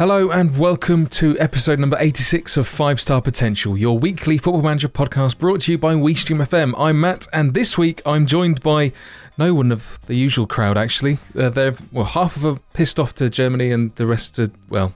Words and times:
Hello 0.00 0.30
and 0.30 0.56
welcome 0.56 1.06
to 1.08 1.38
episode 1.38 1.78
number 1.78 1.98
86 2.00 2.56
of 2.56 2.66
5 2.66 2.98
Star 2.98 3.20
Potential, 3.20 3.76
your 3.76 3.98
weekly 3.98 4.38
football 4.38 4.62
manager 4.62 4.88
podcast 4.88 5.36
brought 5.36 5.60
to 5.60 5.72
you 5.72 5.76
by 5.76 5.92
WeStream 5.92 6.38
FM. 6.38 6.72
I'm 6.78 6.98
Matt 7.02 7.26
and 7.34 7.52
this 7.52 7.76
week 7.76 8.00
I'm 8.06 8.24
joined 8.24 8.62
by 8.62 8.92
no 9.36 9.52
one 9.52 9.70
of 9.70 10.00
the 10.06 10.14
usual 10.14 10.46
crowd 10.46 10.78
actually. 10.78 11.18
Uh, 11.38 11.50
they're 11.50 11.74
well 11.92 12.06
half 12.06 12.34
of 12.36 12.40
them 12.40 12.60
pissed 12.72 12.98
off 12.98 13.12
to 13.16 13.28
Germany 13.28 13.70
and 13.72 13.94
the 13.96 14.06
rest 14.06 14.38
are 14.38 14.50
well 14.70 14.94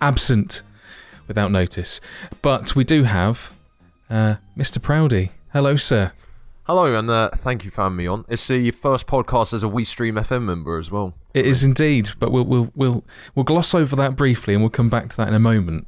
absent 0.00 0.62
without 1.28 1.52
notice. 1.52 2.00
But 2.40 2.74
we 2.74 2.82
do 2.82 3.02
have 3.02 3.52
uh, 4.08 4.36
Mr. 4.56 4.78
Proudy. 4.78 5.32
Hello 5.52 5.76
sir. 5.76 6.12
Hello, 6.66 6.98
and 6.98 7.08
uh, 7.08 7.30
thank 7.32 7.64
you 7.64 7.70
for 7.70 7.82
having 7.82 7.96
me 7.96 8.08
on. 8.08 8.24
It's 8.28 8.48
the 8.48 8.72
first 8.72 9.06
podcast 9.06 9.54
as 9.54 9.62
a 9.62 9.68
WeStream 9.68 10.14
FM 10.18 10.42
member 10.42 10.78
as 10.78 10.90
well. 10.90 11.14
It 11.32 11.46
is 11.46 11.62
indeed, 11.62 12.10
but 12.18 12.32
we'll 12.32 12.44
we'll 12.44 12.72
we'll 12.74 13.04
we'll 13.34 13.44
gloss 13.44 13.72
over 13.72 13.94
that 13.96 14.16
briefly, 14.16 14.52
and 14.54 14.62
we'll 14.64 14.70
come 14.70 14.88
back 14.88 15.08
to 15.10 15.16
that 15.18 15.28
in 15.28 15.34
a 15.34 15.38
moment. 15.38 15.86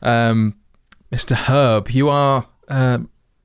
Um, 0.00 0.54
Mr. 1.12 1.36
Herb, 1.36 1.90
you 1.90 2.08
are 2.08 2.46
uh, 2.68 2.98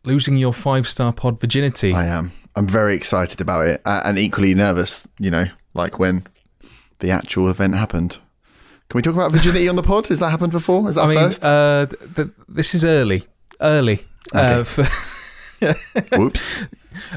losing 0.06 0.38
your 0.38 0.54
five 0.54 0.88
star 0.88 1.12
pod 1.12 1.42
virginity. 1.42 1.94
I 1.94 2.06
am. 2.06 2.32
I'm 2.56 2.68
very 2.68 2.96
excited 2.96 3.42
about 3.42 3.68
it, 3.68 3.82
uh, 3.84 4.02
and 4.06 4.18
equally 4.18 4.54
nervous. 4.56 5.06
You 5.20 5.32
know, 5.32 5.46
like 5.74 6.00
when 6.00 6.26
the 7.00 7.12
actual 7.12 7.50
event 7.50 7.76
happened. 7.76 8.20
Can 8.88 8.98
we 8.98 9.02
talk 9.04 9.14
about 9.14 9.32
virginity 9.34 9.68
on 9.68 9.76
the 9.76 9.84
pod? 9.84 10.08
Has 10.08 10.20
that 10.22 10.30
happened 10.32 10.52
before? 10.54 10.88
Is 10.90 10.96
that 10.96 11.04
I 11.04 11.08
mean, 11.10 11.18
first? 11.18 11.44
uh, 11.46 11.86
th- 11.88 12.16
th- 12.16 12.28
this 12.48 12.74
is 12.74 12.84
early, 12.86 13.26
early. 13.60 14.06
Uh, 14.34 14.62
Okay. 14.62 14.64
for 14.64 14.84
Whoops. 16.12 16.52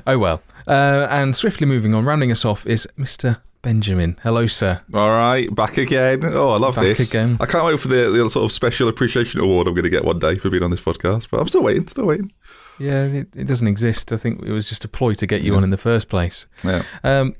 oh 0.06 0.18
well. 0.18 0.42
Uh, 0.66 1.06
and 1.10 1.34
swiftly 1.36 1.66
moving 1.66 1.94
on, 1.94 2.04
rounding 2.04 2.30
us 2.30 2.44
off 2.44 2.66
is 2.66 2.86
Mr. 2.98 3.38
Benjamin. 3.62 4.18
Hello, 4.22 4.46
sir. 4.46 4.80
All 4.94 5.08
right, 5.10 5.52
back 5.54 5.76
again. 5.76 6.20
Oh, 6.24 6.50
I 6.50 6.56
love 6.58 6.76
Back 6.76 6.84
this. 6.84 7.08
again. 7.10 7.36
I 7.40 7.46
can't 7.46 7.64
wait 7.64 7.78
for 7.80 7.88
the, 7.88 8.10
the 8.10 8.30
sort 8.30 8.44
of 8.44 8.52
special 8.52 8.88
appreciation 8.88 9.40
award 9.40 9.66
I'm 9.66 9.74
going 9.74 9.84
to 9.84 9.90
get 9.90 10.04
one 10.04 10.18
day 10.18 10.36
for 10.36 10.50
being 10.50 10.62
on 10.62 10.70
this 10.70 10.80
podcast. 10.80 11.28
But 11.30 11.40
I'm 11.40 11.48
still 11.48 11.62
waiting, 11.62 11.86
still 11.88 12.06
waiting. 12.06 12.32
Yeah, 12.78 13.04
it, 13.04 13.28
it 13.34 13.46
doesn't 13.46 13.68
exist. 13.68 14.12
I 14.12 14.16
think 14.16 14.42
it 14.44 14.50
was 14.52 14.68
just 14.68 14.84
a 14.84 14.88
ploy 14.88 15.14
to 15.14 15.26
get 15.26 15.42
you 15.42 15.54
on 15.56 15.62
in 15.64 15.70
the 15.70 15.76
first 15.76 16.08
place. 16.08 16.46
Yeah. 16.64 16.82
Um, 17.04 17.34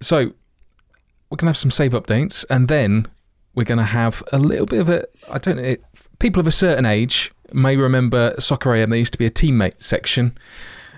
so 0.00 0.32
we're 1.30 1.36
gonna 1.36 1.50
have 1.50 1.56
some 1.56 1.70
save 1.70 1.92
updates, 1.92 2.44
and 2.50 2.68
then 2.68 3.06
we're 3.54 3.64
gonna 3.64 3.84
have 3.84 4.22
a 4.32 4.38
little 4.38 4.66
bit 4.66 4.80
of 4.80 4.88
a. 4.88 5.04
I 5.30 5.38
don't 5.38 5.56
know. 5.56 5.62
It, 5.62 5.84
people 6.18 6.40
of 6.40 6.46
a 6.46 6.52
certain 6.52 6.84
age 6.84 7.32
may 7.52 7.76
remember 7.76 8.34
Soccer 8.38 8.74
AM. 8.74 8.90
There 8.90 8.98
used 8.98 9.12
to 9.12 9.18
be 9.18 9.26
a 9.26 9.30
teammate 9.30 9.82
section. 9.82 10.36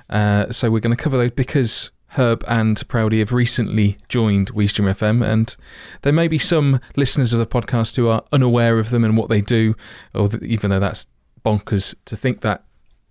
Uh, 0.09 0.51
so 0.51 0.71
we're 0.71 0.81
going 0.81 0.97
to 0.97 1.03
cover 1.03 1.17
those 1.17 1.31
because 1.31 1.91
Herb 2.15 2.43
and 2.49 2.77
Proudy 2.89 3.21
have 3.21 3.33
recently 3.33 3.97
joined 4.09 4.53
WeStream 4.53 4.93
FM, 4.93 5.25
and 5.25 5.57
there 6.03 6.13
may 6.13 6.27
be 6.27 6.39
some 6.39 6.81
listeners 6.97 7.33
of 7.33 7.39
the 7.39 7.47
podcast 7.47 7.97
who 7.97 8.09
are 8.09 8.25
unaware 8.33 8.79
of 8.81 8.91
them 8.91 9.05
and 9.05 9.17
what 9.17 9.29
they 9.29 9.41
do, 9.41 9.77
or 10.15 10.29
th- 10.29 10.43
even 10.43 10.71
though 10.71 10.81
that's 10.81 11.07
bonkers 11.45 11.95
to 12.07 12.17
think 12.17 12.41
that 12.41 12.65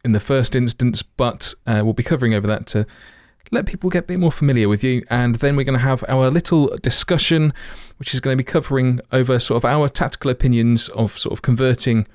in 0.03 0.11
the 0.11 0.19
first 0.19 0.55
instance. 0.55 1.01
But 1.01 1.53
uh, 1.65 1.81
we'll 1.83 1.93
be 1.93 2.03
covering 2.03 2.33
over 2.33 2.47
that 2.47 2.65
to 2.67 2.85
let 3.51 3.65
people 3.65 3.89
get 3.89 4.03
a 4.03 4.07
bit 4.07 4.19
more 4.19 4.31
familiar 4.31 4.67
with 4.67 4.83
you. 4.83 5.03
And 5.09 5.35
then 5.35 5.55
we're 5.55 5.63
going 5.63 5.79
to 5.79 5.85
have 5.85 6.03
our 6.07 6.29
little 6.29 6.75
discussion, 6.81 7.53
which 7.99 8.13
is 8.13 8.19
going 8.19 8.35
to 8.35 8.41
be 8.41 8.49
covering 8.49 8.99
over 9.11 9.37
sort 9.37 9.57
of 9.57 9.65
our 9.65 9.89
tactical 9.89 10.31
opinions 10.31 10.87
of 10.89 11.17
sort 11.17 11.33
of 11.33 11.41
converting 11.41 12.07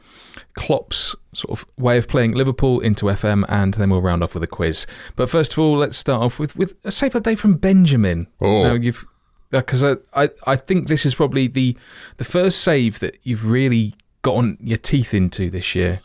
Klopp's 0.57 1.15
sort 1.33 1.59
of 1.59 1.67
way 1.77 1.99
of 1.99 2.09
playing 2.09 2.33
Liverpool 2.33 2.81
into 2.81 3.07
FM, 3.07 3.45
and 3.49 3.75
then 3.75 3.91
we'll 3.91 4.01
round 4.01 4.23
off 4.23 4.35
with 4.35 4.43
a 4.43 4.49
quiz. 4.49 4.87
But 5.15 5.29
first 5.29 5.53
of 5.53 5.59
all, 5.59 5.77
let's 5.77 5.97
start 5.97 6.23
off 6.23 6.39
with, 6.39 6.57
with 6.57 6.75
a 6.85 6.93
safe 6.93 7.13
update 7.13 7.39
from 7.39 7.55
Benjamin. 7.55 8.27
Oh. 8.41 8.65
Now 8.65 8.75
you've 8.75 9.05
uh, 9.53 9.59
because 9.61 9.85
I, 9.85 9.97
I 10.15 10.31
I 10.47 10.57
think 10.57 10.89
this 10.89 11.05
is 11.05 11.15
probably 11.15 11.47
the 11.47 11.77
the 12.17 12.25
first 12.25 12.61
save 12.61 13.01
that 13.01 13.19
you've 13.23 13.49
really 13.49 13.95
gotten 14.23 14.59
your 14.61 14.79
teeth 14.79 15.13
into 15.13 15.51
this 15.51 15.75
year. 15.75 16.01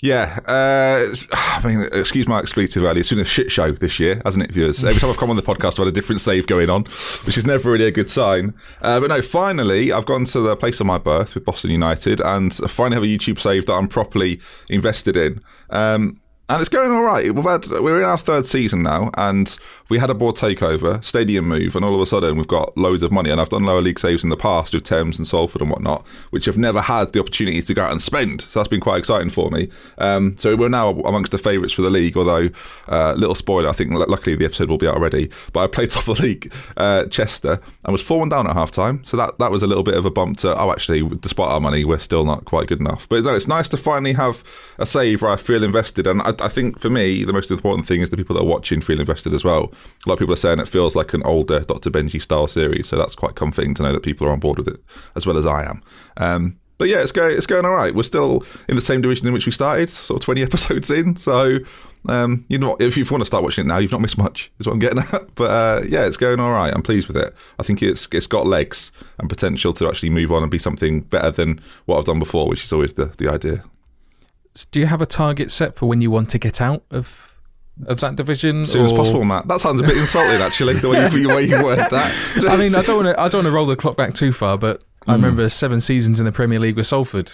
Yeah, 0.00 0.38
uh, 0.46 1.14
I 1.32 1.60
mean, 1.66 1.88
excuse 1.92 2.28
my 2.28 2.38
expletive 2.38 2.84
earlier. 2.84 3.00
It's 3.00 3.10
been 3.10 3.18
a 3.18 3.24
shit 3.24 3.50
show 3.50 3.72
this 3.72 3.98
year, 3.98 4.20
hasn't 4.24 4.44
it, 4.44 4.52
viewers? 4.52 4.84
Every 4.84 5.00
time 5.00 5.10
I've 5.10 5.16
come 5.16 5.30
on 5.30 5.36
the 5.36 5.42
podcast, 5.42 5.72
I've 5.72 5.78
had 5.78 5.88
a 5.88 5.92
different 5.92 6.20
save 6.20 6.46
going 6.46 6.70
on, 6.70 6.84
which 7.24 7.36
is 7.36 7.44
never 7.44 7.70
really 7.70 7.86
a 7.86 7.90
good 7.90 8.10
sign. 8.10 8.54
Uh, 8.80 9.00
but 9.00 9.08
no, 9.08 9.22
finally, 9.22 9.92
I've 9.92 10.06
gone 10.06 10.24
to 10.26 10.40
the 10.40 10.56
place 10.56 10.80
of 10.80 10.86
my 10.86 10.98
birth 10.98 11.34
with 11.34 11.44
Boston 11.44 11.70
United, 11.70 12.20
and 12.20 12.56
I 12.62 12.68
finally 12.68 12.94
have 12.94 13.02
a 13.02 13.06
YouTube 13.06 13.40
save 13.40 13.66
that 13.66 13.74
I'm 13.74 13.88
properly 13.88 14.40
invested 14.68 15.16
in. 15.16 15.40
Um, 15.70 16.20
and 16.48 16.60
it's 16.60 16.70
going 16.70 16.92
all 16.92 17.02
right. 17.02 17.34
We've 17.34 17.44
had 17.44 17.66
we're 17.66 17.98
in 17.98 18.04
our 18.08 18.16
third 18.16 18.46
season 18.46 18.82
now, 18.82 19.10
and 19.18 19.58
we 19.88 19.98
had 19.98 20.10
a 20.10 20.14
board 20.14 20.36
takeover, 20.36 21.02
stadium 21.02 21.46
move, 21.48 21.74
and 21.74 21.84
all 21.84 21.94
of 21.94 22.00
a 22.00 22.06
sudden 22.06 22.36
we've 22.36 22.46
got 22.46 22.76
loads 22.76 23.02
of 23.02 23.10
money. 23.10 23.30
And 23.30 23.40
I've 23.40 23.48
done 23.48 23.64
lower 23.64 23.80
league 23.80 23.98
saves 23.98 24.22
in 24.22 24.30
the 24.30 24.36
past 24.36 24.74
with 24.74 24.84
Thames 24.84 25.18
and 25.18 25.26
Salford 25.26 25.62
and 25.62 25.70
whatnot, 25.70 26.06
which 26.30 26.44
have 26.44 26.58
never 26.58 26.80
had 26.80 27.12
the 27.12 27.20
opportunity 27.20 27.62
to 27.62 27.74
go 27.74 27.82
out 27.82 27.92
and 27.92 28.02
spend. 28.02 28.42
So 28.42 28.60
that's 28.60 28.68
been 28.68 28.80
quite 28.80 28.98
exciting 28.98 29.30
for 29.30 29.50
me. 29.50 29.68
Um, 29.98 30.36
so 30.36 30.56
we're 30.56 30.68
now 30.68 30.90
amongst 30.90 31.32
the 31.32 31.38
favourites 31.38 31.72
for 31.72 31.82
the 31.82 31.90
league. 31.90 32.16
Although, 32.16 32.50
uh, 32.88 33.14
little 33.14 33.34
spoiler, 33.34 33.68
I 33.68 33.72
think 33.72 33.92
lu- 33.92 34.04
luckily 34.06 34.36
the 34.36 34.44
episode 34.44 34.68
will 34.68 34.78
be 34.78 34.86
out 34.86 34.94
already. 34.94 35.30
But 35.52 35.60
I 35.60 35.66
played 35.66 35.90
top 35.90 36.06
of 36.08 36.18
the 36.18 36.22
league, 36.22 36.52
uh, 36.76 37.06
Chester, 37.06 37.60
and 37.84 37.92
was 37.92 38.02
four 38.02 38.18
one 38.18 38.28
down 38.28 38.46
at 38.46 38.54
half 38.54 38.70
time. 38.70 39.04
So 39.04 39.16
that 39.16 39.38
that 39.38 39.50
was 39.50 39.62
a 39.62 39.66
little 39.66 39.84
bit 39.84 39.94
of 39.94 40.04
a 40.04 40.10
bump 40.10 40.38
to. 40.38 40.54
Oh, 40.58 40.70
actually, 40.70 41.08
despite 41.20 41.48
our 41.48 41.60
money, 41.60 41.84
we're 41.84 41.98
still 41.98 42.24
not 42.24 42.44
quite 42.44 42.66
good 42.66 42.80
enough. 42.80 43.08
But 43.08 43.24
no, 43.24 43.34
it's 43.34 43.48
nice 43.48 43.68
to 43.70 43.76
finally 43.76 44.12
have 44.12 44.44
a 44.78 44.86
save 44.86 45.22
where 45.22 45.30
I 45.30 45.36
feel 45.36 45.64
invested. 45.64 46.06
And 46.06 46.20
I, 46.22 46.34
I 46.40 46.48
think 46.48 46.78
for 46.78 46.90
me, 46.90 47.24
the 47.24 47.32
most 47.32 47.50
important 47.50 47.86
thing 47.86 48.02
is 48.02 48.10
the 48.10 48.16
people 48.16 48.34
that 48.34 48.42
are 48.42 48.46
watching 48.46 48.80
feel 48.80 49.00
invested 49.00 49.32
as 49.32 49.44
well. 49.44 49.72
A 50.04 50.08
lot 50.08 50.14
of 50.14 50.18
people 50.18 50.34
are 50.34 50.36
saying 50.36 50.58
it 50.60 50.68
feels 50.68 50.94
like 50.96 51.14
an 51.14 51.22
older 51.24 51.60
Dr. 51.60 51.90
Benji 51.90 52.20
style 52.20 52.46
series. 52.46 52.88
So 52.88 52.96
that's 52.96 53.14
quite 53.14 53.34
comforting 53.34 53.74
to 53.74 53.82
know 53.82 53.92
that 53.92 54.02
people 54.02 54.26
are 54.26 54.30
on 54.30 54.40
board 54.40 54.58
with 54.58 54.68
it 54.68 54.80
as 55.16 55.26
well 55.26 55.36
as 55.36 55.46
I 55.46 55.64
am. 55.64 55.82
Um, 56.16 56.58
but 56.78 56.88
yeah, 56.88 57.00
it's 57.00 57.12
going 57.12 57.36
it's 57.36 57.46
going 57.46 57.64
all 57.64 57.74
right. 57.74 57.94
We're 57.94 58.04
still 58.04 58.44
in 58.68 58.76
the 58.76 58.80
same 58.80 59.02
division 59.02 59.26
in 59.26 59.32
which 59.32 59.46
we 59.46 59.52
started, 59.52 59.90
sort 59.90 60.20
of 60.20 60.24
twenty 60.24 60.42
episodes 60.44 60.90
in. 60.90 61.16
So 61.16 61.58
um, 62.08 62.44
you 62.48 62.58
know, 62.58 62.76
if 62.78 62.96
you 62.96 63.04
want 63.10 63.22
to 63.22 63.26
start 63.26 63.42
watching 63.42 63.64
it 63.64 63.68
now, 63.68 63.78
you've 63.78 63.92
not 63.92 64.00
missed 64.00 64.16
much. 64.16 64.50
Is 64.60 64.66
what 64.66 64.72
I'm 64.72 64.78
getting 64.78 64.98
at. 65.12 65.34
But 65.34 65.50
uh, 65.50 65.86
yeah, 65.88 66.06
it's 66.06 66.16
going 66.16 66.40
all 66.40 66.52
right. 66.52 66.72
I'm 66.72 66.82
pleased 66.82 67.08
with 67.08 67.16
it. 67.16 67.34
I 67.58 67.62
think 67.64 67.82
it's 67.82 68.08
it's 68.12 68.26
got 68.26 68.46
legs 68.46 68.92
and 69.18 69.28
potential 69.28 69.72
to 69.74 69.88
actually 69.88 70.10
move 70.10 70.32
on 70.32 70.42
and 70.42 70.50
be 70.50 70.58
something 70.58 71.00
better 71.02 71.30
than 71.30 71.60
what 71.86 71.98
I've 71.98 72.04
done 72.04 72.20
before, 72.20 72.48
which 72.48 72.64
is 72.64 72.72
always 72.72 72.94
the 72.94 73.06
the 73.18 73.28
idea. 73.28 73.64
Do 74.70 74.80
you 74.80 74.86
have 74.86 75.02
a 75.02 75.06
target 75.06 75.50
set 75.50 75.76
for 75.76 75.86
when 75.86 76.00
you 76.00 76.10
want 76.10 76.30
to 76.30 76.38
get 76.38 76.60
out 76.60 76.82
of 76.90 77.27
of 77.86 78.00
that 78.00 78.16
division? 78.16 78.62
As 78.62 78.72
soon 78.72 78.84
as 78.84 78.92
possible, 78.92 79.24
Matt. 79.24 79.46
That 79.48 79.60
sounds 79.60 79.80
a 79.80 79.82
bit 79.84 79.96
insulting, 79.96 80.40
actually. 80.42 80.74
The 80.74 80.88
way 80.88 81.02
you, 81.10 81.28
the 81.28 81.34
way 81.34 81.42
you 81.44 81.62
word 81.62 81.78
that. 81.78 82.44
I 82.48 82.56
mean, 82.56 82.74
I 82.74 82.82
don't 82.82 83.04
want 83.04 83.16
to. 83.16 83.20
I 83.20 83.28
don't 83.28 83.38
want 83.44 83.46
to 83.46 83.52
roll 83.52 83.66
the 83.66 83.76
clock 83.76 83.96
back 83.96 84.14
too 84.14 84.32
far, 84.32 84.58
but 84.58 84.82
I 85.06 85.14
Hmm. 85.14 85.22
remember 85.22 85.48
seven 85.48 85.80
seasons 85.80 86.18
in 86.20 86.26
the 86.26 86.32
Premier 86.32 86.58
League 86.58 86.76
with 86.76 86.86
Salford. 86.86 87.30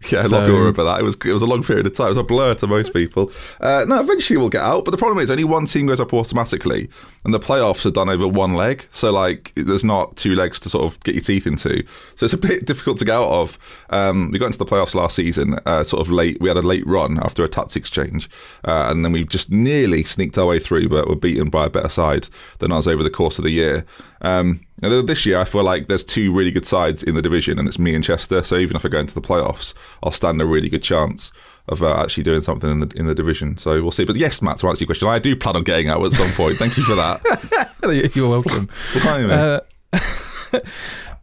Yeah, 0.12 0.20
a 0.20 0.22
lot 0.22 0.28
So- 0.30 0.38
of 0.38 0.44
people 0.44 0.58
remember 0.58 0.84
that. 0.84 1.00
It 1.00 1.04
was 1.04 1.14
it 1.24 1.32
was 1.32 1.42
a 1.42 1.46
long 1.46 1.62
period 1.62 1.86
of 1.86 1.94
time. 1.94 2.06
It 2.06 2.10
was 2.10 2.18
a 2.18 2.22
blur 2.22 2.54
to 2.56 2.66
most 2.66 2.92
people. 2.92 3.30
Uh, 3.60 3.84
no, 3.88 4.00
eventually 4.00 4.36
we'll 4.36 4.48
get 4.50 4.62
out. 4.62 4.84
But 4.84 4.90
the 4.90 4.96
problem 4.96 5.18
is 5.18 5.30
only 5.30 5.44
one 5.44 5.66
team 5.66 5.86
goes 5.86 6.00
up 6.00 6.12
automatically, 6.12 6.88
and 7.24 7.32
the 7.32 7.40
playoffs 7.40 7.84
are 7.86 7.90
done 7.90 8.08
over 8.08 8.26
one 8.28 8.54
leg. 8.54 8.86
So 8.90 9.12
like, 9.12 9.52
there's 9.56 9.84
not 9.84 10.16
two 10.16 10.34
legs 10.34 10.60
to 10.60 10.70
sort 10.70 10.84
of 10.84 11.00
get 11.04 11.14
your 11.14 11.22
teeth 11.24 11.46
into. 11.46 11.84
So 12.16 12.24
it's 12.24 12.34
a 12.34 12.38
bit 12.38 12.66
difficult 12.70 12.98
to 12.98 13.04
get 13.04 13.14
out 13.14 13.30
of. 13.30 13.58
Um, 13.90 14.30
we 14.30 14.38
got 14.38 14.46
into 14.46 14.58
the 14.58 14.66
playoffs 14.66 14.94
last 14.94 15.16
season, 15.16 15.58
uh, 15.66 15.84
sort 15.84 16.00
of 16.06 16.10
late. 16.10 16.38
We 16.40 16.48
had 16.48 16.56
a 16.56 16.62
late 16.62 16.86
run 16.86 17.18
after 17.22 17.44
a 17.44 17.48
tactics 17.48 17.90
change, 17.90 18.28
uh, 18.66 18.86
and 18.90 19.04
then 19.04 19.12
we 19.12 19.24
just 19.24 19.50
nearly 19.50 20.02
sneaked 20.04 20.36
our 20.38 20.46
way 20.46 20.58
through, 20.58 20.88
but 20.88 21.08
were 21.08 21.16
beaten 21.16 21.50
by 21.50 21.66
a 21.66 21.70
better 21.70 21.88
side 21.88 22.28
than 22.58 22.72
us 22.72 22.86
over 22.86 23.02
the 23.02 23.10
course 23.10 23.38
of 23.38 23.44
the 23.44 23.50
year. 23.50 23.84
Um, 24.22 24.60
and 24.82 25.06
this 25.08 25.26
year, 25.26 25.38
I 25.38 25.44
feel 25.44 25.64
like 25.64 25.88
there's 25.88 26.04
two 26.04 26.32
really 26.32 26.50
good 26.50 26.64
sides 26.64 27.02
in 27.02 27.14
the 27.14 27.22
division, 27.22 27.58
and 27.58 27.66
it's 27.68 27.78
me 27.78 27.94
and 27.94 28.02
Chester. 28.04 28.42
So 28.42 28.56
even 28.56 28.76
if 28.76 28.84
I 28.84 28.88
go 28.88 28.98
into 28.98 29.14
the 29.14 29.20
playoffs, 29.20 29.74
I'll 30.02 30.12
stand 30.12 30.40
a 30.40 30.46
really 30.46 30.68
good 30.68 30.82
chance 30.82 31.32
of 31.68 31.82
uh, 31.82 31.94
actually 32.02 32.22
doing 32.24 32.40
something 32.40 32.68
in 32.70 32.80
the 32.80 32.92
in 32.96 33.06
the 33.06 33.14
division. 33.14 33.58
So 33.58 33.80
we'll 33.82 33.90
see. 33.90 34.04
But 34.04 34.16
yes, 34.16 34.40
Matt, 34.40 34.58
to 34.58 34.68
answer 34.68 34.82
your 34.82 34.86
question, 34.86 35.08
I 35.08 35.18
do 35.18 35.36
plan 35.36 35.56
on 35.56 35.64
getting 35.64 35.88
out 35.88 36.04
at 36.04 36.12
some 36.12 36.30
point. 36.32 36.54
Thank 36.56 36.76
you 36.76 36.82
for 36.84 36.94
that. 36.94 38.10
You're 38.14 38.28
welcome, 38.28 38.68
Behind 38.94 39.28
me. 39.28 39.34
uh, 39.34 39.60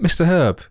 Mr. 0.02 0.26
Herb. 0.26 0.62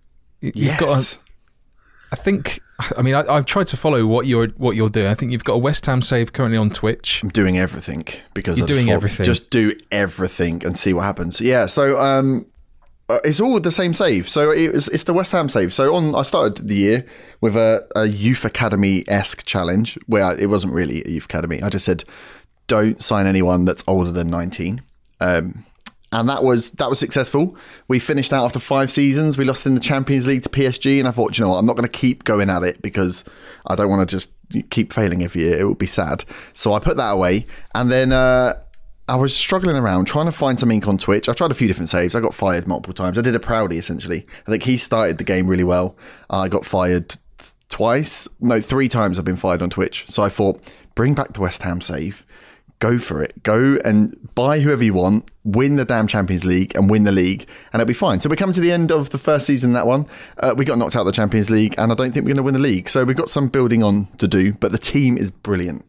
You've 0.41 0.57
Yes. 0.57 0.81
got. 0.81 0.91
A, 0.91 2.13
I 2.13 2.17
think. 2.17 2.61
I 2.97 3.03
mean, 3.03 3.15
I, 3.15 3.25
I've 3.29 3.47
tried 3.47 3.67
to 3.69 3.77
follow 3.77 4.07
what 4.07 4.27
you're 4.27 4.49
what 4.51 4.77
you're 4.77 4.89
doing. 4.89 5.07
I 5.07 5.15
think 5.15 5.33
you've 5.33 5.45
got 5.45 5.55
a 5.55 5.59
West 5.59 5.87
Ham 5.87 6.01
save 6.01 6.33
currently 6.33 6.59
on 6.59 6.71
Twitch. 6.71 7.23
I'm 7.23 7.29
doing 7.31 7.59
everything 7.59 8.05
because 8.35 8.59
You're 8.59 8.69
doing 8.69 8.87
thought, 8.87 8.93
everything. 8.93 9.25
Just 9.25 9.51
do 9.51 9.77
everything 9.91 10.65
and 10.65 10.79
see 10.79 10.93
what 10.93 11.03
happens. 11.03 11.41
Yeah. 11.41 11.67
So 11.67 11.99
um, 11.99 12.47
uh, 13.09 13.19
it's 13.25 13.41
all 13.41 13.59
the 13.59 13.73
same 13.73 13.93
save. 13.95 14.29
So 14.29 14.51
it's 14.51 14.87
it's 14.89 15.05
the 15.05 15.13
West 15.13 15.33
Ham 15.33 15.49
save. 15.49 15.75
So 15.75 15.95
on, 15.95 16.15
I 16.15 16.23
started 16.23 16.69
the 16.69 16.75
year 16.77 17.07
with 17.41 17.57
a, 17.57 17.87
a 17.97 18.07
youth 18.07 18.45
academy 18.45 19.05
esque 19.09 19.45
challenge 19.45 19.99
where 20.07 20.25
I, 20.25 20.35
it 20.35 20.47
wasn't 20.47 20.73
really 20.73 21.03
a 21.05 21.11
youth 21.11 21.25
academy. 21.25 21.61
I 21.63 21.71
just 21.71 21.85
said, 21.85 22.05
don't 22.69 23.03
sign 23.03 23.27
anyone 23.27 23.65
that's 23.65 23.83
older 23.89 24.13
than 24.13 24.31
19. 24.31 24.83
Um, 25.21 25.65
and 26.13 26.29
that 26.29 26.43
was 26.43 26.71
that 26.71 26.89
was 26.89 26.99
successful. 26.99 27.57
We 27.87 27.99
finished 27.99 28.33
out 28.33 28.45
after 28.45 28.59
five 28.59 28.91
seasons. 28.91 29.37
We 29.37 29.45
lost 29.45 29.67
in 29.67 29.75
the 29.75 29.81
Champions 29.81 30.27
League 30.27 30.43
to 30.43 30.49
PSG, 30.49 30.99
and 30.99 31.07
I 31.07 31.11
thought, 31.11 31.39
you 31.39 31.45
know 31.45 31.51
what, 31.51 31.59
I'm 31.59 31.67
not 31.67 31.77
going 31.77 31.89
to 31.89 31.99
keep 31.99 32.25
going 32.25 32.51
at 32.51 32.63
it 32.63 32.81
because 32.83 33.25
I 33.67 33.75
don't 33.75 33.91
want 33.91 34.09
to 34.09 34.17
just 34.17 34.31
keep 34.71 34.93
failing 34.93 35.23
every 35.23 35.43
year. 35.43 35.59
It 35.59 35.65
would 35.65 35.79
be 35.79 35.87
sad. 35.87 36.25
So 36.55 36.73
I 36.73 36.79
put 36.79 36.97
that 36.97 37.11
away, 37.11 37.47
and 37.75 37.91
then 37.91 38.13
uh, 38.13 38.55
I 39.09 39.17
was 39.17 39.35
struggling 39.35 39.77
around 39.77 40.07
trying 40.07 40.27
to 40.27 40.33
find 40.33 40.61
some 40.61 40.71
ink 40.71 40.87
on 40.87 40.99
Twitch. 40.99 41.29
I 41.29 41.33
tried 41.33 41.51
a 41.51 41.55
few 41.55 41.67
different 41.67 41.89
saves. 41.89 42.15
I 42.15 42.21
got 42.21 42.35
fired 42.35 42.67
multiple 42.67 42.95
times. 42.95 43.19
I 43.19 43.23
did 43.23 43.35
a 43.35 43.39
Proudy 43.39 43.79
essentially. 43.79 44.27
I 44.47 44.51
think 44.51 44.63
he 44.65 44.77
started 44.77 45.17
the 45.17 45.25
game 45.25 45.47
really 45.47 45.65
well. 45.65 45.97
I 46.29 46.49
got 46.49 46.67
fired 46.67 47.17
twice. 47.71 48.29
No, 48.41 48.61
three 48.61 48.89
times 48.89 49.19
I've 49.19 49.25
been 49.25 49.37
fired 49.37 49.63
on 49.63 49.71
Twitch. 49.71 50.05
So 50.09 50.23
I 50.23 50.29
thought, 50.29 50.61
bring 50.95 51.15
back 51.15 51.33
the 51.33 51.41
West 51.41 51.63
Ham 51.63 51.81
save. 51.81 52.27
Go 52.79 52.99
for 52.99 53.23
it. 53.23 53.43
Go 53.43 53.77
and 53.85 54.17
buy 54.35 54.61
whoever 54.61 54.85
you 54.85 54.95
want, 54.95 55.29
win 55.45 55.75
the 55.75 55.85
damn 55.85 56.07
Champions 56.07 56.45
League 56.45 56.77
and 56.77 56.89
win 56.89 57.05
the 57.05 57.13
league, 57.13 57.49
and 57.73 57.81
it'll 57.81 57.89
be 57.89 57.93
fine. 57.93 58.21
So 58.21 58.29
we're 58.29 58.37
coming 58.37 58.55
to 58.55 58.61
the 58.61 58.71
end 58.71 58.93
of 58.93 59.11
the 59.11 59.19
first 59.19 59.47
season, 59.47 59.73
that 59.73 59.87
one. 59.87 60.07
Uh, 60.39 60.55
we 60.57 60.65
got 60.65 60.79
knocked 60.79 60.95
out 60.95 61.01
of 61.01 61.07
the 61.07 61.13
Champions 61.13 61.51
League, 61.51 61.75
and 61.77 61.91
I 61.91 61.95
don't 61.97 62.13
think 62.13 62.25
we're 62.25 62.35
going 62.35 62.37
to 62.37 62.43
win 62.45 62.55
the 62.55 62.61
league. 62.61 62.89
So 62.89 63.05
we've 63.05 63.17
got 63.17 63.29
some 63.29 63.49
building 63.49 63.83
on 63.83 64.07
to 64.19 64.29
do, 64.29 64.53
but 64.53 64.71
the 64.71 64.79
team 64.79 65.17
is 65.17 65.31
brilliant. 65.31 65.85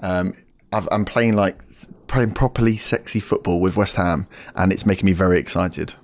Um, 0.00 0.32
I've, 0.72 0.88
I'm 0.90 1.04
playing 1.04 1.34
like 1.34 1.60
playing 2.06 2.32
properly 2.32 2.76
sexy 2.76 3.20
football 3.20 3.60
with 3.60 3.76
West 3.76 3.96
Ham, 3.96 4.26
and 4.54 4.72
it's 4.72 4.86
making 4.86 5.06
me 5.06 5.12
very 5.12 5.38
excited. 5.38 5.94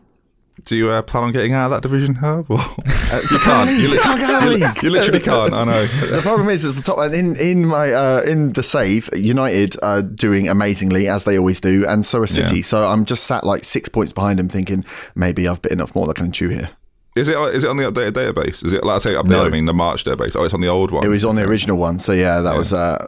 Do 0.64 0.76
you 0.76 0.90
uh, 0.90 1.02
plan 1.02 1.24
on 1.24 1.32
getting 1.32 1.52
out 1.54 1.66
of 1.66 1.70
that 1.70 1.82
division, 1.82 2.16
Herb? 2.16 2.50
Or- 2.50 2.58
Uh, 3.10 3.20
you 3.30 3.38
can't, 3.38 3.70
you, 3.70 3.88
li- 3.90 3.98
can't 4.00 4.20
get 4.20 4.28
out 4.28 4.42
of 4.42 4.50
the 4.50 4.54
league. 4.66 4.82
you 4.82 4.90
literally 4.90 5.20
can't. 5.20 5.54
I 5.54 5.64
know. 5.64 5.86
The 6.10 6.20
problem 6.20 6.50
is, 6.50 6.62
is 6.62 6.74
the 6.74 6.82
top 6.82 6.98
in 7.14 7.36
in 7.40 7.64
my 7.64 7.90
uh, 7.90 8.20
in 8.20 8.52
the 8.52 8.62
save. 8.62 9.08
United 9.16 9.76
are 9.82 10.02
doing 10.02 10.46
amazingly 10.46 11.08
as 11.08 11.24
they 11.24 11.38
always 11.38 11.58
do, 11.58 11.86
and 11.88 12.04
so 12.04 12.18
are 12.20 12.26
City. 12.26 12.56
Yeah. 12.56 12.62
So 12.64 12.86
I'm 12.86 13.06
just 13.06 13.24
sat 13.24 13.44
like 13.44 13.64
six 13.64 13.88
points 13.88 14.12
behind 14.12 14.38
them, 14.38 14.50
thinking 14.50 14.84
maybe 15.14 15.48
I've 15.48 15.62
bitten 15.62 15.80
off 15.80 15.94
more 15.94 16.06
than 16.06 16.16
I 16.18 16.20
can 16.20 16.32
chew 16.32 16.50
here. 16.50 16.68
Is 17.16 17.28
it 17.28 17.38
is 17.54 17.64
it 17.64 17.70
on 17.70 17.78
the 17.78 17.84
updated 17.90 18.12
database? 18.12 18.62
Is 18.62 18.74
it 18.74 18.84
like 18.84 18.96
I 18.96 18.98
say 18.98 19.10
updated? 19.14 19.28
No. 19.28 19.46
I 19.46 19.48
mean 19.48 19.64
the 19.64 19.72
March 19.72 20.04
database. 20.04 20.36
Oh, 20.36 20.44
it's 20.44 20.52
on 20.52 20.60
the 20.60 20.68
old 20.68 20.90
one. 20.90 21.02
It 21.02 21.08
was 21.08 21.24
on 21.24 21.36
the 21.36 21.44
original 21.44 21.78
one, 21.78 21.98
so 21.98 22.12
yeah, 22.12 22.42
that 22.42 22.56
was 22.58 22.74
uh, 22.74 23.06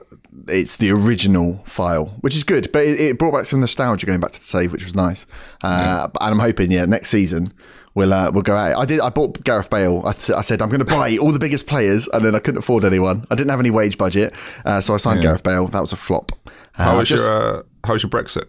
it's 0.49 0.77
the 0.77 0.91
original 0.91 1.61
file, 1.65 2.07
which 2.21 2.37
is 2.37 2.45
good. 2.45 2.71
But 2.73 2.83
it, 2.85 3.01
it 3.01 3.19
brought 3.19 3.33
back 3.33 3.47
some 3.47 3.61
nostalgia 3.61 4.07
going 4.07 4.21
back 4.21 4.33
to 4.33 4.39
the 4.41 4.45
save, 4.47 4.73
which 4.73 4.85
was 4.85 4.95
nice. 4.95 5.27
Uh, 5.63 6.09
And 6.21 6.35
I'm 6.35 6.39
hoping, 6.39 6.71
yeah, 6.71 6.85
next 6.87 7.11
season 7.11 7.53
we'll 7.95 8.13
uh, 8.13 8.31
we'll 8.33 8.43
go 8.45 8.55
out. 8.57 8.77
I 8.81 8.85
did. 8.85 9.01
I 9.01 9.11
bought 9.11 9.43
Gareth 9.43 9.69
Bale. 9.71 10.03
I, 10.05 10.11
s- 10.11 10.31
I 10.31 10.43
said 10.43 10.63
I'm 10.63 10.69
going 10.69 10.79
to 10.79 10.85
buy 10.85 11.17
all 11.19 11.33
the 11.33 11.39
biggest 11.41 11.67
players, 11.67 12.07
and 12.09 12.25
then 12.25 12.35
I 12.35 12.39
couldn't 12.39 12.59
afford 12.59 12.85
anyone. 12.85 13.27
I 13.31 13.35
didn't 13.35 13.51
have 13.51 13.61
any 13.61 13.71
wage 13.71 13.99
budget, 13.99 14.33
uh, 14.65 14.81
so 14.81 14.95
I 14.95 14.99
signed 14.99 15.23
Gareth 15.23 15.43
Bale. 15.43 15.67
That 15.67 15.81
was 15.81 15.93
a 15.93 15.97
flop. 15.97 16.33
Uh, 16.47 16.85
How 16.85 16.99
was 16.99 17.09
just- 17.09 17.29
your 17.29 17.59
uh, 17.59 17.63
How 17.85 17.95
was 17.95 18.03
your 18.05 18.11
Brexit? 18.11 18.45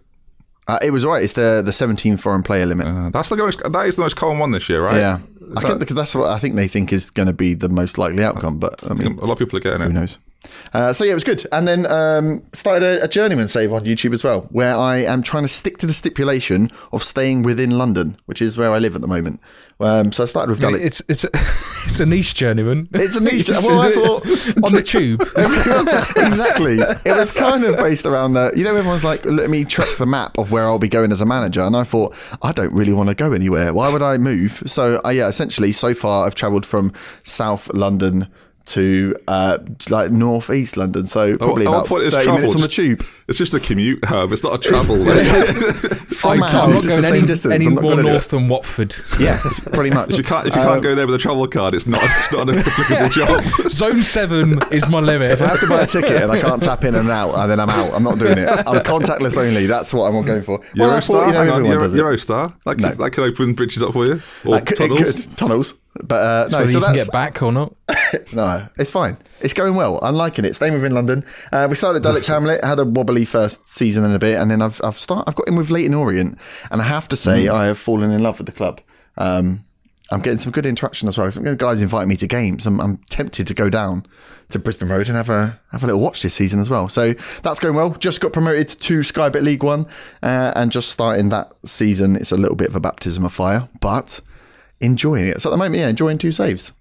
uh, 0.68 0.78
it 0.84 0.92
was 0.92 1.04
all 1.04 1.12
right. 1.14 1.24
It's 1.24 1.34
the 1.34 1.62
the 1.66 1.74
17 1.74 2.18
foreign 2.18 2.44
player 2.44 2.66
limit. 2.68 3.12
That's 3.12 3.30
the 3.30 3.36
most. 3.38 3.62
That 3.64 3.86
is 3.88 3.96
the 3.96 4.04
most 4.04 4.16
common 4.16 4.38
one 4.38 4.52
this 4.52 4.70
year, 4.70 4.84
right? 4.86 4.96
yeah, 4.98 5.18
Is 5.18 5.24
I 5.58 5.62
think 5.62 5.74
that- 5.74 5.80
because 5.80 5.96
that's 5.96 6.14
what 6.14 6.30
I 6.30 6.38
think 6.38 6.56
they 6.56 6.68
think 6.68 6.94
is 6.94 7.10
going 7.10 7.28
to 7.28 7.34
be 7.34 7.56
the 7.56 7.68
most 7.70 7.98
likely 7.98 8.24
outcome. 8.24 8.60
But 8.60 8.84
I 8.90 8.94
mean, 8.94 9.18
a 9.18 9.26
lot 9.26 9.34
of 9.34 9.40
people 9.40 9.58
are 9.58 9.62
getting 9.62 9.80
who 9.82 9.86
it. 9.88 9.92
Who 9.94 10.00
knows? 10.00 10.20
Uh, 10.74 10.94
so 10.94 11.04
yeah, 11.04 11.12
it 11.12 11.16
was 11.16 11.24
good. 11.24 11.46
And 11.52 11.68
then 11.68 11.86
um, 11.86 12.44
started 12.54 12.84
a, 12.84 13.04
a 13.04 13.08
journeyman 13.08 13.48
save 13.48 13.74
on 13.74 13.82
YouTube 13.82 14.14
as 14.14 14.24
well, 14.24 14.42
where 14.52 14.76
I 14.76 14.98
am 14.98 15.22
trying 15.22 15.44
to 15.44 15.48
stick 15.48 15.78
to 15.80 15.86
the 15.86 15.94
stipulation 15.94 16.70
of 16.92 17.04
staying 17.04 17.44
within 17.44 17.72
London, 17.72 18.18
which 18.26 18.42
is 18.42 18.58
where 18.58 18.72
I 18.72 18.80
live 18.80 18.96
at 18.96 19.02
the 19.02 19.08
moment. 19.08 19.40
Um, 19.80 20.12
so 20.12 20.24
I 20.24 20.28
started 20.28 20.52
with 20.52 20.64
I 20.64 20.78
it's 20.78 21.02
it's 21.08 21.24
a, 21.24 21.30
it's 21.34 22.00
a 22.00 22.06
niche 22.06 22.36
journeyman. 22.36 22.88
It's 22.94 23.16
a 23.16 23.20
niche. 23.20 23.50
Well, 23.62 23.80
I 23.80 23.92
thought 23.92 24.26
on 24.66 24.74
the 24.74 24.84
tube. 24.84 25.22
exactly. 25.22 26.80
It 26.80 27.16
was 27.16 27.32
kind 27.32 27.64
of 27.64 27.78
based 27.78 28.06
around 28.06 28.34
the. 28.34 28.52
You 28.56 28.64
know, 28.64 28.76
everyone's 28.76 29.04
like, 29.04 29.26
let 29.26 29.50
me 29.50 29.66
track 29.66 29.88
the 29.98 30.06
map 30.06 30.38
of 30.38 30.52
where 30.52 30.66
I'll 30.66 30.80
be 30.80 30.88
going 30.88 31.12
as 31.12 31.22
a 31.22 31.26
manager, 31.26 31.62
and 31.62 31.76
I 31.76 31.84
thought 31.84 32.16
I 32.42 32.52
don't 32.52 32.74
really 32.74 32.94
want 32.94 33.10
to 33.10 33.16
go 33.16 33.34
anywhere. 33.34 33.74
Why 33.74 33.90
would 33.90 34.02
I 34.02 34.18
move? 34.18 34.64
So, 34.66 35.02
uh, 35.06 35.10
yeah, 35.10 35.28
essentially, 35.28 35.72
so 35.74 35.94
far 35.94 36.26
I've 36.26 36.36
travelled 36.36 36.66
from 36.66 36.94
South 37.24 37.72
London 37.74 38.28
to 38.66 39.16
uh, 39.28 39.58
like 39.90 40.12
North 40.12 40.50
East 40.50 40.78
London. 40.78 41.06
So 41.06 41.38
probably 41.38 41.68
what 41.68 41.76
about 41.76 41.88
point 41.88 42.12
thirty 42.12 42.32
minutes 42.32 42.56
on 42.56 42.62
the 42.62 42.68
tube. 42.68 43.06
It's 43.32 43.38
just 43.40 43.54
a 43.54 43.60
commute, 43.60 44.04
Herb. 44.06 44.32
It's 44.34 44.44
not 44.44 44.54
a 44.54 44.58
travel. 44.70 44.98
From 44.98 46.40
my 46.40 46.48
I'm 46.50 46.52
house, 46.52 46.52
not 46.52 46.70
it's 46.74 46.86
going 46.86 47.02
the 47.02 47.08
same 47.08 47.18
any, 47.20 47.28
distance. 47.28 47.54
any 47.54 47.66
I'm 47.66 47.74
not 47.76 47.82
more 47.82 47.92
gonna 47.94 48.04
do 48.04 48.10
it. 48.10 48.12
north 48.12 48.30
than 48.30 48.48
Watford. 48.48 48.96
Yeah, 49.20 49.40
pretty 49.74 49.90
much. 49.92 50.10
if 50.12 50.18
you 50.18 50.24
can't, 50.24 50.48
if 50.48 50.56
you 50.56 50.62
can't 50.62 50.82
go 50.84 50.96
there 50.96 51.06
with 51.06 51.16
a 51.16 51.20
travel 51.20 51.48
card, 51.48 51.74
it's 51.76 51.88
not. 51.88 52.02
It's 52.04 52.32
not 52.32 52.50
an 52.50 52.58
applicable 52.60 53.10
job. 53.10 53.70
Zone 53.70 54.02
seven 54.04 54.60
is 54.72 54.88
my 54.90 55.00
limit. 55.00 55.32
If 55.32 55.42
I 55.42 55.48
have 55.48 55.60
to 55.62 55.68
buy 55.70 55.82
a 55.82 55.88
ticket 55.88 56.22
and 56.24 56.32
I 56.32 56.42
can't 56.42 56.62
tap 56.62 56.84
in 56.84 56.96
and 56.96 57.10
out, 57.10 57.34
and 57.36 57.50
then 57.50 57.60
I'm 57.60 57.70
out. 57.70 57.94
I'm 57.94 58.04
not 58.04 58.20
doing 58.20 58.38
it. 58.38 58.48
I'm 58.50 58.84
contactless 58.84 59.38
only. 59.38 59.66
That's 59.68 59.94
what 59.94 60.06
I'm 60.14 60.26
going 60.26 60.44
for. 60.44 60.60
Well, 60.76 60.90
Eurostar, 61.00 61.08
thought, 61.08 61.28
you 61.28 61.34
know, 61.34 61.40
hang 61.46 61.50
on, 61.52 61.66
Euro. 61.66 61.88
Eurostar. 61.88 62.54
That 62.66 62.76
could, 62.76 62.82
No. 62.82 62.90
that 62.92 63.12
could 63.12 63.24
open 63.32 63.54
bridges 63.54 63.82
up 63.84 63.94
for 63.94 64.06
you. 64.06 64.22
Or 64.46 64.60
could- 64.60 64.78
tunnels. 64.78 65.00
could. 65.26 65.38
tunnels. 65.38 65.74
But 66.04 66.16
uh, 66.16 66.48
no, 66.52 66.60
Whether 66.60 66.72
so 66.72 66.80
you 66.80 66.86
can 66.86 66.96
get 66.96 67.12
back 67.12 67.44
or 67.44 67.52
not. 67.52 67.76
no, 68.34 68.68
it's 68.78 68.90
fine. 68.90 69.18
It's 69.42 69.54
going 69.54 69.76
well. 69.76 70.00
I'm 70.02 70.16
liking 70.16 70.46
it. 70.46 70.56
Staying 70.56 70.72
within 70.74 70.94
London. 70.94 71.26
Uh, 71.52 71.68
we 71.70 71.76
started 71.76 71.98
at 71.98 72.04
Dulwich 72.04 72.28
Hamlet. 72.28 72.64
Had 72.64 72.80
a 72.80 72.86
wobbly 72.86 73.21
first 73.26 73.68
season 73.68 74.04
and 74.04 74.14
a 74.14 74.20
bit, 74.20 74.40
and 74.40 74.50
then 74.50 74.62
I've 74.62 74.82
I've 74.84 74.98
start 74.98 75.26
I've 75.28 75.36
got 75.36 75.48
in 75.48 75.56
with 75.56 75.70
Leyton 75.70 75.94
Orient, 75.94 76.38
and 76.70 76.82
I 76.82 76.86
have 76.86 77.08
to 77.10 77.16
say 77.16 77.48
I 77.48 77.68
have 77.68 77.78
fallen 77.78 78.12
in 78.12 78.24
love 78.24 78.38
with 78.38 78.48
the 78.48 78.54
club. 78.54 78.82
Um, 79.18 79.66
I'm 80.12 80.20
getting 80.20 80.40
some 80.40 80.52
good 80.52 80.66
interaction 80.66 81.08
as 81.08 81.18
well. 81.18 81.32
Some 81.32 81.56
guys 81.56 81.82
invite 81.82 82.08
me 82.08 82.18
to 82.18 82.28
games. 82.28 82.66
I'm, 82.66 82.82
I'm 82.82 82.98
tempted 83.10 83.48
to 83.48 83.54
go 83.54 83.70
down 83.70 84.06
to 84.50 84.60
Brisbane 84.60 84.90
Road 84.90 85.08
and 85.08 85.16
have 85.16 85.30
a 85.30 85.60
have 85.72 85.84
a 85.84 85.86
little 85.86 86.02
watch 86.02 86.22
this 86.22 86.34
season 86.34 86.60
as 86.60 86.70
well. 86.70 86.90
So 86.90 87.14
that's 87.44 87.60
going 87.60 87.76
well. 87.76 87.92
Just 87.92 88.20
got 88.20 88.34
promoted 88.34 88.68
to 88.68 89.04
Sky 89.04 89.30
Bet 89.30 89.44
League 89.44 89.64
One, 89.64 89.86
uh, 90.22 90.52
and 90.56 90.72
just 90.72 90.90
starting 90.90 91.30
that 91.30 91.54
season. 91.66 92.18
It's 92.18 92.32
a 92.32 92.38
little 92.38 92.58
bit 92.58 92.68
of 92.68 92.76
a 92.76 92.82
baptism 92.82 93.24
of 93.24 93.32
fire, 93.32 93.70
but 93.80 94.20
enjoying 94.82 95.28
it. 95.28 95.42
So 95.42 95.50
at 95.50 95.52
the 95.52 95.58
moment, 95.58 95.80
yeah, 95.80 95.88
enjoying 95.88 96.18
two 96.18 96.34
saves. 96.34 96.74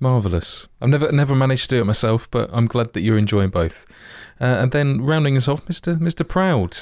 Marvelous. 0.00 0.68
I've 0.80 0.88
never 0.88 1.10
never 1.12 1.34
managed 1.34 1.70
to 1.70 1.76
do 1.76 1.82
it 1.82 1.84
myself, 1.84 2.30
but 2.30 2.50
I'm 2.52 2.66
glad 2.66 2.92
that 2.92 3.02
you're 3.02 3.18
enjoying 3.18 3.50
both. 3.50 3.86
Uh, 4.40 4.44
and 4.44 4.72
then 4.72 5.02
rounding 5.02 5.36
us 5.36 5.48
off, 5.48 5.66
Mister 5.68 5.96
Mister 5.96 6.24
Proud. 6.24 6.78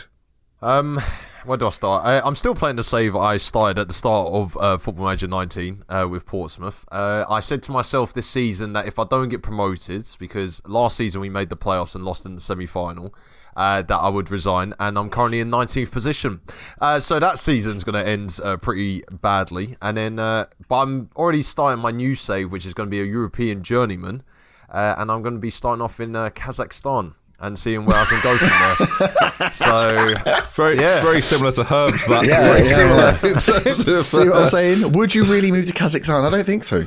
Um, 0.60 1.00
where 1.44 1.58
do 1.58 1.66
I 1.66 1.70
start? 1.70 2.04
I, 2.04 2.20
I'm 2.20 2.36
still 2.36 2.54
playing 2.54 2.76
the 2.76 2.84
save 2.84 3.16
I 3.16 3.36
started 3.36 3.80
at 3.80 3.88
the 3.88 3.94
start 3.94 4.28
of 4.28 4.56
uh, 4.56 4.78
Football 4.78 5.06
Manager 5.06 5.26
19 5.26 5.84
uh, 5.88 6.06
with 6.08 6.24
Portsmouth. 6.24 6.84
Uh, 6.92 7.24
I 7.28 7.40
said 7.40 7.64
to 7.64 7.72
myself 7.72 8.14
this 8.14 8.28
season 8.28 8.72
that 8.74 8.86
if 8.86 9.00
I 9.00 9.04
don't 9.04 9.28
get 9.28 9.42
promoted, 9.42 10.06
because 10.20 10.62
last 10.66 10.96
season 10.96 11.20
we 11.20 11.28
made 11.28 11.48
the 11.48 11.56
playoffs 11.56 11.96
and 11.96 12.04
lost 12.04 12.26
in 12.26 12.36
the 12.36 12.40
semi-final, 12.40 13.12
uh, 13.56 13.82
that 13.82 13.96
I 13.96 14.08
would 14.08 14.30
resign, 14.30 14.74
and 14.80 14.98
I'm 14.98 15.10
currently 15.10 15.40
in 15.40 15.50
19th 15.50 15.90
position. 15.90 16.40
Uh, 16.80 16.98
so 17.00 17.18
that 17.18 17.38
season's 17.38 17.84
going 17.84 17.94
to 18.02 18.08
end 18.08 18.38
uh, 18.42 18.56
pretty 18.56 19.02
badly, 19.20 19.76
and 19.82 19.96
then 19.96 20.18
uh, 20.18 20.46
but 20.68 20.76
I'm 20.82 21.10
already 21.16 21.42
starting 21.42 21.82
my 21.82 21.90
new 21.90 22.14
save, 22.14 22.50
which 22.52 22.66
is 22.66 22.74
going 22.74 22.88
to 22.88 22.90
be 22.90 23.00
a 23.00 23.04
European 23.04 23.62
journeyman, 23.62 24.22
uh, 24.70 24.94
and 24.98 25.10
I'm 25.10 25.22
going 25.22 25.34
to 25.34 25.40
be 25.40 25.50
starting 25.50 25.82
off 25.82 26.00
in 26.00 26.16
uh, 26.16 26.30
Kazakhstan. 26.30 27.14
And 27.40 27.58
seeing 27.58 27.86
where 27.86 27.98
I 27.98 28.04
can 28.04 28.20
go 28.22 28.36
from 28.36 29.08
there. 29.40 29.50
So 29.52 30.14
Very, 30.54 30.78
Yeah. 30.78 31.02
very 31.02 31.20
similar 31.20 31.50
to 31.50 31.64
Herb's. 31.64 32.06
That 32.06 32.24
Yeah, 32.24 32.40
very 32.52 32.68
yeah, 32.68 32.74
similar. 32.76 33.18
yeah. 33.20 33.28
in 33.30 33.40
terms 33.40 33.86
of, 33.88 34.04
See 34.04 34.28
what 34.28 34.36
uh, 34.36 34.40
I'm 34.42 34.46
saying? 34.46 34.92
Would 34.92 35.12
you 35.12 35.24
really 35.24 35.50
move 35.50 35.66
to 35.66 35.72
Kazakhstan? 35.72 36.22
I 36.24 36.30
don't 36.30 36.44
think 36.46 36.62
so. 36.62 36.86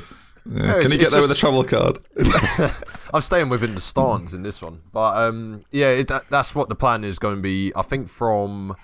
Yeah. 0.50 0.80
Can 0.80 0.92
you 0.92 0.98
get 0.98 1.10
there 1.10 1.20
with 1.20 1.30
a 1.30 1.34
just- 1.34 1.40
travel 1.40 1.64
card? 1.64 1.98
I'm 3.14 3.20
staying 3.20 3.48
within 3.48 3.74
the 3.74 3.80
stans 3.80 4.34
in 4.34 4.42
this 4.42 4.60
one, 4.62 4.82
but 4.92 5.16
um, 5.16 5.64
yeah, 5.70 5.90
it, 5.90 6.08
that, 6.08 6.24
that's 6.30 6.54
what 6.54 6.68
the 6.68 6.74
plan 6.74 7.04
is 7.04 7.18
going 7.18 7.36
to 7.36 7.42
be. 7.42 7.72
I 7.74 7.82
think 7.82 8.08
from 8.08 8.76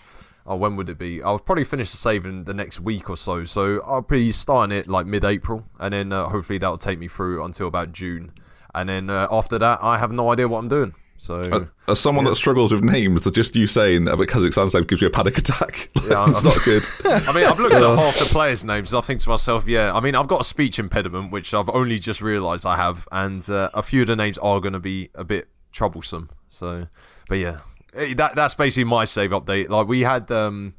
oh, 0.47 0.57
when 0.57 0.77
would 0.77 0.89
it 0.89 0.99
be? 0.99 1.23
I'll 1.23 1.39
probably 1.39 1.65
finish 1.65 1.91
the 1.91 1.97
saving 1.97 2.45
the 2.45 2.55
next 2.55 2.81
week 2.81 3.09
or 3.11 3.17
so. 3.17 3.45
So 3.45 3.83
I'll 3.87 4.03
be 4.03 4.33
starting 4.33 4.77
it 4.77 4.89
like 4.89 5.07
mid-April, 5.07 5.65
and 5.79 5.95
then 5.95 6.13
uh, 6.13 6.29
hopefully 6.29 6.59
that'll 6.59 6.79
take 6.79 6.99
me 6.99 7.09
through 7.09 7.45
until 7.45 7.69
about 7.69 7.93
June, 7.93 8.33
and 8.75 8.89
then 8.89 9.11
uh, 9.11 9.29
after 9.31 9.59
that, 9.59 9.81
I 9.83 9.99
have 9.99 10.13
no 10.13 10.31
idea 10.31 10.49
what 10.49 10.59
I'm 10.59 10.69
doing. 10.69 10.95
So 11.19 11.69
As 11.87 12.01
someone 12.01 12.25
that 12.25 12.35
struggles 12.35 12.73
with 12.73 12.83
names, 12.83 13.23
that 13.23 13.35
just 13.35 13.55
you 13.55 13.67
saying 13.69 14.09
about 14.09 14.27
Kazakhstan's 14.27 14.75
name 14.75 14.85
gives 14.85 15.01
you 15.01 15.07
a 15.07 15.11
panic 15.11 15.39
attack. 15.39 15.89
Yeah, 16.09 16.29
it's 16.29 16.45
I'm- 16.45 16.45
not 16.45 16.65
good. 16.65 16.83
I 17.29 17.33
mean, 17.33 17.45
I've 17.45 17.61
looked 17.61 17.77
at 17.77 17.83
half 17.83 18.19
the 18.19 18.25
players' 18.25 18.65
names. 18.65 18.93
And 18.93 18.99
I 18.99 19.03
think 19.03 19.21
to 19.21 19.29
myself, 19.29 19.69
yeah. 19.69 19.93
I 19.95 20.01
mean, 20.01 20.17
I've 20.17 20.27
got 20.27 20.41
a 20.41 20.45
speech 20.45 20.79
impediment, 20.81 21.31
which 21.31 21.55
I've 21.55 21.69
only 21.69 21.99
just 22.01 22.21
realised 22.21 22.67
I 22.67 22.75
have, 22.77 23.07
and 23.13 23.49
uh, 23.49 23.71
a 23.73 23.83
few 23.83 24.01
of 24.01 24.09
the 24.09 24.17
names 24.17 24.37
are 24.39 24.59
going 24.61 24.73
to 24.73 24.81
be 24.81 25.11
a 25.15 25.23
bit 25.23 25.49
troublesome. 25.71 26.29
So, 26.49 26.89
but 27.29 27.37
yeah, 27.39 27.61
Eh, 27.95 28.15
that 28.15 28.35
that's 28.35 28.55
basically 28.55 28.85
my 28.85 29.05
save 29.05 29.31
update. 29.31 29.69
Like 29.69 29.87
we 29.87 30.01
had, 30.01 30.31
um, 30.33 30.75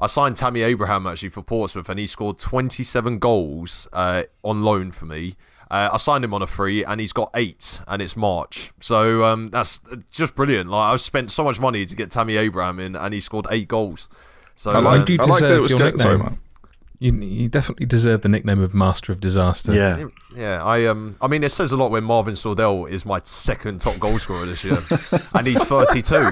I 0.00 0.08
signed 0.08 0.36
Tammy 0.36 0.60
Abraham 0.62 1.06
actually 1.06 1.30
for 1.30 1.40
Portsmouth, 1.42 1.88
and 1.88 1.98
he 1.98 2.06
scored 2.06 2.38
27 2.38 3.18
goals 3.18 3.88
uh, 3.94 4.24
on 4.44 4.62
loan 4.62 4.90
for 4.90 5.06
me. 5.06 5.36
Uh, 5.70 5.90
I 5.92 5.96
signed 5.96 6.24
him 6.24 6.32
on 6.32 6.42
a 6.42 6.46
free, 6.46 6.84
and 6.84 7.00
he's 7.00 7.12
got 7.12 7.30
eight, 7.34 7.80
and 7.88 8.00
it's 8.00 8.16
March. 8.16 8.72
So 8.80 9.24
um, 9.24 9.50
that's 9.50 9.80
just 10.10 10.34
brilliant. 10.34 10.70
Like 10.70 10.92
I've 10.92 11.00
spent 11.00 11.30
so 11.30 11.42
much 11.44 11.58
money 11.58 11.84
to 11.86 11.96
get 11.96 12.10
Tammy 12.10 12.36
Abraham 12.36 12.78
in, 12.78 12.94
and 12.94 13.12
he 13.12 13.20
scored 13.20 13.46
eight 13.50 13.68
goals. 13.68 14.08
So 14.54 14.70
I 14.70 14.76
uh, 14.76 14.82
like, 14.82 15.06
do 15.06 15.16
I 15.20 15.24
like 15.24 15.40
that 15.40 15.44
it 15.44 15.48
deserve 15.48 15.62
was 15.62 15.70
your 15.70 15.78
good. 15.80 15.96
Nickname. 15.96 16.18
man. 16.20 16.38
You, 16.98 17.12
you 17.12 17.48
definitely 17.48 17.84
deserve 17.86 18.22
the 18.22 18.28
nickname 18.28 18.60
of 18.60 18.72
Master 18.72 19.12
of 19.12 19.20
Disaster. 19.20 19.74
Yeah. 19.74 20.04
Yeah, 20.34 20.62
I 20.62 20.86
um, 20.86 21.16
I 21.22 21.28
mean, 21.28 21.42
it 21.44 21.50
says 21.50 21.72
a 21.72 21.76
lot 21.78 21.90
when 21.90 22.04
Marvin 22.04 22.34
Sordell 22.34 22.88
is 22.90 23.06
my 23.06 23.20
second 23.24 23.80
top 23.80 23.98
goal 23.98 24.18
scorer 24.18 24.44
this 24.44 24.62
year, 24.64 24.78
and 25.34 25.46
he's 25.46 25.62
32. 25.62 26.14
I 26.14 26.28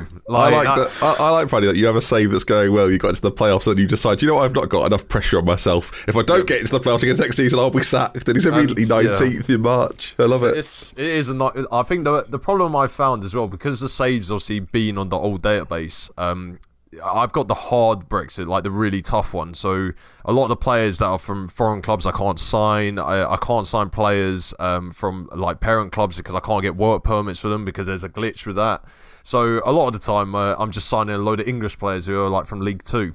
like 0.50 0.66
that- 0.66 0.90
that. 0.90 1.02
I, 1.02 1.14
I 1.26 1.30
like 1.30 1.48
Friday 1.48 1.66
that 1.68 1.76
you 1.76 1.86
have 1.86 1.96
a 1.96 2.02
save 2.02 2.30
that's 2.30 2.44
going 2.44 2.72
well. 2.72 2.90
You 2.90 2.98
got 2.98 3.10
into 3.10 3.22
the 3.22 3.32
playoffs, 3.32 3.66
and 3.66 3.78
you 3.78 3.86
decide, 3.86 4.20
you 4.20 4.28
know 4.28 4.34
what, 4.34 4.44
I've 4.44 4.54
not 4.54 4.68
got 4.68 4.84
enough 4.86 5.08
pressure 5.08 5.38
on 5.38 5.46
myself. 5.46 6.06
If 6.06 6.16
I 6.16 6.22
don't 6.22 6.46
get 6.46 6.60
into 6.60 6.72
the 6.72 6.80
playoffs 6.80 7.02
against 7.02 7.22
next 7.22 7.36
season, 7.36 7.58
I'll 7.58 7.70
be 7.70 7.82
sacked. 7.82 8.28
And 8.28 8.36
he's 8.36 8.44
immediately 8.44 8.82
And, 8.82 9.04
yeah. 9.06 9.18
nineteenth 9.18 9.48
in 9.48 9.62
March. 9.62 10.14
I 10.18 10.24
love 10.24 10.42
it. 10.42 10.56
It's 10.58 10.92
it 10.92 11.06
is 11.06 11.30
a 11.30 11.34
not. 11.34 11.56
I 11.72 11.82
think 11.82 12.04
the 12.04 12.24
the 12.28 12.38
problem 12.38 12.76
I 12.76 12.86
found 12.88 13.24
as 13.24 13.34
well 13.34 13.48
because 13.48 13.80
the 13.80 13.88
saves 13.88 14.30
obviously 14.30 14.60
being 14.60 14.98
on 14.98 15.08
the 15.08 15.16
old 15.16 15.40
database, 15.40 16.10
um, 16.18 16.58
I've 17.02 17.32
got 17.32 17.48
the 17.48 17.54
hard 17.54 18.08
Brexit, 18.08 18.46
like 18.46 18.62
the 18.64 18.70
really 18.70 19.00
tough 19.02 19.32
one. 19.34 19.54
So 19.54 19.90
a 20.24 20.32
lot 20.32 20.44
of 20.44 20.48
the 20.50 20.56
players 20.56 20.98
that 20.98 21.06
are 21.06 21.18
from 21.18 21.48
foreign 21.48 21.80
clubs, 21.82 22.06
I 22.06 22.12
can't 22.12 22.38
sign. 22.38 22.98
I, 22.98 23.32
I 23.32 23.36
can't 23.38 23.66
sign 23.66 23.90
players 23.90 24.52
um, 24.58 24.92
from 24.92 25.28
like 25.34 25.60
parent 25.60 25.92
clubs 25.92 26.16
because 26.18 26.34
I 26.34 26.40
can't 26.40 26.62
get 26.62 26.76
work 26.76 27.04
permits 27.04 27.40
for 27.40 27.48
them 27.48 27.64
because 27.64 27.86
there's 27.86 28.04
a 28.04 28.08
glitch 28.08 28.46
with 28.46 28.56
that. 28.56 28.84
So 29.22 29.62
a 29.64 29.72
lot 29.72 29.86
of 29.86 29.92
the 29.94 29.98
time, 29.98 30.34
uh, 30.34 30.54
I'm 30.58 30.70
just 30.70 30.88
signing 30.88 31.14
a 31.14 31.18
load 31.18 31.40
of 31.40 31.48
English 31.48 31.78
players 31.78 32.06
who 32.06 32.20
are 32.20 32.28
like 32.28 32.46
from 32.46 32.60
League 32.60 32.82
Two, 32.84 33.14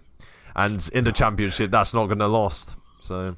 and 0.56 0.90
in 0.94 1.04
the 1.04 1.12
Championship, 1.12 1.70
that's 1.72 1.94
not 1.94 2.08
going 2.08 2.20
to 2.20 2.28
last. 2.28 2.78
So 3.02 3.36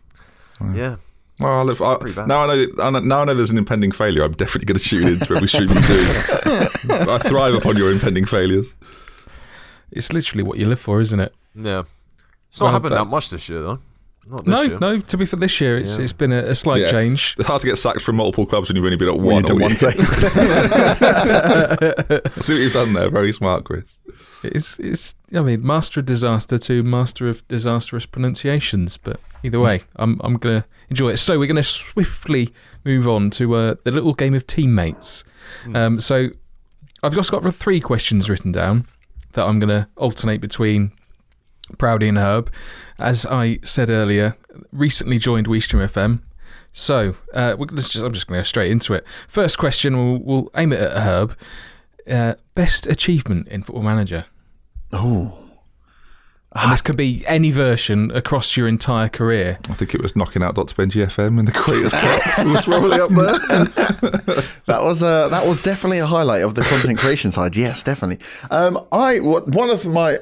yeah. 0.74 0.96
Well, 1.40 1.54
I 1.54 1.62
look, 1.64 1.82
I, 1.82 1.98
now 2.28 2.44
I 2.44 2.56
know. 2.56 2.66
I 2.82 2.90
know- 2.92 3.00
Now 3.00 3.22
I 3.22 3.26
know 3.26 3.34
there's 3.34 3.50
an 3.50 3.58
impending 3.58 3.92
failure. 3.92 4.24
I'm 4.24 4.34
definitely 4.34 4.66
going 4.66 4.78
to 4.80 4.84
tune 4.84 5.08
into 5.08 5.36
every 5.36 5.48
stream 5.48 5.70
you 5.70 5.82
do. 5.82 7.02
I 7.10 7.18
thrive 7.18 7.56
upon 7.56 7.78
your 7.78 7.92
impending 7.92 8.26
failures. 8.26 8.74
It's 9.92 10.12
literally 10.14 10.44
what 10.44 10.58
you 10.58 10.68
live 10.68 10.80
for, 10.80 11.02
isn't 11.02 11.20
it? 11.20 11.34
Yeah. 11.56 11.84
It's 12.50 12.60
not 12.60 12.66
Well, 12.68 12.74
happened 12.74 12.92
that- 12.94 13.04
that 13.04 13.10
much 13.10 13.30
this 13.30 13.48
year, 13.50 13.62
though. 13.62 13.80
Not 14.30 14.46
this 14.46 14.52
No, 14.52 14.62
year. 14.62 14.78
no. 14.80 15.00
To 15.00 15.18
be 15.18 15.26
for 15.26 15.36
this 15.38 15.60
year, 15.60 15.78
it's 15.80 15.98
Yeah. 15.98 16.04
it's 16.04 16.14
been 16.14 16.32
a, 16.32 16.44
a 16.50 16.56
slight 16.56 16.82
Yeah. 16.82 16.92
change. 16.92 17.36
It's 17.40 17.48
hard 17.48 17.60
to 17.62 17.68
get 17.68 17.78
sacked 17.78 18.02
from 18.04 18.18
multiple 18.18 18.46
clubs 18.46 18.70
when 18.70 18.76
you've 18.76 18.86
only 18.86 18.96
been 18.98 19.08
at 19.10 19.20
one. 19.20 19.38
you 19.38 19.42
do 19.44 19.56
one 19.56 19.72
year. 19.72 19.78
See 22.42 22.54
what 22.54 22.62
you've 22.62 22.74
done 22.74 22.94
there. 22.94 23.10
Very 23.10 23.32
smart, 23.34 23.64
Chris. 23.66 23.98
It's 24.44 24.80
it's. 24.80 25.16
I 25.34 25.40
mean, 25.42 25.66
master 25.66 26.00
of 26.02 26.06
disaster 26.06 26.58
to 26.60 26.84
master 26.84 27.28
of 27.30 27.48
disastrous 27.48 28.06
pronunciations. 28.06 28.98
But 28.98 29.20
either 29.44 29.60
way, 29.60 29.84
I'm 29.96 30.20
I'm 30.24 30.36
gonna 30.38 30.66
enjoy 30.90 31.10
it. 31.10 31.18
So 31.18 31.40
we're 31.40 31.48
gonna 31.48 31.64
swiftly 31.64 32.54
move 32.86 33.08
on 33.08 33.30
to 33.32 33.56
uh, 33.56 33.76
the 33.84 33.92
little 33.92 34.14
game 34.14 34.34
of 34.36 34.46
teammates. 34.48 35.24
Um, 35.74 36.00
so 36.00 36.30
I've 37.04 37.14
just 37.14 37.32
got 37.32 37.44
three 37.54 37.80
questions 37.80 38.30
written 38.30 38.52
down 38.52 38.86
that 39.34 39.46
I'm 39.46 39.60
gonna 39.60 39.90
alternate 39.98 40.42
between 40.42 40.92
Proudy 41.78 42.10
and 42.10 42.18
Herb. 42.18 42.52
As 43.00 43.26
I 43.26 43.60
said 43.64 43.90
earlier, 43.90 44.38
recently 44.72 45.18
joined 45.18 45.48
WeStream 45.48 45.88
FM. 45.88 46.22
So 46.74 47.16
uh, 47.34 47.56
just, 47.74 47.96
I'm 47.98 48.14
just 48.14 48.28
going 48.28 48.38
to 48.38 48.42
go 48.42 48.44
straight 48.44 48.72
into 48.72 48.94
it. 48.94 49.06
First 49.28 49.58
question, 49.58 49.98
we'll, 49.98 50.20
we'll 50.20 50.52
aim 50.56 50.72
it 50.72 50.80
at 50.80 50.98
Herb. 50.98 51.38
Uh, 52.10 52.36
best 52.56 52.88
achievement 52.88 53.48
in 53.50 53.64
Football 53.64 53.84
Manager? 53.84 54.26
Oh, 54.94 55.38
And 56.54 56.72
this 56.72 56.82
could 56.82 56.98
be 56.98 57.24
any 57.28 57.50
version 57.50 58.12
across 58.12 58.58
your 58.58 58.68
entire 58.68 59.08
career. 59.08 59.58
I 59.70 59.74
think 59.74 59.94
it 59.96 60.02
was 60.02 60.18
knocking 60.18 60.44
out 60.44 60.56
Dr. 60.56 60.76
Benji 60.76 61.06
FM 61.06 61.40
in 61.40 61.46
the 61.46 61.52
Creators 61.52 61.94
Cup. 61.94 62.22
It 62.40 62.48
was 62.48 62.62
probably 62.64 63.00
up 63.00 63.10
there. 63.10 63.64
that 64.66 64.84
was 64.84 65.02
uh, 65.02 65.30
that 65.30 65.48
was 65.48 65.62
definitely 65.62 66.00
a 66.00 66.06
highlight 66.06 66.42
of 66.44 66.56
the 66.56 66.64
content 66.64 67.00
creation 67.00 67.32
side. 67.32 67.56
Yes, 67.56 67.84
definitely. 67.84 68.26
Um, 68.50 68.86
I 68.92 69.20
one 69.20 69.70
of 69.70 69.86
my 69.86 70.20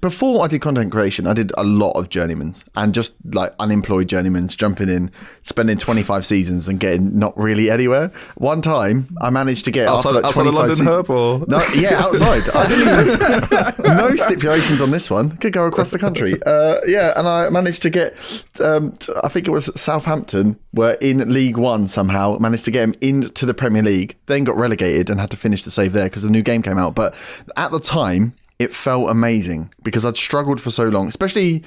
before 0.00 0.44
I 0.44 0.48
did 0.48 0.60
content 0.60 0.92
creation, 0.92 1.26
I 1.26 1.32
did 1.32 1.52
a 1.56 1.64
lot 1.64 1.92
of 1.92 2.08
journeymans 2.08 2.64
and 2.74 2.94
just 2.94 3.14
like 3.32 3.54
unemployed 3.58 4.08
journeymans 4.08 4.56
jumping 4.56 4.88
in, 4.88 5.10
spending 5.42 5.78
twenty 5.78 6.02
five 6.02 6.24
seasons 6.26 6.68
and 6.68 6.78
getting 6.78 7.18
not 7.18 7.36
really 7.36 7.70
anywhere. 7.70 8.12
One 8.36 8.62
time, 8.62 9.16
I 9.20 9.30
managed 9.30 9.64
to 9.66 9.70
get 9.70 9.88
Outside, 9.88 10.12
like 10.12 10.24
outside 10.24 10.34
twenty 10.34 10.48
of 10.50 10.54
five 10.54 10.68
London 10.68 10.76
seasons. 10.76 10.96
Herb 10.96 11.10
or 11.10 11.44
No, 11.48 11.64
yeah, 11.74 11.94
outside. 12.04 12.42
I 12.54 12.66
didn't 12.68 13.80
even. 13.82 13.96
no 13.96 14.16
stipulations 14.16 14.80
on 14.80 14.90
this 14.90 15.10
one. 15.10 15.36
Could 15.36 15.52
go 15.52 15.66
across 15.66 15.90
the 15.90 15.98
country. 15.98 16.40
Uh, 16.44 16.76
yeah, 16.86 17.12
and 17.16 17.28
I 17.28 17.48
managed 17.50 17.82
to 17.82 17.90
get. 17.90 18.16
Um, 18.60 18.96
I 19.22 19.28
think 19.28 19.46
it 19.46 19.50
was 19.50 19.70
Southampton 19.80 20.58
were 20.72 20.96
in 21.00 21.32
League 21.32 21.56
One 21.56 21.88
somehow. 21.88 22.36
Managed 22.38 22.64
to 22.66 22.70
get 22.70 22.86
them 22.86 22.94
into 23.00 23.46
the 23.46 23.54
Premier 23.54 23.82
League. 23.82 24.16
Then 24.26 24.44
got 24.44 24.56
relegated 24.56 25.10
and 25.10 25.20
had 25.20 25.30
to 25.30 25.36
finish 25.36 25.62
the 25.62 25.70
save 25.70 25.92
there 25.92 26.04
because 26.04 26.22
the 26.22 26.30
new 26.30 26.42
game 26.42 26.62
came 26.62 26.78
out. 26.78 26.94
But 26.94 27.14
at 27.56 27.70
the 27.70 27.80
time, 27.80 28.34
it 28.62 28.72
felt 28.74 29.10
amazing 29.10 29.70
because 29.82 30.04
I'd 30.06 30.16
struggled 30.16 30.60
for 30.60 30.70
so 30.70 30.84
long, 30.84 31.08
especially. 31.08 31.62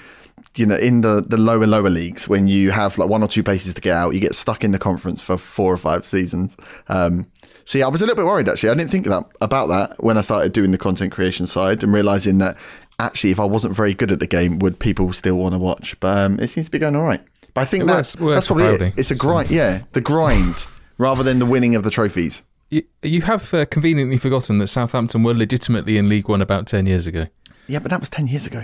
You 0.57 0.65
know, 0.65 0.75
in 0.75 0.99
the, 1.01 1.21
the 1.25 1.37
lower 1.37 1.65
lower 1.65 1.89
leagues, 1.89 2.27
when 2.27 2.47
you 2.49 2.71
have 2.71 2.97
like 2.97 3.09
one 3.09 3.23
or 3.23 3.27
two 3.27 3.41
places 3.43 3.73
to 3.73 3.81
get 3.81 3.95
out, 3.95 4.13
you 4.13 4.19
get 4.19 4.35
stuck 4.35 4.63
in 4.65 4.71
the 4.73 4.79
conference 4.79 5.21
for 5.21 5.37
four 5.37 5.71
or 5.73 5.77
five 5.77 6.05
seasons. 6.05 6.57
Um, 6.89 7.27
See, 7.65 7.81
I 7.81 7.87
was 7.87 8.01
a 8.01 8.05
little 8.05 8.15
bit 8.21 8.25
worried 8.25 8.47
actually. 8.47 8.69
I 8.69 8.75
didn't 8.75 8.91
think 8.91 9.05
that, 9.05 9.23
about 9.41 9.67
that 9.67 10.03
when 10.03 10.17
I 10.17 10.21
started 10.21 10.51
doing 10.53 10.71
the 10.71 10.77
content 10.77 11.11
creation 11.11 11.47
side 11.47 11.83
and 11.83 11.91
realizing 11.91 12.37
that 12.39 12.57
actually, 12.99 13.31
if 13.31 13.39
I 13.39 13.45
wasn't 13.45 13.75
very 13.75 13.93
good 13.93 14.11
at 14.11 14.19
the 14.19 14.27
game, 14.27 14.59
would 14.59 14.77
people 14.79 15.11
still 15.13 15.37
want 15.37 15.53
to 15.53 15.59
watch? 15.59 15.99
But 15.99 16.17
um, 16.17 16.39
it 16.39 16.49
seems 16.49 16.67
to 16.67 16.71
be 16.71 16.79
going 16.79 16.95
all 16.95 17.03
right. 17.03 17.21
But 17.53 17.61
I 17.61 17.65
think 17.65 17.83
It 17.83 17.87
that's, 17.87 18.15
works- 18.15 18.21
works 18.21 18.35
that's 18.35 18.47
probably 18.47 18.87
it. 18.87 18.93
It's 18.97 19.11
a 19.11 19.15
grind, 19.15 19.49
yeah, 19.49 19.83
the 19.93 20.01
grind 20.01 20.67
rather 20.97 21.23
than 21.23 21.39
the 21.39 21.45
winning 21.45 21.75
of 21.75 21.83
the 21.83 21.89
trophies. 21.91 22.43
You, 22.69 22.83
you 23.03 23.21
have 23.21 23.53
uh, 23.53 23.65
conveniently 23.65 24.17
forgotten 24.17 24.57
that 24.59 24.67
Southampton 24.67 25.23
were 25.23 25.33
legitimately 25.35 25.97
in 25.97 26.09
League 26.09 26.27
One 26.27 26.41
about 26.41 26.65
10 26.67 26.87
years 26.87 27.05
ago. 27.07 27.27
Yeah, 27.67 27.79
but 27.79 27.89
that 27.91 27.99
was 27.99 28.09
ten 28.09 28.27
years 28.27 28.45
ago. 28.45 28.63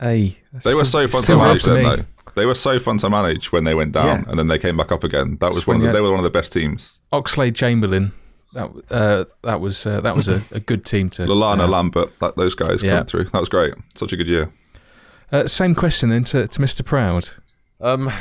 Hey, 0.00 0.38
They 0.64 0.74
were 0.74 0.84
so 0.84 1.06
fun 1.08 1.22
to 1.24 1.36
manage 1.36 1.64
then, 1.64 1.82
though. 1.82 2.04
They 2.36 2.46
were 2.46 2.54
so 2.54 2.78
fun 2.78 2.98
to 2.98 3.10
manage 3.10 3.50
when 3.52 3.64
they 3.64 3.74
went 3.74 3.92
down 3.92 4.06
Yeah. 4.06 4.22
and 4.28 4.38
then 4.38 4.46
they 4.48 4.58
came 4.58 4.76
back 4.76 4.90
up 4.92 5.02
again. 5.04 5.36
That 5.40 5.48
was 5.48 5.58
That's 5.58 5.66
one 5.66 5.76
of 5.76 5.82
the, 5.82 5.88
you 5.88 5.92
they 5.92 6.00
were 6.00 6.10
one 6.10 6.18
of 6.18 6.24
the 6.24 6.30
best 6.30 6.52
teams. 6.52 6.98
Oxlade 7.12 7.54
Chamberlain. 7.54 8.12
That 8.52 8.70
uh, 8.90 9.24
that 9.42 9.60
was 9.60 9.84
uh, 9.84 10.00
that 10.02 10.14
was 10.14 10.28
a, 10.28 10.42
a 10.52 10.60
good 10.60 10.84
team 10.84 11.10
to. 11.10 11.22
Lallana, 11.26 11.60
uh, 11.64 11.68
Lambert, 11.68 12.16
that, 12.20 12.36
those 12.36 12.54
guys 12.54 12.82
Yeah. 12.84 12.98
come 12.98 13.06
through. 13.06 13.24
That 13.24 13.40
was 13.40 13.48
great. 13.48 13.74
Such 13.96 14.12
a 14.12 14.16
good 14.16 14.28
year. 14.28 14.52
uh, 15.32 15.46
same 15.48 15.74
question 15.74 16.10
then 16.10 16.22
to, 16.24 16.46
to 16.46 16.58
Mr. 16.60 16.84
Proud. 16.84 17.30
Um, 17.80 18.12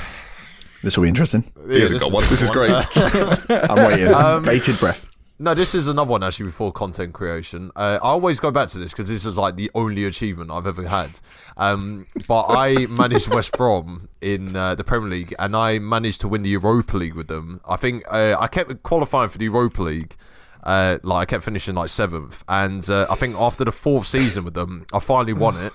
This 0.83 0.97
will 0.97 1.03
be 1.03 1.09
interesting. 1.09 1.51
He 1.69 1.81
hasn't 1.81 2.01
got 2.01 2.11
one. 2.11 2.23
This 2.29 2.41
is 2.41 2.49
great. 2.49 2.71
I'm 3.49 3.77
waiting. 3.77 4.43
Bated 4.45 4.77
breath. 4.79 5.09
No, 5.39 5.53
this 5.53 5.73
is 5.73 5.87
another 5.87 6.11
one 6.11 6.23
actually 6.23 6.45
before 6.45 6.71
content 6.71 7.13
creation. 7.13 7.71
Uh, 7.75 7.97
I 8.01 8.09
always 8.09 8.39
go 8.39 8.51
back 8.51 8.69
to 8.69 8.77
this 8.77 8.91
because 8.91 9.09
this 9.09 9.25
is 9.25 9.35
like 9.35 9.55
the 9.55 9.71
only 9.73 10.05
achievement 10.05 10.51
I've 10.51 10.67
ever 10.67 10.87
had. 10.87 11.09
Um, 11.57 12.05
but 12.27 12.45
I 12.49 12.85
managed 12.85 13.29
West 13.29 13.51
Brom 13.53 14.09
in 14.21 14.55
uh, 14.55 14.75
the 14.75 14.83
Premier 14.83 15.09
League 15.09 15.33
and 15.39 15.55
I 15.55 15.79
managed 15.79 16.21
to 16.21 16.27
win 16.27 16.43
the 16.43 16.49
Europa 16.49 16.97
League 16.97 17.15
with 17.15 17.27
them. 17.27 17.61
I 17.67 17.77
think 17.77 18.03
uh, 18.09 18.37
I 18.39 18.47
kept 18.47 18.83
qualifying 18.83 19.29
for 19.29 19.37
the 19.37 19.45
Europa 19.45 19.81
League. 19.81 20.15
Uh, 20.63 20.99
like 21.03 21.23
I 21.23 21.25
kept 21.35 21.43
finishing 21.43 21.75
like 21.75 21.89
seventh, 21.89 22.41
and 22.47 22.89
uh, 22.89 23.05
I 23.09 23.15
think 23.15 23.35
after 23.35 23.65
the 23.65 23.73
fourth 23.73 24.07
season 24.07 24.45
with 24.45 24.53
them, 24.53 24.85
I 24.93 24.99
finally 24.99 25.33
won 25.33 25.57
it. 25.57 25.73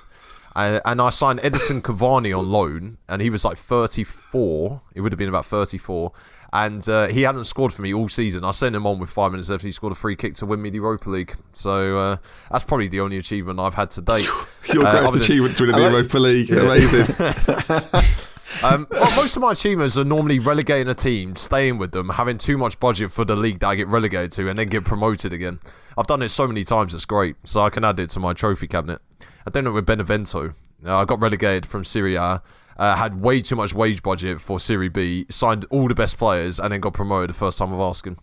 Uh, 0.57 0.81
and 0.85 1.01
I 1.01 1.11
signed 1.11 1.41
Edinson 1.41 1.81
Cavani 1.83 2.37
on 2.37 2.49
loan, 2.51 2.99
and 3.09 3.23
he 3.23 3.31
was 3.31 3.45
like 3.45 3.59
34. 3.59 4.81
It 4.95 5.01
would 5.03 5.13
have 5.13 5.19
been 5.19 5.29
about 5.29 5.47
34. 5.47 6.13
And 6.51 6.89
uh, 6.89 7.09
he 7.09 7.23
hadn't 7.23 7.45
scored 7.45 7.75
for 7.75 7.83
me 7.83 7.93
all 7.93 8.09
season. 8.09 8.43
I 8.43 8.53
sent 8.53 8.75
him 8.75 8.87
on 8.87 8.99
with 8.99 9.11
five 9.11 9.33
minutes 9.33 9.51
left. 9.51 9.63
He 9.63 9.71
scored 9.71 9.93
a 9.93 9.97
free 9.97 10.17
kick 10.17 10.35
to 10.37 10.47
win 10.47 10.63
me 10.63 10.71
the 10.71 10.77
Europa 10.77 11.11
League. 11.11 11.35
So 11.53 11.99
uh, 11.99 12.17
that's 12.51 12.65
probably 12.65 12.89
the 12.89 13.01
only 13.01 13.19
achievement 13.19 13.61
I've 13.61 13.75
had 13.75 13.91
to 13.93 14.01
date. 14.01 14.27
Your 14.73 14.87
Uh, 14.87 15.01
greatest 15.03 15.25
achievement 15.25 15.57
to 15.59 15.67
win 15.67 15.73
the 15.77 15.91
Europa 15.91 16.19
League. 16.19 16.51
Amazing. 16.51 18.05
Um, 18.65 18.87
well, 18.91 19.15
most 19.15 19.37
of 19.37 19.43
my 19.43 19.53
achievements 19.53 19.97
are 19.99 20.05
normally 20.05 20.39
relegating 20.39 20.89
a 20.89 20.95
team, 20.95 21.37
staying 21.37 21.77
with 21.77 21.93
them, 21.93 22.09
having 22.09 22.39
too 22.39 22.57
much 22.57 22.81
budget 22.81 23.13
for 23.13 23.25
the 23.25 23.37
league 23.37 23.61
that 23.61 23.69
I 23.69 23.75
get 23.75 23.89
relegated 23.89 24.33
to, 24.33 24.49
and 24.49 24.59
then 24.59 24.69
get 24.69 24.85
promoted 24.87 25.35
again. 25.35 25.61
I've 25.99 26.07
done 26.07 26.23
it 26.23 26.31
so 26.31 26.49
many 26.49 26.65
times, 26.65 26.95
it's 26.95 27.05
great. 27.05 27.37
So 27.45 27.61
I 27.61 27.69
can 27.71 27.85
add 27.85 28.01
it 28.01 28.09
to 28.11 28.21
my 28.21 28.33
trophy 28.33 28.67
cabinet. 28.67 29.01
I 29.49 29.51
did 29.51 29.67
it 29.67 29.71
with 29.71 29.87
Benevento. 29.87 30.53
Uh, 30.85 30.99
I 30.99 31.05
got 31.07 31.21
relegated 31.21 31.65
from 31.65 31.83
Serie 31.83 32.17
A, 32.17 32.43
uh, 32.77 32.97
had 32.97 33.23
way 33.23 33.41
too 33.41 33.57
much 33.57 33.73
wage 33.73 34.03
budget 34.03 34.43
for 34.43 34.61
Serie 34.61 34.91
B, 34.91 35.25
signed 35.31 35.65
all 35.71 35.89
the 35.89 35.95
best 35.95 36.19
players, 36.19 36.61
and 36.61 36.71
then 36.71 36.81
got 36.81 36.93
promoted 36.93 37.31
the 37.31 37.35
first 37.35 37.57
time 37.57 37.73
of 37.73 37.81
asking. 37.81 38.19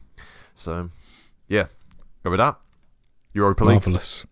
So, 0.53 0.91
yeah, 1.47 1.65
go 2.23 2.29
with 2.29 2.37
that. 2.37 2.57
Europa 3.33 3.63
League. 3.63 3.73
Marvelous. 3.73 4.23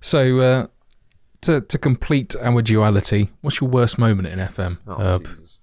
So 0.00 0.40
uh, 0.40 0.66
to 1.42 1.60
to 1.60 1.78
complete 1.78 2.34
our 2.42 2.60
duality, 2.60 3.30
what's 3.40 3.60
your 3.60 3.70
worst 3.70 3.96
moment 3.96 4.26
in 4.26 4.40
FM? 4.40 4.78
Oh, 4.88 4.96
Herb? 4.96 5.28
Jesus. 5.28 5.60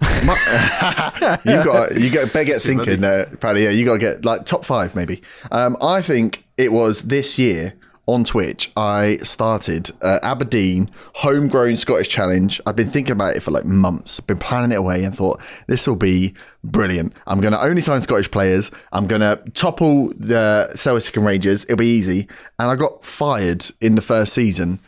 You've 1.44 1.64
got 1.64 1.94
you 2.00 2.10
got 2.10 2.32
better 2.32 2.44
get 2.44 2.60
Too 2.62 2.74
many. 2.74 2.84
thinking, 2.84 3.04
uh, 3.04 3.26
Paddy. 3.40 3.62
Yeah, 3.62 3.70
you 3.70 3.84
got 3.84 3.92
to 3.92 3.98
get 4.00 4.24
like 4.24 4.44
top 4.44 4.64
five 4.64 4.96
maybe. 4.96 5.22
Um, 5.52 5.76
I 5.80 6.02
think 6.02 6.44
it 6.58 6.72
was 6.72 7.02
this 7.02 7.38
year 7.38 7.74
on 8.14 8.24
Twitch. 8.24 8.72
I 8.76 9.18
started 9.18 9.90
uh, 10.02 10.18
Aberdeen 10.22 10.90
homegrown 11.14 11.76
Scottish 11.76 12.08
challenge. 12.08 12.60
I've 12.66 12.76
been 12.76 12.88
thinking 12.88 13.12
about 13.12 13.36
it 13.36 13.40
for 13.40 13.50
like 13.50 13.64
months. 13.64 14.18
I've 14.18 14.26
Been 14.26 14.38
planning 14.38 14.72
it 14.72 14.78
away 14.78 15.04
and 15.04 15.14
thought 15.14 15.40
this 15.66 15.86
will 15.86 15.96
be 15.96 16.34
brilliant. 16.64 17.14
I'm 17.26 17.40
going 17.40 17.52
to 17.52 17.62
only 17.62 17.82
sign 17.82 18.02
Scottish 18.02 18.30
players. 18.30 18.70
I'm 18.92 19.06
going 19.06 19.20
to 19.20 19.42
topple 19.54 20.08
the 20.16 20.70
Celtic 20.74 21.16
and 21.16 21.24
Rangers. 21.24 21.64
It'll 21.64 21.76
be 21.76 21.86
easy. 21.86 22.28
And 22.58 22.70
I 22.70 22.76
got 22.76 23.04
fired 23.04 23.64
in 23.80 23.94
the 23.94 24.02
first 24.02 24.32
season. 24.32 24.80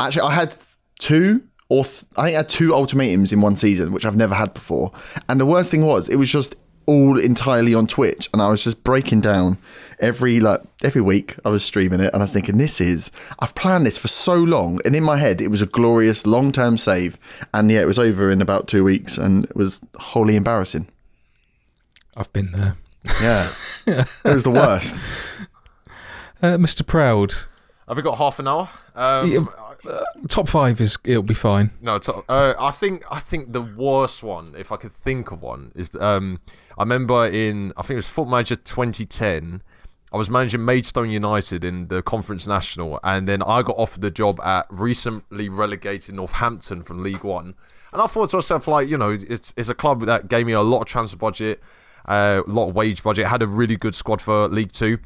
Actually, 0.00 0.22
I 0.22 0.34
had 0.34 0.54
two 0.98 1.42
or 1.68 1.84
th- 1.84 2.04
I 2.16 2.24
think 2.24 2.34
I 2.34 2.38
had 2.38 2.48
two 2.48 2.74
ultimatums 2.74 3.32
in 3.32 3.40
one 3.40 3.56
season, 3.56 3.92
which 3.92 4.06
I've 4.06 4.16
never 4.16 4.34
had 4.34 4.54
before. 4.54 4.92
And 5.28 5.40
the 5.40 5.46
worst 5.46 5.70
thing 5.70 5.84
was, 5.84 6.08
it 6.08 6.16
was 6.16 6.30
just 6.30 6.54
all 6.86 7.18
entirely 7.18 7.74
on 7.74 7.86
Twitch, 7.86 8.30
and 8.32 8.40
I 8.40 8.48
was 8.48 8.64
just 8.64 8.82
breaking 8.82 9.20
down 9.20 9.58
every 10.00 10.40
like 10.40 10.60
every 10.82 11.00
week. 11.02 11.36
I 11.44 11.48
was 11.50 11.64
streaming 11.64 12.00
it, 12.00 12.12
and 12.12 12.22
I 12.22 12.24
was 12.24 12.32
thinking, 12.32 12.58
this 12.58 12.80
is 12.80 13.10
I've 13.38 13.54
planned 13.54 13.86
this 13.86 13.98
for 13.98 14.08
so 14.08 14.34
long, 14.34 14.80
and 14.84 14.94
in 14.96 15.04
my 15.04 15.16
head, 15.16 15.40
it 15.40 15.48
was 15.48 15.62
a 15.62 15.66
glorious 15.66 16.26
long 16.26 16.52
term 16.52 16.78
save, 16.78 17.18
and 17.54 17.70
yeah, 17.70 17.80
it 17.80 17.86
was 17.86 17.98
over 17.98 18.30
in 18.30 18.40
about 18.42 18.68
two 18.68 18.84
weeks, 18.84 19.18
and 19.18 19.44
it 19.44 19.56
was 19.56 19.80
wholly 19.96 20.36
embarrassing. 20.36 20.88
I've 22.16 22.32
been 22.32 22.52
there. 22.52 22.76
Yeah, 23.22 23.50
it 23.86 24.08
was 24.24 24.44
the 24.44 24.50
worst. 24.50 24.96
Uh, 26.40 26.56
Mr. 26.56 26.86
Proud, 26.86 27.32
Have 27.88 27.96
we 27.96 28.02
got 28.04 28.16
half 28.16 28.38
an 28.38 28.46
hour? 28.46 28.68
Um, 28.94 29.32
Yeah, 29.32 29.44
top 30.28 30.48
five 30.48 30.80
is 30.80 30.96
it'll 31.04 31.22
be 31.24 31.34
fine. 31.34 31.72
No, 31.80 31.98
to, 31.98 32.22
uh, 32.28 32.54
I 32.58 32.70
think 32.70 33.02
I 33.10 33.18
think 33.18 33.52
the 33.52 33.60
worst 33.62 34.22
one, 34.22 34.54
if 34.56 34.70
I 34.70 34.76
could 34.76 34.92
think 34.92 35.32
of 35.32 35.42
one, 35.42 35.72
is 35.74 35.92
um, 35.96 36.40
I 36.78 36.82
remember 36.82 37.26
in 37.26 37.72
I 37.76 37.82
think 37.82 37.92
it 37.92 37.96
was 37.96 38.06
Football 38.08 38.30
Manager 38.32 38.54
2010. 38.54 39.62
I 40.12 40.16
was 40.16 40.30
managing 40.30 40.64
Maidstone 40.64 41.10
United 41.10 41.64
in 41.64 41.88
the 41.88 42.02
Conference 42.02 42.46
National, 42.46 42.98
and 43.04 43.28
then 43.28 43.42
I 43.42 43.62
got 43.62 43.76
offered 43.76 44.00
the 44.00 44.10
job 44.10 44.40
at 44.40 44.66
recently 44.70 45.48
relegated 45.48 46.14
Northampton 46.14 46.82
from 46.82 47.02
League 47.02 47.24
One. 47.24 47.54
And 47.92 48.00
I 48.00 48.06
thought 48.06 48.30
to 48.30 48.36
myself, 48.36 48.66
like, 48.68 48.88
you 48.88 48.96
know, 48.96 49.10
it's 49.10 49.52
it's 49.56 49.68
a 49.68 49.74
club 49.74 50.02
that 50.06 50.28
gave 50.28 50.46
me 50.46 50.52
a 50.52 50.62
lot 50.62 50.80
of 50.80 50.86
transfer 50.86 51.18
budget, 51.18 51.62
uh, 52.06 52.42
a 52.46 52.50
lot 52.50 52.70
of 52.70 52.74
wage 52.74 53.02
budget, 53.02 53.26
had 53.26 53.42
a 53.42 53.46
really 53.46 53.76
good 53.76 53.94
squad 53.94 54.22
for 54.22 54.48
League 54.48 54.72
Two. 54.72 54.98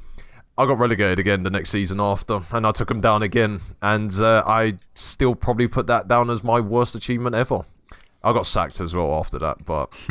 I 0.57 0.67
got 0.67 0.79
relegated 0.79 1.19
again 1.19 1.43
the 1.43 1.51
next 1.51 1.71
season 1.71 1.99
after, 1.99 2.43
and 2.53 2.67
I 2.67 2.73
took 2.73 2.89
them 2.89 3.01
down 3.01 3.23
again. 3.23 3.61
And 3.81 4.13
uh, 4.21 4.45
I 4.47 4.79
still 4.95 5.35
probably 5.35 5.67
put 5.67 5.87
that 5.89 6.07
down 6.07 6.31
as 6.31 6.45
my 6.45 6.61
worst 6.61 6.95
achievement 6.95 7.35
ever. 7.35 7.63
I 8.25 8.33
got 8.33 8.47
sacked 8.47 8.81
as 8.81 8.95
well 8.95 9.15
after 9.15 9.39
that, 9.41 9.65
but 9.65 9.93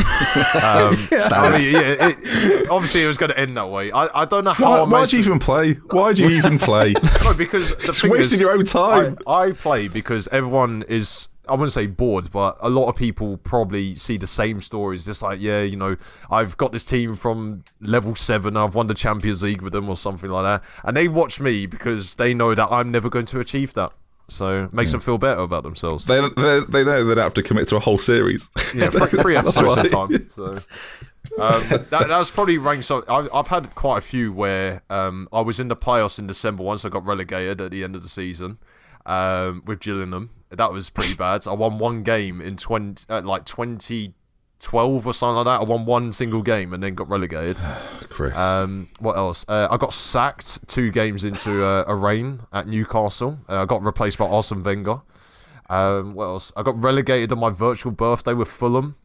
um, 0.64 0.98
I 1.32 1.58
mean, 1.58 1.74
yeah, 1.74 2.10
it, 2.10 2.70
obviously 2.70 3.04
it 3.04 3.08
was 3.08 3.18
going 3.18 3.32
to 3.32 3.40
end 3.40 3.56
that 3.56 3.70
way. 3.70 3.92
I, 3.92 4.22
I 4.22 4.26
don't 4.26 4.44
know 4.44 4.52
how. 4.52 4.70
Why, 4.70 4.80
why'd 4.80 4.90
managed 4.90 5.14
you 5.14 5.20
even 5.20 5.40
play? 5.40 5.74
Why'd 5.74 6.20
you 6.20 6.30
even 6.30 6.60
play? 6.60 6.94
no, 7.24 7.34
because 7.34 7.74
the 7.76 7.94
thing 7.94 8.12
wasting 8.12 8.36
is, 8.36 8.42
your 8.42 8.52
own 8.52 8.66
time. 8.66 9.18
I, 9.26 9.32
I 9.32 9.52
play 9.54 9.88
because 9.88 10.28
everyone 10.30 10.84
is. 10.88 11.30
I 11.48 11.54
wouldn't 11.54 11.74
say 11.74 11.88
bored, 11.88 12.32
but 12.32 12.58
a 12.62 12.70
lot 12.70 12.88
of 12.88 12.96
people 12.96 13.38
probably 13.38 13.96
see 13.96 14.18
the 14.18 14.28
same 14.28 14.62
stories. 14.62 15.06
Just 15.06 15.22
like, 15.22 15.40
yeah, 15.42 15.62
you 15.62 15.76
know, 15.76 15.96
I've 16.30 16.56
got 16.58 16.72
this 16.72 16.84
team 16.84 17.16
from 17.16 17.64
level 17.80 18.16
seven. 18.16 18.56
I've 18.56 18.76
won 18.76 18.88
the 18.88 18.94
Champions 18.94 19.42
League 19.42 19.62
with 19.62 19.74
them 19.74 19.90
or 19.90 19.96
something 19.96 20.30
like 20.30 20.44
that, 20.44 20.64
and 20.84 20.96
they 20.96 21.08
watch 21.08 21.40
me 21.40 21.66
because 21.66 22.16
they 22.16 22.34
know 22.34 22.54
that 22.56 22.70
I'm 22.72 22.92
never 22.92 23.10
going 23.10 23.26
to 23.28 23.40
achieve 23.40 23.74
that. 23.74 23.94
So 24.32 24.64
it 24.64 24.74
makes 24.74 24.92
them 24.92 25.02
feel 25.02 25.18
better 25.18 25.42
about 25.42 25.64
themselves. 25.64 26.06
they, 26.06 26.22
they, 26.22 26.62
they 26.70 26.84
know 26.86 27.04
they 27.04 27.16
don't 27.16 27.24
have 27.24 27.34
to 27.34 27.44
commit 27.44 27.68
to 27.68 27.76
a 27.76 27.82
whole 27.82 27.98
series. 27.98 28.50
Yeah, 28.74 28.88
three, 28.90 29.36
episodes 29.36 29.78
at 29.78 29.88
a 29.88 29.90
time. 29.90 30.30
So 30.32 30.46
um, 31.38 31.62
that, 31.68 31.90
that 31.90 32.08
was 32.08 32.32
probably 32.32 32.58
ranked. 32.58 32.86
So 32.86 33.04
I've, 33.10 33.28
I've 33.34 33.50
had 33.50 33.76
quite 33.76 33.98
a 33.98 34.02
few 34.02 34.32
where 34.32 34.84
um, 34.90 35.28
I 35.34 35.42
was 35.42 35.60
in 35.60 35.68
the 35.68 35.76
playoffs 35.76 36.18
in 36.18 36.28
December 36.28 36.64
once 36.64 36.86
I 36.86 36.90
got 36.90 37.06
relegated 37.06 37.60
at 37.60 37.72
the 37.72 37.84
end 37.84 37.94
of 37.94 38.04
the 38.04 38.10
season 38.10 38.58
um, 39.06 39.64
with 39.66 39.82
Gillingham. 39.82 40.30
That 40.50 40.72
was 40.72 40.90
pretty 40.90 41.16
bad. 41.16 41.46
I 41.46 41.54
won 41.54 41.78
one 41.78 42.04
game 42.04 42.40
in 42.40 42.56
twenty 42.56 43.04
uh, 43.10 43.22
like 43.24 43.46
twenty 43.46 44.14
twelve 44.62 45.06
or 45.08 45.14
something 45.14 45.36
like 45.38 45.46
that. 45.46 45.62
I 45.62 45.64
won 45.64 45.86
one 45.86 46.14
single 46.14 46.42
game 46.42 46.74
and 46.74 46.82
then 46.82 46.96
got 46.96 47.10
relegated. 47.10 47.60
Chris. 48.10 48.36
Um, 48.36 48.88
what 49.00 49.18
else? 49.18 49.44
Uh, 49.48 49.68
I 49.70 49.78
got 49.78 49.92
sacked 49.94 50.68
two 50.68 50.92
games 50.92 51.24
into 51.26 51.64
uh, 51.66 51.84
a 51.88 51.96
reign 51.96 52.42
at 52.54 52.68
Newcastle. 52.68 53.40
Uh, 53.50 53.64
I 53.64 53.66
got 53.66 53.84
replaced 53.84 54.18
by 54.18 54.26
Arsene 54.28 54.64
Wenger. 54.64 55.02
Um, 55.70 56.14
what 56.14 56.26
else? 56.26 56.52
I 56.56 56.64
got 56.64 56.82
relegated 56.82 57.32
on 57.32 57.40
my 57.40 57.50
virtual 57.50 57.92
birthday 57.92 58.34
with 58.34 58.48
Fulham. 58.50 58.96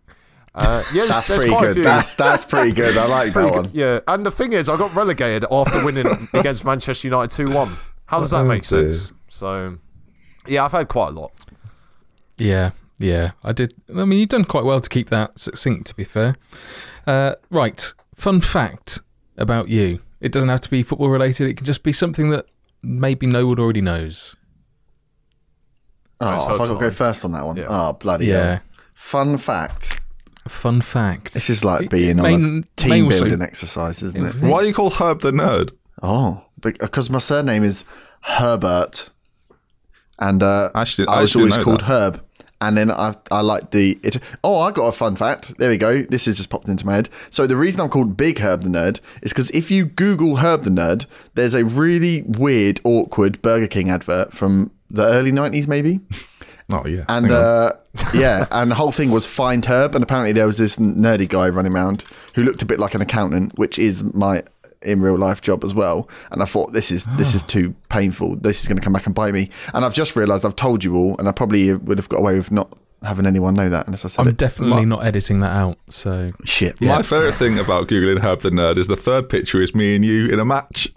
Uh, 0.54 0.82
yes, 0.94 1.08
That's 1.08 1.28
pretty 1.44 1.50
good. 1.74 1.84
That's 1.84 2.14
that's 2.14 2.44
pretty 2.46 2.72
good. 2.72 2.96
I 2.96 3.06
like 3.06 3.34
that 3.34 3.50
one. 3.50 3.70
Yeah, 3.74 4.00
and 4.08 4.24
the 4.24 4.30
thing 4.30 4.54
is, 4.54 4.68
I 4.70 4.76
got 4.78 4.94
relegated 4.94 5.44
after 5.50 5.84
winning 5.84 6.28
against 6.32 6.64
Manchester 6.64 7.08
United 7.08 7.30
two 7.30 7.52
one. 7.52 7.76
How 8.06 8.20
does 8.20 8.30
that 8.30 8.38
Oh, 8.40 8.44
make 8.44 8.66
dear. 8.66 8.90
sense? 8.92 9.12
So, 9.28 9.76
yeah, 10.46 10.64
I've 10.64 10.72
had 10.72 10.88
quite 10.88 11.08
a 11.08 11.10
lot. 11.10 11.32
Yeah, 12.38 12.70
yeah, 12.98 13.32
I 13.44 13.52
did. 13.52 13.74
I 13.94 14.04
mean, 14.04 14.18
you've 14.18 14.28
done 14.28 14.44
quite 14.44 14.64
well 14.64 14.80
to 14.80 14.88
keep 14.88 15.10
that 15.10 15.38
succinct, 15.38 15.86
to 15.88 15.94
be 15.94 16.04
fair. 16.04 16.36
Uh, 17.06 17.34
right, 17.50 17.92
fun 18.14 18.40
fact 18.40 19.00
about 19.36 19.68
you. 19.68 20.00
It 20.20 20.32
doesn't 20.32 20.48
have 20.48 20.60
to 20.62 20.70
be 20.70 20.82
football 20.82 21.10
related. 21.10 21.48
It 21.48 21.56
can 21.58 21.66
just 21.66 21.82
be 21.82 21.92
something 21.92 22.30
that 22.30 22.46
maybe 22.82 23.26
no 23.26 23.46
one 23.46 23.58
already 23.58 23.80
knows. 23.82 24.34
Oh, 26.20 26.26
Let's 26.30 26.44
if 26.44 26.48
I 26.48 26.50
hope 26.56 26.58
got 26.68 26.74
to 26.74 26.80
go 26.80 26.90
first 26.90 27.24
on 27.24 27.32
that 27.32 27.44
one. 27.44 27.56
Yeah. 27.56 27.66
Oh, 27.68 27.92
bloody 27.92 28.26
Yeah. 28.26 28.46
hell. 28.46 28.60
Fun 28.94 29.36
fact. 29.36 30.00
Fun 30.48 30.80
fact. 30.80 31.34
This 31.34 31.50
is 31.50 31.64
like 31.64 31.90
being 31.90 32.16
May- 32.16 32.34
on 32.34 32.44
a 32.44 32.48
may 32.48 32.62
team 32.76 33.04
also- 33.06 33.24
building 33.24 33.42
exercise, 33.42 34.02
isn't 34.02 34.24
it? 34.24 34.36
Why 34.40 34.62
do 34.62 34.68
you 34.68 34.74
call 34.74 34.90
Herb 34.90 35.20
the 35.20 35.32
Nerd? 35.32 35.72
Oh, 36.02 36.44
because 36.60 37.10
my 37.10 37.18
surname 37.18 37.64
is 37.64 37.84
Herbert, 38.22 39.10
and 40.18 40.42
uh, 40.42 40.70
Actually- 40.74 41.08
I 41.08 41.14
I 41.16 41.20
was 41.20 41.30
actually 41.30 41.50
always 41.50 41.64
called 41.64 41.80
that. 41.80 41.86
Herb. 41.86 42.25
And 42.60 42.76
then 42.76 42.90
I 42.90 43.14
I 43.30 43.40
like 43.40 43.70
the 43.70 43.98
it. 44.02 44.18
Oh, 44.42 44.60
I 44.60 44.70
got 44.70 44.86
a 44.86 44.92
fun 44.92 45.16
fact. 45.16 45.58
There 45.58 45.68
we 45.68 45.76
go. 45.76 46.02
This 46.02 46.24
has 46.26 46.36
just 46.36 46.48
popped 46.48 46.68
into 46.68 46.86
my 46.86 46.94
head. 46.94 47.08
So 47.30 47.46
the 47.46 47.56
reason 47.56 47.80
I'm 47.80 47.90
called 47.90 48.16
Big 48.16 48.38
Herb 48.38 48.62
the 48.62 48.68
Nerd 48.68 49.00
is 49.22 49.32
because 49.32 49.50
if 49.50 49.70
you 49.70 49.84
Google 49.84 50.36
Herb 50.36 50.64
the 50.64 50.70
Nerd, 50.70 51.06
there's 51.34 51.54
a 51.54 51.64
really 51.64 52.22
weird, 52.22 52.80
awkward 52.84 53.42
Burger 53.42 53.66
King 53.66 53.90
advert 53.90 54.32
from 54.32 54.70
the 54.90 55.04
early 55.04 55.32
'90s, 55.32 55.66
maybe. 55.66 56.00
Oh 56.70 56.84
yeah. 56.86 57.04
And 57.08 57.30
uh, 57.30 57.72
yeah, 58.14 58.46
and 58.50 58.70
the 58.70 58.74
whole 58.74 58.90
thing 58.90 59.12
was 59.12 59.24
find 59.24 59.64
Herb, 59.64 59.94
and 59.94 60.02
apparently 60.02 60.32
there 60.32 60.46
was 60.46 60.58
this 60.58 60.76
nerdy 60.76 61.28
guy 61.28 61.48
running 61.48 61.72
around 61.72 62.04
who 62.34 62.42
looked 62.42 62.62
a 62.62 62.66
bit 62.66 62.80
like 62.80 62.94
an 62.94 63.00
accountant, 63.00 63.56
which 63.56 63.78
is 63.78 64.02
my 64.02 64.42
in 64.82 65.00
real 65.00 65.18
life 65.18 65.40
job 65.40 65.64
as 65.64 65.74
well. 65.74 66.08
And 66.30 66.42
I 66.42 66.46
thought 66.46 66.72
this 66.72 66.90
is 66.92 67.06
this 67.16 67.34
is 67.34 67.42
too 67.42 67.74
painful. 67.88 68.36
This 68.36 68.60
is 68.62 68.68
going 68.68 68.76
to 68.78 68.82
come 68.82 68.92
back 68.92 69.06
and 69.06 69.14
bite 69.14 69.32
me. 69.34 69.50
And 69.74 69.84
I've 69.84 69.94
just 69.94 70.16
realised 70.16 70.44
I've 70.44 70.56
told 70.56 70.84
you 70.84 70.94
all, 70.96 71.16
and 71.18 71.28
I 71.28 71.32
probably 71.32 71.74
would 71.74 71.98
have 71.98 72.08
got 72.08 72.18
away 72.20 72.36
with 72.36 72.50
not 72.50 72.76
having 73.02 73.26
anyone 73.26 73.52
know 73.54 73.68
that 73.68 73.86
unless 73.86 74.04
I 74.04 74.08
said 74.08 74.22
I'm 74.22 74.28
it. 74.28 74.36
definitely 74.38 74.86
Ma- 74.86 74.96
not 74.96 75.04
editing 75.06 75.40
that 75.40 75.50
out. 75.54 75.78
So 75.90 76.32
Shit. 76.44 76.80
yeah. 76.80 76.88
My 76.96 77.02
favourite 77.02 77.34
thing 77.34 77.58
about 77.58 77.88
googling 77.88 78.20
Herb 78.20 78.40
the 78.40 78.50
Nerd 78.50 78.78
is 78.78 78.88
the 78.88 78.96
third 78.96 79.28
picture 79.28 79.60
is 79.60 79.74
me 79.74 79.94
and 79.94 80.04
you 80.04 80.28
in 80.30 80.40
a 80.40 80.44
match. 80.44 80.88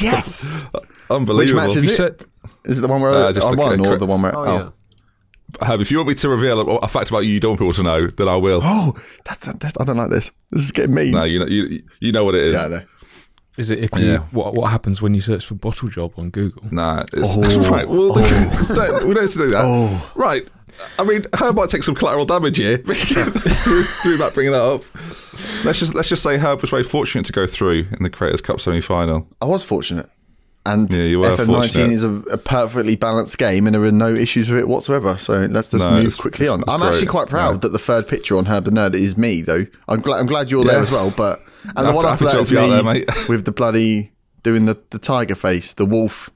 Yes. 0.00 0.52
Unbelievable. 1.10 1.36
Which 1.36 1.52
match 1.54 1.76
is 1.76 1.84
You 1.84 1.90
it? 1.92 1.96
said- 1.96 2.24
Is 2.64 2.78
it 2.78 2.80
the 2.82 2.88
one 2.88 3.00
where 3.02 3.12
Uh, 3.12 3.32
just 3.32 3.46
I 3.46 3.50
the- 3.50 3.56
won, 3.56 3.80
uh, 3.84 3.88
or 3.90 3.96
the 3.98 4.06
one 4.06 4.22
where? 4.22 4.36
Oh, 4.38 4.44
Oh, 4.44 4.56
yeah. 4.58 4.68
Herb, 5.68 5.80
if 5.82 5.90
you 5.90 5.98
want 5.98 6.08
me 6.08 6.14
to 6.14 6.28
reveal 6.30 6.60
a, 6.60 6.76
a 6.76 6.88
fact 6.88 7.10
about 7.10 7.20
you 7.20 7.32
you 7.32 7.40
don't 7.40 7.50
want 7.50 7.58
people 7.60 7.72
to 7.74 7.82
know, 7.82 8.06
then 8.06 8.28
I 8.28 8.36
will. 8.36 8.60
oh, 8.64 8.94
that's, 9.26 9.46
that's 9.46 9.76
I 9.78 9.84
don't 9.84 9.98
like 9.98 10.08
this. 10.10 10.32
This 10.50 10.62
is 10.62 10.72
getting 10.72 10.94
mean. 10.94 11.10
No, 11.10 11.24
you 11.24 11.38
know, 11.40 11.46
you, 11.46 11.82
you 12.00 12.12
know 12.12 12.24
what 12.24 12.34
it 12.34 12.42
is. 12.46 12.54
yeah, 12.54 12.64
I 12.64 12.68
know. 12.68 12.80
Is 13.56 13.70
it 13.70 13.80
if 13.80 13.90
you 13.98 14.06
Yeah. 14.06 14.18
what 14.30 14.54
what 14.54 14.70
happens 14.70 15.02
when 15.02 15.14
you 15.14 15.20
search 15.20 15.44
for 15.46 15.54
bottle 15.54 15.88
job 15.88 16.12
on 16.16 16.30
Google? 16.30 16.62
Nah, 16.70 17.04
it's 17.12 17.34
Oh. 17.36 17.70
right. 17.70 17.88
Well, 17.88 18.12
oh. 18.18 18.66
don't, 18.74 19.08
we 19.08 19.14
don't 19.14 19.24
need 19.24 19.30
to 19.32 19.38
do 19.38 19.50
that. 19.50 19.64
Oh. 19.64 20.12
Right. 20.14 20.46
I 20.98 21.04
mean, 21.04 21.26
Herb 21.38 21.56
might 21.56 21.68
take 21.68 21.82
some 21.82 21.94
collateral 21.94 22.24
damage 22.24 22.56
here 22.56 22.78
through, 22.78 22.94
through 23.84 24.16
that 24.16 24.32
bringing 24.34 24.52
that 24.52 24.62
up. 24.62 24.82
Let's 25.64 25.78
just 25.78 25.94
let's 25.94 26.08
just 26.08 26.22
say 26.22 26.38
Herb 26.38 26.60
was 26.62 26.70
very 26.70 26.82
fortunate 26.84 27.26
to 27.26 27.32
go 27.32 27.46
through 27.46 27.86
in 27.92 28.02
the 28.02 28.10
Creators 28.10 28.40
Cup 28.40 28.60
semi-final. 28.60 29.28
I 29.40 29.44
was 29.44 29.64
fortunate. 29.64 30.08
And 30.64 30.90
Yeah, 30.92 31.02
you 31.04 31.18
were 31.18 31.28
FM19 31.36 31.90
is 31.90 32.04
a, 32.04 32.12
a 32.30 32.38
perfectly 32.38 32.94
balanced 32.94 33.36
game, 33.36 33.66
and 33.66 33.74
there 33.74 33.82
are 33.82 33.90
no 33.90 34.14
issues 34.14 34.48
with 34.48 34.58
it 34.60 34.68
whatsoever. 34.68 35.16
So 35.18 35.46
let's 35.50 35.70
just 35.70 35.84
No, 35.84 35.90
move 35.92 36.00
it's- 36.06 36.16
quickly 36.20 36.46
on. 36.46 36.60
it's 36.60 36.70
I'm 36.70 36.78
great. 36.80 36.88
actually 36.90 37.06
quite 37.08 37.28
proud 37.28 37.54
Yeah. 37.54 37.58
that 37.62 37.68
the 37.70 37.78
third 37.80 38.06
picture 38.06 38.36
on 38.38 38.44
Herb 38.46 38.64
the 38.66 38.70
Nerd 38.70 38.94
is 38.94 39.16
me, 39.18 39.42
though. 39.42 39.66
I'm 39.88 40.00
glad. 40.00 40.20
I'm 40.20 40.26
glad 40.26 40.50
you're 40.52 40.64
there 40.64 40.76
Yeah. 40.76 40.82
as 40.82 40.90
well. 40.92 41.12
But 41.16 41.40
and 41.76 41.88
the 41.88 41.92
one 41.92 42.06
after 42.06 42.26
that 42.26 42.36
is 42.36 42.50
me 42.50 42.56
there, 42.56 42.82
mate. 42.84 43.10
with 43.28 43.44
the 43.44 43.52
bloody 43.52 44.12
doing 44.44 44.66
the 44.66 44.78
the 44.90 44.98
tiger 45.00 45.34
face, 45.34 45.74
the 45.74 45.86
wolf. 45.86 46.30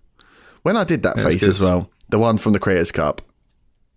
When 0.63 0.77
I 0.77 0.83
did 0.83 1.05
that 1.05 1.21
face 1.21 1.45
as 1.45 1.61
well, 1.61 1.91
the 2.09 2.19
one 2.19 2.37
from 2.39 2.53
the 2.53 2.59
Creators 2.59 2.91
Cup. 2.91 3.23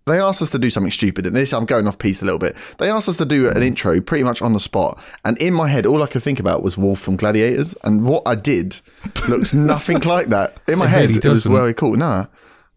They 0.06 0.18
asked 0.18 0.40
us 0.42 0.50
to 0.50 0.58
do 0.58 0.70
something 0.70 0.90
stupid, 0.90 1.26
and 1.26 1.36
this 1.36 1.52
I'm 1.52 1.66
going 1.66 1.86
off 1.86 1.98
piece 1.98 2.22
a 2.22 2.24
little 2.24 2.38
bit. 2.38 2.56
They 2.78 2.90
asked 2.90 3.08
us 3.08 3.16
to 3.18 3.24
do 3.26 3.50
an 3.50 3.62
intro 3.62 4.00
pretty 4.00 4.24
much 4.24 4.40
on 4.42 4.52
the 4.54 4.60
spot, 4.60 4.98
and 5.24 5.36
in 5.38 5.52
my 5.54 5.68
head, 5.68 5.86
all 5.86 6.02
I 6.02 6.06
could 6.06 6.22
think 6.22 6.40
about 6.40 6.62
was 6.62 6.76
Wolf 6.78 6.98
from 7.00 7.16
Gladiators, 7.16 7.74
and 7.84 8.04
what 8.04 8.22
I 8.26 8.34
did 8.34 8.80
looks 9.28 9.52
nothing 9.54 10.00
like 10.00 10.28
that. 10.28 10.56
In 10.66 10.78
my 10.78 10.86
It 10.86 10.88
head, 10.88 11.08
really 11.08 11.18
it 11.18 11.24
was 11.26 11.44
very 11.44 11.74
cool. 11.74 11.96
Nah, 11.96 12.26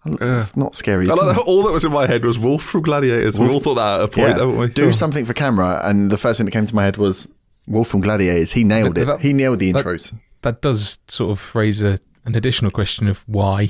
it's 0.06 0.58
not 0.58 0.76
scary. 0.76 1.06
Like 1.06 1.18
all. 1.20 1.26
that 1.28 1.38
all 1.40 1.64
that 1.64 1.72
was 1.72 1.86
in 1.86 1.92
my 1.94 2.06
head 2.08 2.26
was 2.26 2.38
Wolf 2.38 2.62
from 2.62 2.82
Gladiators. 2.82 3.40
We 3.40 3.48
all 3.48 3.62
thought 3.62 3.76
that 3.76 4.00
at 4.02 4.04
a 4.04 4.08
point, 4.10 4.28
Yeah, 4.28 4.34
haven't 4.40 4.58
we? 4.58 4.68
do 4.68 4.88
Oh. 4.90 4.92
something 4.92 5.24
for 5.26 5.34
camera, 5.34 5.80
and 5.86 6.12
the 6.12 6.18
first 6.18 6.38
thing 6.38 6.46
that 6.46 6.52
came 6.52 6.66
to 6.66 6.76
my 6.76 6.84
head 6.84 6.98
was 6.98 7.28
Wolf 7.68 7.88
from 7.88 8.02
Gladiators. 8.02 8.52
He 8.52 8.64
nailed 8.66 8.98
it. 8.98 9.06
That- 9.08 9.22
He 9.22 9.32
nailed 9.34 9.60
the 9.60 9.72
that- 9.72 9.86
intros. 9.86 10.14
That 10.42 10.62
does 10.62 11.00
sort 11.08 11.32
of 11.32 11.56
raise 11.56 11.82
a, 11.82 11.98
an 12.26 12.36
additional 12.36 12.70
question 12.70 13.08
of 13.08 13.24
why. 13.28 13.70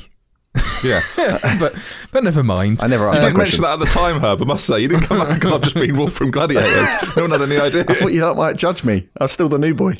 Yeah. 0.84 1.02
but 1.60 1.74
but 2.12 2.24
never 2.24 2.44
mind. 2.44 2.84
I 2.84 2.88
never 2.88 3.08
asked 3.08 3.16
You 3.16 3.22
that 3.22 3.28
didn't 3.30 3.38
mention 3.38 3.62
that 3.62 3.74
at 3.74 3.80
the 3.80 3.86
time, 3.86 4.20
Herb. 4.20 4.42
I 4.42 4.46
must 4.46 4.66
say, 4.66 4.80
you 4.82 4.88
didn't 4.90 5.06
come 5.06 5.20
back 5.20 5.44
and 5.44 5.54
I've 5.54 5.62
just 5.62 5.76
been 5.76 5.96
Wolf 5.98 6.12
from 6.14 6.30
Gladiators. 6.30 7.16
No 7.16 7.24
one 7.24 7.32
had 7.32 7.42
any 7.42 7.58
idea. 7.58 7.86
I 7.88 7.94
thought 7.94 8.12
you 8.12 8.20
that 8.22 8.36
might 8.36 8.58
judge 8.58 8.84
me. 8.84 9.08
I 9.18 9.24
was 9.24 9.32
still 9.32 9.48
the 9.50 9.58
new 9.58 9.74
boy. 9.74 9.94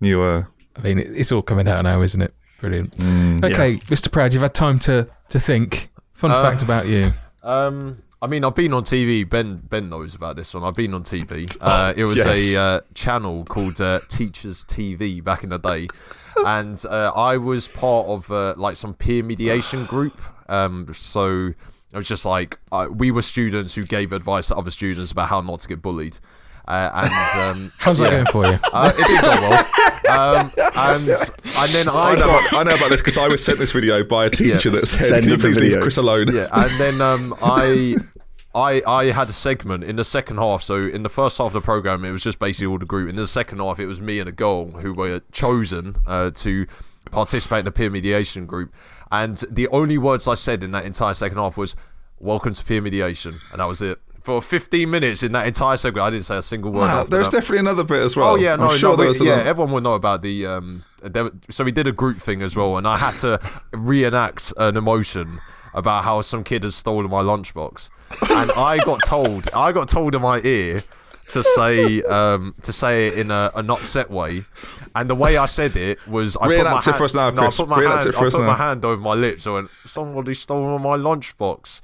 You 0.00 0.18
were. 0.18 0.46
I 0.76 0.80
mean, 0.82 0.98
it, 0.98 1.10
it's 1.16 1.32
all 1.32 1.42
coming 1.42 1.66
out 1.68 1.82
now, 1.82 2.00
isn't 2.00 2.22
it? 2.22 2.32
Brilliant. 2.60 2.94
okay, 2.94 3.76
Mr. 3.76 4.10
Proud, 4.10 4.32
you've 4.32 4.42
had 4.42 4.54
time 4.54 4.78
to 4.80 5.08
to 5.30 5.40
think. 5.40 5.90
Fun 6.14 6.30
Uh, 6.30 6.42
fact 6.42 6.62
about 6.62 6.86
you. 6.86 7.12
Um, 7.42 8.02
I 8.22 8.28
mean, 8.28 8.44
I've 8.44 8.54
been 8.54 8.72
on 8.72 8.84
TV. 8.84 9.28
Ben 9.28 9.56
Ben 9.68 9.88
knows 9.90 10.14
about 10.14 10.36
this 10.36 10.54
one. 10.54 10.62
I've 10.62 10.76
been 10.76 10.94
on 10.94 11.02
TV. 11.02 11.54
Uh, 11.60 11.92
it 11.96 12.04
was 12.04 12.18
yes. 12.24 12.52
a 12.54 12.60
uh, 12.60 12.80
channel 12.94 13.44
called 13.44 13.80
uh, 13.80 13.98
Teachers 14.08 14.64
TV 14.64 15.22
back 15.22 15.42
in 15.42 15.50
the 15.50 15.58
day, 15.58 15.88
and 16.46 16.84
uh, 16.86 17.12
I 17.14 17.36
was 17.36 17.68
part 17.68 18.06
of 18.08 18.30
uh, 18.30 18.54
like 18.56 18.76
some 18.76 18.94
peer 18.94 19.22
mediation 19.22 19.84
group. 19.94 20.20
Um, 20.48 20.92
so 20.94 21.52
it 21.92 21.96
was 21.96 22.06
just 22.08 22.24
like 22.24 22.58
uh, 22.70 22.88
we 22.90 23.10
were 23.10 23.22
students 23.22 23.74
who 23.74 23.84
gave 23.84 24.12
advice 24.12 24.48
to 24.48 24.56
other 24.56 24.70
students 24.70 25.12
about 25.12 25.28
how 25.28 25.40
not 25.40 25.60
to 25.60 25.68
get 25.68 25.82
bullied. 25.82 26.18
Uh, 26.68 26.90
and 26.94 27.40
um, 27.60 27.72
How's 27.78 27.98
that 27.98 28.10
going 28.10 28.26
for 28.26 28.46
you? 28.46 28.58
uh, 28.72 28.92
it 28.94 29.06
did 29.06 29.20
go 29.20 29.30
well. 29.30 30.38
Um, 30.38 30.52
and 30.56 31.08
and 31.08 31.70
then 31.72 31.88
I 31.88 32.12
I 32.12 32.14
know, 32.14 32.20
got 32.20 32.48
about, 32.50 32.60
I 32.60 32.62
know 32.62 32.74
about 32.76 32.90
this 32.90 33.00
because 33.00 33.18
I 33.18 33.26
was 33.28 33.44
sent 33.44 33.58
this 33.58 33.72
video 33.72 34.04
by 34.04 34.26
a 34.26 34.30
teacher 34.30 34.68
Yeah. 34.68 34.76
that 34.80 34.86
said, 34.86 35.08
Send 35.08 35.20
"Can 35.22 35.28
you 35.30 35.34
him 35.34 35.40
the 35.40 35.46
please 35.48 35.56
leave 35.60 35.70
video." 35.70 35.82
Chris 35.82 35.96
alone?" 35.96 36.32
yeah, 36.32 36.48
and 36.52 36.70
then 36.80 37.00
um, 37.00 37.34
I. 37.42 37.96
I, 38.54 38.82
I 38.86 39.04
had 39.06 39.30
a 39.30 39.32
segment 39.32 39.84
in 39.84 39.96
the 39.96 40.04
second 40.04 40.36
half. 40.38 40.62
So 40.62 40.76
in 40.76 41.02
the 41.02 41.08
first 41.08 41.38
half 41.38 41.48
of 41.48 41.52
the 41.54 41.60
program, 41.60 42.04
it 42.04 42.10
was 42.10 42.22
just 42.22 42.38
basically 42.38 42.66
all 42.66 42.78
the 42.78 42.84
group. 42.86 43.08
In 43.08 43.16
the 43.16 43.26
second 43.26 43.58
half, 43.58 43.80
it 43.80 43.86
was 43.86 44.00
me 44.00 44.18
and 44.20 44.28
a 44.28 44.32
girl 44.32 44.70
who 44.72 44.92
were 44.92 45.20
chosen 45.32 45.96
uh, 46.06 46.30
to 46.30 46.66
participate 47.10 47.60
in 47.60 47.64
the 47.64 47.72
peer 47.72 47.90
mediation 47.90 48.46
group. 48.46 48.72
And 49.10 49.36
the 49.50 49.68
only 49.68 49.98
words 49.98 50.28
I 50.28 50.34
said 50.34 50.62
in 50.62 50.72
that 50.72 50.84
entire 50.84 51.14
second 51.14 51.38
half 51.38 51.56
was 51.56 51.74
"Welcome 52.18 52.54
to 52.54 52.64
peer 52.64 52.80
mediation," 52.80 53.40
and 53.52 53.60
that 53.60 53.66
was 53.68 53.82
it. 53.82 54.00
For 54.22 54.40
15 54.40 54.88
minutes 54.88 55.22
in 55.24 55.32
that 55.32 55.46
entire 55.48 55.76
segment, 55.76 56.06
I 56.06 56.10
didn't 56.10 56.26
say 56.26 56.36
a 56.36 56.42
single 56.42 56.70
word. 56.70 56.84
After 56.84 57.10
there's 57.10 57.28
that. 57.30 57.38
definitely 57.38 57.58
another 57.58 57.82
bit 57.84 58.02
as 58.02 58.16
well. 58.16 58.30
Oh 58.30 58.34
yeah, 58.36 58.54
no, 58.56 58.70
I'm 58.70 58.78
sure 58.78 58.96
no, 58.96 59.10
we- 59.12 59.26
yeah, 59.26 59.42
everyone 59.42 59.72
will 59.74 59.80
know 59.80 59.94
about 59.94 60.22
the. 60.22 60.46
Um, 60.46 60.84
there, 61.02 61.30
so 61.50 61.64
we 61.64 61.72
did 61.72 61.86
a 61.88 61.92
group 61.92 62.20
thing 62.22 62.40
as 62.40 62.54
well, 62.54 62.76
and 62.78 62.86
I 62.86 62.96
had 62.98 63.14
to 63.20 63.40
reenact 63.72 64.52
an 64.56 64.76
emotion 64.76 65.40
about 65.74 66.04
how 66.04 66.20
some 66.20 66.44
kid 66.44 66.64
has 66.64 66.74
stolen 66.74 67.10
my 67.10 67.22
lunchbox, 67.22 67.90
and 68.30 68.50
I 68.52 68.78
got 68.84 69.00
told, 69.06 69.48
I 69.54 69.72
got 69.72 69.88
told 69.88 70.14
in 70.14 70.22
my 70.22 70.40
ear 70.42 70.82
to 71.30 71.42
say, 71.42 72.02
um, 72.02 72.54
to 72.62 72.72
say 72.74 73.06
it 73.08 73.18
in 73.18 73.30
a, 73.30 73.50
an 73.54 73.70
upset 73.70 74.10
way, 74.10 74.42
and 74.94 75.08
the 75.08 75.14
way 75.14 75.38
I 75.38 75.46
said 75.46 75.76
it 75.76 75.98
was, 76.06 76.36
I 76.36 76.46
put 76.58 76.64
my 76.64 76.80
hand, 76.82 77.14
now, 77.14 77.30
no, 77.30 77.46
I 77.46 77.50
put 77.50 77.68
my 77.68 77.82
hand, 77.82 78.08
I 78.14 78.30
put 78.30 78.40
my 78.46 78.54
hand 78.54 78.84
over 78.84 79.00
my 79.00 79.14
lips. 79.14 79.46
I 79.46 79.50
went, 79.52 79.70
somebody 79.86 80.34
stole 80.34 80.78
my 80.78 80.96
lunchbox, 80.98 81.80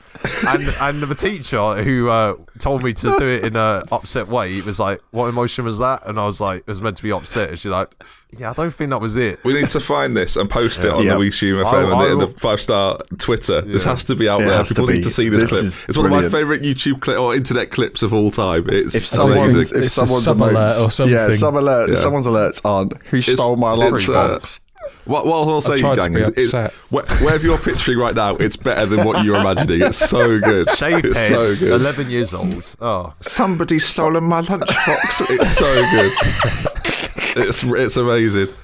and 0.47 0.63
and 0.83 1.03
the 1.03 1.15
teacher 1.15 1.83
who 1.83 2.09
uh, 2.11 2.35
told 2.59 2.83
me 2.83 2.93
to 2.93 3.19
do 3.19 3.27
it 3.27 3.47
in 3.47 3.57
an 3.57 3.85
upset 3.91 4.29
way 4.29 4.61
was 4.61 4.79
like, 4.79 5.01
"What 5.13 5.29
emotion 5.29 5.65
was 5.65 5.79
that?" 5.79 6.07
And 6.07 6.21
I 6.21 6.27
was 6.27 6.41
like, 6.43 6.61
"It 6.61 6.67
was 6.67 6.83
meant 6.83 6.99
to 6.99 7.03
be 7.03 7.13
upset." 7.13 7.51
And 7.51 7.59
she's 7.59 7.71
like, 7.71 7.95
"Yeah, 8.37 8.51
I 8.51 8.53
don't 8.55 8.73
think 8.75 8.91
that 8.91 9.01
was 9.01 9.17
it." 9.17 9.39
We 9.45 9.55
need 9.55 9.69
to 9.71 9.81
find 9.81 10.17
this 10.17 10.37
and 10.37 10.49
post 10.51 10.85
it 10.85 10.91
on 10.93 11.05
Yeah. 11.05 11.15
the 11.15 11.19
We 11.21 11.31
Stream 11.31 11.57
FM 11.57 11.67
I- 11.67 11.81
and, 11.83 11.95
I 11.95 12.05
the, 12.07 12.13
and 12.13 12.21
the 12.21 12.27
will- 12.27 12.35
five 12.35 12.61
star 12.61 12.99
Twitter. 13.19 13.61
This 13.63 13.85
has 13.85 14.05
to 14.05 14.15
be 14.15 14.29
out 14.29 14.41
It 14.43 14.47
there. 14.47 14.57
has 14.59 14.69
to 14.69 14.75
People 14.75 14.89
need 14.95 15.05
to 15.05 15.11
see 15.11 15.29
this, 15.29 15.43
This 15.43 15.51
clip. 15.51 15.63
is 15.65 15.79
It's 15.89 15.97
one 15.97 16.07
of 16.07 16.13
my 16.13 16.29
favourite 16.29 16.63
YouTube 16.63 17.01
clip 17.01 17.19
or 17.19 17.35
internet 17.35 17.71
clips 17.71 18.03
of 18.03 18.13
all 18.13 18.31
time. 18.31 18.67
It's 18.69 18.95
If 18.95 19.03
It's 19.03 19.11
someone's, 19.11 19.55
amazing. 19.55 19.79
if 19.79 19.85
It's 19.85 19.97
a 19.97 20.01
someone's 20.01 20.25
sub 20.25 20.43
alert 20.43 20.75
or 20.83 20.91
something. 20.91 21.15
yeah, 21.15 21.31
some 21.33 21.57
alert, 21.57 21.89
Yeah. 21.91 21.95
someone's 21.97 22.27
alerts 22.27 22.61
aren't 22.65 22.93
who 23.07 23.17
It's- 23.19 23.35
stole 23.35 23.57
my 23.57 23.73
it's, 23.75 23.83
uh, 23.83 23.87
lunchbox. 24.13 24.61
What, 25.05 25.27
what 25.27 25.37
I'll 25.49 25.61
say, 25.63 25.79
tried 25.79 25.97
gang, 25.99 26.15
is 26.17 26.29
it, 26.29 26.39
upset. 26.39 26.73
wh- 26.91 27.23
whatever 27.23 27.47
you're 27.47 27.57
picturing 27.59 27.99
right 27.99 28.15
now, 28.15 28.37
it's 28.37 28.57
better 28.57 28.85
than 28.85 29.07
what 29.07 29.25
you're 29.25 29.37
imagining. 29.37 29.81
It's 29.83 29.97
so 29.99 30.39
good. 30.39 30.69
Shaved 30.77 31.07
it's 31.07 31.17
head, 31.17 31.29
so 31.47 31.57
good. 31.57 31.73
11 31.81 32.11
years 32.11 32.35
old. 32.35 32.75
Oh, 32.81 33.15
Somebody's 33.21 33.87
stolen 33.87 34.25
my 34.25 34.43
lunchbox. 34.43 35.27
it's 35.31 35.51
so 35.57 35.85
good. 35.91 36.95
it's 37.39 37.63
it's 37.65 37.97
amazing. 37.97 38.55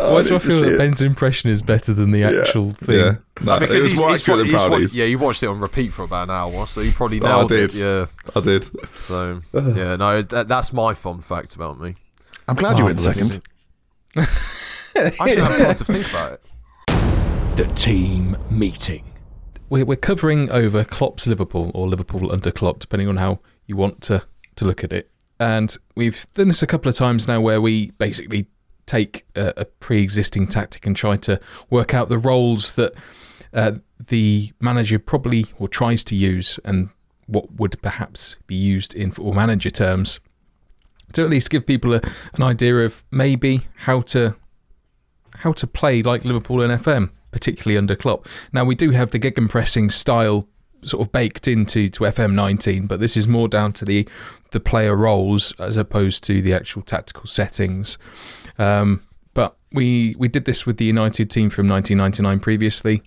Oh, 0.00 0.14
Why 0.14 0.22
do 0.22 0.36
I 0.36 0.38
feel 0.38 0.60
that 0.60 0.74
it. 0.74 0.78
Ben's 0.78 1.02
impression 1.02 1.50
is 1.50 1.62
better 1.62 1.92
than 1.92 2.12
the 2.12 2.24
actual 2.24 2.70
thing? 2.72 2.98
Yeah, 2.98 3.16
no, 3.42 3.56
it 3.56 3.60
because 3.60 3.82
was 3.82 3.92
he's, 3.92 4.00
more 4.00 4.10
he's, 4.10 4.22
accurate 4.22 4.38
than 4.38 4.46
he's, 4.46 4.54
Brownies. 4.54 4.94
yeah, 4.94 5.04
you 5.04 5.18
watched 5.18 5.42
it 5.42 5.48
on 5.48 5.60
repeat 5.60 5.92
for 5.92 6.04
about 6.04 6.24
an 6.24 6.30
hour, 6.30 6.66
so 6.66 6.80
you 6.80 6.92
probably 6.92 7.20
Oh, 7.22 7.26
I 7.26 7.36
nailed 7.36 7.48
did. 7.48 7.74
it. 7.74 7.80
Yeah, 7.80 8.06
I 8.36 8.40
did. 8.40 8.68
so 8.94 9.40
yeah, 9.54 9.96
no, 9.96 10.22
that, 10.22 10.48
that's 10.48 10.72
my 10.72 10.94
fun 10.94 11.20
fact 11.20 11.54
about 11.54 11.80
me. 11.80 11.96
I'm 12.48 12.56
glad 12.56 12.78
you 12.78 12.84
ah, 12.84 12.86
went 12.88 13.00
second. 13.00 13.40
I 14.16 14.24
should 15.28 15.38
have 15.38 15.58
time 15.58 15.74
to 15.76 15.84
think 15.84 16.10
about 16.10 16.32
it. 16.32 17.56
The 17.56 17.64
team 17.74 18.36
meeting. 18.50 19.12
We're, 19.68 19.84
we're 19.84 19.96
covering 19.96 20.50
over 20.50 20.84
Klopp's 20.84 21.26
Liverpool 21.26 21.70
or 21.74 21.88
Liverpool 21.88 22.30
under 22.32 22.50
Klopp, 22.50 22.78
depending 22.78 23.08
on 23.08 23.16
how 23.16 23.40
you 23.66 23.76
want 23.76 24.02
to, 24.02 24.22
to 24.56 24.64
look 24.64 24.84
at 24.84 24.92
it. 24.92 25.10
And 25.40 25.76
we've 25.96 26.26
done 26.34 26.48
this 26.48 26.62
a 26.62 26.66
couple 26.66 26.88
of 26.88 26.94
times 26.94 27.26
now 27.26 27.40
where 27.40 27.60
we 27.60 27.90
basically 27.92 28.46
take 28.86 29.26
a, 29.34 29.52
a 29.56 29.64
pre 29.64 30.02
existing 30.02 30.48
tactic 30.48 30.86
and 30.86 30.96
try 30.96 31.16
to 31.16 31.40
work 31.70 31.94
out 31.94 32.08
the 32.08 32.18
roles 32.18 32.74
that 32.74 32.92
uh, 33.52 33.72
the 34.06 34.52
manager 34.60 34.98
probably 34.98 35.46
or 35.58 35.68
tries 35.68 36.04
to 36.04 36.16
use 36.16 36.58
and 36.64 36.90
what 37.26 37.52
would 37.52 37.80
perhaps 37.82 38.36
be 38.46 38.54
used 38.54 38.94
in 38.94 39.10
football 39.10 39.34
manager 39.34 39.70
terms 39.70 40.20
to 41.12 41.22
at 41.22 41.30
least 41.30 41.50
give 41.50 41.66
people 41.66 41.94
a, 41.94 42.00
an 42.34 42.42
idea 42.42 42.78
of 42.78 43.04
maybe 43.10 43.68
how 43.76 44.00
to 44.00 44.34
how 45.38 45.52
to 45.52 45.66
play 45.66 46.02
like 46.02 46.24
Liverpool 46.24 46.62
and 46.62 46.72
FM, 46.80 47.10
particularly 47.30 47.76
under 47.78 47.96
Klopp. 47.96 48.28
Now 48.52 48.64
we 48.64 48.74
do 48.74 48.90
have 48.90 49.10
the 49.10 49.18
gegenpressing 49.18 49.90
style 49.90 50.46
sort 50.82 51.06
of 51.06 51.12
baked 51.12 51.48
into 51.48 51.88
to 51.88 52.04
FM 52.04 52.34
19, 52.34 52.86
but 52.86 53.00
this 53.00 53.16
is 53.16 53.28
more 53.28 53.48
down 53.48 53.72
to 53.74 53.84
the 53.84 54.08
the 54.50 54.60
player 54.60 54.94
roles 54.94 55.52
as 55.52 55.76
opposed 55.76 56.22
to 56.24 56.42
the 56.42 56.52
actual 56.52 56.82
tactical 56.82 57.26
settings. 57.26 57.98
Um, 58.58 59.02
but 59.34 59.56
we 59.72 60.14
we 60.18 60.28
did 60.28 60.44
this 60.44 60.66
with 60.66 60.76
the 60.76 60.84
United 60.84 61.30
team 61.30 61.50
from 61.50 61.66
1999 61.68 62.40
previously, 62.40 63.02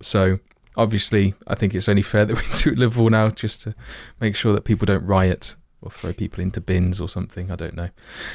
so 0.00 0.40
obviously 0.76 1.34
I 1.46 1.54
think 1.54 1.74
it's 1.74 1.88
only 1.88 2.02
fair 2.02 2.24
that 2.26 2.36
we 2.36 2.42
do 2.62 2.70
it 2.70 2.78
Liverpool 2.78 3.10
now 3.10 3.28
just 3.28 3.62
to 3.62 3.74
make 4.20 4.34
sure 4.34 4.52
that 4.52 4.64
people 4.64 4.86
don't 4.86 5.04
riot 5.04 5.56
or 5.80 5.90
throw 5.90 6.12
people 6.12 6.42
into 6.42 6.60
bins 6.60 7.00
or 7.00 7.08
something. 7.08 7.50
I 7.50 7.56
don't 7.56 7.76
know. 7.76 7.90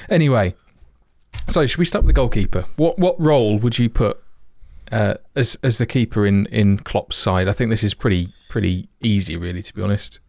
Anyway, 0.09 0.55
so 1.47 1.65
should 1.65 1.79
we 1.79 1.85
start 1.85 2.05
with 2.05 2.15
the 2.15 2.19
goalkeeper? 2.19 2.65
What 2.77 2.97
what 2.99 3.19
role 3.19 3.57
would 3.59 3.77
you 3.77 3.89
put 3.89 4.22
uh, 4.91 5.15
as 5.35 5.57
as 5.63 5.77
the 5.77 5.85
keeper 5.85 6.25
in 6.25 6.45
in 6.47 6.77
Klopp's 6.79 7.17
side? 7.17 7.47
I 7.47 7.53
think 7.53 7.69
this 7.69 7.83
is 7.83 7.93
pretty 7.93 8.29
pretty 8.49 8.89
easy, 9.01 9.37
really, 9.37 9.61
to 9.61 9.73
be 9.73 9.81
honest. 9.81 10.19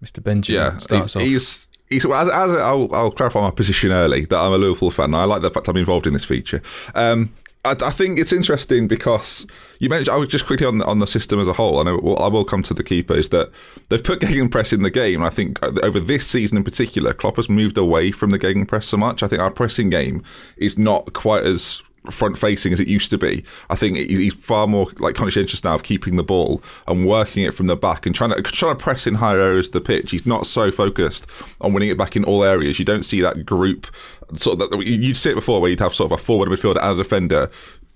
Mister 0.00 0.20
Benjamin 0.20 0.62
Yeah, 0.62 0.78
starts 0.78 1.14
he- 1.14 1.20
off. 1.20 1.26
he's. 1.26 1.66
He's, 1.88 2.06
as, 2.06 2.28
as 2.30 2.56
I'll, 2.56 2.88
I'll 2.94 3.10
clarify 3.10 3.42
my 3.42 3.50
position 3.50 3.92
early 3.92 4.24
that 4.24 4.38
I'm 4.38 4.52
a 4.54 4.56
Liverpool 4.56 4.90
fan. 4.90 5.12
I 5.14 5.24
like 5.24 5.42
the 5.42 5.50
fact 5.50 5.68
I'm 5.68 5.76
involved 5.76 6.06
in 6.06 6.14
this 6.14 6.24
feature. 6.24 6.62
Um, 6.94 7.34
I, 7.66 7.72
I 7.72 7.90
think 7.90 8.18
it's 8.18 8.32
interesting 8.32 8.88
because 8.88 9.46
you 9.78 9.90
mentioned. 9.90 10.08
I 10.08 10.16
was 10.16 10.30
just 10.30 10.46
quickly 10.46 10.66
on 10.66 10.78
the, 10.78 10.86
on 10.86 11.00
the 11.00 11.06
system 11.06 11.38
as 11.38 11.48
a 11.48 11.52
whole. 11.52 11.80
I 11.80 11.82
know 11.82 12.00
well, 12.02 12.18
I 12.18 12.28
will 12.28 12.46
come 12.46 12.62
to 12.62 12.72
the 12.72 12.82
keeper. 12.82 13.12
Is 13.14 13.28
that 13.28 13.50
they've 13.90 14.02
put 14.02 14.20
gegenpress 14.20 14.72
in 14.72 14.82
the 14.82 14.90
game. 14.90 15.22
I 15.22 15.28
think 15.28 15.62
uh, 15.62 15.72
over 15.82 16.00
this 16.00 16.26
season 16.26 16.56
in 16.56 16.64
particular, 16.64 17.12
Klopp 17.12 17.36
has 17.36 17.50
moved 17.50 17.76
away 17.76 18.10
from 18.10 18.30
the 18.30 18.38
gegenpress 18.38 18.84
so 18.84 18.96
much. 18.96 19.22
I 19.22 19.28
think 19.28 19.42
our 19.42 19.50
pressing 19.50 19.90
game 19.90 20.22
is 20.56 20.78
not 20.78 21.12
quite 21.12 21.44
as 21.44 21.82
front 22.10 22.36
facing 22.36 22.72
as 22.72 22.80
it 22.80 22.88
used 22.88 23.10
to 23.10 23.18
be. 23.18 23.44
I 23.70 23.76
think 23.76 23.96
he's 23.96 24.34
far 24.34 24.66
more 24.66 24.88
like 24.98 25.14
conscientious 25.14 25.62
now 25.62 25.74
of 25.74 25.82
keeping 25.82 26.16
the 26.16 26.22
ball 26.22 26.62
and 26.88 27.06
working 27.06 27.44
it 27.44 27.54
from 27.54 27.66
the 27.66 27.76
back 27.76 28.06
and 28.06 28.14
trying 28.14 28.30
to 28.30 28.42
trying 28.42 28.76
to 28.76 28.82
press 28.82 29.06
in 29.06 29.14
higher 29.14 29.40
areas 29.40 29.68
of 29.68 29.72
the 29.72 29.80
pitch. 29.80 30.10
He's 30.10 30.26
not 30.26 30.46
so 30.46 30.70
focused 30.70 31.26
on 31.60 31.72
winning 31.72 31.90
it 31.90 31.98
back 31.98 32.16
in 32.16 32.24
all 32.24 32.42
areas. 32.44 32.78
You 32.78 32.84
don't 32.84 33.04
see 33.04 33.20
that 33.20 33.46
group 33.46 33.86
sort 34.34 34.60
of 34.60 34.70
that 34.70 34.86
you'd 34.86 35.16
see 35.16 35.30
it 35.30 35.34
before 35.34 35.60
where 35.60 35.70
you'd 35.70 35.80
have 35.80 35.94
sort 35.94 36.10
of 36.10 36.18
a 36.18 36.22
forward 36.22 36.48
midfielder 36.48 36.82
and 36.82 36.98
a 36.98 37.02
defender 37.02 37.50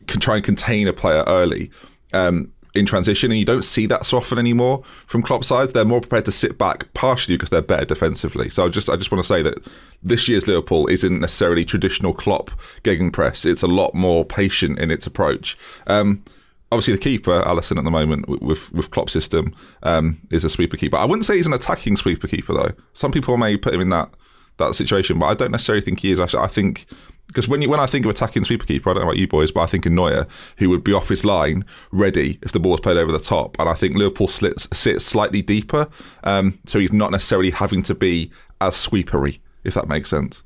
can 0.06 0.20
try 0.20 0.36
and 0.36 0.44
contain 0.44 0.86
a 0.86 0.92
player 0.92 1.24
early. 1.26 1.70
Um, 2.12 2.52
in 2.76 2.86
transition, 2.86 3.30
and 3.30 3.38
you 3.38 3.44
don't 3.44 3.64
see 3.64 3.86
that 3.86 4.06
so 4.06 4.18
often 4.18 4.38
anymore 4.38 4.82
from 4.84 5.22
Klopp's 5.22 5.48
sides. 5.48 5.72
They're 5.72 5.84
more 5.84 6.00
prepared 6.00 6.24
to 6.26 6.32
sit 6.32 6.58
back, 6.58 6.92
partially 6.94 7.36
because 7.36 7.50
they're 7.50 7.62
better 7.62 7.84
defensively. 7.84 8.48
So 8.50 8.66
I 8.66 8.68
just, 8.68 8.88
I 8.88 8.96
just 8.96 9.10
want 9.10 9.22
to 9.24 9.28
say 9.28 9.42
that 9.42 9.58
this 10.02 10.28
year's 10.28 10.46
Liverpool 10.46 10.86
isn't 10.88 11.20
necessarily 11.20 11.64
traditional 11.64 12.12
Klopp 12.12 12.50
gegenpress. 12.82 13.44
It's 13.44 13.62
a 13.62 13.66
lot 13.66 13.94
more 13.94 14.24
patient 14.24 14.78
in 14.78 14.90
its 14.90 15.06
approach. 15.06 15.56
Um, 15.86 16.22
obviously, 16.70 16.94
the 16.94 17.00
keeper, 17.00 17.42
Alisson, 17.42 17.78
at 17.78 17.84
the 17.84 17.90
moment 17.90 18.28
with 18.28 18.72
with, 18.72 18.90
Klopp's 18.90 19.12
system, 19.12 19.54
um, 19.82 20.20
is 20.30 20.44
a 20.44 20.50
sweeper 20.50 20.76
keeper. 20.76 20.96
I 20.96 21.04
wouldn't 21.04 21.24
say 21.24 21.36
he's 21.36 21.46
an 21.46 21.52
attacking 21.52 21.96
sweeper 21.96 22.28
keeper 22.28 22.52
though. 22.52 22.72
Some 22.92 23.12
people 23.12 23.36
may 23.36 23.56
put 23.56 23.74
him 23.74 23.80
in 23.80 23.90
that 23.90 24.10
that 24.58 24.74
situation, 24.74 25.18
but 25.18 25.26
I 25.26 25.34
don't 25.34 25.50
necessarily 25.50 25.82
think 25.82 26.00
he 26.00 26.12
is. 26.12 26.20
I 26.20 26.46
think 26.46 26.86
because 27.26 27.48
when 27.48 27.60
you, 27.60 27.68
when 27.68 27.80
I 27.80 27.86
think 27.86 28.04
of 28.04 28.10
attacking 28.10 28.44
sweeper 28.44 28.64
keeper, 28.64 28.90
I 28.90 28.94
don't 28.94 29.02
know 29.02 29.08
about 29.08 29.18
you 29.18 29.28
boys, 29.28 29.52
but 29.52 29.60
I 29.60 29.66
think 29.66 29.86
of 29.86 29.92
Neuer, 29.92 30.26
who 30.58 30.70
would 30.70 30.84
be 30.84 30.92
off 30.92 31.08
his 31.08 31.24
line, 31.24 31.64
ready 31.90 32.38
if 32.42 32.52
the 32.52 32.60
ball 32.60 32.70
ball's 32.70 32.80
played 32.80 32.96
over 32.96 33.12
the 33.12 33.18
top. 33.18 33.56
And 33.58 33.68
I 33.68 33.74
think 33.74 33.96
Liverpool 33.96 34.28
slits, 34.28 34.68
sits 34.72 35.04
slightly 35.04 35.42
deeper, 35.42 35.88
um, 36.24 36.58
so 36.66 36.78
he's 36.78 36.92
not 36.92 37.10
necessarily 37.10 37.50
having 37.50 37.82
to 37.84 37.94
be 37.94 38.30
as 38.60 38.76
sweepery, 38.76 39.40
if 39.64 39.74
that 39.74 39.88
makes 39.88 40.10
sense. 40.10 40.42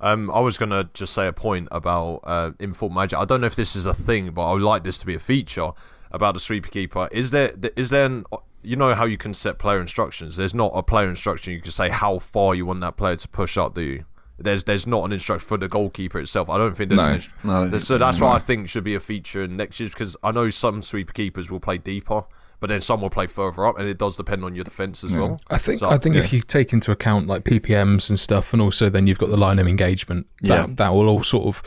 Um, 0.00 0.30
I 0.30 0.40
was 0.40 0.58
gonna 0.58 0.90
just 0.92 1.14
say 1.14 1.26
a 1.26 1.32
point 1.32 1.68
about 1.70 2.20
uh, 2.24 2.52
in 2.60 2.74
Football 2.74 2.96
Manager. 2.96 3.16
I 3.16 3.24
don't 3.24 3.40
know 3.40 3.46
if 3.46 3.56
this 3.56 3.74
is 3.74 3.86
a 3.86 3.94
thing, 3.94 4.30
but 4.32 4.50
I 4.50 4.52
would 4.52 4.62
like 4.62 4.84
this 4.84 4.98
to 4.98 5.06
be 5.06 5.14
a 5.14 5.18
feature 5.18 5.70
about 6.10 6.34
the 6.34 6.40
sweeper 6.40 6.68
keeper. 6.68 7.08
Is 7.10 7.30
there 7.30 7.54
is 7.76 7.90
there 7.90 8.04
an, 8.04 8.24
you 8.62 8.76
know 8.76 8.94
how 8.94 9.06
you 9.06 9.16
can 9.16 9.32
set 9.32 9.58
player 9.58 9.80
instructions? 9.80 10.36
There's 10.36 10.54
not 10.54 10.72
a 10.74 10.82
player 10.82 11.08
instruction. 11.08 11.54
You 11.54 11.62
can 11.62 11.72
say 11.72 11.88
how 11.88 12.18
far 12.18 12.54
you 12.54 12.66
want 12.66 12.80
that 12.80 12.96
player 12.96 13.16
to 13.16 13.28
push 13.28 13.56
up. 13.56 13.74
Do 13.74 13.80
you? 13.80 14.04
There's 14.38 14.64
there's 14.64 14.86
not 14.86 15.04
an 15.04 15.12
instruction 15.12 15.46
for 15.48 15.56
the 15.56 15.68
goalkeeper 15.68 16.18
itself. 16.18 16.50
I 16.50 16.58
don't 16.58 16.76
think 16.76 16.90
there's 16.90 17.00
No. 17.00 17.06
an 17.08 17.14
inst- 17.14 17.28
No. 17.42 17.68
there's- 17.68 17.86
so 17.86 17.96
that's 17.98 18.20
what 18.20 18.34
I 18.34 18.38
think 18.38 18.68
should 18.68 18.84
be 18.84 18.94
a 18.94 19.00
feature 19.00 19.44
in 19.44 19.56
next 19.56 19.80
year 19.80 19.88
because 19.88 20.16
I 20.22 20.30
know 20.32 20.50
some 20.50 20.82
sweeper 20.82 21.12
keepers 21.14 21.50
will 21.50 21.60
play 21.60 21.78
deeper, 21.78 22.24
but 22.60 22.66
then 22.68 22.82
some 22.82 23.00
will 23.00 23.08
play 23.10 23.26
further 23.28 23.64
up, 23.64 23.78
and 23.78 23.88
it 23.88 23.96
does 23.96 24.16
depend 24.16 24.44
on 24.44 24.54
your 24.54 24.64
defense 24.64 25.02
as 25.04 25.14
well. 25.14 25.40
I 25.48 25.56
think 25.56 25.80
So, 25.80 25.88
I 25.88 25.96
think 25.96 26.16
yeah. 26.16 26.22
if 26.22 26.32
you 26.34 26.42
take 26.42 26.74
into 26.74 26.92
account 26.92 27.26
like 27.26 27.44
PPMs 27.44 28.10
and 28.10 28.18
stuff, 28.18 28.52
and 28.52 28.60
also 28.60 28.90
then 28.90 29.06
you've 29.06 29.18
got 29.18 29.30
the 29.30 29.38
line 29.38 29.58
of 29.58 29.66
engagement, 29.66 30.26
Yeah. 30.42 30.62
that 30.62 30.76
that 30.76 30.94
will 30.94 31.08
all 31.08 31.22
sort 31.22 31.46
of. 31.46 31.62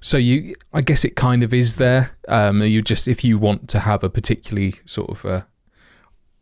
So 0.00 0.16
you, 0.18 0.56
I 0.72 0.80
guess 0.80 1.04
it 1.04 1.14
kind 1.14 1.44
of 1.44 1.54
is 1.54 1.76
there. 1.76 2.12
Um, 2.26 2.62
you 2.62 2.82
just 2.82 3.06
if 3.06 3.22
you 3.24 3.38
want 3.38 3.68
to 3.68 3.78
have 3.80 4.02
a 4.02 4.10
particularly 4.10 4.74
sort 4.86 5.10
of 5.10 5.24
uh 5.24 5.42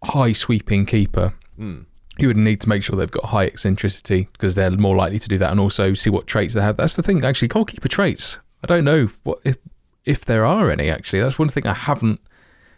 high 0.04 0.32
sweeping 0.32 0.86
keeper, 0.86 1.34
Hmm. 1.56 1.80
You 2.18 2.29
would 2.29 2.37
need 2.37 2.61
to 2.62 2.68
make 2.68 2.83
sure 2.83 2.96
they've 2.96 3.11
got 3.11 3.26
high 3.26 3.46
eccentricity 3.46 4.29
because 4.33 4.55
they're 4.55 4.70
more 4.70 4.96
likely 4.96 5.18
to 5.18 5.29
do 5.29 5.38
that, 5.38 5.50
and 5.50 5.61
also 5.61 5.94
see 5.94 6.11
what 6.11 6.26
traits 6.26 6.55
they 6.55 6.62
have. 6.62 6.76
That's 6.76 6.96
the 6.96 7.02
thing, 7.02 7.24
actually. 7.24 7.48
Goalkeeper 7.48 7.88
traits. 7.88 8.38
I 8.62 8.66
don't 8.66 8.85
know 8.85 9.09
what 9.22 9.38
if 9.44 9.57
if 10.05 10.24
there 10.24 10.44
are 10.44 10.70
any. 10.70 10.90
Actually, 10.90 11.20
that's 11.20 11.38
one 11.38 11.48
thing 11.48 11.66
I 11.66 11.74
haven't. 11.74 12.20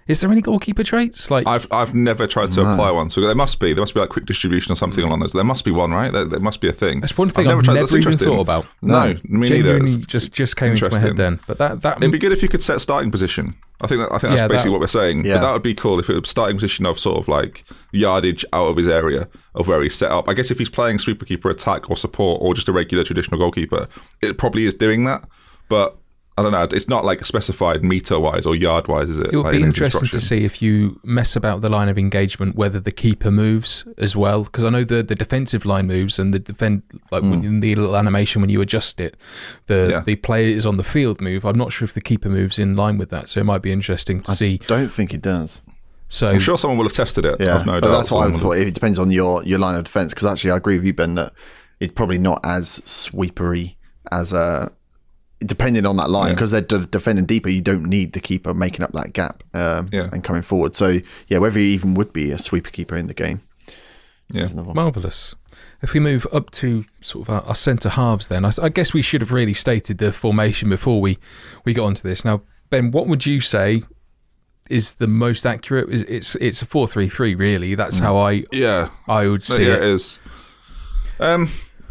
Is 0.08 0.22
there 0.22 0.32
any 0.32 0.40
goalkeeper 0.40 0.82
traits? 0.82 1.30
Like 1.30 1.46
I've 1.46 1.66
I've 1.70 1.94
never 1.94 2.26
tried 2.26 2.50
to 2.52 2.62
apply 2.62 2.90
one, 2.90 3.10
so 3.10 3.20
there 3.20 3.34
must 3.34 3.60
be. 3.60 3.74
There 3.74 3.82
must 3.82 3.92
be 3.94 4.00
like 4.00 4.08
quick 4.08 4.24
distribution 4.24 4.72
or 4.72 4.76
something 4.76 5.04
along 5.04 5.20
those. 5.20 5.34
There 5.34 5.44
must 5.44 5.64
be 5.66 5.70
one, 5.70 5.90
right? 5.92 6.10
There, 6.10 6.24
there 6.24 6.40
must 6.40 6.60
be 6.62 6.68
a 6.68 6.72
thing. 6.72 7.00
that's 7.00 7.16
one 7.18 7.28
thing 7.28 7.46
I've, 7.46 7.62
tried- 7.62 7.74
never, 7.74 7.86
that's 7.86 7.94
even 7.94 8.12
interesting. 8.12 8.28
thought 8.32 8.40
about. 8.40 8.66
No, 8.82 9.14
me 9.24 9.50
neither. 9.50 9.80
Just 9.80 10.32
just 10.32 10.56
came 10.56 10.72
into 10.72 10.88
my 10.90 10.98
head 10.98 11.16
then. 11.18 11.40
But 11.46 11.58
that 11.58 11.82
that 11.82 11.98
It'd 11.98 12.10
be 12.10 12.18
good 12.18 12.32
if 12.32 12.42
you 12.42 12.48
could 12.48 12.62
set 12.62 12.80
starting 12.80 13.10
position. 13.10 13.54
I 13.80 13.86
think 13.86 14.00
that, 14.00 14.06
I 14.12 14.18
think 14.18 14.30
that's 14.30 14.40
Yeah, 14.40 14.48
basically 14.48 14.70
that- 14.70 14.72
what 14.72 14.80
we're 14.80 14.86
saying. 14.88 15.24
Yeah. 15.24 15.34
But 15.34 15.40
that 15.42 15.52
would 15.52 15.62
be 15.62 15.74
cool 15.74 16.00
if 16.00 16.08
it 16.10 16.14
was 16.18 16.28
starting 16.28 16.56
position 16.56 16.86
of 16.86 16.98
sort 16.98 17.18
of 17.18 17.28
like 17.28 17.64
yardage 17.92 18.44
out 18.52 18.66
of 18.68 18.76
his 18.76 18.88
area 18.88 19.28
of 19.54 19.68
where 19.68 19.82
he's 19.82 19.94
set 19.94 20.10
up. 20.10 20.28
I 20.28 20.32
guess 20.32 20.50
if 20.50 20.58
he's 20.58 20.70
playing 20.70 20.98
sweeper 20.98 21.26
keeper 21.26 21.48
attack 21.50 21.90
or 21.90 21.96
support 21.96 22.40
or 22.42 22.54
just 22.54 22.68
a 22.68 22.72
regular 22.72 23.04
traditional 23.04 23.38
goalkeeper, 23.38 23.86
it 24.22 24.38
probably 24.38 24.64
is 24.64 24.74
doing 24.74 25.04
that. 25.04 25.28
But 25.68 25.96
I 26.38 26.42
don't 26.42 26.52
know. 26.52 26.68
It's 26.70 26.88
not 26.88 27.04
like 27.04 27.24
specified 27.24 27.82
meter 27.82 28.18
wise 28.18 28.46
or 28.46 28.54
yard 28.54 28.86
wise, 28.88 29.08
is 29.10 29.18
it? 29.18 29.32
It 29.32 29.36
would 29.36 29.44
Like, 29.44 29.52
be 29.52 29.60
in 29.62 29.66
interesting 29.66 30.08
to 30.10 30.20
see 30.20 30.44
if 30.44 30.62
you 30.62 31.00
mess 31.02 31.36
about 31.36 31.60
the 31.60 31.68
line 31.68 31.88
of 31.88 31.98
engagement, 31.98 32.54
whether 32.56 32.80
the 32.80 32.92
keeper 32.92 33.30
moves 33.30 33.84
as 33.98 34.16
well. 34.16 34.44
Because 34.44 34.64
I 34.64 34.70
know 34.70 34.84
the 34.84 35.02
the 35.02 35.14
defensive 35.14 35.64
line 35.66 35.86
moves 35.86 36.18
and 36.18 36.32
the 36.32 36.38
defend 36.38 36.82
like 37.10 37.22
when, 37.22 37.44
in 37.44 37.60
the 37.60 37.74
little 37.74 37.96
animation 37.96 38.40
when 38.40 38.50
you 38.50 38.60
adjust 38.60 39.00
it, 39.00 39.16
the. 39.66 39.88
Yeah. 39.90 40.00
the 40.00 40.16
player 40.16 40.46
is 40.54 40.66
on 40.66 40.76
the 40.76 40.84
field 40.84 41.20
move. 41.20 41.44
I'm 41.44 41.56
not 41.58 41.72
sure 41.72 41.84
if 41.84 41.94
the 41.94 42.00
keeper 42.00 42.28
moves 42.28 42.58
in 42.58 42.76
line 42.76 42.98
with 42.98 43.10
that, 43.10 43.28
so 43.28 43.40
it 43.40 43.44
might 43.44 43.62
be 43.62 43.72
interesting 43.72 44.20
to 44.22 44.32
see. 44.32 44.58
Don't 44.66 44.92
think 44.92 45.12
it 45.14 45.22
does. 45.22 45.60
So 46.08 46.28
I'm 46.28 46.40
sure 46.40 46.56
someone 46.56 46.78
will 46.78 46.86
have 46.86 46.94
tested 46.94 47.24
it. 47.24 47.38
Yeah, 47.40 47.62
no 47.66 47.80
but 47.80 47.88
doubt. 47.88 47.96
that's 47.96 48.10
what 48.10 48.26
I 48.32 48.36
thought. 48.36 48.52
It 48.56 48.72
depends 48.72 48.98
on 48.98 49.10
your, 49.10 49.42
your 49.44 49.58
line 49.58 49.74
of 49.74 49.84
defense. 49.84 50.14
Because 50.14 50.26
actually, 50.26 50.52
I 50.52 50.56
agree 50.56 50.76
with 50.76 50.86
you, 50.86 50.94
Ben, 50.94 51.14
that 51.16 51.32
it's 51.80 51.92
probably 51.92 52.18
not 52.18 52.40
as 52.44 52.80
sweepery 52.84 53.76
as 54.10 54.32
uh, 54.32 54.68
depending 55.40 55.86
on 55.86 55.96
that 55.96 56.10
line. 56.10 56.34
Because 56.34 56.50
they're 56.50 56.60
d- 56.60 56.86
defending 56.90 57.24
deeper, 57.26 57.48
you 57.48 57.60
don't 57.60 57.84
need 57.84 58.12
the 58.12 58.20
keeper 58.20 58.52
making 58.54 58.82
up 58.82 58.92
that 58.92 59.12
gap 59.12 59.42
um, 59.54 59.88
Yeah. 59.92 60.08
and 60.12 60.22
coming 60.24 60.42
forward. 60.42 60.74
So 60.76 60.98
yeah, 61.28 61.38
whether 61.38 61.58
he 61.58 61.72
even 61.74 61.94
would 61.94 62.12
be 62.12 62.30
a 62.32 62.38
sweeper 62.38 62.70
keeper 62.70 62.96
in 62.96 63.06
the 63.06 63.14
game. 63.14 63.40
Yeah. 64.30 64.44
is 64.44 64.52
another 64.52 64.68
one. 64.68 64.76
Marvelous. 64.76 65.34
If 65.80 65.92
we 65.94 66.00
move 66.00 66.26
up 66.32 66.50
to 66.52 66.84
sort 67.00 67.28
of 67.28 67.34
our, 67.34 67.42
our 67.42 67.54
centre 67.54 67.88
halves, 67.90 68.28
then 68.28 68.44
I 68.44 68.68
guess 68.68 68.92
we 68.92 69.00
should 69.02 69.20
have 69.20 69.32
really 69.32 69.54
stated 69.54 69.98
the 69.98 70.12
formation 70.12 70.68
before 70.68 71.00
we 71.00 71.18
we 71.64 71.72
got 71.72 71.84
onto 71.84 72.02
this. 72.06 72.24
Now, 72.24 72.42
Ben, 72.68 72.90
what 72.90 73.06
would 73.06 73.24
you 73.26 73.40
say 73.40 73.84
is 74.68 74.94
the 74.96 75.06
most 75.06 75.46
accurate? 75.46 75.88
Is- 75.88 76.02
It's 76.02 76.34
it's 76.36 76.60
a 76.62 76.66
four 76.66 76.86
three 76.88 77.08
three, 77.08 77.34
really. 77.36 77.74
That's 77.76 78.00
how 78.00 78.16
I 78.18 78.44
Yeah. 78.52 78.90
I 79.06 79.28
would 79.28 79.48
No, 79.48 79.56
see 79.56 79.66
yeah, 79.66 79.74
it. 79.74 79.82
it 79.82 79.88
is. 79.88 80.20
Um, 81.20 81.48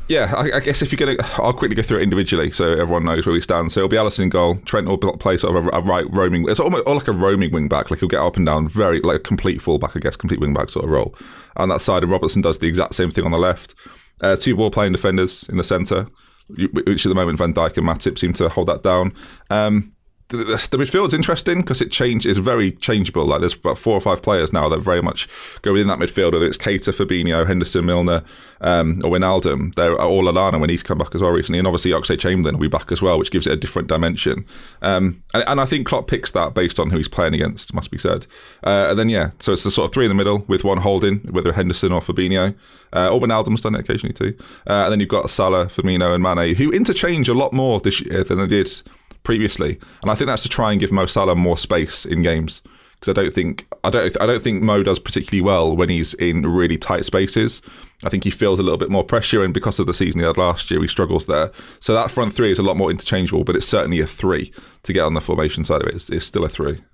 yeah, 0.08 0.34
I, 0.36 0.58
I 0.58 0.60
guess 0.60 0.82
if 0.82 0.92
you're 0.92 1.06
going 1.06 1.18
to, 1.18 1.26
I'll 1.42 1.54
quickly 1.54 1.76
go 1.76 1.82
through 1.82 2.00
it 2.00 2.04
individually 2.04 2.52
so 2.52 2.72
everyone 2.72 3.04
knows 3.04 3.26
where 3.26 3.34
we 3.34 3.42
stand. 3.42 3.72
So 3.72 3.82
it'll 3.82 3.90
be 3.90 3.98
Alisson 3.98 4.22
in 4.22 4.30
goal. 4.30 4.56
Trent 4.66 4.88
will 4.88 4.98
play 4.98 5.38
sort 5.38 5.56
of 5.56 5.66
a, 5.66 5.70
a 5.70 5.82
right 5.82 6.06
roaming. 6.10 6.48
It's 6.48 6.60
almost 6.60 6.88
like 6.88 7.08
a 7.08 7.14
roaming 7.14 7.52
wing 7.52 7.68
back. 7.68 7.92
Like 7.92 8.00
he'll 8.00 8.10
get 8.10 8.22
up 8.22 8.38
and 8.38 8.46
down, 8.46 8.70
very 8.70 9.02
like 9.02 9.18
a 9.18 9.20
complete 9.20 9.62
fullback, 9.62 9.96
I 9.96 10.00
guess, 10.00 10.16
complete 10.16 10.40
wing 10.40 10.54
back 10.54 10.70
sort 10.70 10.86
of 10.86 10.92
role. 10.92 11.16
On 11.58 11.70
that 11.70 11.82
side, 11.82 12.04
and 12.04 12.12
Robertson 12.12 12.42
does 12.42 12.60
the 12.60 12.68
exact 12.68 12.96
same 12.96 13.12
thing 13.12 13.26
on 13.26 13.32
the 13.32 13.38
left. 13.38 13.76
Uh, 14.22 14.36
two 14.36 14.56
ball 14.56 14.72
playing 14.72 14.94
defenders 14.94 15.48
in 15.50 15.58
the 15.58 15.64
centre, 15.64 16.08
which 16.48 17.06
at 17.06 17.10
the 17.10 17.16
moment 17.16 17.38
Van 17.38 17.54
Dijk 17.54 17.78
and 17.78 17.88
Matip 17.88 18.18
seem 18.18 18.34
to 18.34 18.50
hold 18.50 18.68
that 18.68 18.84
down. 18.84 19.14
Um, 19.50 19.94
the, 20.30 20.44
the, 20.44 20.78
midfield's 20.78 21.14
interesting 21.14 21.62
because 21.62 21.82
it 21.82 21.90
change 21.90 22.26
is 22.26 22.38
very 22.38 22.72
changeable. 22.72 23.26
Like 23.26 23.40
there's 23.40 23.56
about 23.56 23.78
four 23.78 23.94
or 23.94 24.02
five 24.02 24.22
players 24.22 24.52
now 24.52 24.68
that 24.68 24.80
very 24.80 25.02
much 25.02 25.28
go 25.62 25.72
within 25.72 25.88
that 25.88 26.00
midfield. 26.00 26.34
Whether 26.34 26.48
it's 26.48 26.58
Keita, 26.58 26.94
Fabinho, 26.94 27.48
Henderson, 27.48 27.86
Milner, 27.86 28.24
um, 28.60 29.02
or 29.06 29.12
Wijnaldum, 29.12 29.74
they're 29.76 30.00
all 30.02 30.24
Lallana 30.24 30.60
when 30.60 30.70
he's 30.70 30.84
come 30.84 30.98
back 30.98 31.16
as 31.16 31.22
well 31.22 31.32
recently, 31.32 31.60
and 31.60 31.68
obviously 31.68 31.92
Oxlade 31.92 32.20
Chamberlain 32.20 32.56
will 32.56 32.64
be 32.64 32.68
back 32.68 32.92
as 32.92 33.02
well, 33.02 33.18
which 33.18 33.32
gives 33.32 33.48
it 33.48 33.54
a 33.54 33.56
different 33.56 33.88
dimension. 33.88 34.46
Um, 34.82 35.24
and, 35.34 35.44
and 35.48 35.62
I 35.62 35.66
think 35.66 35.88
Klopp 35.88 36.08
picks 36.08 36.32
that 36.32 36.54
based 36.54 36.80
on 36.80 36.90
who 36.90 36.98
he's 36.98 37.08
playing 37.08 37.34
against. 37.34 37.74
Must 37.74 37.90
be 37.90 37.98
said. 37.98 38.28
Uh, 38.66 38.88
and 38.90 39.00
then 39.00 39.08
yeah, 39.08 39.32
so 39.40 39.54
it's 39.54 39.64
the 39.64 39.72
sort 39.72 39.90
of 39.90 39.94
three 39.94 40.06
in 40.06 40.10
the 40.10 40.16
middle 40.16 40.44
with 40.48 40.66
one 40.66 40.80
holding, 40.80 41.20
whether 41.20 41.54
Henderson 41.54 41.94
or 41.94 42.02
Fabinho. 42.02 42.54
Uh, 42.94 43.10
or 43.10 43.22
Wijnaldum's 43.22 43.62
done 43.62 43.76
it 43.76 43.82
occasionally 43.82 44.14
too. 44.14 44.36
Uh, 44.68 44.84
and 44.84 44.92
then 44.92 45.00
you've 45.00 45.10
got 45.10 45.30
Salah, 45.30 45.68
Firmino, 45.68 46.14
and 46.14 46.24
Mane, 46.24 46.56
who 46.56 46.72
interchange 46.72 47.30
a 47.30 47.34
lot 47.34 47.54
more 47.54 47.80
this 47.80 48.02
year 48.02 48.24
than 48.24 48.40
they 48.40 48.48
did 48.48 48.82
previously, 49.28 49.78
and 50.02 50.10
I 50.10 50.16
think 50.16 50.30
that's 50.30 50.44
to 50.44 50.50
try 50.50 50.72
and 50.72 50.80
give 50.80 50.90
Mo 50.90 51.06
Salah 51.06 51.36
more 51.36 51.58
space 51.58 52.06
in 52.06 52.22
games 52.22 52.62
because 52.98 53.10
I 53.10 53.22
don't 53.22 53.34
think 53.34 53.68
I 53.84 53.90
don't 53.90 54.22
I 54.22 54.26
don't 54.26 54.42
think 54.42 54.64
Mo 54.64 54.84
does 54.84 55.00
particularly 55.00 55.42
well 55.42 55.76
when 55.76 55.90
he's 55.90 56.14
in 56.14 56.44
really 56.44 56.78
tight 56.78 57.04
spaces. 57.04 57.62
I 58.06 58.10
think 58.10 58.24
he 58.24 58.30
feels 58.30 58.58
a 58.58 58.64
little 58.64 58.78
bit 58.78 58.90
more 58.90 59.04
pressure, 59.04 59.44
and 59.44 59.54
because 59.54 59.82
of 59.82 59.86
the 59.86 59.94
season 59.94 60.22
he 60.22 60.26
had 60.26 60.38
last 60.38 60.72
year, 60.72 60.82
he 60.82 60.88
struggles 60.88 61.26
there. 61.26 61.52
So 61.82 61.94
that 61.94 62.10
front 62.10 62.36
three 62.36 62.54
is 62.54 62.58
a 62.58 62.64
lot 62.64 62.78
more 62.78 62.90
interchangeable, 62.90 63.44
but 63.44 63.58
it's 63.58 63.68
certainly 63.68 64.00
a 64.00 64.08
three 64.08 64.54
to 64.84 64.94
get 64.94 65.04
on 65.04 65.14
the 65.14 65.20
formation 65.20 65.66
side 65.66 65.82
of 65.82 65.90
it. 65.90 65.96
It's, 65.96 66.10
it's 66.10 66.26
still 66.26 66.46
a 66.46 66.50
three. 66.50 66.86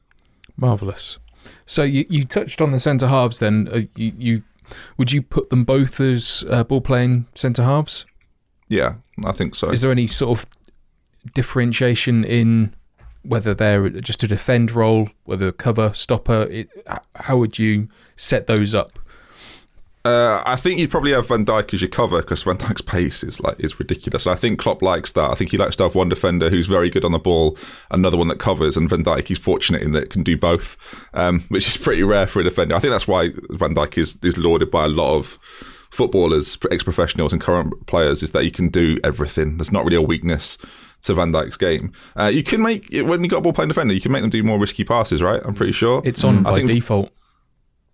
Marvelous. 0.58 1.19
So 1.67 1.84
you, 1.84 2.04
you 2.10 2.26
touched 2.26 2.63
on 2.63 2.72
the 2.72 2.80
centre 2.80 3.10
halves. 3.10 3.38
Then 3.38 3.69
uh, 3.72 3.82
you, 3.96 4.13
you 4.17 4.43
would 4.98 5.12
you 5.12 5.22
put 5.22 5.52
them 5.52 5.65
both 5.65 6.00
as 6.02 6.43
uh, 6.50 6.63
ball 6.63 6.82
playing 6.82 7.28
centre 7.36 7.63
halves? 7.63 8.08
Yeah, 8.69 8.96
I 9.24 9.34
think 9.34 9.54
so. 9.54 9.69
Is 9.69 9.82
there 9.82 9.91
any 9.91 10.08
sort 10.08 10.39
of 10.39 10.48
differentiation 11.34 12.24
in 12.24 12.74
whether 13.24 13.54
they're 13.54 13.90
just 13.90 14.24
a 14.24 14.28
defend 14.28 14.72
role, 14.72 15.10
whether 15.24 15.52
cover, 15.52 15.94
stopper? 15.94 16.48
It, 16.50 16.70
how 17.16 17.38
would 17.38 17.58
you 17.58 17.90
set 18.16 18.48
those 18.48 18.74
up? 18.76 19.00
Uh, 20.06 20.44
I 20.46 20.58
think 20.58 20.80
you'd 20.80 20.92
probably 20.92 21.12
have 21.12 21.30
Van 21.30 21.46
Dijk 21.46 21.74
as 21.74 21.82
your 21.82 21.90
cover 21.90 22.22
because 22.22 22.44
Van 22.44 22.58
Dijk's 22.58 22.82
pace 22.82 23.24
is 23.24 23.40
like 23.40 23.58
is 23.58 23.80
ridiculous. 23.80 24.28
I 24.28 24.36
think 24.36 24.60
Klopp 24.60 24.82
likes 24.82 25.14
that. 25.14 25.30
I 25.30 25.34
think 25.34 25.52
he 25.52 25.58
likes 25.58 25.78
to 25.78 25.84
have 25.84 25.96
one 25.96 26.10
defender 26.10 26.50
who's 26.50 26.68
very 26.68 26.90
good 26.90 27.06
on 27.06 27.14
the 27.14 27.20
ball, 27.20 27.58
another 27.90 28.18
one 28.18 28.28
that 28.28 28.38
covers, 28.38 28.76
and 28.76 28.90
Van 28.90 29.06
Dijk 29.06 29.30
he's 29.30 29.40
fortunate 29.40 29.82
in 29.82 29.94
that 29.94 30.10
can 30.10 30.22
do 30.22 30.36
both, 30.36 30.76
um, 31.14 31.40
which 31.48 31.70
is 31.70 31.78
pretty 31.78 32.04
rare 32.04 32.28
for 32.28 32.42
a 32.42 32.44
defender. 32.44 32.76
I 32.76 32.80
think 32.80 32.92
that's 32.92 33.08
why 33.08 33.30
Van 33.52 33.76
Dijk 33.76 33.98
is 33.98 34.18
is 34.24 34.38
lauded 34.38 34.70
by 34.70 34.86
a 34.86 34.90
lot 34.90 35.16
of 35.16 35.40
footballers, 35.90 36.58
ex-professionals, 36.70 37.32
and 37.32 37.42
current 37.42 37.86
players 37.86 38.22
is 38.22 38.32
that 38.32 38.44
he 38.44 38.52
can 38.52 38.68
do 38.68 39.00
everything. 39.06 39.56
There's 39.58 39.72
not 39.72 39.86
really 39.86 39.96
a 39.96 40.02
weakness 40.02 40.58
to 41.04 41.13
Van 41.13 41.32
Dijk's 41.32 41.58
game. 41.58 41.92
Uh, 42.20 42.26
you 42.26 42.44
can 42.44 42.62
make 42.62 42.88
when 42.92 43.24
you 43.24 43.30
got 43.30 43.38
a 43.38 43.42
ball 43.42 43.54
playing 43.54 43.68
defender, 43.70 43.94
you 43.94 44.02
can 44.02 44.12
make 44.12 44.22
them 44.22 44.30
do 44.30 44.44
more 44.44 44.60
risky 44.60 44.84
passes, 44.84 45.22
right? 45.22 45.42
I'm 45.46 45.54
pretty 45.54 45.74
sure 45.74 46.02
It's 46.06 46.24
on 46.24 46.39
Mm. 46.39 46.48
I 46.48 46.52
by 46.52 46.56
think- 46.58 46.70
default. 46.70 47.10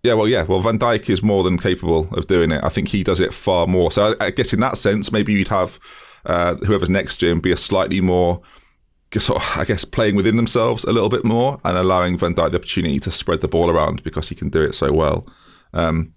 yeah, 0.02 0.14
well, 0.14 0.28
yeah, 0.28 0.42
well, 0.44 0.60
Van 0.60 0.78
Dijk 0.78 1.10
is 1.10 1.22
more 1.22 1.42
than 1.42 1.58
capable 1.58 2.08
of 2.14 2.26
doing 2.26 2.50
it. 2.52 2.62
I 2.64 2.68
think 2.68 2.88
he 2.88 3.02
does 3.04 3.20
it 3.20 3.34
far 3.34 3.66
more. 3.66 3.92
So 3.92 4.14
I, 4.20 4.26
I 4.26 4.30
guess 4.30 4.52
in 4.52 4.60
that 4.60 4.78
sense, 4.78 5.12
maybe 5.12 5.32
you'd 5.32 5.48
have 5.48 5.78
uh, 6.26 6.54
whoever's 6.56 6.90
next 6.90 7.16
to 7.18 7.28
him 7.28 7.40
be 7.40 7.50
a 7.52 7.56
slightly 7.56 8.00
more, 8.00 8.40
sort 9.18 9.42
of, 9.42 9.58
I 9.58 9.64
guess, 9.64 9.84
playing 9.84 10.14
within 10.16 10.36
themselves 10.36 10.84
a 10.84 10.92
little 10.92 11.08
bit 11.08 11.24
more 11.24 11.58
and 11.64 11.76
allowing 11.76 12.16
Van 12.18 12.34
Dijk 12.34 12.50
the 12.52 12.58
opportunity 12.58 13.00
to 13.00 13.10
spread 13.10 13.40
the 13.40 13.48
ball 13.48 13.70
around 13.70 14.02
because 14.04 14.28
he 14.28 14.34
can 14.34 14.50
do 14.50 14.62
it 14.62 14.74
so 14.74 14.92
well. 14.92 15.26
Um, 15.72 16.14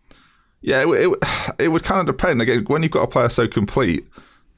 yeah, 0.62 0.84
it, 0.84 0.88
it, 0.90 1.20
it 1.60 1.68
would 1.70 1.84
kind 1.84 2.02
of 2.02 2.06
depend. 2.06 2.42
Again, 2.42 2.66
when 2.68 2.84
you've 2.84 2.92
got 2.92 3.04
a 3.04 3.08
player 3.08 3.30
so 3.30 3.48
complete, 3.48 4.06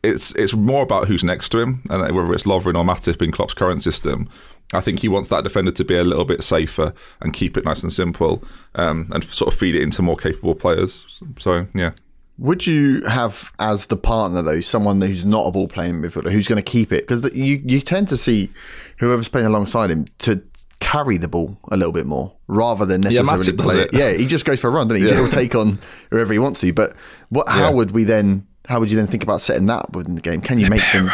it's 0.05 0.33
it's 0.35 0.53
more 0.53 0.83
about 0.83 1.07
who's 1.07 1.23
next 1.23 1.49
to 1.49 1.59
him, 1.59 1.81
and 1.89 2.01
whether 2.15 2.33
it's 2.33 2.43
Lovren 2.43 2.75
or 2.77 2.83
Matip 2.85 3.21
in 3.21 3.31
Klopp's 3.31 3.53
current 3.53 3.83
system. 3.83 4.29
I 4.73 4.81
think 4.81 4.99
he 5.01 5.07
wants 5.07 5.29
that 5.29 5.43
defender 5.43 5.71
to 5.71 5.83
be 5.85 5.95
a 5.95 6.03
little 6.03 6.25
bit 6.25 6.43
safer 6.43 6.91
and 7.21 7.31
keep 7.33 7.55
it 7.55 7.65
nice 7.65 7.83
and 7.83 7.93
simple, 7.93 8.43
um, 8.73 9.09
and 9.13 9.23
sort 9.23 9.53
of 9.53 9.59
feed 9.59 9.75
it 9.75 9.83
into 9.83 10.01
more 10.01 10.17
capable 10.17 10.55
players. 10.55 11.05
So 11.37 11.67
yeah, 11.75 11.91
Would 12.39 12.65
you 12.65 13.03
have 13.05 13.51
as 13.59 13.85
the 13.85 13.95
partner 13.95 14.41
though 14.41 14.61
someone 14.61 15.01
who's 15.01 15.23
not 15.23 15.45
a 15.47 15.51
ball 15.51 15.67
playing 15.67 16.01
midfielder 16.01 16.31
who's 16.31 16.47
going 16.47 16.61
to 16.61 16.71
keep 16.71 16.91
it? 16.91 17.07
Because 17.07 17.35
you 17.35 17.61
you 17.63 17.79
tend 17.79 18.07
to 18.09 18.17
see 18.17 18.49
whoever's 18.97 19.29
playing 19.29 19.45
alongside 19.47 19.91
him 19.91 20.05
to 20.19 20.41
carry 20.79 21.17
the 21.17 21.27
ball 21.27 21.57
a 21.71 21.77
little 21.77 21.93
bit 21.93 22.05
more 22.07 22.33
rather 22.47 22.85
than 22.85 23.01
necessarily 23.01 23.51
does 23.51 23.65
play 23.65 23.81
it. 23.81 23.93
it. 23.93 23.97
Yeah, 23.99 24.13
he 24.13 24.25
just 24.25 24.45
goes 24.45 24.59
for 24.59 24.67
a 24.67 24.71
run, 24.71 24.87
doesn't 24.87 25.03
he? 25.03 25.09
Yeah. 25.09 25.19
He'll 25.19 25.29
take 25.29 25.53
on 25.55 25.77
whoever 26.09 26.33
he 26.33 26.39
wants 26.39 26.59
to. 26.61 26.73
But 26.73 26.95
what? 27.29 27.47
How 27.47 27.69
Yeah. 27.69 27.69
would 27.69 27.91
we 27.91 28.03
then? 28.03 28.47
How 28.67 28.79
would 28.79 28.89
you 28.89 28.97
then 28.97 29.07
think 29.07 29.23
about 29.23 29.41
setting 29.41 29.65
that 29.67 29.83
up 29.83 29.95
within 29.95 30.15
the 30.15 30.21
game? 30.21 30.41
Can 30.41 30.59
you 30.59 30.69
make 30.69 30.81
them? 30.91 31.11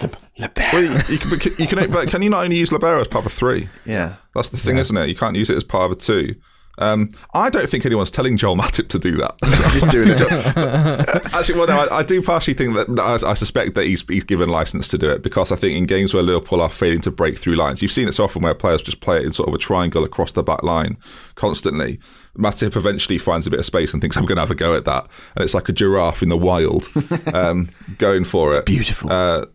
well, 0.00 0.82
you, 0.82 0.92
you 1.08 1.18
can, 1.18 1.30
but 1.30 1.44
you 1.58 1.66
can, 1.66 1.90
but 1.90 2.08
can 2.08 2.22
you 2.22 2.28
not 2.28 2.44
only 2.44 2.56
use 2.56 2.70
Libero 2.70 3.00
as 3.00 3.08
part 3.08 3.24
of 3.24 3.32
a 3.32 3.34
three? 3.34 3.68
Yeah. 3.84 4.16
That's 4.34 4.50
the 4.50 4.58
thing, 4.58 4.76
isn't 4.78 4.96
it? 4.96 5.08
You 5.08 5.16
can't 5.16 5.36
use 5.36 5.48
it 5.48 5.56
as 5.56 5.64
part 5.64 5.90
of 5.90 5.96
a 5.96 6.00
two. 6.00 6.34
Um, 6.78 7.10
I 7.32 7.48
don't 7.48 7.68
think 7.68 7.86
anyone's 7.86 8.10
telling 8.10 8.36
Joel 8.36 8.56
Matip 8.58 8.88
to 8.88 8.98
do 8.98 9.16
that. 9.16 9.34
Just 9.72 9.88
doing 9.88 10.10
it. 10.10 11.26
Actually, 11.34 11.58
well, 11.58 11.66
no, 11.68 11.78
I, 11.78 11.98
I 11.98 12.02
do 12.02 12.20
partially 12.22 12.54
think 12.54 12.74
that 12.74 13.00
I, 13.00 13.30
I 13.30 13.34
suspect 13.34 13.74
that 13.76 13.86
he's 13.86 14.04
he's 14.08 14.24
given 14.24 14.48
license 14.48 14.88
to 14.88 14.98
do 14.98 15.08
it 15.08 15.22
because 15.22 15.52
I 15.52 15.56
think 15.56 15.76
in 15.76 15.86
games 15.86 16.12
where 16.12 16.22
Liverpool 16.22 16.60
are 16.60 16.68
failing 16.68 17.00
to 17.02 17.10
break 17.10 17.38
through 17.38 17.56
lines, 17.56 17.80
you've 17.80 17.92
seen 17.92 18.08
it 18.08 18.12
so 18.12 18.24
often 18.24 18.42
where 18.42 18.54
players 18.54 18.82
just 18.82 19.00
play 19.00 19.18
it 19.18 19.24
in 19.24 19.32
sort 19.32 19.48
of 19.48 19.54
a 19.54 19.58
triangle 19.58 20.04
across 20.04 20.32
the 20.32 20.42
back 20.42 20.62
line 20.62 20.98
constantly. 21.34 21.98
Matip 22.36 22.76
eventually 22.76 23.18
finds 23.18 23.46
a 23.46 23.50
bit 23.50 23.60
of 23.60 23.66
space 23.66 23.92
and 23.92 24.00
thinks, 24.00 24.16
"I'm 24.16 24.26
going 24.26 24.36
to 24.36 24.42
have 24.42 24.50
a 24.50 24.54
go 24.54 24.74
at 24.74 24.84
that," 24.84 25.08
and 25.34 25.44
it's 25.44 25.54
like 25.54 25.68
a 25.68 25.72
giraffe 25.72 26.22
in 26.22 26.28
the 26.28 26.36
wild, 26.36 26.88
um, 27.34 27.70
going 27.98 28.24
for 28.24 28.52
it. 28.52 28.64
Beautiful. 28.66 29.10
Uh, 29.10 29.46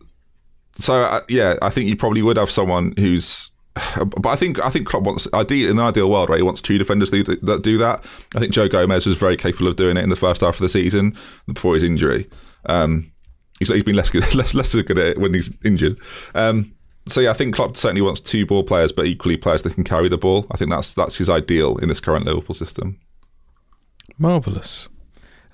so 0.76 1.02
uh, 1.02 1.20
yeah, 1.28 1.56
I 1.62 1.70
think 1.70 1.88
you 1.88 1.96
probably 1.96 2.22
would 2.22 2.36
have 2.36 2.50
someone 2.50 2.94
who's 2.98 3.50
but 3.74 4.26
I 4.26 4.36
think 4.36 4.62
I 4.62 4.68
think 4.68 4.86
Klopp 4.86 5.04
wants 5.04 5.26
ideal 5.32 5.70
in 5.70 5.78
an 5.78 5.84
ideal 5.84 6.10
world, 6.10 6.28
right? 6.28 6.36
He 6.36 6.42
wants 6.42 6.60
two 6.60 6.76
defenders 6.76 7.10
that 7.10 7.60
do 7.62 7.78
that. 7.78 8.00
I 8.34 8.38
think 8.38 8.52
Joe 8.52 8.68
Gomez 8.68 9.06
was 9.06 9.16
very 9.16 9.36
capable 9.36 9.68
of 9.68 9.76
doing 9.76 9.96
it 9.96 10.02
in 10.02 10.10
the 10.10 10.16
first 10.16 10.42
half 10.42 10.56
of 10.56 10.60
the 10.60 10.68
season 10.68 11.16
before 11.46 11.74
his 11.74 11.82
injury. 11.82 12.28
Um, 12.66 13.12
he's, 13.58 13.68
he's 13.68 13.84
been 13.84 13.96
less 13.96 14.10
good, 14.10 14.34
less 14.34 14.54
less 14.54 14.74
good 14.74 14.98
at 14.98 14.98
it 14.98 15.18
when 15.18 15.32
he's 15.32 15.52
injured. 15.64 15.98
Um, 16.34 16.74
so 17.08 17.20
yeah, 17.20 17.30
I 17.30 17.34
think 17.34 17.54
Klopp 17.54 17.76
certainly 17.76 18.02
wants 18.02 18.20
two 18.20 18.46
ball 18.46 18.62
players, 18.62 18.92
but 18.92 19.06
equally 19.06 19.36
players 19.36 19.62
that 19.62 19.74
can 19.74 19.84
carry 19.84 20.08
the 20.08 20.18
ball. 20.18 20.46
I 20.50 20.56
think 20.56 20.70
that's 20.70 20.94
that's 20.94 21.18
his 21.18 21.28
ideal 21.28 21.76
in 21.78 21.88
this 21.88 22.00
current 22.00 22.26
Liverpool 22.26 22.54
system. 22.54 23.00
Marvelous. 24.18 24.88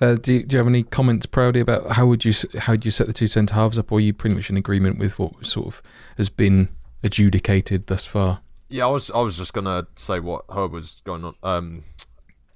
Uh, 0.01 0.15
do, 0.15 0.35
you, 0.35 0.43
do 0.43 0.53
you 0.53 0.57
have 0.57 0.67
any 0.67 0.83
comments, 0.83 1.25
Proudy, 1.25 1.59
about 1.59 1.91
how 1.91 2.05
would 2.05 2.23
you 2.23 2.33
how 2.59 2.73
would 2.73 2.85
you 2.85 2.91
set 2.91 3.07
the 3.07 3.13
two 3.13 3.27
centre 3.27 3.55
halves 3.55 3.77
up, 3.77 3.91
or 3.91 3.97
are 3.97 4.01
you 4.01 4.13
pretty 4.13 4.35
much 4.35 4.49
in 4.49 4.57
agreement 4.57 4.97
with 4.97 5.19
what 5.19 5.45
sort 5.45 5.67
of 5.67 5.81
has 6.17 6.29
been 6.29 6.69
adjudicated 7.03 7.87
thus 7.87 8.05
far? 8.05 8.41
Yeah, 8.69 8.87
I 8.87 8.91
was 8.91 9.11
I 9.11 9.19
was 9.19 9.37
just 9.37 9.53
gonna 9.53 9.87
say 9.95 10.19
what 10.19 10.45
Herb 10.49 10.71
was 10.71 11.01
going 11.03 11.25
on, 11.25 11.35
um, 11.43 11.83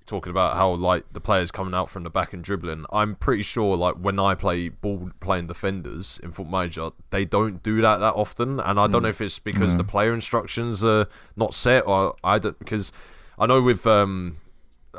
talking 0.06 0.32
about 0.32 0.56
how 0.56 0.72
like 0.72 1.06
the 1.12 1.22
players 1.22 1.52
coming 1.52 1.74
out 1.74 1.90
from 1.90 2.04
the 2.04 2.10
back 2.10 2.34
and 2.34 2.44
dribbling. 2.44 2.86
I'm 2.92 3.16
pretty 3.16 3.44
sure 3.44 3.76
like 3.76 3.96
when 3.96 4.20
I 4.20 4.36
play 4.36 4.70
ball 4.70 5.12
playing 5.20 5.48
defenders 5.48 6.20
in 6.24 6.32
Foot 6.32 6.50
Manager, 6.50 6.90
they 7.10 7.26
don't 7.26 7.64
do 7.64 7.82
that 7.82 7.98
that 7.98 8.14
often, 8.14 8.60
and 8.60 8.80
I 8.80 8.88
don't 8.88 9.02
mm. 9.02 9.04
know 9.04 9.10
if 9.10 9.22
it's 9.22 9.40
because 9.40 9.78
the 9.78 9.84
player 9.84 10.14
instructions 10.14 10.84
are 10.84 11.08
not 11.36 11.54
set 11.54 11.88
or 11.88 12.16
I 12.24 12.40
don't 12.40 12.58
because 12.60 12.92
I 13.38 13.46
know 13.46 13.62
with 13.62 13.88
um 13.88 14.38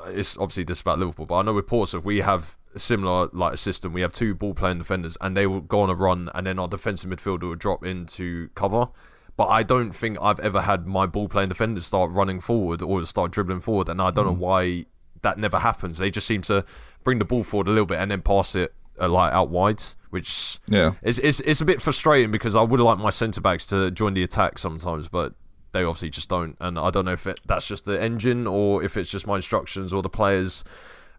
it's 0.06 0.36
obviously 0.36 0.64
this 0.64 0.80
about 0.80 0.98
Liverpool, 0.98 1.26
but 1.26 1.36
I 1.36 1.42
know 1.42 1.54
with 1.54 1.66
Portsmouth 1.66 2.04
we 2.04 2.18
have 2.18 2.56
a 2.74 2.78
similar 2.78 3.28
like 3.32 3.54
a 3.54 3.56
system. 3.56 3.92
We 3.92 4.00
have 4.00 4.12
two 4.12 4.34
ball 4.34 4.54
playing 4.54 4.78
defenders, 4.78 5.16
and 5.20 5.36
they 5.36 5.46
will 5.46 5.60
go 5.60 5.80
on 5.80 5.90
a 5.90 5.94
run, 5.94 6.30
and 6.34 6.46
then 6.46 6.58
our 6.58 6.68
defensive 6.68 7.10
midfielder 7.10 7.42
will 7.42 7.54
drop 7.54 7.84
into 7.84 8.48
cover. 8.54 8.88
But 9.36 9.48
I 9.48 9.62
don't 9.62 9.92
think 9.92 10.18
I've 10.20 10.38
ever 10.40 10.62
had 10.62 10.86
my 10.86 11.06
ball 11.06 11.28
playing 11.28 11.48
defenders 11.48 11.86
start 11.86 12.10
running 12.12 12.40
forward 12.40 12.82
or 12.82 13.04
start 13.04 13.32
dribbling 13.32 13.60
forward, 13.60 13.88
and 13.88 14.00
I 14.00 14.10
don't 14.10 14.24
mm. 14.24 14.28
know 14.28 14.44
why 14.44 14.86
that 15.24 15.38
never 15.38 15.58
happens. 15.58 15.98
They 15.98 16.10
just 16.10 16.26
seem 16.26 16.42
to 16.42 16.64
bring 17.02 17.18
the 17.18 17.24
ball 17.24 17.42
forward 17.42 17.66
a 17.66 17.70
little 17.70 17.86
bit 17.86 17.98
and 17.98 18.10
then 18.10 18.22
pass 18.22 18.54
it 18.54 18.72
uh, 19.00 19.08
like 19.08 19.32
out 19.32 19.50
wide, 19.50 19.82
which 20.10 20.60
yeah, 20.68 20.92
is 21.02 21.18
it's, 21.18 21.40
it's 21.40 21.60
a 21.60 21.64
bit 21.64 21.82
frustrating 21.82 22.30
because 22.30 22.54
I 22.54 22.62
would 22.62 22.80
like 22.80 22.98
my 22.98 23.10
centre 23.10 23.40
backs 23.40 23.66
to 23.66 23.90
join 23.90 24.14
the 24.14 24.22
attack 24.22 24.58
sometimes, 24.58 25.08
but 25.08 25.34
they 25.72 25.82
obviously 25.82 26.10
just 26.10 26.28
don't. 26.28 26.56
And 26.60 26.78
I 26.78 26.90
don't 26.90 27.04
know 27.04 27.12
if 27.12 27.26
it, 27.26 27.40
that's 27.44 27.66
just 27.66 27.84
the 27.84 28.00
engine 28.00 28.46
or 28.46 28.82
if 28.82 28.96
it's 28.96 29.10
just 29.10 29.26
my 29.26 29.36
instructions 29.36 29.92
or 29.92 30.02
the 30.02 30.08
players' 30.08 30.64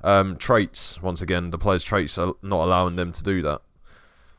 um, 0.04 0.38
traits. 0.38 1.02
Once 1.02 1.22
again, 1.22 1.52
the 1.52 1.58
players' 1.58 1.84
traits 1.84 2.18
are 2.18 2.34
not 2.42 2.64
allowing 2.66 2.96
them 2.96 3.12
to 3.12 3.24
do 3.24 3.42
that. 3.42 3.62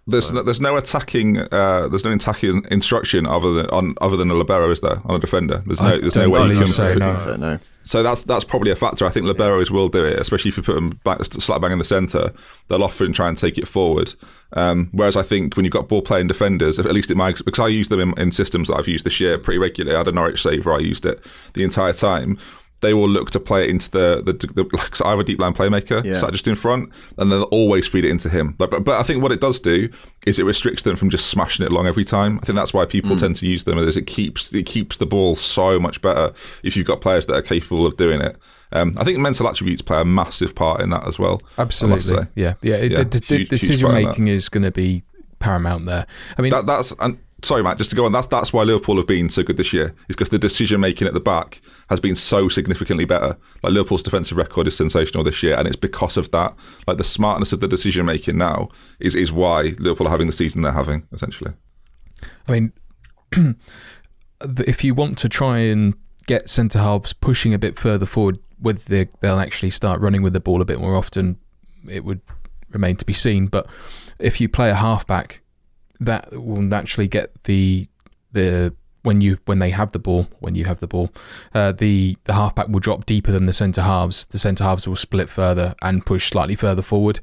There's 0.09 0.29
so. 0.29 0.35
no, 0.35 0.43
there's 0.43 0.61
no 0.61 0.77
attacking 0.77 1.39
uh, 1.39 1.89
there's 1.89 2.05
no 2.05 2.13
attacking 2.13 2.65
instruction 2.71 3.27
other 3.27 3.53
than 3.53 3.67
on 3.71 3.95
other 4.01 4.17
than 4.17 4.31
a 4.31 4.35
libero 4.35 4.71
is 4.71 4.81
there 4.81 5.01
on 5.05 5.17
a 5.17 5.19
defender. 5.19 5.65
There's 5.67 5.81
no 5.81 5.89
I 5.89 5.99
there's 5.99 6.15
no 6.15 6.29
way 6.29 6.47
you 6.49 6.59
can. 6.59 6.69
So, 6.69 6.95
no. 6.95 7.37
no. 7.37 7.59
so 7.83 8.05
that's 8.05 8.23
that's 8.23 8.45
probably 8.45 8.71
a 8.71 8.77
factor. 8.77 9.05
I 9.05 9.11
think 9.11 9.27
liberos 9.27 9.71
will 9.71 9.89
do 9.89 10.05
it, 10.05 10.21
especially 10.21 10.51
if 10.51 10.59
you 10.59 10.63
put 10.63 10.75
them 10.75 10.91
back 11.03 11.25
slap 11.25 11.61
bang 11.61 11.73
in 11.73 11.79
the 11.79 11.85
centre. 11.85 12.33
They'll 12.69 12.85
often 12.85 13.13
try 13.13 13.29
and 13.29 13.37
take 13.37 13.59
it 13.59 13.67
forward. 13.67 14.15
Um, 14.53 14.91
whereas 14.93 15.17
I 15.17 15.23
think 15.23 15.57
when 15.57 15.65
you've 15.65 15.73
got 15.73 15.89
ball 15.89 16.03
playing 16.03 16.29
defenders, 16.29 16.79
at 16.79 16.87
least 16.87 17.11
in 17.11 17.19
my 17.19 17.33
because 17.33 17.59
I 17.59 17.67
use 17.67 17.89
them 17.89 17.99
in, 17.99 18.21
in 18.21 18.31
systems 18.31 18.69
that 18.69 18.77
I've 18.77 18.87
used 18.87 19.05
this 19.05 19.19
year 19.19 19.39
pretty 19.39 19.59
regularly. 19.59 19.97
I 19.97 19.99
had 19.99 20.09
a 20.09 20.13
Norwich 20.13 20.41
save 20.41 20.67
where 20.67 20.77
I 20.77 20.81
used 20.81 21.05
it 21.05 21.21
the 21.55 21.65
entire 21.65 21.93
time 21.93 22.39
they 22.81 22.95
will 22.95 23.09
look 23.09 23.31
to 23.31 23.41
play 23.41 23.65
it 23.65 23.71
into 23.71 23.91
the 23.91 24.23
the, 24.25 24.33
the 24.33 24.69
like, 24.77 24.97
so 24.97 25.05
I 25.05 25.11
have 25.11 25.19
a 25.19 25.25
deep 25.25 25.39
line 25.39 25.55
playmaker 25.55 26.05
yeah. 26.05 26.15
sat 26.15 26.33
just 26.33 26.47
in 26.47 26.55
front, 26.55 26.91
and 27.19 27.31
they'll 27.31 27.45
always 27.45 27.87
feed 27.87 28.05
it 28.05 28.11
into 28.11 28.29
him. 28.29 28.53
But, 28.53 28.71
but, 28.71 28.85
but 28.85 29.01
I 29.01 29.03
think 29.03 29.23
what 29.23 29.33
it 29.33 29.41
does 29.41 29.61
do 29.61 29.89
is 30.27 30.39
it 30.39 30.45
restricts 30.45 30.83
them 30.83 30.97
from 30.97 31.11
just 31.11 31.27
smashing 31.27 31.65
it 31.65 31.73
long 31.73 31.87
every 31.87 32.05
time. 32.05 32.39
I 32.43 32.47
think 32.47 32.57
that's 32.57 32.75
why 32.75 32.85
people 32.85 33.17
mm. 33.17 33.21
tend 33.21 33.37
to 33.37 33.49
use 33.49 33.65
them. 33.65 33.79
Is 33.79 33.97
it 33.97 34.07
keeps 34.07 34.53
it 34.53 34.67
keeps 34.67 34.97
the 34.97 35.07
ball 35.07 35.37
so 35.37 35.79
much 35.79 36.03
better 36.03 36.33
if 36.63 36.77
you've 36.77 36.87
got 36.87 37.01
players 37.01 37.27
that 37.27 37.35
are 37.35 37.43
capable 37.43 37.87
of 37.87 37.97
doing 37.97 38.21
it. 38.21 38.37
Um, 38.73 38.95
I 38.99 39.05
think 39.05 39.19
mental 39.19 39.49
attributes 39.49 39.83
play 39.83 40.01
a 40.01 40.05
massive 40.05 40.55
part 40.55 40.81
in 40.81 40.91
that 40.91 41.07
as 41.07 41.19
well. 41.19 41.41
Absolutely, 41.57 42.27
yeah, 42.35 42.55
yeah. 42.63 42.83
yeah 42.83 42.99
the, 42.99 43.05
the, 43.05 43.19
the 43.21 43.45
decision 43.45 43.93
making 43.93 44.29
is 44.29 44.49
going 44.49 44.65
to 44.65 44.73
be 44.73 45.05
paramount 45.39 45.87
there. 45.87 46.07
I 46.37 46.43
mean, 46.43 46.51
that, 46.51 46.67
that's 46.67 46.93
and 46.99 47.19
sorry, 47.47 47.63
Matt, 47.63 47.79
just 47.79 47.91
to 47.91 47.97
go 47.97 48.05
on, 48.05 48.13
that's 48.13 48.27
that's 48.27 48.53
why 48.53 48.63
Liverpool 48.63 48.97
have 48.97 49.07
been 49.07 49.29
so 49.29 49.43
good 49.43 49.57
this 49.57 49.73
year. 49.73 49.95
Is 50.09 50.17
because 50.17 50.29
the 50.29 50.39
decision 50.39 50.81
making 50.81 51.07
at 51.07 51.15
the 51.15 51.21
back 51.21 51.61
has 51.89 52.01
been 52.01 52.15
so 52.15 52.49
significantly 52.49 53.05
better. 53.05 53.37
Like 53.63 53.73
Liverpool's 53.73 54.03
defensive 54.03 54.37
record 54.37 54.67
is 54.67 54.77
sensational 54.77 55.25
this 55.25 55.43
year, 55.43 55.57
and 55.57 55.67
it's 55.67 55.77
because 55.77 56.17
of 56.17 56.31
that. 56.33 56.55
Like 56.87 56.99
the 56.99 57.05
smartness 57.05 57.53
of 57.53 57.61
the 57.61 57.69
decision 57.69 58.07
making 58.07 58.39
now 58.39 58.69
is 59.01 59.15
is 59.15 59.33
why 59.33 59.75
Liverpool 59.79 60.09
are 60.09 60.11
having 60.11 60.27
the 60.27 60.33
season 60.33 60.63
they're 60.63 60.73
having. 60.73 61.07
Essentially, 61.13 61.53
I 62.49 62.53
mean, 62.53 62.73
if 64.43 64.85
you 64.85 64.95
want 64.95 65.19
to 65.19 65.29
try 65.29 65.59
and 65.59 65.95
get 66.27 66.51
centre 66.51 66.81
halves 66.81 67.13
pushing 67.13 67.55
a 67.55 67.59
bit 67.59 67.79
further 67.79 68.07
forward, 68.07 68.39
whether 68.59 69.07
they'll 69.21 69.39
actually 69.39 69.71
start 69.71 70.01
running 70.01 70.23
with 70.23 70.33
the 70.33 70.41
ball 70.41 70.61
a 70.61 70.65
bit 70.65 70.81
more 70.81 70.97
often, 70.97 71.39
it 71.89 72.05
would 72.05 72.21
remain 72.71 72.97
to 72.97 73.05
be 73.05 73.13
seen. 73.13 73.47
But 73.47 73.69
if 74.19 74.41
you 74.41 74.49
play 74.49 74.71
a 74.71 74.75
halfback 74.75 75.43
that 76.01 76.33
will 76.33 76.63
naturally 76.63 77.09
get 77.09 77.31
the 77.45 77.89
the 78.33 78.75
when 79.07 79.21
you 79.21 79.39
when 79.45 79.61
they 79.61 79.71
have 79.71 79.93
the 79.93 80.01
ball 80.01 80.27
when 80.41 80.57
you 80.57 80.65
have 80.65 80.81
the 80.81 80.87
ball 80.87 81.11
uh, 81.55 81.71
the 81.71 82.17
the 82.25 82.33
halfback 82.33 82.69
will 82.69 82.81
drop 82.81 83.07
deeper 83.07 83.31
than 83.31 83.47
the 83.47 83.53
centre 83.53 83.83
halves 83.83 84.27
the 84.27 84.39
centre 84.39 84.65
halves 84.65 84.89
will 84.89 84.97
split 84.97 85.31
further 85.31 85.77
and 85.81 86.05
push 86.05 86.29
slightly 86.29 86.57
further 86.57 86.83
forward 86.83 87.21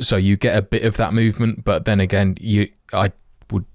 so 0.00 0.16
you 0.16 0.36
get 0.36 0.56
a 0.56 0.62
bit 0.62 0.84
of 0.84 0.96
that 0.96 1.12
movement 1.12 1.64
but 1.64 1.84
then 1.84 2.00
again 2.00 2.34
you 2.40 2.70
I 2.94 3.12
would 3.50 3.66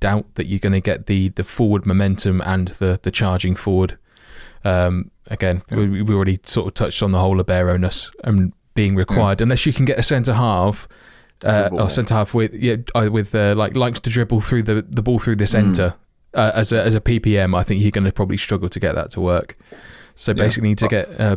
doubt 0.00 0.34
that 0.34 0.46
you're 0.46 0.58
going 0.58 0.72
to 0.72 0.80
get 0.80 1.06
the 1.06 1.28
the 1.28 1.44
forward 1.44 1.86
momentum 1.86 2.42
and 2.44 2.68
the 2.68 2.98
the 3.00 3.12
charging 3.12 3.54
forward 3.54 3.96
um, 4.64 5.12
again 5.28 5.62
yeah. 5.70 5.76
we, 5.76 6.02
we 6.02 6.14
already 6.14 6.40
sort 6.42 6.66
of 6.66 6.74
touched 6.74 7.04
on 7.04 7.12
the 7.12 7.20
whole 7.20 7.36
libero 7.36 7.76
ness 7.76 8.10
and 8.24 8.52
being 8.74 8.96
required 8.96 9.40
yeah. 9.40 9.44
unless 9.44 9.64
you 9.64 9.72
can 9.72 9.84
get 9.84 9.98
a 9.98 10.02
centre 10.02 10.34
half 10.34 10.88
uh, 11.44 11.68
or 11.72 11.90
centre 11.90 12.14
half 12.14 12.34
with 12.34 12.54
yeah 12.54 12.76
with 13.08 13.34
uh, 13.34 13.54
like 13.56 13.76
likes 13.76 14.00
to 14.00 14.10
dribble 14.10 14.40
through 14.40 14.62
the, 14.62 14.82
the 14.82 15.02
ball 15.02 15.18
through 15.18 15.36
the 15.36 15.46
centre 15.46 15.94
mm. 16.34 16.38
uh, 16.38 16.52
as 16.54 16.72
a 16.72 16.82
as 16.82 16.94
a 16.94 17.00
PPM. 17.00 17.56
I 17.56 17.62
think 17.62 17.80
you're 17.82 17.90
going 17.90 18.04
to 18.04 18.12
probably 18.12 18.36
struggle 18.36 18.68
to 18.68 18.80
get 18.80 18.94
that 18.94 19.10
to 19.12 19.20
work. 19.20 19.56
So 20.14 20.34
basically, 20.34 20.68
yeah. 20.68 20.70
need 20.72 20.78
to 20.78 20.88
get 20.88 21.20
uh, 21.20 21.36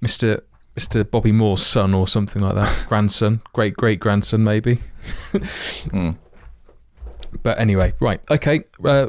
Mister 0.00 0.44
Mister 0.74 1.04
Bobby 1.04 1.32
Moore's 1.32 1.64
son 1.64 1.94
or 1.94 2.06
something 2.06 2.42
like 2.42 2.54
that, 2.54 2.84
grandson, 2.88 3.40
great 3.52 3.74
great 3.74 4.00
grandson 4.00 4.44
maybe. 4.44 4.80
mm. 5.02 6.16
But 7.42 7.58
anyway, 7.58 7.92
right, 8.00 8.20
okay. 8.30 8.64
Uh, 8.82 9.08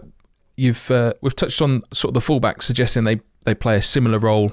you've 0.57 0.89
uh, 0.91 1.13
we've 1.21 1.35
touched 1.35 1.61
on 1.61 1.83
sort 1.93 2.09
of 2.09 2.13
the 2.15 2.21
fullback, 2.21 2.61
suggesting 2.61 3.03
they 3.03 3.21
they 3.45 3.55
play 3.55 3.77
a 3.77 3.81
similar 3.81 4.19
role 4.19 4.51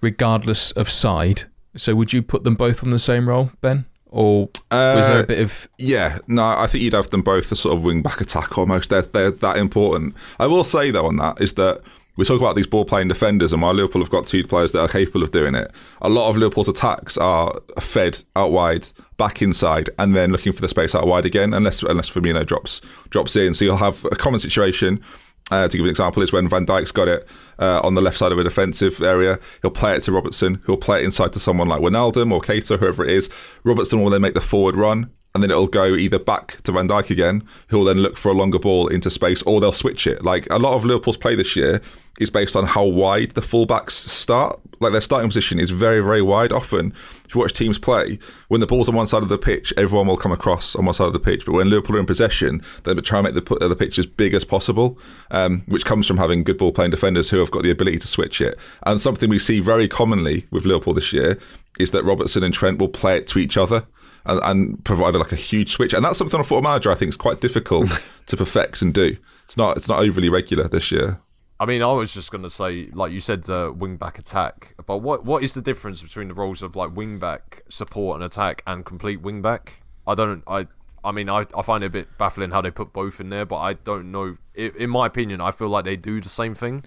regardless 0.00 0.72
of 0.72 0.90
side. 0.90 1.44
So 1.76 1.94
would 1.94 2.12
you 2.12 2.22
put 2.22 2.44
them 2.44 2.56
both 2.56 2.82
on 2.82 2.90
the 2.90 2.98
same 2.98 3.28
role, 3.28 3.52
Ben? 3.60 3.86
Or 4.10 4.48
was 4.70 5.08
there 5.08 5.18
a 5.18 5.22
uh, 5.22 5.26
bit 5.26 5.40
of? 5.40 5.68
Yeah, 5.78 6.18
no, 6.26 6.44
I 6.44 6.66
think 6.66 6.82
you'd 6.82 6.94
have 6.94 7.10
them 7.10 7.22
both 7.22 7.50
as 7.52 7.60
sort 7.60 7.76
of 7.76 7.84
wing 7.84 8.02
back 8.02 8.20
attack 8.20 8.58
almost. 8.58 8.90
They're 8.90 9.02
they're 9.02 9.30
that 9.30 9.56
important. 9.56 10.14
I 10.38 10.46
will 10.46 10.64
say 10.64 10.90
though 10.90 11.06
on 11.06 11.16
that 11.16 11.40
is 11.40 11.54
that 11.54 11.80
we 12.16 12.24
talk 12.24 12.40
about 12.40 12.56
these 12.56 12.66
ball 12.66 12.84
playing 12.84 13.08
defenders, 13.08 13.52
and 13.52 13.62
while 13.62 13.72
Liverpool 13.72 14.02
have 14.02 14.10
got 14.10 14.26
two 14.26 14.46
players 14.46 14.72
that 14.72 14.80
are 14.80 14.88
capable 14.88 15.22
of 15.22 15.30
doing 15.30 15.54
it, 15.54 15.70
a 16.02 16.08
lot 16.08 16.28
of 16.28 16.36
Liverpool's 16.36 16.68
attacks 16.68 17.16
are 17.16 17.58
fed 17.80 18.22
out 18.36 18.50
wide, 18.50 18.88
back 19.16 19.40
inside, 19.40 19.88
and 19.98 20.14
then 20.14 20.32
looking 20.32 20.52
for 20.52 20.60
the 20.60 20.68
space 20.68 20.94
out 20.94 21.06
wide 21.06 21.24
again, 21.24 21.54
unless 21.54 21.82
unless 21.82 22.10
Firmino 22.10 22.44
drops 22.44 22.82
drops 23.10 23.36
in. 23.36 23.54
So 23.54 23.64
you'll 23.64 23.76
have 23.76 24.04
a 24.06 24.16
common 24.16 24.40
situation 24.40 25.02
uh, 25.50 25.68
to 25.68 25.76
give 25.76 25.84
an 25.84 25.90
example, 25.90 26.22
is 26.22 26.32
when 26.32 26.48
Van 26.48 26.66
Dijk's 26.66 26.92
got 26.92 27.08
it 27.08 27.28
uh, 27.58 27.80
on 27.82 27.94
the 27.94 28.00
left 28.00 28.18
side 28.18 28.32
of 28.32 28.38
a 28.38 28.44
defensive 28.44 29.00
area. 29.02 29.38
He'll 29.62 29.70
play 29.70 29.94
it 29.96 30.02
to 30.04 30.12
Robertson. 30.12 30.62
He'll 30.66 30.76
play 30.76 31.00
it 31.00 31.04
inside 31.04 31.32
to 31.34 31.40
someone 31.40 31.68
like 31.68 31.80
Wijnaldum 31.80 32.32
or 32.32 32.40
Keita, 32.40 32.78
whoever 32.78 33.04
it 33.04 33.10
is. 33.10 33.30
Robertson 33.64 34.02
will 34.02 34.10
then 34.10 34.22
make 34.22 34.34
the 34.34 34.40
forward 34.40 34.76
run, 34.76 35.10
and 35.34 35.42
then 35.42 35.50
it'll 35.50 35.68
go 35.68 35.94
either 35.94 36.18
back 36.18 36.60
to 36.62 36.72
Van 36.72 36.88
Dijk 36.88 37.10
again, 37.10 37.42
who'll 37.68 37.84
then 37.84 37.98
look 37.98 38.16
for 38.16 38.30
a 38.30 38.34
longer 38.34 38.58
ball 38.58 38.88
into 38.88 39.10
space, 39.10 39.42
or 39.42 39.60
they'll 39.60 39.72
switch 39.72 40.06
it. 40.06 40.24
Like 40.24 40.48
a 40.50 40.58
lot 40.58 40.74
of 40.74 40.84
Liverpool's 40.84 41.16
play 41.16 41.34
this 41.36 41.54
year 41.54 41.80
is 42.18 42.30
based 42.30 42.56
on 42.56 42.66
how 42.66 42.84
wide 42.84 43.30
the 43.32 43.40
fullbacks 43.40 43.92
start. 43.92 44.60
Like 44.80 44.92
their 44.92 45.00
starting 45.00 45.28
position 45.28 45.58
is 45.58 45.70
very, 45.70 46.00
very 46.00 46.22
wide. 46.22 46.52
Often, 46.52 46.92
if 47.24 47.34
you 47.34 47.40
watch 47.40 47.52
teams 47.52 47.78
play, 47.78 48.18
when 48.48 48.60
the 48.60 48.66
ball's 48.66 48.88
on 48.88 48.94
one 48.94 49.06
side 49.06 49.22
of 49.22 49.28
the 49.28 49.38
pitch, 49.38 49.72
everyone 49.76 50.06
will 50.06 50.16
come 50.16 50.32
across 50.32 50.74
on 50.74 50.84
one 50.84 50.94
side 50.94 51.06
of 51.06 51.12
the 51.12 51.20
pitch. 51.20 51.46
But 51.46 51.52
when 51.52 51.70
Liverpool 51.70 51.96
are 51.96 52.00
in 52.00 52.06
possession, 52.06 52.62
they'll 52.82 53.00
try 53.00 53.20
and 53.20 53.32
make 53.32 53.44
the, 53.44 53.68
the 53.68 53.76
pitch 53.76 53.98
as 53.98 54.06
big 54.06 54.34
as 54.34 54.44
possible, 54.44 54.98
um, 55.30 55.62
which 55.68 55.84
comes 55.84 56.06
from 56.06 56.16
having 56.16 56.42
good 56.42 56.58
ball 56.58 56.72
playing 56.72 56.90
defenders 56.90 57.30
who 57.30 57.38
have 57.38 57.50
got 57.50 57.62
the 57.62 57.70
ability 57.70 57.98
to 57.98 58.08
switch 58.08 58.40
it. 58.40 58.58
And 58.84 59.00
something 59.00 59.30
we 59.30 59.38
see 59.38 59.60
very 59.60 59.86
commonly 59.86 60.46
with 60.50 60.64
Liverpool 60.64 60.94
this 60.94 61.12
year 61.12 61.38
is 61.78 61.92
that 61.92 62.04
Robertson 62.04 62.42
and 62.42 62.52
Trent 62.52 62.78
will 62.78 62.88
play 62.88 63.16
it 63.16 63.26
to 63.28 63.38
each 63.38 63.56
other 63.56 63.86
and, 64.26 64.40
and 64.44 64.84
provided 64.84 65.18
like 65.18 65.32
a 65.32 65.36
huge 65.36 65.70
switch. 65.72 65.92
And 65.94 66.04
that's 66.04 66.18
something 66.18 66.38
on 66.38 66.44
Football 66.44 66.70
Manager 66.70 66.90
I 66.90 66.94
think 66.94 67.08
is 67.10 67.16
quite 67.16 67.40
difficult 67.40 68.02
to 68.26 68.36
perfect 68.36 68.82
and 68.82 68.92
do. 68.94 69.16
It's 69.44 69.56
not 69.56 69.76
it's 69.76 69.88
not 69.88 70.00
overly 70.00 70.28
regular 70.28 70.68
this 70.68 70.90
year. 70.92 71.20
I 71.58 71.66
mean, 71.66 71.82
I 71.82 71.92
was 71.92 72.14
just 72.14 72.30
going 72.30 72.42
to 72.44 72.48
say, 72.48 72.88
like 72.94 73.12
you 73.12 73.20
said, 73.20 73.50
uh, 73.50 73.70
wing 73.76 73.98
back 73.98 74.18
attack. 74.18 74.74
But 74.86 74.98
what 74.98 75.24
what 75.26 75.42
is 75.42 75.52
the 75.52 75.60
difference 75.60 76.02
between 76.02 76.28
the 76.28 76.34
roles 76.34 76.62
of 76.62 76.74
like 76.76 76.96
wing 76.96 77.18
back 77.18 77.62
support 77.68 78.14
and 78.16 78.24
attack 78.24 78.62
and 78.66 78.84
complete 78.84 79.20
wing 79.20 79.42
back? 79.42 79.82
I 80.06 80.14
don't. 80.14 80.42
I 80.46 80.66
I 81.04 81.12
mean, 81.12 81.28
I, 81.28 81.44
I 81.56 81.62
find 81.62 81.82
it 81.82 81.86
a 81.86 81.90
bit 81.90 82.16
baffling 82.18 82.50
how 82.50 82.60
they 82.62 82.70
put 82.70 82.92
both 82.92 83.20
in 83.20 83.28
there, 83.30 83.44
but 83.46 83.56
I 83.58 83.72
don't 83.74 84.10
know. 84.10 84.36
I 84.56 84.70
in 84.78 84.88
my 84.90 85.06
opinion, 85.06 85.40
I 85.42 85.50
feel 85.50 85.68
like 85.68 85.84
they 85.84 85.96
do 85.96 86.20
the 86.20 86.28
same 86.30 86.54
thing. 86.54 86.84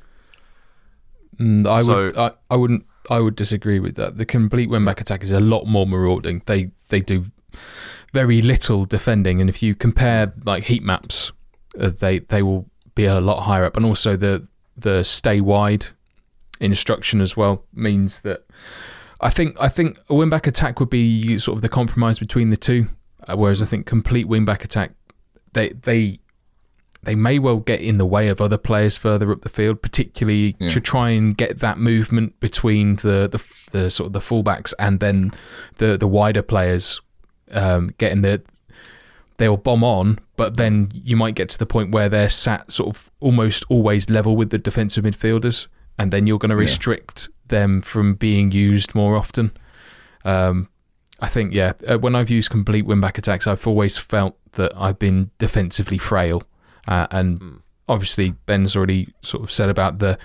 Mm, 1.39 1.67
I 1.67 1.81
So- 1.83 2.05
would. 2.05 2.17
I, 2.17 2.31
I 2.49 2.55
wouldn't. 2.55 2.85
I 3.09 3.19
would 3.19 3.35
disagree 3.35 3.79
with 3.79 3.95
that. 3.95 4.17
The 4.17 4.25
complete 4.25 4.69
wing 4.69 4.85
back 4.85 5.01
attack 5.01 5.23
is 5.23 5.31
a 5.31 5.39
lot 5.41 5.65
more 5.65 5.85
marauding. 5.85 6.41
They 6.45 6.71
they 6.93 7.01
do 7.01 7.25
very 8.13 8.41
little 8.41 8.85
defending, 8.85 9.41
and 9.41 9.49
if 9.49 9.63
you 9.63 9.73
compare 9.73 10.31
like 10.45 10.65
heat 10.65 10.83
maps, 10.83 11.31
uh, 11.79 11.89
they 11.99 12.19
they 12.19 12.43
will 12.43 12.69
be 12.93 13.05
a 13.05 13.19
lot 13.19 13.41
higher 13.41 13.65
up, 13.65 13.75
and 13.75 13.85
also 13.85 14.15
the 14.15 14.47
the 14.77 15.03
stay 15.03 15.41
wide 15.41 15.87
instruction 16.59 17.19
as 17.19 17.35
well 17.35 17.65
means 17.73 18.21
that 18.21 18.45
I 19.19 19.29
think 19.29 19.57
I 19.59 19.69
think 19.69 19.99
a 20.07 20.13
wing 20.13 20.29
back 20.29 20.45
attack 20.45 20.79
would 20.79 20.89
be 20.91 21.37
sort 21.39 21.55
of 21.55 21.61
the 21.63 21.69
compromise 21.69 22.19
between 22.19 22.49
the 22.49 22.57
two, 22.57 22.87
uh, 23.27 23.35
whereas 23.35 23.61
I 23.61 23.65
think 23.65 23.87
complete 23.87 24.27
wing 24.27 24.45
back 24.45 24.63
attack 24.63 24.91
they 25.53 25.69
they 25.69 26.19
they 27.05 27.15
may 27.15 27.39
well 27.39 27.57
get 27.57 27.81
in 27.81 27.97
the 27.97 28.05
way 28.05 28.27
of 28.29 28.39
other 28.41 28.57
players 28.57 28.97
further 28.97 29.31
up 29.31 29.41
the 29.41 29.49
field, 29.49 29.81
particularly 29.81 30.55
Yeah. 30.59 30.69
to 30.69 30.79
try 30.81 31.09
and 31.11 31.35
get 31.37 31.59
that 31.59 31.77
movement 31.77 32.39
between 32.39 32.95
the, 32.97 33.27
the 33.29 33.43
the 33.71 33.89
sort 33.89 34.07
of 34.07 34.13
the 34.13 34.19
fullbacks 34.19 34.73
and 34.79 34.99
then 34.99 35.31
the 35.77 35.97
the 35.97 36.07
wider 36.07 36.41
players 36.41 37.01
um, 37.51 37.91
getting 37.97 38.21
the 38.21 38.41
they'll 39.37 39.57
bomb 39.57 39.83
on, 39.83 40.19
but 40.37 40.57
then 40.57 40.91
you 40.93 41.15
might 41.15 41.33
get 41.35 41.49
to 41.49 41.57
the 41.57 41.65
point 41.65 41.91
where 41.91 42.07
they're 42.07 42.29
sat 42.29 42.71
sort 42.71 42.89
of 42.95 43.09
almost 43.19 43.65
always 43.67 44.09
level 44.09 44.35
with 44.35 44.51
the 44.51 44.57
defensive 44.59 45.03
midfielders, 45.03 45.67
and 45.97 46.11
then 46.11 46.27
you're 46.27 46.37
going 46.39 46.51
to 46.51 46.55
Yeah. 46.55 46.61
restrict 46.61 47.29
them 47.47 47.81
from 47.81 48.13
being 48.13 48.51
used 48.51 48.93
more 48.95 49.15
often. 49.15 49.51
Um, 50.23 50.69
I 51.19 51.27
think, 51.29 51.53
yeah, 51.53 51.73
uh, 51.87 51.97
when 51.97 52.15
I've 52.15 52.29
used 52.29 52.49
complete 52.51 52.85
wing 52.85 53.01
back 53.01 53.17
attacks, 53.17 53.47
I've 53.47 53.65
always 53.67 53.97
felt 53.97 54.37
that 54.53 54.71
I've 54.75 54.99
been 54.99 55.31
defensively 55.39 55.97
frail, 55.97 56.43
uh, 56.87 57.07
and 57.11 57.61
obviously 57.87 58.31
Ben's 58.45 58.75
already 58.75 59.13
sort 59.21 59.43
of 59.43 59.51
said 59.51 59.69
about 59.69 59.99
the 59.99 60.17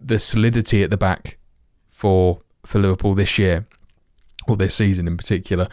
the 0.00 0.18
solidity 0.18 0.82
at 0.82 0.90
the 0.90 0.96
back 0.96 1.38
for 1.88 2.40
for 2.64 2.78
Liverpool 2.78 3.14
this 3.14 3.38
year 3.38 3.66
or 4.48 4.56
this 4.56 4.74
season 4.74 5.06
in 5.06 5.16
particular, 5.16 5.68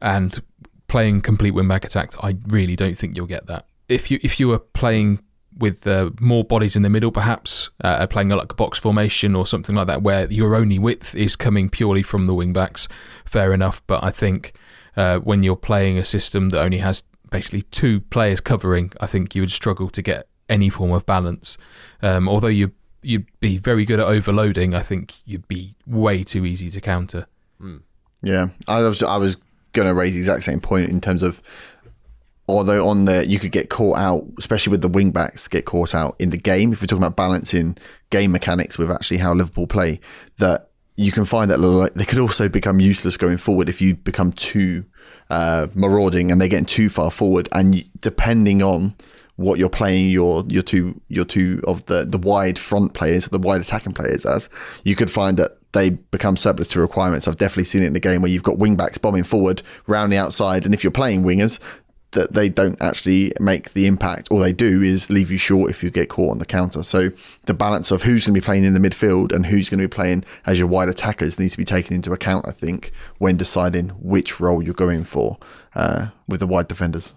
and 0.00 0.40
playing 0.88 1.20
complete 1.20 1.52
wing 1.52 1.68
back 1.68 1.84
attacks, 1.84 2.16
I 2.22 2.36
really 2.48 2.76
don't 2.76 2.96
think 2.96 3.16
you'll 3.16 3.26
get 3.26 3.46
that. 3.46 3.66
If 3.88 4.10
you 4.10 4.18
if 4.22 4.40
you 4.40 4.48
were 4.48 4.58
playing 4.58 5.20
with 5.58 5.86
uh, 5.86 6.10
more 6.20 6.44
bodies 6.44 6.76
in 6.76 6.82
the 6.82 6.90
middle, 6.90 7.10
perhaps 7.10 7.70
uh, 7.82 8.06
playing 8.06 8.28
like 8.28 8.52
a 8.52 8.54
box 8.54 8.78
formation 8.78 9.34
or 9.34 9.46
something 9.46 9.74
like 9.74 9.86
that, 9.86 10.02
where 10.02 10.30
your 10.30 10.54
only 10.54 10.78
width 10.78 11.14
is 11.14 11.34
coming 11.34 11.70
purely 11.70 12.02
from 12.02 12.26
the 12.26 12.34
wing 12.34 12.52
backs, 12.52 12.88
fair 13.24 13.52
enough. 13.54 13.86
But 13.86 14.04
I 14.04 14.10
think 14.10 14.52
uh, 14.96 15.18
when 15.18 15.42
you're 15.42 15.56
playing 15.56 15.98
a 15.98 16.04
system 16.04 16.50
that 16.50 16.60
only 16.60 16.78
has 16.78 17.02
basically 17.30 17.62
two 17.62 18.00
players 18.00 18.40
covering, 18.40 18.92
I 19.00 19.06
think 19.06 19.34
you 19.34 19.42
would 19.42 19.50
struggle 19.50 19.90
to 19.90 20.02
get 20.02 20.28
any 20.48 20.68
form 20.68 20.92
of 20.92 21.06
balance. 21.06 21.58
Um, 22.02 22.28
although 22.28 22.46
you 22.48 22.72
you'd 23.02 23.26
be 23.40 23.56
very 23.56 23.84
good 23.84 24.00
at 24.00 24.06
overloading, 24.06 24.74
I 24.74 24.82
think 24.82 25.16
you'd 25.24 25.46
be 25.46 25.76
way 25.86 26.24
too 26.24 26.44
easy 26.44 26.68
to 26.70 26.80
counter. 26.80 27.26
Yeah, 28.22 28.48
I 28.66 28.82
was 28.82 29.02
I 29.02 29.16
was 29.16 29.36
going 29.72 29.86
to 29.86 29.94
raise 29.94 30.14
the 30.14 30.18
exact 30.18 30.44
same 30.44 30.60
point 30.60 30.88
in 30.90 31.00
terms 31.00 31.22
of 31.22 31.42
although 32.48 32.88
on 32.88 33.04
there 33.04 33.24
you 33.24 33.38
could 33.38 33.52
get 33.52 33.70
caught 33.70 33.98
out, 33.98 34.24
especially 34.38 34.70
with 34.70 34.82
the 34.82 34.88
wing 34.88 35.10
backs 35.10 35.48
get 35.48 35.64
caught 35.64 35.94
out 35.94 36.16
in 36.18 36.30
the 36.30 36.36
game. 36.36 36.72
If 36.72 36.80
we're 36.80 36.86
talking 36.86 37.02
about 37.02 37.16
balancing 37.16 37.76
game 38.10 38.32
mechanics 38.32 38.78
with 38.78 38.90
actually 38.90 39.18
how 39.18 39.34
Liverpool 39.34 39.66
play, 39.66 40.00
that 40.38 40.70
you 40.96 41.12
can 41.12 41.24
find 41.24 41.50
that 41.50 41.60
like, 41.60 41.94
they 41.94 42.04
could 42.04 42.18
also 42.18 42.48
become 42.48 42.80
useless 42.80 43.16
going 43.16 43.36
forward 43.36 43.68
if 43.68 43.80
you 43.80 43.94
become 43.94 44.32
too 44.32 44.84
uh, 45.30 45.68
marauding 45.74 46.30
and 46.30 46.40
they're 46.40 46.48
getting 46.48 46.66
too 46.66 46.88
far 46.88 47.10
forward. 47.10 47.48
And 47.52 47.84
depending 48.00 48.62
on 48.62 48.94
what 49.36 49.58
you're 49.58 49.68
playing 49.68 50.10
your 50.10 50.44
your 50.48 50.62
two 50.62 51.00
your 51.08 51.24
two 51.24 51.60
of 51.66 51.84
the 51.86 52.04
the 52.04 52.18
wide 52.18 52.58
front 52.58 52.94
players, 52.94 53.26
the 53.28 53.38
wide 53.38 53.60
attacking 53.60 53.92
players 53.92 54.24
as, 54.26 54.48
you 54.84 54.96
could 54.96 55.10
find 55.10 55.36
that 55.36 55.52
they 55.72 55.90
become 55.90 56.36
surplus 56.36 56.68
to 56.68 56.80
requirements. 56.80 57.28
I've 57.28 57.36
definitely 57.36 57.64
seen 57.64 57.82
it 57.82 57.86
in 57.86 57.92
the 57.92 58.00
game 58.00 58.22
where 58.22 58.30
you've 58.30 58.42
got 58.42 58.58
wing 58.58 58.76
backs 58.76 58.96
bombing 58.96 59.24
forward 59.24 59.62
round 59.86 60.12
the 60.12 60.16
outside, 60.16 60.64
and 60.64 60.72
if 60.72 60.82
you're 60.82 60.90
playing 60.90 61.22
wingers, 61.22 61.60
that 62.16 62.32
they 62.32 62.48
don't 62.48 62.80
actually 62.82 63.32
make 63.38 63.72
the 63.74 63.86
impact. 63.86 64.28
All 64.30 64.40
they 64.40 64.52
do 64.52 64.82
is 64.82 65.10
leave 65.10 65.30
you 65.30 65.38
short 65.38 65.70
if 65.70 65.84
you 65.84 65.90
get 65.90 66.08
caught 66.08 66.32
on 66.32 66.38
the 66.38 66.46
counter. 66.46 66.82
So 66.82 67.10
the 67.44 67.54
balance 67.54 67.90
of 67.90 68.02
who's 68.02 68.26
going 68.26 68.34
to 68.34 68.40
be 68.40 68.44
playing 68.44 68.64
in 68.64 68.74
the 68.74 68.80
midfield 68.80 69.32
and 69.32 69.46
who's 69.46 69.68
going 69.68 69.80
to 69.80 69.86
be 69.86 69.94
playing 69.94 70.24
as 70.46 70.58
your 70.58 70.66
wide 70.66 70.88
attackers 70.88 71.38
needs 71.38 71.52
to 71.52 71.58
be 71.58 71.64
taken 71.64 71.94
into 71.94 72.12
account. 72.12 72.48
I 72.48 72.52
think 72.52 72.90
when 73.18 73.36
deciding 73.36 73.90
which 73.90 74.40
role 74.40 74.62
you're 74.62 74.74
going 74.74 75.04
for 75.04 75.38
uh, 75.74 76.08
with 76.26 76.40
the 76.40 76.46
wide 76.46 76.68
defenders. 76.68 77.14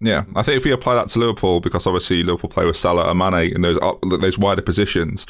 Yeah, 0.00 0.24
I 0.34 0.42
think 0.42 0.58
if 0.58 0.64
we 0.64 0.72
apply 0.72 0.94
that 0.94 1.08
to 1.10 1.18
Liverpool, 1.18 1.60
because 1.60 1.86
obviously 1.86 2.22
Liverpool 2.22 2.50
play 2.50 2.66
with 2.66 2.76
Salah 2.76 3.10
and 3.10 3.18
Mane 3.18 3.54
in 3.54 3.62
those 3.62 3.78
up- 3.80 4.02
those 4.02 4.36
wider 4.36 4.60
positions, 4.60 5.24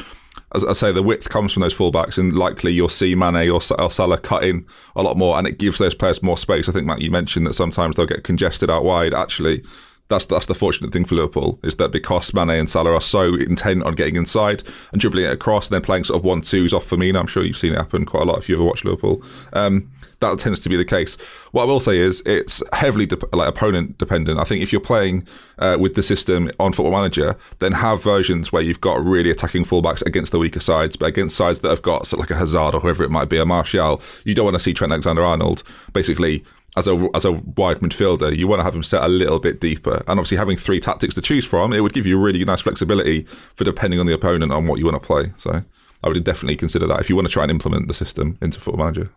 as 0.55 0.65
I 0.65 0.73
say, 0.73 0.93
the 0.93 1.03
width 1.03 1.29
comes 1.29 1.53
from 1.53 1.61
those 1.63 1.75
fullbacks, 1.75 2.19
and 2.19 2.33
likely 2.33 2.73
you'll 2.73 2.89
see 2.89 3.15
Mane 3.15 3.49
or, 3.49 3.61
or 3.79 3.91
Salah 3.91 4.19
cut 4.19 4.43
in 4.43 4.67
a 4.97 5.03
lot 5.03 5.17
more, 5.17 5.39
and 5.39 5.47
it 5.47 5.59
gives 5.59 5.79
those 5.79 5.95
players 5.95 6.23
more 6.23 6.37
space. 6.37 6.69
I 6.69 6.73
think 6.73 6.87
Matt, 6.87 7.01
you 7.01 7.11
mentioned 7.13 7.47
that 7.47 7.55
sometimes 7.55 7.95
they'll 7.95 8.07
get 8.07 8.25
congested 8.25 8.69
out 8.69 8.85
wide. 8.85 9.15
Actually, 9.15 9.63
that's 10.09 10.27
that's 10.27 10.47
the 10.47 10.55
fortunate 10.55 10.93
thing 10.93 11.05
for 11.05 11.15
Liverpool 11.15 11.59
is 11.63 11.77
that 11.77 11.93
because 11.93 12.35
Mane 12.35 12.51
and 12.51 12.71
Salah 12.71 12.95
are 12.95 13.01
so 13.01 13.35
intent 13.35 13.85
on 13.85 13.95
getting 13.95 14.17
inside 14.17 14.63
and 14.91 15.01
dribbling 15.01 15.27
it 15.27 15.33
across, 15.33 15.69
and 15.69 15.75
then 15.75 15.83
playing 15.83 16.05
sort 16.05 16.19
of 16.19 16.25
one 16.25 16.41
twos 16.41 16.73
off 16.73 16.89
Firmino. 16.89 17.21
I'm 17.21 17.27
sure 17.29 17.45
you've 17.45 17.57
seen 17.57 17.73
it 17.73 17.77
happen 17.77 18.05
quite 18.05 18.25
a 18.25 18.27
lot 18.27 18.39
if 18.39 18.49
you 18.49 18.57
ever 18.57 18.65
watch 18.65 18.85
Liverpool. 18.85 19.23
Um, 19.53 19.91
that 20.21 20.39
tends 20.39 20.61
to 20.61 20.69
be 20.69 20.77
the 20.77 20.85
case. 20.85 21.17
What 21.53 21.63
I 21.63 21.67
will 21.67 21.81
say 21.81 21.99
is 21.99 22.23
it's 22.25 22.63
heavily 22.73 23.07
de- 23.07 23.19
like 23.33 23.49
opponent 23.49 23.99
dependent. 23.99 24.39
I 24.39 24.45
think 24.45 24.63
if 24.63 24.73
you're 24.73 24.81
playing 24.81 25.27
uh, 25.59 25.77
with 25.79 25.95
the 25.95 26.03
system 26.03 26.51
on 26.59 26.73
Football 26.73 26.93
Manager, 26.93 27.37
then 27.59 27.73
have 27.73 28.03
versions 28.03 28.53
where 28.53 28.63
you've 28.63 28.81
got 28.81 29.05
really 29.05 29.31
attacking 29.31 29.65
fullbacks 29.65 30.05
against 30.07 30.33
the 30.33 30.39
weaker 30.39 30.61
sides, 30.61 30.97
but 30.97 31.07
against 31.07 31.37
sides 31.37 31.61
that 31.61 31.69
have 31.69 31.83
got 31.83 32.13
of 32.13 32.19
like 32.19 32.31
a 32.31 32.37
Hazard 32.37 32.75
or 32.75 32.81
whoever 32.81 33.05
it 33.05 33.11
might 33.11 33.29
be, 33.29 33.39
a 33.39 33.45
Martial, 33.45 34.01
you 34.25 34.35
don't 34.35 34.45
want 34.45 34.55
to 34.55 34.61
see 34.61 34.73
Trent 34.73 34.93
Alexander-Arnold 34.93 35.63
basically 35.93 36.45
as 36.77 36.87
a 36.87 37.09
as 37.15 37.25
a 37.25 37.33
wide 37.33 37.81
midfielder. 37.81 38.37
You 38.37 38.47
want 38.47 38.61
to 38.61 38.65
have 38.65 38.75
him 38.75 38.83
set 38.83 39.03
a 39.03 39.09
little 39.09 39.39
bit 39.39 39.61
deeper, 39.61 40.03
and 40.07 40.19
obviously 40.19 40.37
having 40.37 40.57
three 40.57 40.81
tactics 40.81 41.15
to 41.15 41.21
choose 41.21 41.45
from, 41.45 41.73
it 41.73 41.81
would 41.81 41.93
give 41.93 42.07
you 42.07 42.19
really 42.19 42.45
nice 42.45 42.61
flexibility 42.61 43.23
for 43.23 43.65
depending 43.65 44.01
on 44.01 44.07
the 44.07 44.15
opponent 44.15 44.53
on 44.53 44.67
what 44.67 44.79
you 44.79 44.85
want 44.85 45.01
to 45.01 45.07
play. 45.07 45.33
So 45.37 45.63
I 46.05 46.09
would 46.09 46.23
definitely 46.25 46.57
consider 46.57 46.87
that 46.87 47.01
if 47.01 47.09
you 47.09 47.17
want 47.17 47.27
to 47.29 47.33
try 47.33 47.43
and 47.45 47.51
implement 47.51 47.89
the 47.89 47.95
system 47.95 48.39
into 48.41 48.61
Football 48.61 48.85
Manager. 48.85 49.11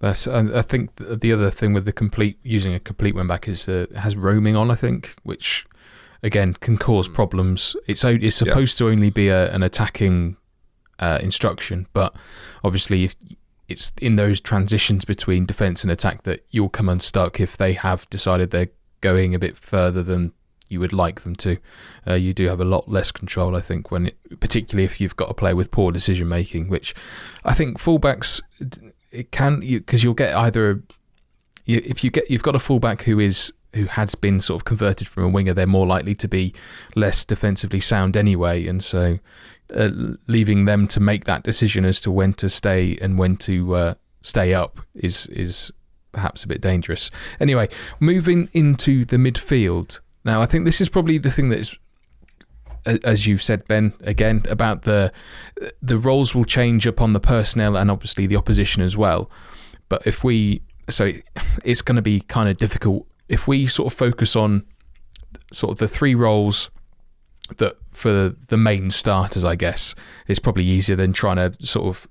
Yeah, 0.00 0.08
that's. 0.08 0.26
I 0.26 0.58
I 0.58 0.62
think 0.62 0.96
the 0.96 1.32
other 1.32 1.50
thing 1.50 1.72
with 1.72 1.84
the 1.84 1.92
complete 1.92 2.38
using 2.42 2.74
a 2.74 2.80
complete 2.80 3.14
wing 3.14 3.26
back 3.26 3.48
is 3.48 3.68
uh, 3.68 3.86
it 3.90 3.96
has 3.96 4.16
roaming 4.16 4.56
on. 4.56 4.70
I 4.70 4.74
think, 4.74 5.14
which 5.22 5.66
again 6.22 6.54
can 6.54 6.76
cause 6.76 7.08
problems. 7.08 7.76
It's 7.86 8.04
o- 8.04 8.18
it's 8.20 8.36
supposed 8.36 8.78
to 8.78 8.88
only 8.88 9.10
be 9.10 9.28
a, 9.28 9.52
an 9.54 9.62
attacking 9.62 10.36
uh, 10.98 11.18
instruction, 11.22 11.86
but 11.92 12.14
obviously 12.62 13.04
if 13.04 13.16
it's 13.68 13.92
in 14.02 14.16
those 14.16 14.40
transitions 14.40 15.04
between 15.04 15.46
defense 15.46 15.84
and 15.84 15.90
attack 15.92 16.24
that 16.24 16.44
you'll 16.50 16.68
come 16.68 16.88
unstuck 16.88 17.38
if 17.40 17.56
they 17.56 17.72
have 17.72 18.08
decided 18.10 18.50
they're 18.50 18.68
going 19.00 19.34
a 19.34 19.38
bit 19.38 19.56
further 19.56 20.02
than 20.02 20.32
you 20.68 20.80
would 20.80 20.92
like 20.92 21.20
them 21.22 21.34
to. 21.36 21.56
Uh, 22.06 22.14
you 22.14 22.34
do 22.34 22.48
have 22.48 22.60
a 22.60 22.64
lot 22.64 22.88
less 22.88 23.10
control, 23.12 23.56
I 23.56 23.60
think, 23.60 23.90
when 23.90 24.06
it, 24.08 24.40
particularly 24.40 24.84
if 24.84 25.00
you've 25.00 25.16
got 25.16 25.30
a 25.30 25.34
player 25.34 25.54
with 25.56 25.70
poor 25.70 25.90
decision 25.92 26.28
making, 26.28 26.68
which 26.68 26.94
I 27.44 27.54
think 27.54 27.78
fullbacks 27.78 28.40
it 29.10 29.30
can 29.30 29.60
because 29.60 30.02
you, 30.02 30.10
will 30.10 30.14
get 30.14 30.34
either 30.34 30.82
you, 31.64 31.82
if 31.84 32.04
you 32.04 32.10
get 32.10 32.30
you've 32.30 32.42
got 32.42 32.54
a 32.54 32.58
fullback 32.58 33.02
who 33.02 33.18
is 33.18 33.52
who 33.74 33.84
has 33.84 34.14
been 34.14 34.40
sort 34.40 34.60
of 34.60 34.64
converted 34.64 35.06
from 35.06 35.22
a 35.22 35.28
winger, 35.28 35.54
they're 35.54 35.66
more 35.66 35.86
likely 35.86 36.14
to 36.16 36.28
be 36.28 36.52
less 36.96 37.24
defensively 37.24 37.80
sound 37.80 38.16
anyway, 38.16 38.66
and 38.66 38.82
so 38.82 39.18
uh, 39.74 39.90
leaving 40.26 40.64
them 40.64 40.88
to 40.88 41.00
make 41.00 41.24
that 41.24 41.44
decision 41.44 41.84
as 41.84 42.00
to 42.00 42.10
when 42.10 42.32
to 42.34 42.48
stay 42.48 42.98
and 43.00 43.18
when 43.18 43.36
to 43.36 43.74
uh, 43.74 43.94
stay 44.22 44.52
up 44.54 44.80
is 44.94 45.26
is 45.28 45.72
perhaps 46.12 46.42
a 46.42 46.48
bit 46.48 46.60
dangerous. 46.60 47.10
Anyway, 47.38 47.68
moving 48.00 48.48
into 48.52 49.04
the 49.04 49.16
midfield 49.16 50.00
now, 50.24 50.42
I 50.42 50.46
think 50.46 50.64
this 50.64 50.80
is 50.80 50.88
probably 50.88 51.18
the 51.18 51.30
thing 51.30 51.48
that 51.50 51.58
is 51.58 51.76
as 52.86 53.26
you've 53.26 53.42
said, 53.42 53.66
Ben, 53.68 53.92
again 54.00 54.42
about 54.48 54.82
the 54.82 55.12
the 55.82 55.98
roles 55.98 56.34
will 56.34 56.44
change 56.44 56.86
upon 56.86 57.12
the 57.12 57.20
personnel 57.20 57.76
and 57.76 57.90
obviously 57.90 58.26
the 58.26 58.36
opposition 58.36 58.82
as 58.82 58.96
well. 58.96 59.30
But 59.88 60.06
if 60.06 60.22
we, 60.22 60.62
so 60.88 61.12
it's 61.64 61.82
going 61.82 61.96
to 61.96 62.02
be 62.02 62.20
kind 62.20 62.48
of 62.48 62.56
difficult 62.56 63.06
if 63.28 63.46
we 63.46 63.66
sort 63.66 63.92
of 63.92 63.98
focus 63.98 64.36
on 64.36 64.64
sort 65.52 65.72
of 65.72 65.78
the 65.78 65.88
three 65.88 66.14
roles 66.14 66.70
that 67.56 67.76
for 67.92 68.34
the 68.48 68.56
main 68.56 68.90
starters, 68.90 69.44
I 69.44 69.56
guess 69.56 69.94
it's 70.26 70.38
probably 70.38 70.64
easier 70.64 70.96
than 70.96 71.12
trying 71.12 71.36
to 71.36 71.66
sort 71.66 71.86
of 71.86 72.08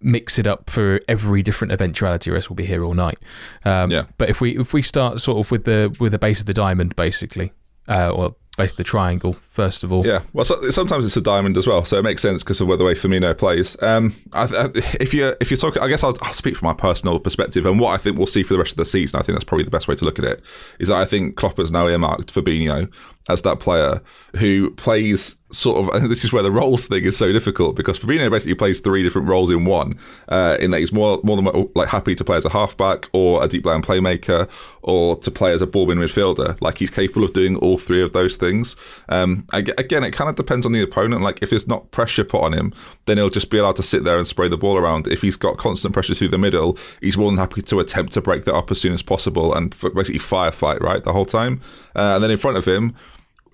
mix 0.00 0.38
it 0.38 0.46
up 0.46 0.68
for 0.68 1.00
every 1.08 1.42
different 1.42 1.72
eventuality, 1.72 2.30
or 2.30 2.36
else 2.36 2.50
we'll 2.50 2.56
be 2.56 2.66
here 2.66 2.84
all 2.84 2.94
night. 2.94 3.18
Um, 3.64 3.90
Yeah. 3.90 4.04
But 4.18 4.28
if 4.28 4.40
we 4.40 4.58
if 4.58 4.72
we 4.72 4.82
start 4.82 5.20
sort 5.20 5.38
of 5.38 5.50
with 5.50 5.64
the 5.64 5.94
with 5.98 6.12
the 6.12 6.18
base 6.18 6.40
of 6.40 6.46
the 6.46 6.54
diamond, 6.54 6.94
basically, 6.96 7.52
uh, 7.88 8.10
or 8.10 8.36
basically 8.56 8.82
the 8.82 8.88
triangle 8.88 9.34
first 9.50 9.84
of 9.84 9.92
all. 9.92 10.06
Yeah, 10.06 10.22
well, 10.32 10.44
so, 10.44 10.70
sometimes 10.70 11.04
it's 11.04 11.16
a 11.16 11.20
diamond 11.20 11.56
as 11.56 11.66
well, 11.66 11.84
so 11.84 11.98
it 11.98 12.02
makes 12.02 12.22
sense 12.22 12.42
because 12.42 12.60
of 12.60 12.66
the 12.66 12.84
way 12.84 12.94
Firmino 12.94 13.36
plays. 13.36 13.80
Um, 13.82 14.14
I, 14.32 14.44
I, 14.44 14.70
if 14.74 15.12
you 15.14 15.34
if 15.40 15.50
you're 15.50 15.58
talking, 15.58 15.82
I 15.82 15.88
guess 15.88 16.02
I'll, 16.02 16.16
I'll, 16.22 16.32
speak 16.32 16.56
from 16.56 16.66
my 16.66 16.74
personal 16.74 17.18
perspective 17.18 17.66
and 17.66 17.78
what 17.80 17.90
I 17.90 17.96
think 17.96 18.16
we'll 18.16 18.26
see 18.26 18.42
for 18.42 18.54
the 18.54 18.58
rest 18.58 18.72
of 18.72 18.78
the 18.78 18.84
season. 18.84 19.18
I 19.18 19.22
think 19.22 19.36
that's 19.36 19.44
probably 19.44 19.64
the 19.64 19.70
best 19.70 19.88
way 19.88 19.94
to 19.94 20.04
look 20.04 20.18
at 20.18 20.24
it. 20.24 20.42
Is 20.78 20.88
that 20.88 20.96
I 20.96 21.04
think 21.04 21.36
Klopp 21.36 21.58
has 21.58 21.70
now 21.70 21.88
earmarked 21.88 22.34
Fabinho 22.34 22.92
as 23.28 23.42
that 23.42 23.58
player 23.58 24.02
who 24.36 24.70
plays 24.72 25.38
sort 25.54 25.78
of, 25.78 25.94
and 26.02 26.10
this 26.10 26.24
is 26.24 26.32
where 26.32 26.42
the 26.42 26.50
roles 26.50 26.86
thing 26.86 27.04
is 27.04 27.16
so 27.16 27.32
difficult 27.32 27.76
because 27.76 27.98
Fabinho 27.98 28.30
basically 28.30 28.54
plays 28.54 28.80
three 28.80 29.02
different 29.02 29.28
roles 29.28 29.50
in 29.50 29.64
one. 29.64 29.98
Uh, 30.28 30.56
in 30.60 30.70
that 30.72 30.80
he's 30.80 30.92
more 30.92 31.20
more 31.22 31.36
than 31.36 31.68
like 31.74 31.88
happy 31.88 32.14
to 32.14 32.24
play 32.24 32.36
as 32.36 32.44
a 32.44 32.50
halfback 32.50 33.08
or 33.12 33.42
a 33.42 33.48
deep 33.48 33.64
line 33.64 33.82
playmaker 33.82 34.48
or 34.82 35.16
to 35.16 35.30
play 35.30 35.52
as 35.52 35.62
a 35.62 35.66
ball 35.66 35.90
in 35.90 35.98
midfielder. 35.98 36.60
Like 36.60 36.78
he's 36.78 36.90
capable 36.90 37.24
of 37.24 37.32
doing 37.32 37.56
all 37.56 37.76
three 37.76 38.02
of 38.02 38.12
those 38.12 38.36
things. 38.36 38.76
Um, 39.08 39.46
again, 39.52 40.04
it 40.04 40.12
kind 40.12 40.28
of 40.28 40.36
depends 40.36 40.66
on 40.66 40.72
the 40.72 40.82
opponent. 40.82 41.22
Like 41.22 41.42
if 41.42 41.50
there's 41.50 41.68
not 41.68 41.90
pressure 41.90 42.24
put 42.24 42.42
on 42.42 42.52
him, 42.52 42.72
then 43.06 43.16
he'll 43.16 43.30
just 43.30 43.50
be 43.50 43.58
allowed 43.58 43.76
to 43.76 43.82
sit 43.82 44.04
there 44.04 44.18
and 44.18 44.26
spray 44.26 44.48
the 44.48 44.56
ball 44.56 44.76
around. 44.76 45.06
If 45.06 45.22
he's 45.22 45.36
got 45.36 45.56
constant 45.56 45.94
pressure 45.94 46.14
through 46.14 46.28
the 46.28 46.38
middle, 46.38 46.78
he's 47.00 47.16
more 47.16 47.30
than 47.30 47.38
happy 47.38 47.62
to 47.62 47.80
attempt 47.80 48.12
to 48.14 48.20
break 48.20 48.44
that 48.44 48.54
up 48.54 48.70
as 48.70 48.80
soon 48.80 48.92
as 48.92 49.02
possible 49.02 49.54
and 49.54 49.70
basically 49.94 50.20
firefight 50.20 50.80
right 50.80 51.02
the 51.02 51.12
whole 51.12 51.24
time. 51.24 51.60
Uh, 51.96 52.14
and 52.14 52.24
then 52.24 52.30
in 52.30 52.38
front 52.38 52.56
of 52.56 52.64
him 52.64 52.94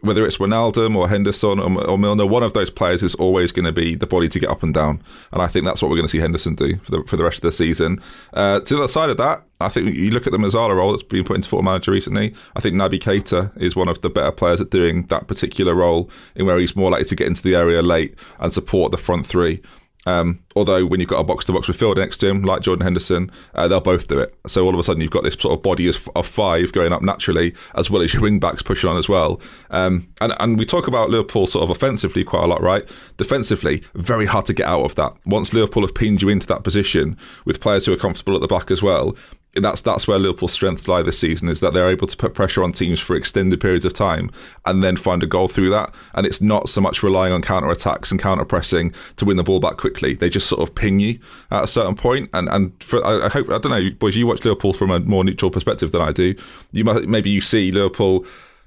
whether 0.01 0.25
it's 0.27 0.39
Wijnaldum 0.39 0.97
or 0.97 1.09
Henderson 1.09 1.59
or, 1.59 1.87
or 1.87 1.99
Milner, 1.99 2.27
one 2.27 2.43
of 2.43 2.53
those 2.53 2.71
players 2.71 3.03
is 3.03 3.15
always 3.17 3.53
going 3.53 3.67
to 3.67 3.73
be 3.73 3.95
the 3.95 4.07
body 4.07 4.29
to 4.29 4.39
get 4.39 4.49
up 4.49 4.63
and 4.63 4.73
down. 4.73 5.03
And 5.33 5.43
I 5.43 5.47
think 5.47 5.67
that's 5.67 5.83
what 5.83 5.91
we're 5.91 5.97
going 5.97 6.07
to 6.07 6.13
see 6.13 6.19
Henderson 6.19 6.55
do 6.55 6.77
for 6.79 6.91
the, 6.91 7.03
for 7.07 7.17
the 7.17 7.25
rest 7.25 7.39
of 7.39 7.43
the 7.43 7.53
season. 7.53 8.01
Uh, 8.33 8.61
to 8.61 8.75
the 8.75 8.81
other 8.81 8.89
side 8.89 9.11
of 9.11 9.17
that, 9.19 9.45
I 9.61 9.69
think 9.69 9.95
you 9.95 10.11
look 10.11 10.27
at 10.27 10.33
the 10.33 10.39
Mezzala 10.39 10.75
role 10.75 10.91
that's 10.91 11.03
been 11.03 11.25
put 11.25 11.37
into 11.37 11.49
football 11.49 11.71
manager 11.71 11.91
recently. 11.91 12.35
I 12.57 12.61
think 12.61 12.77
Naby 12.77 12.99
Keita 12.99 13.57
is 13.61 13.77
one 13.77 13.89
of 13.89 14.01
the 14.01 14.09
better 14.09 14.33
players 14.33 14.61
at 14.61 14.71
doing 14.71 15.07
that 15.07 15.29
particular 15.29 15.75
role, 15.75 16.11
in 16.35 16.47
where 16.47 16.59
he's 16.59 16.75
more 16.75 16.91
likely 16.91 17.05
to 17.07 17.17
get 17.17 17.27
into 17.27 17.43
the 17.43 17.55
area 17.55 17.83
late 17.83 18.15
and 18.39 18.53
support 18.53 18.91
the 18.93 18.99
front 18.99 19.27
three. 19.27 19.61
Um, 20.07 20.43
although 20.57 20.87
when 20.87 21.01
you've 21.01 21.09
got 21.09 21.21
a 21.21 21.25
box 21.25 21.45
to 21.45 21.53
box 21.53 21.69
midfielder 21.69 21.99
next 21.99 22.19
to 22.19 22.29
him, 22.29 22.43
like 22.43 22.63
Jordan 22.63 22.85
Henderson, 22.85 23.31
uh, 23.55 23.69
they'll 23.69 23.81
both 23.81 24.09
do 24.09 24.19
it. 24.19 24.35
So 24.47 24.65
all 24.65 24.73
of 24.73 24.81
a 24.81 24.83
sudden 24.83 25.03
you've 25.03 25.11
got 25.11 25.25
this 25.25 25.35
sort 25.35 25.57
of 25.57 25.63
body 25.63 25.89
of, 25.89 25.97
five 26.27 26.73
going 26.73 26.93
up 26.93 27.03
naturally, 27.03 27.55
as 27.75 27.91
well 27.91 28.03
as 28.03 28.15
your 28.15 28.23
wing 28.23 28.41
backs 28.41 28.63
pushing 28.63 28.89
on 28.89 28.97
as 28.97 29.09
well. 29.09 29.41
Um, 29.71 30.09
and 30.21 30.33
and 30.41 30.59
we 30.59 30.65
talk 30.65 30.87
about 30.87 31.11
Liverpool 31.11 31.47
sort 31.47 31.65
of 31.65 31.71
offensively 31.71 32.25
quite 32.25 32.45
a 32.45 32.47
lot, 32.47 32.63
right? 32.63 32.89
Defensively, 33.17 33.83
very 33.95 34.27
hard 34.27 34.47
to 34.47 34.55
get 34.55 34.67
out 34.67 34.85
of 34.85 34.95
that. 34.95 35.15
Once 35.27 35.53
Liverpool 35.53 35.83
have 35.83 35.95
pinned 35.95 36.23
you 36.23 36.29
into 36.29 36.47
that 36.47 36.65
position 36.65 37.17
with 37.45 37.61
players 37.61 37.87
who 37.87 37.93
are 37.93 37.97
comfortable 37.97 38.35
at 38.35 38.41
the 38.41 38.47
back 38.47 38.71
as 38.71 38.83
well, 38.83 39.17
that's 39.55 39.83
that's 39.83 40.07
where 40.07 40.19
Liverpool's 40.19 40.53
strengths 40.53 40.87
lie 40.87 41.03
this 41.03 41.19
season 41.19 41.49
is 41.49 41.61
that 41.61 41.75
they're 41.75 41.89
able 41.89 42.07
to 42.07 42.17
put 42.17 42.35
pressure 42.35 42.63
on 42.63 42.73
teams 42.73 43.01
for 43.01 43.17
extended 43.17 43.61
periods 43.61 43.85
of 43.85 43.93
time 43.93 44.31
and 44.65 44.83
then 44.83 44.97
find 44.97 45.23
a 45.23 45.27
goal 45.27 45.49
through 45.49 45.71
that. 45.71 45.93
And 46.15 46.25
it's 46.25 46.41
not 46.41 46.69
so 46.69 46.81
much 46.81 47.03
relying 47.03 47.33
on 47.33 47.43
counter 47.43 47.69
attacks 47.71 48.11
and 48.11 48.21
counter 48.21 48.45
pressing 48.45 48.95
to 49.17 49.25
win 49.25 49.37
the 49.37 49.43
ball 49.43 49.59
back 49.59 49.77
quickly. 49.77 50.15
They 50.15 50.31
just 50.31 50.47
sort 50.47 50.61
of 50.63 50.75
ping 50.75 51.01
you 51.01 51.19
at 51.51 51.65
a 51.65 51.67
certain 51.67 51.97
point. 51.97 52.31
And 52.33 52.49
and 52.49 52.81
for, 52.83 53.05
I, 53.05 53.27
I, 53.27 53.29
hope 53.29 53.49
I 53.49 53.59
don't 53.59 53.71
know, 53.71 53.91
boys. 53.99 54.17
You 54.17 54.27
watch 54.27 54.45
Liverpool 54.45 54.73
from 54.73 54.91
a 54.91 55.01
more 55.01 55.25
neutral 55.25 55.51
perspective 55.51 55.91
than 55.91 56.01
I 56.01 56.13
do. 56.13 56.35
You 56.71 56.85
might 56.85 57.09
maybe 57.09 57.31
you 57.31 57.41
see 57.41 57.73
Liverpool 57.73 58.25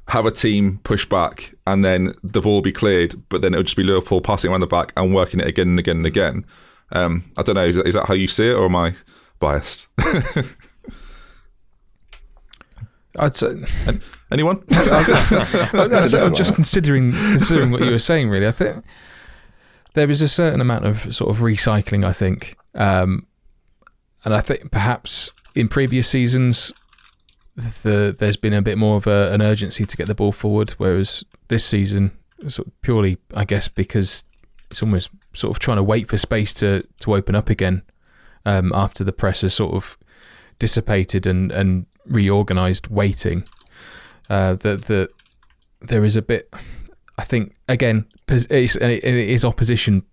have 0.10 0.26
a 0.26 0.32
team 0.32 0.80
push 0.84 1.06
back 1.06 1.56
and 1.66 1.86
then 1.86 2.14
the 2.24 2.42
ball 2.42 2.56
will 2.56 2.62
be 2.62 2.74
cleared, 2.74 3.16
but 3.30 3.42
then 3.42 3.54
it'll 3.54 3.64
just 3.64 3.78
be 3.78 3.84
Liverpool 3.84 4.20
passing 4.20 4.52
around 4.52 4.60
the 4.60 4.68
back 4.68 4.92
and 4.98 5.16
working 5.16 5.40
it 5.40 5.48
again 5.48 5.70
and 5.70 5.80
again 5.80 5.98
and 5.98 6.06
again. 6.06 6.46
Um, 6.92 7.24
I 7.38 7.44
don't 7.44 7.56
know. 7.56 7.66
Is 7.66 7.78
that, 7.78 7.88
is 7.88 7.94
that 7.96 8.08
how 8.08 8.14
you 8.14 8.28
see 8.28 8.50
it, 8.50 8.54
or 8.54 8.66
am 8.66 8.76
I 8.76 8.96
biased? 9.40 9.88
I'd 13.18 13.36
say 13.36 13.56
anyone. 14.32 14.64
I'm 14.72 16.34
just 16.34 16.56
considering 16.56 17.12
considering 17.12 17.72
what 17.72 17.84
you 17.84 17.92
were 17.92 18.00
saying. 18.00 18.30
Really, 18.30 18.48
I 18.48 18.52
think 18.52 18.84
there 19.94 20.10
is 20.10 20.22
a 20.22 20.28
certain 20.28 20.62
amount 20.62 20.86
of 20.86 21.16
sort 21.16 21.30
of 21.30 21.38
recycling. 21.42 22.06
I 22.06 22.14
think, 22.14 22.58
um, 22.76 23.28
and 24.26 24.34
I 24.34 24.42
think 24.42 24.72
perhaps 24.72 25.32
in 25.56 25.68
previous 25.68 26.08
seasons, 26.08 26.74
the 27.56 28.16
there's 28.18 28.38
been 28.38 28.54
a 28.54 28.62
bit 28.62 28.78
more 28.78 28.98
of 28.98 29.08
a, 29.08 29.32
an 29.32 29.42
urgency 29.42 29.86
to 29.86 29.98
get 29.98 30.08
the 30.08 30.16
ball 30.16 30.32
forward, 30.32 30.72
whereas 30.72 31.24
this 31.50 31.66
season, 31.66 32.12
sort 32.48 32.68
of 32.68 32.82
purely, 32.82 33.18
I 33.34 33.46
guess, 33.46 33.68
because 33.68 34.24
it's 34.72 34.82
almost 34.82 35.12
sort 35.34 35.56
of 35.56 35.60
trying 35.60 35.78
to 35.78 35.84
wait 35.84 36.08
for 36.08 36.18
space 36.18 36.54
to 36.56 36.84
to 37.00 37.16
open 37.16 37.36
up 37.36 37.50
again 37.50 37.84
um, 38.46 38.72
after 38.74 39.04
the 39.04 39.14
press 39.14 39.42
has 39.42 39.54
sort 39.54 39.76
of 39.76 39.98
dissipated 40.58 41.28
and 41.28 41.52
and 41.52 41.86
reorganized 42.06 42.88
waiting. 42.88 43.44
Uh, 44.30 44.56
that 44.56 44.84
that 44.84 45.10
there 45.82 46.04
is 46.04 46.16
a 46.16 46.22
bit. 46.22 46.54
I 47.18 47.24
think 47.24 47.56
again, 47.68 48.06
it's, 48.28 48.76
it 48.76 49.04
is 49.04 49.46
opposition 49.46 50.04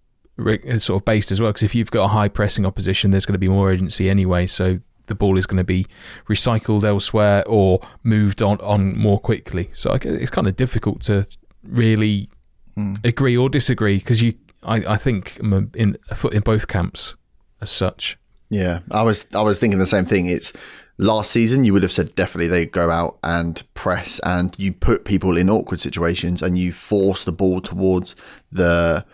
sort 0.78 1.00
of 1.00 1.04
based 1.04 1.30
as 1.30 1.40
well. 1.40 1.50
Because 1.50 1.62
if 1.62 1.74
you've 1.74 1.90
got 1.90 2.04
a 2.04 2.08
high 2.08 2.28
pressing 2.28 2.66
opposition, 2.66 3.10
there's 3.10 3.26
going 3.26 3.34
to 3.34 3.38
be 3.38 3.48
more 3.48 3.70
urgency 3.70 4.10
anyway. 4.10 4.46
So 4.46 4.80
the 5.06 5.14
ball 5.14 5.38
is 5.38 5.46
going 5.46 5.58
to 5.58 5.64
be 5.64 5.86
recycled 6.28 6.84
elsewhere 6.84 7.44
or 7.46 7.80
moved 8.02 8.42
on 8.42 8.58
on 8.58 8.96
more 8.96 9.18
quickly. 9.18 9.70
So 9.74 9.96
it's 10.02 10.30
kind 10.30 10.46
of 10.46 10.56
difficult 10.56 11.02
to 11.02 11.26
really 11.62 12.28
mm. 12.76 13.04
agree 13.04 13.36
or 13.36 13.48
disagree 13.48 13.98
because 13.98 14.22
you. 14.22 14.34
I, 14.62 14.76
I 14.76 14.96
think 14.98 15.38
I'm 15.40 15.70
in 15.74 15.96
a 16.10 16.14
foot 16.14 16.34
in 16.34 16.42
both 16.42 16.68
camps 16.68 17.16
as 17.62 17.70
such. 17.70 18.18
Yeah, 18.50 18.80
I 18.90 19.02
was 19.02 19.26
I 19.34 19.40
was 19.40 19.58
thinking 19.58 19.78
the 19.78 19.86
same 19.86 20.04
thing. 20.04 20.26
It's 20.26 20.52
last 21.00 21.30
season, 21.30 21.64
you 21.64 21.72
would 21.72 21.82
have 21.82 21.92
said 21.92 22.14
definitely 22.14 22.48
they 22.48 22.66
go 22.66 22.90
out 22.90 23.18
and 23.22 23.62
press 23.74 24.20
and 24.24 24.54
you 24.58 24.72
put 24.72 25.04
people 25.04 25.36
in 25.36 25.48
awkward 25.48 25.80
situations 25.80 26.42
and 26.42 26.58
you 26.58 26.72
force 26.72 27.24
the 27.24 27.32
ball 27.32 27.60
towards 27.60 28.14
the 28.52 29.04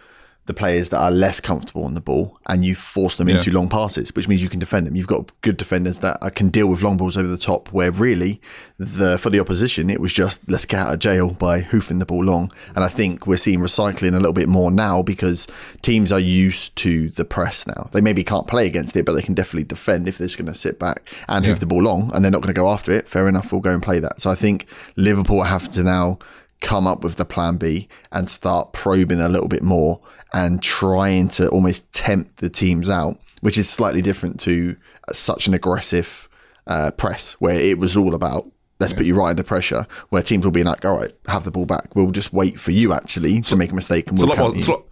the 0.47 0.55
players 0.55 0.89
that 0.91 0.99
are 0.99 1.11
less 1.11 1.41
comfortable 1.41 1.85
on 1.85 1.95
the 1.95 2.01
ball 2.01 2.39
and 2.47 2.65
you 2.65 2.75
force 2.75 3.17
them 3.17 3.29
yeah. 3.29 3.35
into 3.35 3.51
long 3.51 3.69
passes, 3.69 4.15
which 4.15 4.29
means 4.29 4.43
you 4.43 4.49
can 4.49 4.61
defend 4.61 4.87
them. 4.87 4.97
You've 4.97 5.07
got 5.07 5.33
good 5.43 5.57
defenders 5.57 5.99
that 6.01 6.19
can 6.35 6.49
deal 6.49 6.69
with 6.69 6.83
long 6.83 6.97
balls 6.97 7.17
over 7.17 7.29
the 7.29 7.37
top, 7.37 7.73
where 7.73 7.91
really 7.91 8.41
the 8.79 9.19
for 9.19 9.31
the 9.31 9.41
opposition 9.41 9.91
it 9.91 10.01
was 10.01 10.13
just 10.13 10.49
let's 10.49 10.67
get 10.67 10.81
out 10.81 10.93
of 10.93 10.99
jail 11.01 11.31
by 11.31 11.61
hoofing 11.61 11.99
the 11.99 12.07
ball 12.07 12.25
long. 12.25 12.53
And 12.75 12.85
I 12.85 12.89
think 12.89 13.27
we're 13.27 13.37
seeing 13.37 13.61
recycling 13.61 14.15
a 14.15 14.19
little 14.19 14.33
bit 14.33 14.49
more 14.49 14.71
now 14.71 15.03
because 15.03 15.47
teams 15.83 16.13
are 16.13 16.21
used 16.21 16.77
to 16.77 17.11
the 17.11 17.25
press 17.25 17.67
now. 17.67 17.89
They 17.93 18.01
maybe 18.01 18.23
can't 18.23 18.47
play 18.47 18.67
against 18.67 18.97
it, 18.97 19.05
but 19.05 19.15
they 19.15 19.23
can 19.23 19.35
definitely 19.35 19.65
defend 19.65 20.09
if 20.09 20.19
they're 20.19 20.29
just 20.29 20.39
going 20.39 20.53
to 20.53 20.59
sit 20.59 20.79
back 20.79 21.09
and 21.29 21.45
yeah. 21.45 21.51
hoof 21.51 21.61
the 21.61 21.67
ball 21.67 21.83
long, 21.83 22.11
and 22.15 22.25
they're 22.25 22.33
not 22.33 22.43
going 22.43 22.55
to 22.55 22.61
go 22.61 22.71
after 22.71 22.93
it. 22.93 23.09
Fair 23.09 23.29
enough, 23.29 23.51
we'll 23.51 23.61
go 23.61 23.73
and 23.73 23.83
play 23.83 23.99
that. 23.99 24.21
So 24.21 24.31
I 24.31 24.35
think 24.35 24.67
Liverpool 24.97 25.43
have 25.43 25.71
to 25.73 25.83
now 25.83 26.19
come 26.67 26.89
up 26.89 27.05
with 27.05 27.15
the 27.15 27.25
plan 27.25 27.59
B 27.59 27.87
and 28.11 28.29
start 28.29 28.73
probing 28.73 29.21
a 29.21 29.29
little 29.29 29.47
bit 29.47 29.63
more 29.63 30.01
and 30.35 30.61
trying 30.61 31.29
to 31.29 31.49
almost 31.51 31.91
tempt 31.93 32.39
the 32.39 32.51
teams 32.51 32.91
out, 32.91 33.21
which 33.41 33.57
is 33.57 33.71
slightly 33.71 34.03
different 34.03 34.41
to 34.41 34.77
such 35.13 35.47
an 35.47 35.55
aggressive 35.55 36.29
uh, 36.67 36.91
press 36.91 37.35
where 37.35 37.55
it 37.55 37.79
was 37.79 37.97
all 37.97 38.17
about 38.17 38.51
let's 38.81 38.93
yeah. 38.93 38.97
put 38.99 39.07
you 39.07 39.15
right 39.15 39.31
under 39.31 39.45
pressure, 39.45 39.87
where 40.09 40.23
teams 40.23 40.45
will 40.45 40.51
be 40.51 40.65
like, 40.65 40.85
all 40.85 40.99
right, 40.99 41.15
have 41.29 41.45
the 41.45 41.53
ball 41.53 41.67
back. 41.67 41.95
We'll 41.95 42.11
just 42.11 42.33
wait 42.33 42.59
for 42.59 42.73
you 42.73 42.93
actually 42.93 43.41
to 43.43 43.55
make 43.55 43.71
a 43.71 43.75
mistake 43.75 44.11
and 44.11 44.19
we'll 44.19 44.35
count 44.35 44.55
you 44.55 44.59
it's 44.59 44.69
a 44.69 44.73
lot 44.73 44.85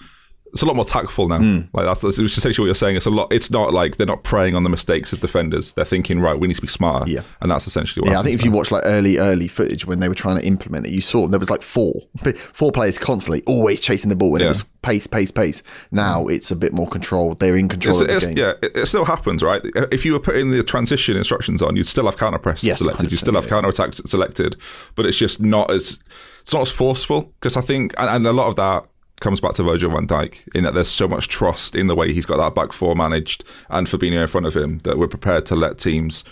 more 0.63 0.85
tactful 0.85 1.29
now. 1.29 1.39
Mm. 1.39 1.69
Like 1.73 1.87
that's, 1.87 2.01
that's 2.01 2.19
essentially 2.19 2.65
what 2.65 2.67
you're 2.67 2.75
saying. 2.75 2.97
It's 2.97 3.07
a 3.07 3.11
lot. 3.11 3.33
It's 3.33 3.51
not 3.51 3.73
like 3.73 3.97
they're 3.97 4.07
not 4.07 4.23
preying 4.23 4.55
on 4.55 4.63
the 4.63 4.71
mistakes 4.71 5.13
of 5.13 5.21
defenders. 5.21 5.73
They're 5.73 5.85
thinking, 5.85 6.21
right, 6.21 6.39
we 6.39 6.47
need 6.47 6.55
to 6.55 6.63
be 6.63 6.69
smarter. 6.69 7.11
Yeah, 7.11 7.23
and 7.41 7.51
that's 7.51 7.67
essentially 7.67 8.03
what. 8.03 8.13
Yeah, 8.13 8.21
I 8.21 8.23
think 8.23 8.39
if 8.39 8.45
you 8.45 8.51
watch 8.51 8.71
like 8.71 8.83
early, 8.85 9.19
early 9.19 9.49
footage 9.49 9.87
when 9.87 10.01
they 10.01 10.09
were 10.09 10.15
trying 10.15 10.39
to 10.39 10.47
implement 10.47 10.87
it, 10.87 10.93
you 10.93 11.01
saw 11.01 11.27
there 11.27 11.41
was 11.41 11.51
like 11.51 11.63
four, 11.63 11.95
four 12.35 12.73
players 12.73 12.99
constantly 12.99 13.43
always 13.47 13.81
chasing 13.81 14.11
the 14.11 14.17
ball, 14.17 14.35
and 14.35 14.41
yeah. 14.41 14.47
it 14.47 14.51
was 14.51 14.65
pace, 14.83 15.07
pace, 15.07 15.31
pace. 15.31 15.63
Now 15.91 16.25
mm. 16.25 16.33
it's 16.33 16.51
a 16.51 16.57
bit 16.57 16.73
more 16.73 16.89
controlled. 16.89 17.41
They're 17.41 17.57
in 17.57 17.69
control 17.69 18.01
it's, 18.01 18.15
of 18.15 18.21
the 18.21 18.27
game. 18.35 18.39
Yeah, 18.39 18.53
it, 18.63 18.77
it, 18.77 18.87
still 18.87 19.05
happens, 19.05 19.43
right? 19.43 19.63
If 19.91 20.05
you 20.05 20.13
were 20.13 20.21
putting 20.21 20.51
the 20.51 20.63
transition 20.63 21.17
instructions 21.17 21.63
on, 21.63 21.77
you'd 21.77 21.87
still 21.87 22.07
have 22.07 22.17
counter 22.17 22.39
press 22.39 22.63
yes, 22.63 22.79
selected. 22.79 23.11
You 23.11 23.17
still 23.17 23.35
have 23.35 23.45
yeah. 23.45 23.51
counter 23.51 23.69
attacks 23.71 24.01
selected, 24.07 24.57
but 24.95 25.05
it's 25.07 25.19
just 25.19 25.41
not 25.41 25.71
as 25.71 25.99
it's 26.43 26.53
not 26.53 26.63
as 26.63 26.71
forceful 26.71 27.33
because 27.41 27.57
I 27.57 27.63
think, 27.63 27.95
and, 27.99 28.09
and 28.09 28.27
a 28.27 28.33
lot 28.33 28.49
of 28.49 28.57
that 28.57 28.87
comes 29.21 29.41
back 29.41 29.55
to 29.55 29.63
Virgil 29.63 29.91
van 29.91 30.07
Dijk 30.07 30.43
in 30.55 30.65
that 30.65 30.75
there's 30.75 30.89
so 30.89 31.07
much 31.09 31.29
trust 31.29 31.75
in 31.75 31.87
the 31.87 31.95
way 31.95 32.13
he's 32.13 32.27
got 32.27 32.37
that 32.39 32.55
back 32.55 32.73
four 32.73 32.95
managed 32.95 33.45
and 33.71 33.87
Fabinho 33.87 34.23
in 34.23 34.29
front 34.29 34.47
of 34.47 34.55
him 34.55 34.79
that 34.85 34.99
we're 34.99 35.09
prepared 35.09 35.47
to 35.47 35.57
let 35.57 35.79
teams 35.79 36.25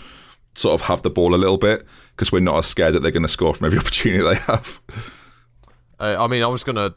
sort 0.55 0.73
of 0.73 0.87
have 0.87 1.01
the 1.01 1.09
ball 1.09 1.33
a 1.33 1.37
little 1.37 1.57
bit 1.57 1.85
because 2.11 2.31
we're 2.31 2.39
not 2.39 2.57
as 2.57 2.65
scared 2.65 2.93
that 2.93 3.01
they're 3.01 3.11
going 3.11 3.23
to 3.23 3.29
score 3.29 3.53
from 3.53 3.65
every 3.65 3.79
opportunity 3.83 4.23
they 4.23 4.35
have. 4.35 4.79
Uh, 5.99 6.17
I 6.19 6.27
mean, 6.27 6.43
I 6.43 6.47
was 6.47 6.63
going 6.63 6.75
to 6.75 6.93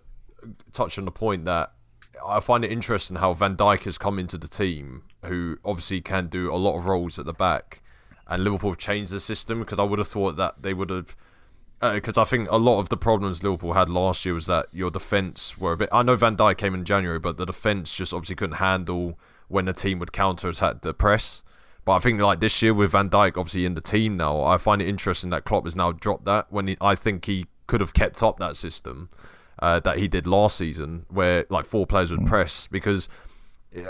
touch 0.72 0.98
on 0.98 1.04
the 1.04 1.10
point 1.10 1.44
that 1.46 1.72
I 2.24 2.40
find 2.40 2.64
it 2.64 2.72
interesting 2.72 3.16
how 3.16 3.32
Van 3.32 3.56
Dijk 3.56 3.84
has 3.84 3.98
come 3.98 4.18
into 4.18 4.36
the 4.36 4.48
team, 4.48 5.04
who 5.24 5.58
obviously 5.64 6.00
can 6.00 6.28
do 6.28 6.52
a 6.52 6.56
lot 6.56 6.76
of 6.76 6.86
roles 6.86 7.18
at 7.18 7.24
the 7.24 7.32
back, 7.32 7.82
and 8.26 8.42
Liverpool 8.42 8.70
have 8.70 8.78
changed 8.78 9.12
the 9.12 9.20
system 9.20 9.60
because 9.60 9.78
I 9.78 9.84
would 9.84 9.98
have 9.98 10.08
thought 10.08 10.36
that 10.36 10.62
they 10.62 10.74
would 10.74 10.90
have 10.90 11.16
because 11.80 12.16
uh, 12.16 12.22
I 12.22 12.24
think 12.24 12.48
a 12.50 12.56
lot 12.56 12.80
of 12.80 12.88
the 12.88 12.96
problems 12.96 13.42
Liverpool 13.42 13.74
had 13.74 13.88
last 13.88 14.24
year 14.24 14.34
was 14.34 14.46
that 14.46 14.66
your 14.72 14.90
defence 14.90 15.58
were 15.58 15.72
a 15.72 15.76
bit. 15.76 15.88
I 15.92 16.02
know 16.02 16.16
Van 16.16 16.36
Dijk 16.36 16.56
came 16.56 16.74
in 16.74 16.84
January, 16.84 17.18
but 17.18 17.36
the 17.36 17.44
defence 17.44 17.94
just 17.94 18.14
obviously 18.14 18.36
couldn't 18.36 18.56
handle 18.56 19.18
when 19.48 19.66
the 19.66 19.72
team 19.72 19.98
would 19.98 20.12
counter 20.12 20.48
attack 20.48 20.82
the 20.82 20.94
press. 20.94 21.44
But 21.84 21.92
I 21.92 21.98
think 22.00 22.20
like 22.20 22.40
this 22.40 22.60
year 22.62 22.74
with 22.74 22.92
Van 22.92 23.10
Dijk 23.10 23.36
obviously 23.36 23.66
in 23.66 23.74
the 23.74 23.80
team 23.80 24.16
now, 24.16 24.42
I 24.42 24.58
find 24.58 24.80
it 24.80 24.88
interesting 24.88 25.30
that 25.30 25.44
Klopp 25.44 25.64
has 25.64 25.76
now 25.76 25.92
dropped 25.92 26.24
that 26.24 26.50
when 26.50 26.68
he, 26.68 26.76
I 26.80 26.94
think 26.94 27.26
he 27.26 27.46
could 27.66 27.80
have 27.80 27.94
kept 27.94 28.22
up 28.22 28.38
that 28.38 28.56
system 28.56 29.10
uh, 29.58 29.80
that 29.80 29.98
he 29.98 30.08
did 30.08 30.26
last 30.26 30.56
season, 30.56 31.04
where 31.08 31.44
like 31.48 31.64
four 31.64 31.86
players 31.86 32.10
would 32.10 32.26
press 32.26 32.66
because, 32.66 33.08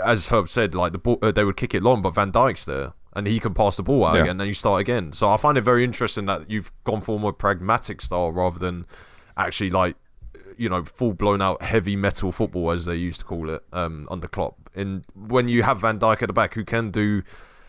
as 0.03 0.29
Herb 0.29 0.49
said, 0.49 0.75
like 0.75 0.91
the 0.91 0.97
ball, 0.97 1.19
uh, 1.21 1.31
they 1.31 1.43
would 1.43 1.57
kick 1.57 1.73
it 1.73 1.83
long, 1.83 2.01
but 2.01 2.11
Van 2.11 2.31
Dijk's 2.31 2.65
there 2.65 2.93
and 3.17 3.27
he 3.27 3.39
can 3.39 3.53
pass 3.53 3.75
the 3.75 3.83
ball 3.83 4.05
out 4.05 4.15
Yeah. 4.15 4.21
again, 4.21 4.31
and 4.31 4.39
then 4.41 4.47
you 4.47 4.53
start 4.53 4.79
again. 4.79 5.11
So 5.11 5.29
I 5.29 5.35
find 5.37 5.57
it 5.57 5.61
very 5.61 5.83
interesting 5.83 6.25
that 6.27 6.49
you've 6.49 6.71
gone 6.85 7.01
for 7.01 7.17
a 7.17 7.19
more 7.19 7.33
pragmatic 7.33 8.01
style 8.01 8.31
rather 8.31 8.59
than 8.59 8.85
actually 9.35 9.69
like 9.71 9.95
you 10.57 10.69
know 10.69 10.83
full 10.85 11.13
blown 11.13 11.41
out 11.41 11.61
heavy 11.61 11.95
metal 11.95 12.31
football 12.31 12.71
as 12.71 12.85
they 12.85 12.95
used 12.95 13.19
to 13.19 13.25
call 13.25 13.49
it 13.49 13.61
um, 13.73 14.07
under 14.09 14.27
Klopp. 14.27 14.55
And 14.75 15.03
when 15.15 15.47
you 15.49 15.63
have 15.63 15.79
Van 15.79 15.99
Dijk 15.99 16.21
at 16.21 16.27
the 16.27 16.33
back 16.33 16.53
who 16.53 16.63
can 16.63 16.91
do, 16.91 17.23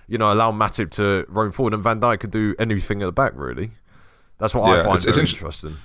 you 0.07 0.19
know, 0.19 0.31
allow 0.31 0.53
Matip 0.53 0.91
to 0.93 1.25
roam 1.29 1.51
forward, 1.53 1.75
and 1.75 1.83
Van 1.83 2.01
Dijk 2.01 2.21
could 2.21 2.31
do 2.31 2.55
anything 2.59 3.03
at 3.03 3.07
the 3.07 3.13
back 3.13 3.33
really. 3.35 3.71
That's 4.39 4.55
what 4.55 4.63
I 4.71 4.83
find 4.85 4.99
it's- 4.99 5.05
it's 5.07 5.17
very 5.17 5.29
interesting. 5.29 5.77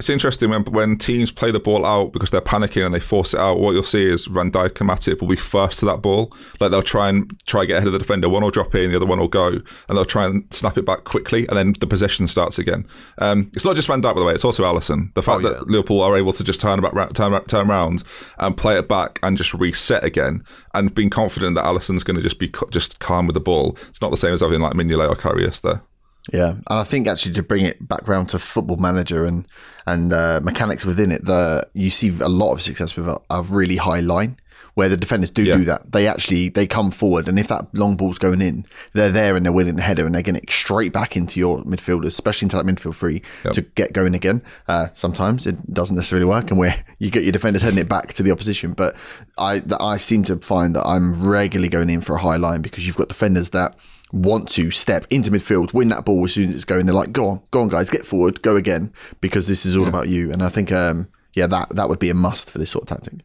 It's 0.00 0.08
interesting 0.08 0.48
when 0.48 0.64
when 0.64 0.96
teams 0.96 1.30
play 1.30 1.50
the 1.50 1.60
ball 1.60 1.84
out 1.84 2.12
because 2.12 2.30
they're 2.30 2.40
panicking 2.40 2.86
and 2.86 2.94
they 2.94 3.00
force 3.00 3.34
it 3.34 3.38
out. 3.40 3.58
What 3.60 3.72
you'll 3.72 3.82
see 3.82 4.06
is 4.06 4.24
Van 4.24 4.50
Dijk 4.50 4.80
and 4.80 4.88
Matip 4.88 5.20
will 5.20 5.28
be 5.28 5.36
first 5.36 5.78
to 5.80 5.84
that 5.86 6.00
ball. 6.00 6.32
Like 6.58 6.70
they'll 6.70 6.82
try 6.82 7.10
and 7.10 7.38
try 7.46 7.60
and 7.60 7.68
get 7.68 7.76
ahead 7.76 7.86
of 7.86 7.92
the 7.92 7.98
defender. 7.98 8.26
One 8.30 8.42
will 8.42 8.50
drop 8.50 8.74
in, 8.74 8.90
the 8.90 8.96
other 8.96 9.04
one 9.04 9.18
will 9.20 9.28
go, 9.28 9.48
and 9.48 9.62
they'll 9.90 10.06
try 10.06 10.24
and 10.24 10.42
snap 10.54 10.78
it 10.78 10.86
back 10.86 11.04
quickly, 11.04 11.46
and 11.48 11.56
then 11.58 11.74
the 11.80 11.86
possession 11.86 12.26
starts 12.28 12.58
again. 12.58 12.86
Um, 13.18 13.50
it's 13.52 13.66
not 13.66 13.76
just 13.76 13.88
Van 13.88 14.00
Dijk, 14.00 14.14
by 14.14 14.20
the 14.20 14.24
way. 14.24 14.32
It's 14.32 14.44
also 14.44 14.64
Alisson. 14.64 15.12
The 15.12 15.22
fact 15.22 15.44
Oh, 15.44 15.48
yeah. 15.50 15.54
that 15.58 15.68
Liverpool 15.68 16.00
are 16.00 16.16
able 16.16 16.32
to 16.32 16.42
just 16.42 16.62
turn 16.62 16.80
ra- 16.80 17.06
turn 17.08 17.38
turn 17.44 17.68
around 17.70 18.02
and 18.38 18.56
play 18.56 18.78
it 18.78 18.88
back 18.88 19.18
and 19.22 19.36
just 19.36 19.52
reset 19.52 20.02
again, 20.02 20.42
and 20.72 20.94
being 20.94 21.10
confident 21.10 21.56
that 21.56 21.66
Alisson's 21.66 22.04
going 22.04 22.16
to 22.16 22.22
just 22.22 22.38
be 22.38 22.50
just 22.70 23.00
calm 23.00 23.26
with 23.26 23.34
the 23.34 23.40
ball. 23.40 23.76
It's 23.88 24.00
not 24.00 24.10
the 24.10 24.16
same 24.16 24.32
as 24.32 24.40
having 24.40 24.60
like 24.60 24.72
Mignolet 24.72 25.10
or 25.10 25.14
Karius 25.14 25.60
there. 25.60 25.82
Yeah, 26.32 26.50
and 26.50 26.62
I 26.68 26.84
think 26.84 27.08
actually 27.08 27.32
to 27.34 27.42
bring 27.42 27.64
it 27.64 27.86
back 27.88 28.06
round 28.06 28.28
to 28.30 28.38
football 28.38 28.76
manager 28.76 29.24
and 29.24 29.46
and 29.86 30.12
uh, 30.12 30.40
mechanics 30.42 30.84
within 30.84 31.10
it, 31.12 31.24
the 31.24 31.66
you 31.74 31.90
see 31.90 32.08
a 32.20 32.28
lot 32.28 32.52
of 32.52 32.62
success 32.62 32.94
with 32.96 33.08
a, 33.08 33.18
a 33.30 33.42
really 33.42 33.76
high 33.76 34.00
line 34.00 34.36
where 34.74 34.88
the 34.88 34.96
defenders 34.96 35.30
do 35.32 35.42
Yeah. 35.42 35.56
do 35.56 35.64
that. 35.64 35.90
They 35.90 36.06
actually 36.06 36.48
they 36.50 36.66
come 36.66 36.90
forward, 36.92 37.26
and 37.28 37.38
if 37.38 37.48
that 37.48 37.74
long 37.74 37.96
ball's 37.96 38.18
going 38.18 38.40
in, 38.42 38.64
they're 38.92 39.08
there 39.10 39.34
and 39.34 39.44
they're 39.44 39.52
winning 39.52 39.76
the 39.76 39.82
header, 39.82 40.06
and 40.06 40.14
they're 40.14 40.22
getting 40.22 40.42
it 40.42 40.50
straight 40.52 40.92
back 40.92 41.16
into 41.16 41.40
your 41.40 41.64
midfielders, 41.64 42.08
especially 42.08 42.46
into 42.46 42.56
that 42.58 42.66
midfield 42.66 42.94
three 42.94 43.22
to 43.52 43.62
get 43.62 43.92
going 43.92 44.14
again. 44.14 44.42
Uh, 44.68 44.88
sometimes 44.94 45.46
it 45.46 45.72
doesn't 45.72 45.96
necessarily 45.96 46.26
work, 46.26 46.50
and 46.50 46.60
where 46.60 46.84
you 46.98 47.10
get 47.10 47.24
your 47.24 47.32
defenders 47.32 47.62
heading 47.62 47.80
it 47.80 47.88
back 47.88 48.08
to 48.12 48.22
the 48.22 48.30
opposition. 48.30 48.72
But 48.74 48.94
I 49.38 49.62
I 49.80 49.96
seem 49.96 50.22
to 50.24 50.36
find 50.36 50.76
that 50.76 50.86
I'm 50.86 51.26
regularly 51.26 51.70
going 51.70 51.90
in 51.90 52.02
for 52.02 52.14
a 52.16 52.20
high 52.20 52.36
line 52.36 52.60
because 52.60 52.86
you've 52.86 52.96
got 52.96 53.08
defenders 53.08 53.50
that 53.50 53.76
want 54.12 54.48
to 54.50 54.70
step 54.70 55.06
into 55.10 55.30
midfield, 55.30 55.72
win 55.72 55.88
that 55.88 56.04
ball 56.04 56.24
as 56.24 56.34
soon 56.34 56.48
as 56.48 56.54
it's 56.54 56.64
going. 56.64 56.86
They're 56.86 56.94
like, 56.94 57.12
"Go 57.12 57.28
on, 57.28 57.40
go 57.50 57.62
on, 57.62 57.68
guys, 57.68 57.90
get 57.90 58.06
forward, 58.06 58.42
go 58.42 58.56
again," 58.56 58.92
because 59.20 59.48
this 59.48 59.64
is 59.64 59.76
all 59.76 59.88
about 59.88 60.08
you. 60.08 60.32
And 60.32 60.42
I 60.42 60.48
think, 60.48 60.72
um, 60.72 61.08
yeah, 61.34 61.46
that 61.46 61.70
that 61.76 61.88
would 61.88 61.98
be 61.98 62.10
a 62.10 62.14
must 62.14 62.50
for 62.50 62.58
this 62.58 62.70
sort 62.70 62.84
of 62.84 62.88
tactic. 62.88 63.20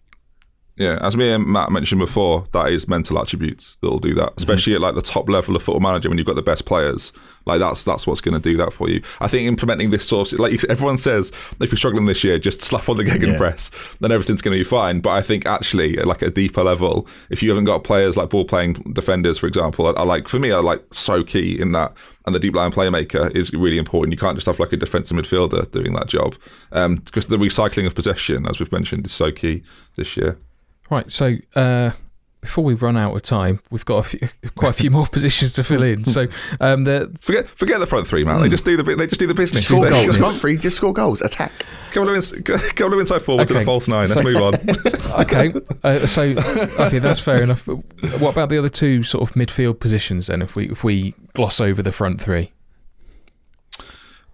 Yeah, 0.78 0.98
as 1.02 1.16
me 1.16 1.32
and 1.32 1.46
Matt 1.48 1.72
mentioned 1.72 2.00
before, 2.00 2.46
that 2.52 2.70
is 2.70 2.86
mental 2.90 3.18
attributes 3.18 3.78
that 3.82 3.90
will 3.90 4.00
do 4.00 4.14
that, 4.16 4.34
especially 4.36 4.76
at 4.76 4.82
like 4.82 4.94
the 4.96 5.02
top 5.02 5.30
level 5.30 5.56
of 5.56 5.64
football 5.64 5.80
manager 5.80 6.10
when 6.10 6.18
you've 6.18 6.28
got 6.28 6.36
the 6.36 6.42
best 6.42 6.66
players. 6.66 7.14
Like 7.46 7.60
that's 7.60 7.86
that's 7.86 8.06
what's 8.06 8.20
going 8.20 8.34
to 8.34 8.42
do 8.42 8.58
that 8.58 8.74
for 8.74 8.90
you. 8.90 9.02
I 9.22 9.30
think 9.30 9.48
implementing 9.48 9.92
this 9.92 10.06
sort 10.06 10.34
of 10.34 10.40
like 10.40 10.52
you, 10.52 10.60
everyone 10.68 10.98
says, 10.98 11.32
if 11.62 11.72
you're 11.72 11.78
struggling 11.78 12.08
this 12.08 12.26
year, 12.26 12.38
just 12.38 12.62
slap 12.62 12.90
on 12.90 12.98
the 12.98 13.06
gegen 13.06 13.32
Yeah. 13.34 13.38
press, 13.38 13.72
then 14.02 14.12
everything's 14.12 14.42
going 14.42 14.58
to 14.58 14.60
be 14.60 14.68
fine. 14.68 15.00
But 15.00 15.12
I 15.12 15.22
think 15.22 15.46
actually, 15.46 15.98
at 15.98 16.08
like 16.08 16.22
a 16.22 16.30
deeper 16.30 16.64
level, 16.64 17.08
if 17.30 17.42
you 17.42 17.50
haven't 17.52 17.66
got 17.66 17.86
players 17.86 18.18
like 18.18 18.30
ball 18.32 18.44
playing 18.44 18.74
defenders, 18.92 19.38
for 19.38 19.48
example, 19.48 19.88
I, 19.88 19.92
I 19.92 20.04
like 20.04 20.28
for 20.28 20.40
me, 20.40 20.52
I 20.52 20.60
like 20.60 20.84
so 20.94 21.24
key 21.24 21.58
in 21.58 21.72
that, 21.72 21.96
and 22.26 22.36
the 22.36 22.40
deep 22.40 22.54
line 22.54 22.72
playmaker 22.72 23.34
is 23.34 23.54
really 23.54 23.78
important. 23.78 24.12
You 24.12 24.18
can't 24.18 24.36
just 24.36 24.48
have 24.48 24.60
like 24.60 24.74
a 24.74 24.78
defensive 24.78 25.16
midfielder 25.16 25.72
doing 25.72 25.94
that 25.94 26.08
job, 26.08 26.36
um, 26.74 26.96
because 26.98 27.28
the 27.28 27.38
recycling 27.38 27.86
of 27.88 27.96
possession, 27.96 28.46
as 28.46 28.60
we've 28.60 28.74
mentioned, 28.74 29.06
is 29.06 29.14
so 29.14 29.32
key 29.32 29.64
this 29.96 30.18
year. 30.18 30.38
Right, 30.92 31.12
so 31.12 31.36
uh, 31.56 31.92
before 32.42 32.64
we 32.64 32.76
run 32.76 32.96
out 32.96 33.16
of 33.16 33.24
time, 33.24 33.60
we've 33.72 33.86
got 33.86 33.98
a 33.98 34.04
few, 34.04 34.30
quite 34.56 34.70
a 34.70 34.74
few 34.74 34.92
more 34.92 35.08
positions 35.08 35.54
to 35.54 35.64
fill 35.64 35.82
in. 35.82 36.06
So 36.06 36.28
um, 36.62 36.84
the 36.84 37.12
Forget 37.22 37.48
forget 37.48 37.80
the 37.80 37.88
front 37.88 38.06
three, 38.08 38.24
man. 38.24 38.40
They 38.42 38.50
just 38.50 38.66
do 38.66 38.78
the 38.78 38.84
bu- 38.84 38.96
they 38.96 39.08
just 39.08 39.20
do 39.20 39.26
the 39.26 39.34
business. 39.34 39.66
Score 39.68 39.84
They- 39.84 39.90
goals, 39.90 40.06
just- 40.06 40.20
front 40.20 40.36
three, 40.36 40.58
just 40.58 40.78
score 40.78 40.94
goals, 40.94 41.22
attack. 41.22 41.52
Couple 41.92 42.10
of 42.10 42.16
ins- 42.16 42.34
couple 42.44 42.94
of 42.94 43.00
inside 43.00 43.24
forward 43.24 43.48
to 43.48 43.54
the 43.54 43.60
Okay. 43.60 43.66
false 43.66 43.88
nine. 43.88 44.08
Let's 44.10 44.14
So- 44.14 44.22
move 44.24 44.42
on. 44.42 44.54
okay, 45.22 45.54
uh, 45.84 46.06
so 46.06 46.22
okay, 46.80 47.00
that's 47.00 47.20
fair 47.20 47.42
enough. 47.42 47.66
But 47.66 47.78
what 48.20 48.32
about 48.32 48.50
the 48.50 48.58
other 48.60 48.70
two 48.70 49.02
sort 49.02 49.28
of 49.28 49.36
midfield 49.36 49.80
positions 49.80 50.28
then? 50.28 50.42
If 50.44 50.56
we 50.56 50.70
if 50.70 50.84
we 50.84 51.16
gloss 51.34 51.60
over 51.60 51.82
the 51.82 51.92
front 51.92 52.22
three, 52.22 52.52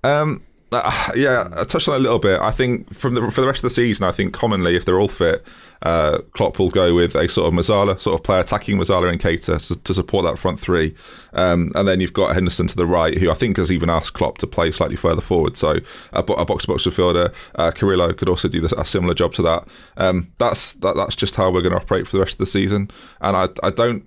Um, 0.04 0.44
uh, 0.72 1.12
yeah, 1.16 1.50
I 1.58 1.66
touched 1.66 1.90
on 1.90 1.96
a 1.96 2.00
little 2.00 2.20
bit. 2.20 2.40
I 2.40 2.52
think 2.52 2.94
from 2.94 3.16
the 3.16 3.30
for 3.30 3.42
the 3.42 3.48
rest 3.48 3.60
of 3.60 3.64
the 3.64 3.70
season, 3.70 4.08
I 4.08 4.12
think 4.12 4.34
commonly 4.34 4.76
if 4.76 4.86
they're 4.86 5.00
all 5.00 5.10
fit, 5.10 5.46
uh, 5.82 6.20
Klopp 6.32 6.60
will 6.60 6.70
go 6.70 6.96
with 6.96 7.14
a 7.16 7.28
sort 7.28 7.48
of 7.48 7.54
Mezzala 7.54 8.00
sort 8.00 8.18
of 8.18 8.24
player 8.24 8.40
attacking 8.40 8.78
Mezzala 8.78 9.10
and 9.10 9.20
Keita 9.20 9.68
to, 9.68 9.76
to 9.82 9.94
support 9.94 10.24
that 10.24 10.40
front 10.40 10.60
three, 10.60 10.96
um, 11.34 11.72
and 11.76 11.88
then 11.88 12.00
you've 12.00 12.14
got 12.14 12.34
Henderson 12.34 12.68
to 12.68 12.76
the 12.78 12.86
right, 12.86 13.18
who 13.18 13.30
I 13.30 13.34
think 13.34 13.58
has 13.58 13.72
even 13.72 13.90
asked 13.90 14.14
Klopp 14.14 14.38
to 14.38 14.48
play 14.48 14.72
slightly 14.72 14.96
further 14.96 15.22
forward. 15.22 15.58
So 15.58 15.80
a, 16.14 16.20
a 16.20 16.46
box 16.46 16.66
box 16.66 16.86
midfielder, 16.86 17.36
uh, 17.56 17.72
Carrillo 17.72 18.14
could 18.14 18.30
also 18.30 18.48
do 18.48 18.62
this, 18.62 18.72
a 18.72 18.86
similar 18.86 19.14
job 19.14 19.34
to 19.34 19.42
that. 19.42 19.68
Um, 19.98 20.32
that's 20.38 20.74
that, 20.74 20.96
that's 20.96 21.18
just 21.18 21.36
how 21.36 21.52
we're 21.52 21.62
going 21.62 21.76
to 21.76 21.82
operate 21.82 22.08
for 22.08 22.16
the 22.16 22.22
rest 22.22 22.36
of 22.36 22.40
the 22.40 22.46
season, 22.46 22.90
and 23.20 23.36
I 23.36 23.50
I 23.62 23.72
don't. 23.72 24.06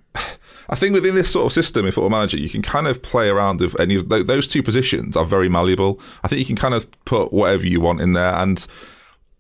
I 0.69 0.77
think 0.77 0.95
within 0.95 1.15
this 1.15 1.31
sort 1.31 1.47
of 1.47 1.53
system 1.53 1.81
if 1.81 1.89
in 1.89 1.93
Football 1.93 2.11
Manager, 2.11 2.39
you 2.39 2.49
can 2.49 2.63
kind 2.63 2.87
of 2.87 3.03
play 3.03 3.29
around 3.29 3.61
with 3.61 3.79
any 3.79 3.97
of 3.97 4.09
those 4.09 4.49
two 4.49 4.63
positions 4.63 5.17
are 5.17 5.25
very 5.25 5.49
malleable. 5.49 6.01
I 6.23 6.29
think 6.29 6.39
you 6.39 6.47
can 6.47 6.57
kind 6.57 6.75
of 6.75 6.91
put 7.05 7.33
whatever 7.33 7.67
you 7.67 7.81
want 7.81 8.01
in 8.01 8.13
there, 8.13 8.35
and 8.35 8.67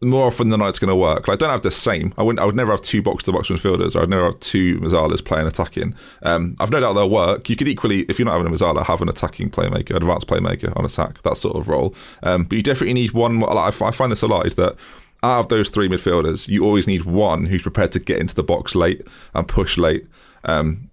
more 0.04 0.26
often 0.26 0.50
than 0.50 0.60
not, 0.60 0.68
it's 0.68 0.78
going 0.78 0.88
to 0.88 0.96
work. 0.96 1.28
Like, 1.28 1.36
I 1.36 1.38
don't 1.38 1.50
have 1.50 1.62
the 1.62 1.70
same. 1.70 2.12
I 2.18 2.22
wouldn't. 2.22 2.40
I 2.40 2.44
would 2.44 2.56
never 2.56 2.70
have 2.70 2.82
two 2.82 3.02
box 3.02 3.24
to 3.24 3.32
box 3.32 3.48
midfielders. 3.48 4.00
I'd 4.00 4.08
never 4.08 4.24
have 4.24 4.40
two 4.40 4.78
Mezzalas 4.80 5.24
playing 5.24 5.46
attacking. 5.46 5.94
Um, 6.22 6.56
I've 6.60 6.70
no 6.70 6.80
doubt 6.80 6.94
they'll 6.94 7.10
work. 7.10 7.48
You 7.48 7.56
could 7.56 7.68
equally, 7.68 8.00
if 8.02 8.18
you're 8.18 8.26
not 8.26 8.36
having 8.36 8.46
a 8.46 8.54
Mezzala, 8.54 8.84
have 8.84 9.02
an 9.02 9.08
attacking 9.08 9.50
playmaker, 9.50 9.96
advanced 9.96 10.26
playmaker 10.26 10.76
on 10.76 10.84
attack, 10.84 11.22
that 11.22 11.36
sort 11.36 11.56
of 11.56 11.68
role. 11.68 11.94
Um, 12.22 12.44
but 12.44 12.56
you 12.56 12.62
definitely 12.62 12.94
need 12.94 13.12
one. 13.12 13.40
Like, 13.40 13.80
I 13.80 13.90
find 13.90 14.12
this 14.12 14.22
a 14.22 14.26
lot 14.26 14.46
is 14.46 14.56
that 14.56 14.76
out 15.22 15.40
of 15.40 15.48
those 15.48 15.70
three 15.70 15.88
midfielders, 15.88 16.48
you 16.48 16.64
always 16.64 16.86
need 16.86 17.04
one 17.04 17.46
who's 17.46 17.62
prepared 17.62 17.92
to 17.92 18.00
get 18.00 18.20
into 18.20 18.34
the 18.34 18.42
box 18.42 18.74
late 18.74 19.06
and 19.34 19.48
push 19.48 19.78
late. 19.78 20.06
Um, 20.44 20.90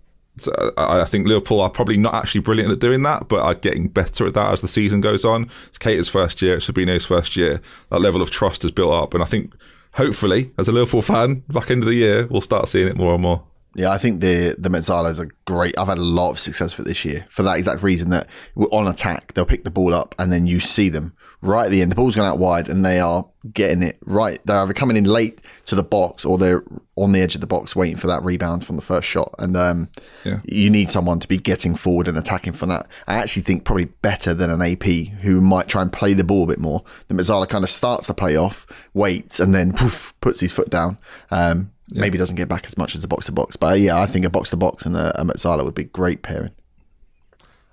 I 0.78 1.06
think 1.06 1.28
Liverpool 1.28 1.62
are 1.62 1.70
probably 1.70 1.98
not 1.98 2.14
actually 2.14 2.42
brilliant 2.42 2.72
at 2.72 2.80
doing 2.80 3.04
that, 3.04 3.28
but 3.28 3.42
are 3.42 3.56
getting 3.56 3.88
better 3.88 4.28
at 4.28 4.34
that 4.34 4.54
as 4.54 4.62
the 4.62 4.68
season 4.68 5.02
goes 5.02 5.26
on. 5.26 5.50
It's 5.68 5.78
Keita's 5.78 6.10
first 6.10 6.42
year, 6.42 6.58
it's 6.58 6.68
Fabinho's 6.68 7.06
first 7.06 7.36
year. 7.36 7.62
That 7.90 8.02
level 8.02 8.22
of 8.22 8.32
trust 8.32 8.62
has 8.64 8.72
built 8.72 8.94
up, 8.94 9.14
and 9.14 9.24
I 9.24 9.26
think 9.26 9.54
hopefully, 9.94 10.52
as 10.58 10.68
a 10.68 10.72
Liverpool 10.72 11.02
fan, 11.02 11.44
back 11.50 11.72
end 11.72 11.84
of 11.84 11.90
the 11.90 11.96
year, 11.96 12.28
we'll 12.28 12.42
start 12.42 12.70
seeing 12.70 12.88
it 12.88 12.98
more 12.98 13.14
and 13.14 13.24
more. 13.24 13.44
Yeah, 13.76 13.92
I 13.92 13.98
think 13.98 14.20
the 14.20 14.56
the 14.58 14.70
Mezzalas 14.70 15.20
are 15.20 15.32
great. 15.46 15.78
I've 15.78 15.88
had 15.88 15.98
a 15.98 16.04
lot 16.04 16.32
of 16.32 16.40
success 16.40 16.78
with 16.78 16.88
this 16.88 17.06
year 17.06 17.26
for 17.30 17.44
that 17.44 17.58
exact 17.58 17.84
reason 17.84 18.10
that 18.10 18.28
we're 18.54 18.68
on 18.68 18.88
attack, 18.88 19.34
they'll 19.34 19.46
pick 19.46 19.64
the 19.64 19.72
ball 19.72 19.94
up 19.94 20.14
and 20.20 20.32
then 20.32 20.46
you 20.46 20.60
see 20.60 20.90
them 20.90 21.14
right 21.42 21.66
at 21.66 21.72
the 21.72 21.82
end. 21.82 21.92
The 21.92 21.96
ball's 21.96 22.16
going 22.16 22.28
out 22.30 22.38
wide 22.40 22.70
and 22.70 22.86
they 22.86 23.00
are 23.00 23.26
getting 23.54 23.82
it 23.82 23.98
right. 24.06 24.40
They're 24.46 24.58
either 24.60 24.74
coming 24.74 24.96
in 24.98 25.06
late 25.06 25.42
to 25.66 25.76
the 25.76 25.84
box 25.84 26.24
or 26.24 26.38
they're 26.38 26.64
on 26.96 27.12
the 27.12 27.22
edge 27.22 27.34
of 27.36 27.42
the 27.42 27.48
box 27.48 27.76
waiting 27.76 27.98
for 27.98 28.08
that 28.08 28.24
rebound 28.24 28.64
from 28.66 28.76
the 28.76 28.82
first 28.82 29.08
shot. 29.08 29.34
And 29.40 29.58
um, 29.58 29.90
Yeah. 30.24 30.40
you 30.46 30.70
need 30.70 30.90
someone 30.90 31.20
to 31.20 31.28
be 31.28 31.38
getting 31.38 31.76
forward 31.76 32.08
and 32.08 32.18
attacking 32.18 32.54
from 32.54 32.70
that. 32.70 32.88
I 33.08 33.16
actually 33.16 33.42
think 33.44 33.64
probably 33.66 33.86
better 33.86 34.34
than 34.34 34.50
an 34.52 34.62
AP 34.62 34.84
who 35.22 35.42
might 35.42 35.68
try 35.68 35.82
and 35.82 35.92
play 35.92 36.14
the 36.14 36.24
ball 36.24 36.44
a 36.44 36.48
bit 36.48 36.60
more. 36.60 36.84
The 37.08 37.16
Mezzala 37.16 37.50
kind 37.50 37.64
of 37.64 37.70
starts 37.70 38.08
the 38.08 38.14
play 38.14 38.36
off, 38.36 38.68
waits, 38.94 39.40
and 39.40 39.56
then 39.56 39.74
poof, 39.74 40.14
puts 40.22 40.40
his 40.42 40.52
foot 40.52 40.70
down. 40.70 40.98
Um, 41.32 41.72
Maybe 41.94 42.18
doesn't 42.18 42.38
get 42.38 42.48
back 42.48 42.66
as 42.68 42.78
much 42.78 42.96
as 42.96 43.04
a 43.04 43.08
box 43.10 43.26
to 43.26 43.34
box, 43.34 43.58
but 43.58 43.72
uh, 43.72 43.76
yeah, 43.76 44.00
I 44.00 44.06
think 44.06 44.24
a 44.24 44.30
box 44.30 44.50
to 44.52 44.56
box 44.58 44.86
and 44.86 44.96
a, 44.96 45.20
a 45.20 45.26
Mezzala 45.26 45.66
would 45.66 45.76
be 45.76 45.84
great 45.84 46.22
pairing. 46.22 46.52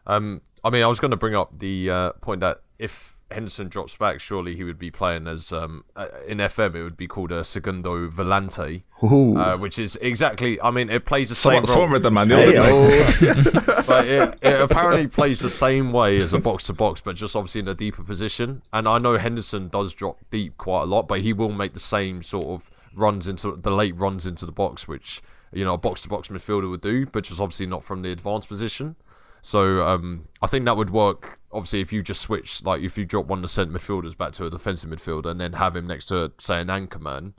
Um, 0.09 0.41
I 0.65 0.71
mean, 0.71 0.83
I 0.83 0.87
was 0.89 1.01
going 1.01 1.11
to 1.13 1.17
bring 1.17 1.37
up 1.37 1.57
the 1.59 1.91
uh, 1.91 2.13
point 2.15 2.41
that 2.41 2.63
if 2.79 3.17
Henderson 3.31 3.69
drops 3.69 3.95
back, 3.95 4.21
surely 4.21 4.57
he 4.57 4.65
would 4.65 4.79
be 4.79 4.91
playing 4.91 5.27
as 5.27 5.53
um, 5.53 5.85
uh, 5.97 6.09
in 6.27 6.39
FM. 6.39 6.75
It 6.75 6.83
would 6.83 6.97
be 6.97 7.07
called 7.07 7.31
a 7.31 7.45
segundo 7.45 8.09
volante, 8.09 8.85
uh, 9.03 9.59
which 9.59 9.79
is 9.79 9.97
exactly. 9.97 10.61
I 10.61 10.71
mean, 10.71 10.89
it 10.89 11.05
plays 11.05 11.29
the 11.29 11.35
Someone, 11.35 11.67
same 11.67 11.73
someone 11.73 11.89
role, 11.91 11.95
read 11.95 12.03
the 12.05 12.11
manual. 12.11 12.41
Hey, 12.41 12.55
oh. 12.59 13.83
but 13.87 14.07
it, 14.07 14.39
it 14.41 14.61
apparently 14.61 15.07
plays 15.09 15.41
the 15.41 15.51
same 15.51 15.93
way 15.93 16.17
as 16.17 16.33
a 16.33 16.41
box 16.41 16.65
to 16.65 16.73
box, 16.73 17.03
but 17.03 17.17
just 17.17 17.37
obviously 17.37 17.61
in 17.61 17.69
a 17.69 17.75
deeper 17.75 18.03
position. 18.03 18.63
And 18.73 18.89
I 18.89 18.99
know 18.99 19.19
Henderson 19.19 19.69
does 19.69 19.93
drop 19.93 20.19
deep 20.31 20.57
quite 20.57 20.83
a 20.83 20.87
lot, 20.87 21.07
but 21.07 21.21
he 21.21 21.35
will 21.35 21.53
make 21.53 21.75
the 21.75 21.81
same 21.81 22.23
sort 22.23 22.47
of 22.47 22.71
runs 22.95 23.29
into 23.29 23.57
the 23.57 23.71
late 23.71 23.97
runs 23.97 24.27
into 24.27 24.47
the 24.47 24.53
box, 24.53 24.89
which 24.89 25.21
you 25.53 25.65
know 25.65 25.75
a 25.75 25.79
box 25.79 26.01
to 26.03 26.09
box 26.09 26.29
midfielder 26.29 26.71
would 26.71 26.81
do, 26.81 27.05
but 27.05 27.25
just 27.25 27.41
obviously 27.41 27.67
not 27.67 27.85
from 27.85 28.01
the 28.01 28.11
advanced 28.11 28.49
position. 28.49 28.97
So 29.43 29.87
um, 29.87 30.29
I 30.43 30.47
think 30.47 30.65
that 30.65 30.77
would 30.77 30.91
work. 30.91 31.41
Obviously, 31.53 31.81
if 31.81 31.93
you 31.93 32.03
just 32.03 32.21
switch, 32.21 32.63
like 32.65 32.83
if 32.83 32.99
you 32.99 33.05
drop 33.05 33.27
one 33.27 33.39
of 33.39 33.43
the 33.43 33.49
centre 33.49 33.73
midfielders 33.79 34.17
back 34.17 34.33
to 34.33 34.47
a 34.47 34.51
defensive 34.51 34.91
midfielder 34.91 35.27
and 35.27 35.41
then 35.41 35.55
have 35.55 35.75
him 35.77 35.87
next 35.87 36.07
to 36.07 36.33
say 36.39 36.61
an 36.61 36.71
anchor 36.71 36.99
man, 36.99 37.35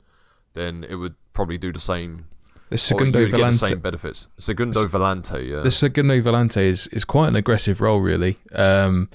then 0.54 0.84
it 0.88 0.96
would 0.96 1.14
probably 1.32 1.58
do 1.58 1.72
the 1.72 1.80
same. 1.80 2.26
the 2.70 2.78
Segundo 2.78 3.26
get 3.26 3.32
the 3.32 3.38
Volante. 3.38 3.66
same 3.68 3.78
benefits. 3.78 4.28
Segundo 4.38 4.84
Volante, 4.86 5.48
yeah. 5.48 5.60
The 5.60 5.70
Segundo 5.70 6.20
Volante 6.20 6.62
is, 6.62 6.88
is 6.88 7.04
quite 7.04 7.28
an 7.28 7.36
aggressive 7.36 7.80
role, 7.80 8.00
really. 8.00 8.38
Um, 8.52 9.08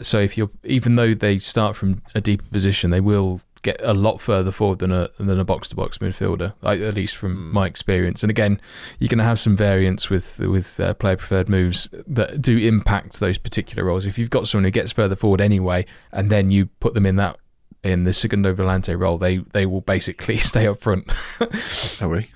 so 0.00 0.18
if 0.18 0.36
you're 0.36 0.50
even 0.64 0.96
though 0.96 1.14
they 1.14 1.38
start 1.38 1.76
from 1.76 2.02
a 2.14 2.20
deeper 2.20 2.44
position, 2.50 2.90
they 2.90 3.00
will 3.00 3.40
get 3.62 3.80
a 3.80 3.94
lot 3.94 4.20
further 4.20 4.50
forward 4.50 4.80
than 4.80 4.92
a 4.92 5.08
than 5.18 5.38
a 5.38 5.44
box 5.44 5.68
to 5.68 5.76
box 5.76 5.98
midfielder, 5.98 6.52
like, 6.62 6.80
at 6.80 6.94
least 6.94 7.16
from 7.16 7.52
my 7.52 7.66
experience. 7.66 8.22
And 8.22 8.30
again, 8.30 8.60
you're 8.98 9.08
going 9.08 9.18
to 9.18 9.24
have 9.24 9.40
some 9.40 9.56
variance 9.56 10.10
with 10.10 10.40
with 10.40 10.78
uh, 10.80 10.94
player 10.94 11.16
preferred 11.16 11.48
moves 11.48 11.88
that 12.06 12.42
do 12.42 12.56
impact 12.58 13.20
those 13.20 13.38
particular 13.38 13.84
roles. 13.84 14.04
If 14.04 14.18
you've 14.18 14.30
got 14.30 14.48
someone 14.48 14.64
who 14.64 14.70
gets 14.70 14.92
further 14.92 15.16
forward 15.16 15.40
anyway, 15.40 15.86
and 16.12 16.30
then 16.30 16.50
you 16.50 16.66
put 16.80 16.94
them 16.94 17.06
in 17.06 17.16
that 17.16 17.38
in 17.82 18.04
the 18.04 18.12
segundo 18.12 18.54
volante 18.54 18.98
role, 18.98 19.18
they 19.18 19.38
they 19.38 19.66
will 19.66 19.80
basically 19.80 20.36
stay 20.38 20.66
up 20.66 20.80
front. 20.80 21.10
Oh, 22.00 22.08
really? 22.08 22.30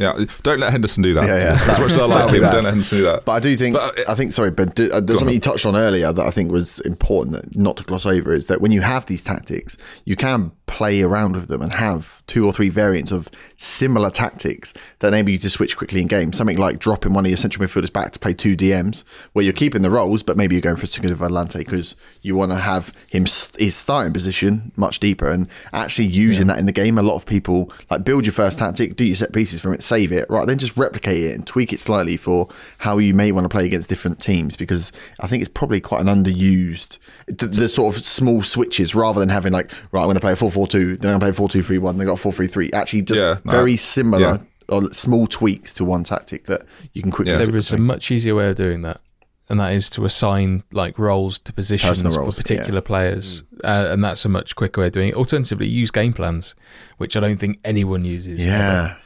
Yeah, 0.00 0.24
don't 0.42 0.60
let 0.60 0.72
Henderson 0.72 1.02
do 1.02 1.14
that. 1.14 1.24
Yeah, 1.26 1.36
yeah. 1.36 1.70
As 1.72 1.78
much 1.78 1.90
as 1.90 1.98
I 1.98 2.04
like 2.06 2.32
him, 2.32 2.40
don't 2.42 2.64
let 2.64 2.72
Henderson 2.72 2.98
do 2.98 3.04
that. 3.04 3.24
But 3.24 3.32
I 3.32 3.40
do 3.40 3.56
think, 3.56 3.74
But, 3.76 3.98
uh, 4.00 4.12
I 4.12 4.14
think, 4.14 4.32
sorry, 4.32 4.50
but 4.50 4.74
do, 4.74 4.90
uh, 4.92 5.00
there's 5.00 5.18
something 5.18 5.34
you 5.34 5.40
touched 5.40 5.66
on 5.66 5.76
earlier 5.76 6.12
that 6.12 6.24
I 6.26 6.30
think 6.30 6.50
was 6.52 6.78
important 6.80 7.36
that 7.36 7.56
not 7.56 7.76
to 7.78 7.84
gloss 7.84 8.06
over 8.06 8.32
is 8.32 8.46
that 8.46 8.60
when 8.60 8.72
you 8.72 8.80
have 8.82 9.06
these 9.06 9.22
tactics, 9.22 9.76
you 10.04 10.16
can 10.16 10.52
play 10.66 11.02
around 11.02 11.34
with 11.34 11.48
them 11.48 11.62
and 11.62 11.72
have 11.72 12.17
two 12.28 12.46
or 12.46 12.52
three 12.52 12.68
variants 12.68 13.10
of 13.10 13.28
similar 13.56 14.10
tactics 14.10 14.72
that 15.00 15.08
enable 15.08 15.30
you 15.30 15.38
to 15.38 15.50
switch 15.50 15.76
quickly 15.76 16.00
in 16.00 16.06
game. 16.06 16.32
Something 16.32 16.58
like 16.58 16.78
dropping 16.78 17.14
one 17.14 17.24
of 17.24 17.30
your 17.30 17.36
central 17.36 17.66
midfielders 17.66 17.92
back 17.92 18.12
to 18.12 18.18
play 18.18 18.32
two 18.32 18.56
DMs, 18.56 19.02
where 19.32 19.44
you're 19.44 19.52
keeping 19.52 19.82
the 19.82 19.90
roles, 19.90 20.22
but 20.22 20.36
maybe 20.36 20.54
you're 20.54 20.62
going 20.62 20.76
for 20.76 20.84
a 20.84 20.88
Segundo 20.88 21.16
Volante 21.16 21.58
because 21.58 21.96
you 22.22 22.36
want 22.36 22.52
to 22.52 22.58
have 22.58 22.92
him 23.08 23.24
his 23.58 23.74
starting 23.74 24.12
position 24.12 24.70
much 24.76 25.00
deeper 25.00 25.30
and 25.30 25.48
actually 25.72 26.06
using 26.06 26.46
that 26.46 26.58
in 26.58 26.66
the 26.66 26.72
game. 26.72 26.98
A 26.98 27.02
lot 27.02 27.16
of 27.16 27.26
people 27.26 27.72
like 27.90 28.04
build 28.04 28.26
your 28.26 28.32
first 28.32 28.58
tactic, 28.58 28.94
do 28.96 29.04
your 29.04 29.16
set 29.16 29.32
pieces 29.32 29.60
from 29.60 29.72
it, 29.72 29.82
save 29.82 30.12
it, 30.12 30.28
right? 30.28 30.46
Then 30.46 30.58
just 30.58 30.76
replicate 30.76 31.24
it 31.24 31.34
and 31.34 31.46
tweak 31.46 31.72
it 31.72 31.80
slightly 31.80 32.16
for 32.16 32.48
how 32.78 32.98
you 32.98 33.14
may 33.14 33.32
want 33.32 33.44
to 33.44 33.48
play 33.48 33.66
against 33.66 33.88
different 33.88 34.20
teams 34.20 34.56
because 34.56 34.92
I 35.20 35.26
think 35.26 35.42
it's 35.42 35.52
probably 35.52 35.80
quite 35.80 36.00
an 36.00 36.06
underused 36.06 36.98
the, 37.26 37.46
the 37.46 37.68
sort 37.68 37.96
of 37.96 38.04
small 38.04 38.42
switches 38.42 38.94
rather 38.94 39.20
than 39.20 39.28
having 39.28 39.52
like 39.52 39.70
right, 39.92 40.00
I'm 40.00 40.06
going 40.06 40.14
to 40.14 40.20
play 40.20 40.32
a 40.32 40.36
four 40.36 40.50
four 40.50 40.66
two, 40.66 40.96
then 40.96 41.12
I'm 41.12 41.18
going 41.18 41.20
to 41.20 41.26
play 41.26 41.32
four 41.32 41.48
two 41.48 41.62
three 41.62 41.78
one, 41.78 41.96
then 41.96 42.06
I 42.06 42.10
got 42.10 42.17
a 42.18 42.22
four 42.22 42.32
three 42.32 42.46
three. 42.48 42.70
Actually, 42.72 43.02
just 43.02 43.20
Yeah, 43.22 43.38
no. 43.44 43.52
very 43.52 43.76
similar. 43.76 44.20
Yeah. 44.20 44.38
Or 44.70 44.92
small 44.92 45.26
tweaks 45.26 45.72
to 45.74 45.84
one 45.84 46.04
tactic 46.04 46.44
that 46.46 46.62
you 46.92 47.00
can 47.00 47.10
quickly. 47.10 47.32
Yeah. 47.32 47.38
there 47.44 47.56
is 47.56 47.72
a 47.72 47.78
much 47.78 48.10
easier 48.10 48.34
way 48.34 48.50
of 48.50 48.56
doing 48.56 48.82
that, 48.82 49.00
and 49.48 49.58
that 49.58 49.72
is 49.72 49.88
to 49.90 50.04
assign 50.04 50.62
like 50.72 50.98
roles 50.98 51.38
to 51.38 51.54
positions 51.54 52.04
roles, 52.04 52.36
for 52.36 52.42
particular 52.42 52.82
players, 52.82 53.44
uh, 53.64 53.86
and 53.88 54.04
that's 54.04 54.26
a 54.26 54.28
much 54.28 54.54
quicker 54.56 54.82
way 54.82 54.88
of 54.88 54.92
doing 54.92 55.08
it. 55.08 55.14
Alternatively, 55.14 55.66
use 55.66 55.90
game 55.90 56.12
plans, 56.12 56.54
which 56.98 57.16
I 57.16 57.20
don't 57.20 57.38
think 57.38 57.60
anyone 57.64 58.04
uses. 58.04 58.44
ever. 58.44 58.50
yeah. 58.50 58.96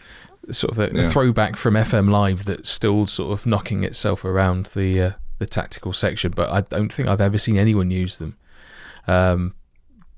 sort 0.50 0.72
of 0.76 0.80
a, 0.80 0.90
Yeah. 0.92 1.08
throwback 1.08 1.54
from 1.56 1.74
FM 1.74 2.10
Live 2.10 2.44
that's 2.44 2.68
still 2.68 3.06
sort 3.06 3.30
of 3.38 3.46
knocking 3.46 3.84
itself 3.84 4.24
around 4.24 4.66
the 4.74 5.00
uh, 5.00 5.10
the 5.38 5.46
tactical 5.46 5.92
section, 5.92 6.32
but 6.34 6.50
I 6.50 6.62
don't 6.62 6.92
think 6.92 7.08
I've 7.08 7.20
ever 7.20 7.38
seen 7.38 7.56
anyone 7.56 7.90
use 7.90 8.18
them. 8.18 8.36
Um, 9.06 9.54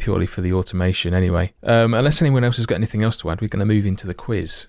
purely 0.05 0.27
for 0.27 0.43
the 0.43 0.53
automation, 0.53 1.15
anyway. 1.15 1.51
Um, 1.63 1.95
unless 1.95 2.21
anyone 2.21 2.45
else 2.45 2.57
has 2.57 2.67
got 2.67 2.75
anything 2.75 3.03
else 3.03 3.17
to 3.19 3.31
add, 3.31 3.41
we're 3.41 3.49
going 3.49 3.61
to 3.61 3.65
move 3.67 3.87
into 3.87 4.07
the 4.07 4.13
quiz. 4.13 4.67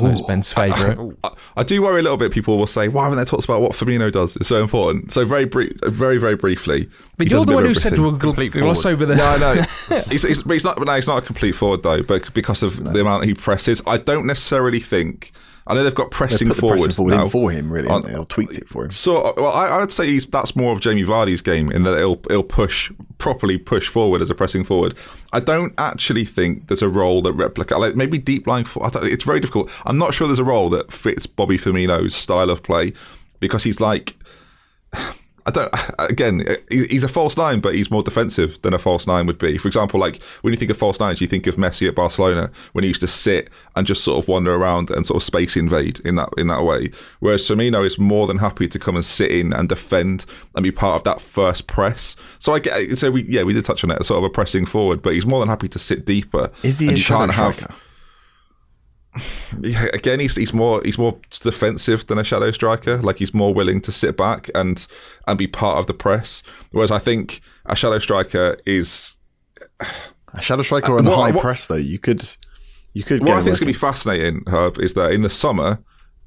That's 0.00 0.20
Ben's 0.22 0.52
favourite. 0.52 1.16
I, 1.24 1.30
I 1.56 1.62
do 1.64 1.82
worry 1.82 1.98
a 2.00 2.02
little 2.02 2.16
bit. 2.16 2.32
People 2.32 2.56
will 2.56 2.66
say, 2.66 2.88
"Why 2.88 3.02
haven't 3.02 3.18
they 3.18 3.24
talked 3.24 3.44
about 3.44 3.60
what 3.60 3.72
Firmino 3.72 4.10
does? 4.10 4.36
It's 4.36 4.48
so 4.48 4.62
important." 4.62 5.12
So 5.12 5.26
very 5.26 5.44
brief, 5.44 5.72
very 5.84 6.16
very 6.16 6.34
briefly. 6.36 6.88
But 7.18 7.28
you're 7.28 7.44
the 7.44 7.52
one 7.52 7.64
who 7.64 7.74
said 7.74 7.92
everything. 7.92 8.04
we'll 8.10 8.18
Complete 8.18 8.52
gloss 8.52 8.84
forward. 8.84 8.94
over 8.94 9.06
the. 9.06 9.16
No, 9.16 9.24
I 9.24 9.38
know. 9.38 9.62
he's, 10.08 10.22
he's, 10.22 10.42
but 10.42 10.54
he's 10.54 10.64
not. 10.64 10.80
No, 10.80 10.94
he's 10.94 11.08
not 11.08 11.22
a 11.22 11.26
complete 11.26 11.52
forward 11.52 11.82
though. 11.82 12.02
But 12.02 12.32
because 12.32 12.62
of 12.62 12.82
the 12.92 13.00
amount 13.02 13.24
he 13.24 13.34
presses, 13.34 13.82
I 13.86 13.98
don't 13.98 14.26
necessarily 14.26 14.80
think. 14.80 15.32
I 15.66 15.74
know 15.74 15.84
they've 15.84 15.94
got 15.94 16.10
pressing 16.10 16.48
put 16.48 16.54
the 16.54 16.60
forward, 16.60 16.76
pressing 16.76 16.92
forward 16.92 17.14
now. 17.14 17.28
for 17.28 17.50
him, 17.50 17.72
really. 17.72 17.88
On- 17.88 18.02
they? 18.02 18.16
Or 18.16 18.24
tweaked 18.24 18.58
it 18.58 18.68
for 18.68 18.84
him. 18.84 18.90
So, 18.90 19.32
well, 19.36 19.52
I, 19.52 19.68
I 19.68 19.78
would 19.78 19.92
say 19.92 20.06
he's, 20.06 20.26
that's 20.26 20.56
more 20.56 20.72
of 20.72 20.80
Jamie 20.80 21.04
Vardy's 21.04 21.42
game 21.42 21.70
in 21.70 21.84
that 21.84 21.96
it'll 21.98 22.20
it'll 22.30 22.42
push 22.42 22.92
properly 23.18 23.58
push 23.58 23.88
forward 23.88 24.20
as 24.22 24.30
a 24.30 24.34
pressing 24.34 24.64
forward. 24.64 24.94
I 25.32 25.40
don't 25.40 25.72
actually 25.78 26.24
think 26.24 26.66
there's 26.68 26.82
a 26.82 26.88
role 26.88 27.22
that 27.22 27.32
replicate 27.34 27.78
like 27.78 27.94
maybe 27.94 28.18
deep 28.18 28.46
lying 28.46 28.64
for. 28.64 28.90
It's 28.94 29.24
very 29.24 29.40
difficult. 29.40 29.70
I'm 29.86 29.98
not 29.98 30.14
sure 30.14 30.26
there's 30.26 30.38
a 30.38 30.44
role 30.44 30.68
that 30.70 30.92
fits 30.92 31.26
Bobby 31.26 31.58
Firmino's 31.58 32.14
style 32.14 32.50
of 32.50 32.62
play 32.62 32.92
because 33.40 33.64
he's 33.64 33.80
like. 33.80 34.16
I 35.46 35.50
don't. 35.50 35.72
Again, 35.98 36.46
uh, 36.48 36.54
he's 36.70 37.04
a 37.04 37.08
false 37.08 37.36
nine, 37.36 37.60
but 37.60 37.74
he's 37.74 37.90
more 37.90 38.02
defensive 38.02 38.60
than 38.62 38.74
a 38.74 38.78
false 38.78 39.06
nine 39.06 39.26
would 39.26 39.38
be. 39.38 39.58
For 39.58 39.68
example, 39.68 39.98
like 39.98 40.22
when 40.42 40.52
you 40.52 40.56
think 40.56 40.70
of 40.70 40.76
false 40.76 41.00
nines, 41.00 41.20
you 41.20 41.26
think 41.26 41.46
of 41.46 41.56
Messi 41.56 41.88
at 41.88 41.94
Barcelona 41.94 42.50
when 42.72 42.84
he 42.84 42.88
used 42.88 43.00
to 43.00 43.08
sit 43.08 43.48
and 43.76 43.86
just 43.86 44.04
sort 44.04 44.22
of 44.22 44.28
wander 44.28 44.54
around 44.54 44.90
and 44.90 45.06
sort 45.06 45.16
of 45.16 45.24
space 45.24 45.56
invade 45.56 46.00
in 46.00 46.14
that 46.16 46.28
in 46.36 46.46
that 46.48 46.64
way. 46.64 46.90
Whereas 47.20 47.46
Firmino 47.46 47.84
is 47.84 47.98
more 47.98 48.26
than 48.26 48.38
happy 48.38 48.68
to 48.68 48.78
come 48.78 48.96
and 48.96 49.04
sit 49.04 49.30
in 49.30 49.52
and 49.52 49.68
defend 49.68 50.26
and 50.54 50.62
be 50.62 50.72
part 50.72 50.96
of 50.96 51.04
that 51.04 51.20
first 51.20 51.66
press. 51.66 52.16
So 52.38 52.54
I 52.54 52.58
get. 52.58 52.98
So 52.98 53.10
we 53.10 53.22
yeah 53.24 53.42
we 53.42 53.52
did 53.52 53.64
touch 53.64 53.84
on 53.84 53.90
it, 53.90 54.04
sort 54.04 54.18
of 54.18 54.24
a 54.24 54.30
pressing 54.30 54.66
forward, 54.66 55.02
but 55.02 55.14
he's 55.14 55.26
more 55.26 55.40
than 55.40 55.48
happy 55.48 55.68
to 55.68 55.78
sit 55.78 56.06
deeper. 56.06 56.50
Is 56.62 56.78
he 56.78 56.88
and 56.88 56.96
a 56.96 57.00
shadow 57.00 57.18
can't 57.26 57.34
have- 57.34 57.54
striker? 57.54 57.74
yeah, 59.60 59.86
again, 59.92 60.20
he's 60.20 60.36
he's 60.36 60.52
more 60.54 60.80
he's 60.84 60.98
more 60.98 61.18
defensive 61.42 62.06
than 62.06 62.18
a 62.18 62.24
shadow 62.24 62.50
striker. 62.50 62.96
Like 62.98 63.18
he's 63.18 63.34
more 63.34 63.52
willing 63.52 63.80
to 63.82 63.92
sit 63.92 64.16
back 64.16 64.48
and 64.54 64.86
and 65.26 65.38
be 65.38 65.46
part 65.46 65.78
of 65.78 65.86
the 65.86 65.94
press. 65.94 66.42
Whereas 66.70 66.90
I 66.90 66.98
think 66.98 67.40
a 67.66 67.76
shadow 67.76 67.98
striker 67.98 68.56
is 68.64 69.16
A 70.34 70.40
shadow 70.40 70.62
striker 70.62 70.94
uh, 70.94 70.98
on 70.98 71.04
what- 71.04 71.16
high 71.18 71.30
what- 71.30 71.42
press, 71.42 71.66
though. 71.66 71.74
You 71.74 71.98
could, 71.98 72.22
you 72.94 73.02
could. 73.02 73.20
what 73.20 73.26
get 73.28 73.36
I 73.36 73.42
think 73.42 73.52
is 73.52 73.60
going 73.60 73.72
to 73.72 73.78
be 73.78 73.86
fascinating, 73.86 74.44
Herb, 74.46 74.78
is 74.78 74.94
that 74.94 75.12
in 75.12 75.20
the 75.22 75.30
summer, 75.30 75.78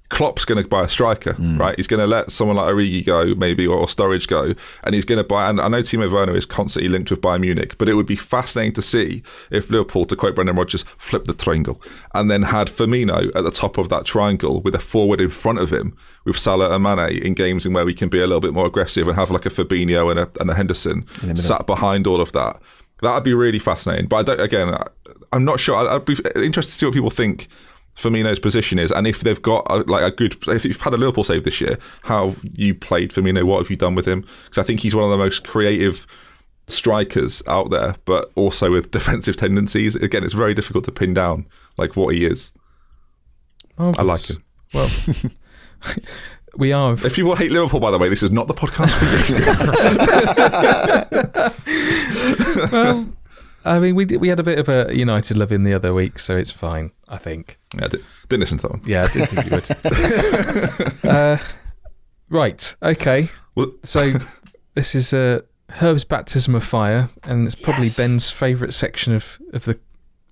Klopp's 0.10 0.45
going 0.45 0.62
to 0.64 0.70
buy 0.70 0.84
a 0.84 0.89
striker, 0.89 1.34
Hmm. 1.34 1.58
right? 1.58 1.76
He's 1.78 1.88
going 1.88 1.99
to 1.99 2.06
let 2.08 2.32
someone 2.32 2.58
like 2.58 2.72
Origi 2.72 3.03
go, 3.03 3.34
maybe, 3.36 3.66
or, 3.66 3.78
or 3.80 3.88
Sturridge 3.88 4.28
go, 4.28 4.53
and 4.84 4.93
he's 4.93 5.03
going 5.03 5.18
to 5.18 5.24
buy. 5.24 5.49
And 5.49 5.60
I 5.60 5.68
know 5.68 5.80
Timo 5.80 6.12
Werner 6.12 6.36
is 6.36 6.45
constantly 6.45 6.89
linked 6.89 7.10
with 7.10 7.22
Bayern 7.22 7.41
Munich, 7.41 7.76
but 7.80 7.89
it 7.89 7.95
would 7.95 8.06
be 8.06 8.16
fascinating 8.16 8.74
to 8.74 8.82
see 8.84 9.24
if 9.49 9.72
Liverpool, 9.72 10.06
to 10.06 10.16
quote 10.16 10.36
Brendan 10.36 10.56
Rodgers, 10.58 10.84
flipped 10.99 11.26
the 11.28 11.34
triangle 11.34 11.82
and 12.14 12.30
then 12.30 12.43
had 12.43 12.68
Firmino 12.68 13.36
at 13.36 13.43
the 13.43 13.51
top 13.51 13.78
of 13.80 13.89
that 13.89 14.06
triangle 14.06 14.62
with 14.62 14.76
a 14.76 14.80
forward 14.80 15.20
in 15.20 15.30
front 15.30 15.60
of 15.60 15.72
him 15.72 15.97
with 16.24 16.38
Salah 16.38 16.74
and 16.76 16.84
Mane 16.84 17.18
in 17.24 17.34
games 17.34 17.66
in 17.66 17.74
where 17.74 17.86
we 17.86 17.93
can 17.95 18.08
be 18.10 18.20
a 18.20 18.28
little 18.28 18.39
bit 18.41 18.53
more 18.53 18.68
aggressive 18.68 19.08
and 19.08 19.16
have 19.18 19.32
like 19.32 19.45
a 19.47 19.49
Fabinho 19.49 20.12
and 20.12 20.20
a, 20.20 20.30
and 20.39 20.49
a 20.49 20.53
Henderson 20.53 21.06
sat 21.36 21.66
behind 21.66 22.06
all 22.06 22.22
of 22.22 22.32
that. 22.34 22.62
That'd 23.01 23.24
be 23.24 23.34
really 23.34 23.60
fascinating. 23.60 24.08
But 24.08 24.18
I 24.18 24.24
don't. 24.24 24.41
Again, 24.41 24.74
I- 24.74 24.88
I'm 25.34 25.43
not 25.43 25.60
sure. 25.60 25.76
I'd 25.76 26.06
be 26.06 26.16
interested 26.36 26.72
to 26.74 26.78
see 26.78 26.86
what 26.86 26.93
people 26.93 27.10
think 27.10 27.47
Firmino's 27.96 28.39
position 28.39 28.78
is, 28.78 28.91
and 28.91 29.08
if 29.08 29.22
they've 29.22 29.41
got 29.41 29.66
a, 29.70 29.78
like 29.89 30.04
a 30.04 30.16
good. 30.16 30.36
If 30.48 30.66
you've 30.66 30.82
had 30.82 30.93
a 30.93 30.98
Liverpool 30.98 31.24
save 31.24 31.43
this 31.43 31.62
year, 31.62 31.78
how 32.04 32.36
you 32.54 32.76
played 32.76 33.12
Firmino? 33.12 33.43
What 33.43 33.60
have 33.60 33.70
you 33.70 33.78
done 33.78 33.96
with 33.96 34.08
him? 34.08 34.22
Because 34.43 34.58
I 34.58 34.64
think 34.64 34.82
he's 34.82 34.93
one 34.93 35.06
of 35.06 35.12
the 35.12 35.18
most 35.18 35.46
creative 35.46 36.06
strikers 36.68 37.41
out 37.48 37.70
there, 37.70 37.96
but 38.06 38.32
also 38.36 38.72
with 38.72 38.91
defensive 39.00 39.38
tendencies. 39.38 39.96
Again, 39.96 40.24
it's 40.24 40.34
very 40.34 40.54
difficult 40.54 40.86
to 40.86 40.91
pin 40.91 41.14
down 41.14 41.48
like 41.78 41.96
what 41.96 42.14
he 42.14 42.26
is. 42.26 42.52
I 43.78 44.04
like 44.04 44.30
him. 44.30 44.43
Well, 44.74 44.89
we 46.58 46.72
are. 46.72 46.93
If 46.93 47.16
people 47.16 47.36
hate 47.36 47.52
Liverpool, 47.52 47.80
by 47.80 47.91
the 47.91 47.98
way, 47.98 48.10
this 48.10 48.24
is 48.24 48.32
not 48.32 48.48
the 48.48 48.54
podcast 48.54 48.93
for 48.96 49.06
you. 52.72 52.72
well, 52.72 53.08
I 53.66 53.80
mean, 53.80 53.95
we 53.95 54.05
did, 54.05 54.22
we 54.22 54.28
had 54.30 54.39
a 54.39 54.43
bit 54.43 54.59
of 54.59 54.70
a 54.70 54.95
United 54.95 55.38
love 55.38 55.51
in 55.51 55.63
the 55.63 55.74
other 55.74 55.93
week, 55.93 56.20
so 56.20 56.38
it's 56.38 56.51
fine. 56.51 56.91
I 57.09 57.18
think. 57.18 57.57
yeah, 57.76 57.86
I 57.86 57.88
di- 57.88 58.03
didn't 58.30 58.39
listen 58.41 58.57
to 58.59 58.68
that 58.68 58.72
one. 58.72 58.82
Yeah, 58.86 59.03
I 59.03 59.07
didn't 59.07 59.28
think 59.30 59.45
you 59.45 59.51
would. 61.03 61.05
uh, 61.11 61.38
right. 62.30 62.76
Okay. 62.84 63.30
Well- 63.55 63.74
So 63.84 64.13
this 64.76 64.93
is 64.95 65.13
uh, 65.13 65.41
Herb's 65.70 66.03
baptism 66.03 66.53
of 66.55 66.63
fire, 66.63 67.09
and 67.24 67.45
it's 67.45 67.55
probably 67.55 67.89
Ben's 67.97 68.30
favourite 68.30 68.74
section 68.74 69.13
of, 69.16 69.39
of 69.53 69.66
the 69.66 69.80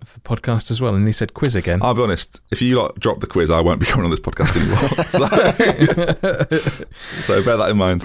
of 0.01 0.13
the 0.15 0.19
podcast 0.19 0.69
as 0.69 0.81
well. 0.81 0.93
And 0.95 1.07
he 1.07 1.13
said 1.13 1.34
quiz 1.34 1.55
again. 1.55 1.79
I'll 1.81 1.93
be 1.93 2.01
honest. 2.03 2.41
If 2.51 2.61
you 2.61 2.75
lot 2.77 2.99
drop 2.99 3.19
the 3.21 3.27
quiz, 3.27 3.49
I 3.49 3.61
won't 3.61 3.79
be 3.79 3.86
coming 3.86 4.03
on 4.05 4.11
this 4.11 4.19
podcast 4.19 4.55
anymore. 4.57 4.77
so, 7.21 7.21
so 7.21 7.43
bear 7.43 7.55
that 7.57 7.69
in 7.71 7.77
mind. 7.77 8.03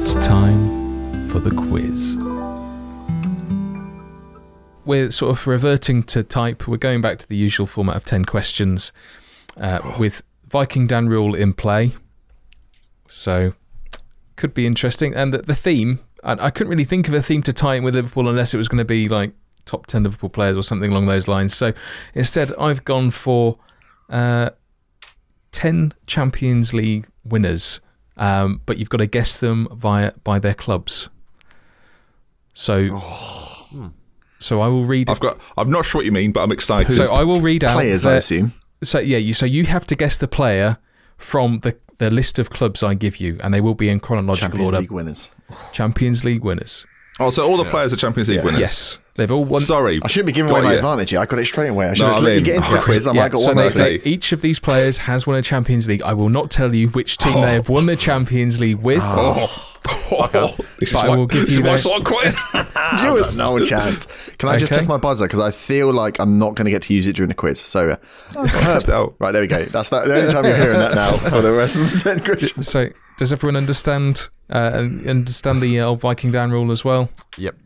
It's 0.00 0.14
time 0.26 1.28
for 1.28 1.38
the 1.40 1.50
quiz. 1.50 2.16
We're 4.86 5.10
sort 5.10 5.36
of 5.36 5.46
reverting 5.46 6.02
to 6.04 6.22
type. 6.22 6.66
We're 6.66 6.76
going 6.76 7.00
back 7.00 7.18
to 7.18 7.28
the 7.28 7.36
usual 7.36 7.66
format 7.66 7.96
of 7.96 8.04
10 8.04 8.24
questions 8.24 8.92
uh, 9.56 9.80
with 9.98 10.22
Viking 10.46 10.86
Dan 10.86 11.08
rule 11.08 11.34
in 11.34 11.52
play. 11.52 11.94
So, 13.08 13.54
could 14.36 14.54
be 14.54 14.66
interesting. 14.66 15.14
And 15.14 15.34
the, 15.34 15.38
the 15.38 15.54
theme, 15.54 16.00
I, 16.22 16.32
I 16.46 16.50
couldn't 16.50 16.70
really 16.70 16.84
think 16.84 17.08
of 17.08 17.14
a 17.14 17.22
theme 17.22 17.42
to 17.42 17.52
tie 17.52 17.74
in 17.74 17.82
with 17.84 17.94
Liverpool 17.94 18.28
unless 18.28 18.54
it 18.54 18.58
was 18.58 18.68
going 18.68 18.78
to 18.78 18.84
be 18.84 19.08
like 19.08 19.32
top 19.64 19.86
10 19.86 20.04
Liverpool 20.04 20.30
players 20.30 20.56
or 20.56 20.62
something 20.62 20.90
along 20.90 21.06
those 21.06 21.28
lines. 21.28 21.54
So, 21.54 21.72
instead, 22.14 22.54
I've 22.54 22.84
gone 22.84 23.10
for 23.10 23.58
uh, 24.08 24.50
10 25.52 25.92
Champions 26.06 26.72
League 26.72 27.08
winners 27.24 27.80
um, 28.16 28.62
but 28.66 28.78
you've 28.78 28.88
got 28.88 28.98
to 28.98 29.06
guess 29.06 29.38
them 29.38 29.68
via 29.72 30.12
by 30.24 30.38
their 30.38 30.54
clubs. 30.54 31.08
So, 32.54 33.00
so 34.38 34.60
I 34.60 34.68
will 34.68 34.84
read. 34.84 35.10
I've 35.10 35.20
got. 35.20 35.38
I'm 35.56 35.70
not 35.70 35.84
sure 35.84 35.98
what 36.00 36.06
you 36.06 36.12
mean, 36.12 36.32
but 36.32 36.42
I'm 36.42 36.52
excited. 36.52 36.92
So 36.94 37.12
I 37.12 37.22
will 37.22 37.40
read 37.40 37.64
out. 37.64 37.74
Players, 37.74 38.04
I 38.06 38.16
assume. 38.16 38.52
so 38.82 38.98
yeah, 38.98 39.18
you 39.18 39.32
so 39.34 39.46
you 39.46 39.64
have 39.66 39.86
to 39.88 39.94
guess 39.96 40.18
the 40.18 40.28
player 40.28 40.78
from 41.18 41.60
the 41.60 41.76
the 41.98 42.10
list 42.10 42.38
of 42.38 42.50
clubs 42.50 42.82
I 42.82 42.94
give 42.94 43.18
you, 43.18 43.38
and 43.42 43.52
they 43.54 43.60
will 43.60 43.74
be 43.74 43.88
in 43.88 44.00
chronological 44.00 44.48
Champions 44.50 44.66
order. 44.66 44.80
League 44.80 44.90
winners. 44.92 45.30
Champions 45.72 46.24
League 46.24 46.42
winners. 46.44 46.84
Oh, 47.18 47.30
so 47.30 47.48
all 47.48 47.56
the 47.56 47.64
players 47.64 47.92
are 47.92 47.96
Champions 47.96 48.28
League 48.28 48.38
Yeah. 48.38 48.44
winners. 48.44 48.60
Yes, 48.60 48.98
they've 49.16 49.30
all 49.30 49.44
won. 49.44 49.60
Sorry, 49.60 50.00
I 50.02 50.08
shouldn't 50.08 50.26
be 50.26 50.32
giving 50.32 50.50
Got 50.50 50.58
away 50.58 50.64
my 50.66 50.70
you. 50.72 50.76
advantage 50.78 51.10
here. 51.10 51.20
I 51.20 51.26
got 51.26 51.38
it 51.38 51.46
straight 51.46 51.68
away. 51.68 51.88
I 51.88 51.94
should 51.94 52.02
No, 52.04 52.08
just 52.10 52.20
I 52.20 52.24
let 52.24 52.34
you 52.36 52.40
get 52.42 52.56
into 52.56 52.70
the 52.72 52.78
quiz. 52.80 53.06
I 53.06 53.12
Yeah, 53.12 53.22
might 53.22 53.32
got 53.32 53.40
so 53.40 53.46
one 53.48 53.56
they- 53.56 53.68
two. 53.68 53.78
they- 53.78 54.00
each 54.10 54.32
of 54.32 54.40
these 54.42 54.58
players 54.58 54.98
has 54.98 55.26
won 55.26 55.36
a 55.36 55.42
Champions 55.42 55.88
League. 55.88 56.02
I 56.02 56.12
will 56.12 56.28
not 56.28 56.50
tell 56.50 56.74
you 56.74 56.88
which 56.88 57.18
team 57.18 57.40
they 57.40 57.54
have 57.54 57.68
won 57.68 57.86
the 57.86 57.96
Champions 57.96 58.60
League 58.60 58.78
with. 58.78 59.00
Oh, 59.02 60.54
this 60.78 60.88
is 60.88 60.92
But 60.94 61.04
I 61.04 61.08
why, 61.08 61.16
will 61.16 61.26
give 61.26 61.44
is 61.44 61.56
you 61.58 61.62
why 61.64 61.70
I 61.70 61.72
that- 61.74 61.78
sort 61.82 62.00
of 62.00 62.04
quit. 62.06 62.34
You 62.54 63.16
have 63.22 63.36
no 63.36 63.58
chance. 63.64 64.06
Can 64.38 64.48
I 64.48 64.56
just 64.56 64.72
test 64.72 64.88
my 64.88 64.96
buzzer? 64.96 65.26
Because 65.26 65.40
I 65.40 65.50
feel 65.50 65.92
like 65.92 66.18
I'm 66.20 66.38
not 66.38 66.54
going 66.54 66.64
to 66.66 66.70
get 66.70 66.82
to 66.82 66.94
use 66.94 67.06
it 67.06 67.14
during 67.16 67.28
the 67.28 67.34
quiz. 67.34 67.60
So, 67.60 67.90
uh, 68.34 68.46
Test 68.46 68.88
it 68.88 68.94
out. 68.94 69.14
right, 69.18 69.32
there 69.32 69.42
we 69.42 69.46
go. 69.46 69.62
That's 69.64 69.88
the, 69.88 70.00
the 70.02 70.16
only 70.16 70.30
time 70.32 70.44
you're 70.44 70.56
hearing 70.56 70.78
that 70.78 70.94
now 70.94 71.16
for 71.30 71.40
the 71.40 71.52
rest 71.52 71.76
of 71.76 71.90
the 71.90 71.98
ten 72.16 72.20
questions. 72.24 72.68
So, 72.68 72.88
does 73.18 73.32
everyone 73.32 73.56
understand 73.56 74.28
uh, 74.50 74.86
understand 75.06 75.62
the 75.62 75.80
uh, 75.80 75.86
old 75.86 76.00
Viking 76.00 76.30
down 76.30 76.50
rule 76.50 76.70
as 76.70 76.84
well? 76.84 77.08
Yep. 77.38 77.56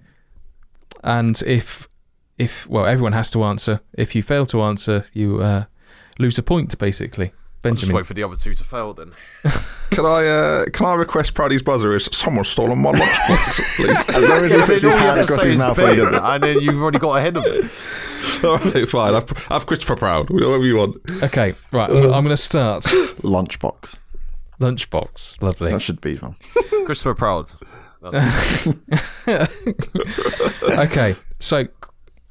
And 1.03 1.41
if 1.47 1.89
if 2.39 2.69
well, 2.69 2.87
everyone 2.87 3.13
has 3.13 3.31
to 3.33 3.45
answer. 3.45 3.81
If 3.95 4.15
you 4.15 4.23
fail 4.23 4.47
to 4.47 4.63
answer, 4.63 5.07
you 5.13 5.41
uh, 5.41 5.65
lose 6.19 6.39
a 6.39 6.43
point. 6.43 6.77
Basically, 6.79 7.33
I'll 7.65 7.75
just 7.75 7.93
wait 7.93 8.07
for 8.07 8.15
the 8.15 8.23
other 8.23 8.37
two 8.37 8.55
to 8.55 8.65
fail 8.65 8.95
then. 8.95 9.13
Can 9.91 10.07
I 10.07 10.27
uh, 10.27 10.65
can 10.73 10.87
I 10.87 10.95
request 10.95 11.35
Praddy's 11.35 11.63
buzzer 11.63 11.95
is 11.97 12.09
someone 12.13 12.45
stolen 12.45 12.79
my 12.79 12.93
lunchbox, 12.93 13.77
please? 13.77 14.09
As 14.09 14.29
long 14.29 14.45
as 14.45 14.51
he 14.53 14.59
puts 14.59 14.83
his 14.83 14.85
you 14.85 14.91
hand 14.91 15.19
have 15.19 15.25
across 15.29 15.43
his 15.43 15.57
mouth 15.57 15.77
when 15.77 15.91
he 15.91 15.97
does 15.97 16.13
it. 16.13 16.23
And 16.23 16.43
then 16.45 16.61
you've 16.61 16.81
already 16.81 17.01
got 17.01 17.17
ahead 17.17 17.37
of 17.37 17.45
it. 17.45 18.45
All 18.45 18.57
right, 18.59 18.89
fine. 18.89 19.15
I've, 19.15 19.47
I've 19.51 19.67
Christopher 19.67 19.97
Proud. 19.97 20.31
Whatever 20.31 20.65
you 20.65 20.77
want. 20.77 20.97
Okay, 21.25 21.55
right. 21.73 21.91
I'm, 21.91 21.97
I'm 21.97 22.25
going 22.25 22.29
to 22.29 22.37
start. 22.37 22.85
Lunchbox. 22.85 23.99
Lunchbox, 24.61 25.43
lovely. 25.43 25.73
That 25.73 25.83
should 25.83 26.01
be 26.01 26.15
one. 26.17 26.37
Christopher 26.87 27.15
Proud. 27.15 27.51
That's- 28.03 28.69
okay, 30.79 31.17
so 31.39 31.67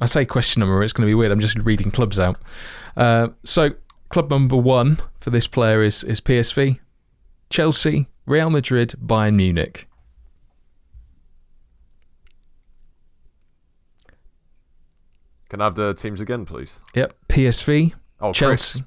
I 0.01 0.05
say 0.05 0.25
question 0.25 0.61
number. 0.61 0.81
It's 0.83 0.93
going 0.93 1.07
to 1.07 1.09
be 1.09 1.13
weird. 1.15 1.31
I'm 1.31 1.39
just 1.39 1.57
reading 1.59 1.91
clubs 1.91 2.19
out. 2.19 2.37
Uh, 2.97 3.29
so 3.43 3.71
club 4.09 4.29
number 4.31 4.55
one 4.55 4.99
for 5.19 5.29
this 5.29 5.47
player 5.47 5.83
is 5.83 6.03
is 6.03 6.21
PSV, 6.21 6.79
Chelsea, 7.49 8.07
Real 8.25 8.49
Madrid, 8.49 8.95
Bayern 9.03 9.35
Munich. 9.35 9.87
Can 15.49 15.61
I 15.61 15.65
have 15.65 15.75
the 15.75 15.93
teams 15.93 16.21
again, 16.21 16.45
please? 16.45 16.79
Yep, 16.95 17.13
PSV, 17.27 17.93
Oh, 18.21 18.33
Chelsea. 18.33 18.79
Chris. 18.81 18.83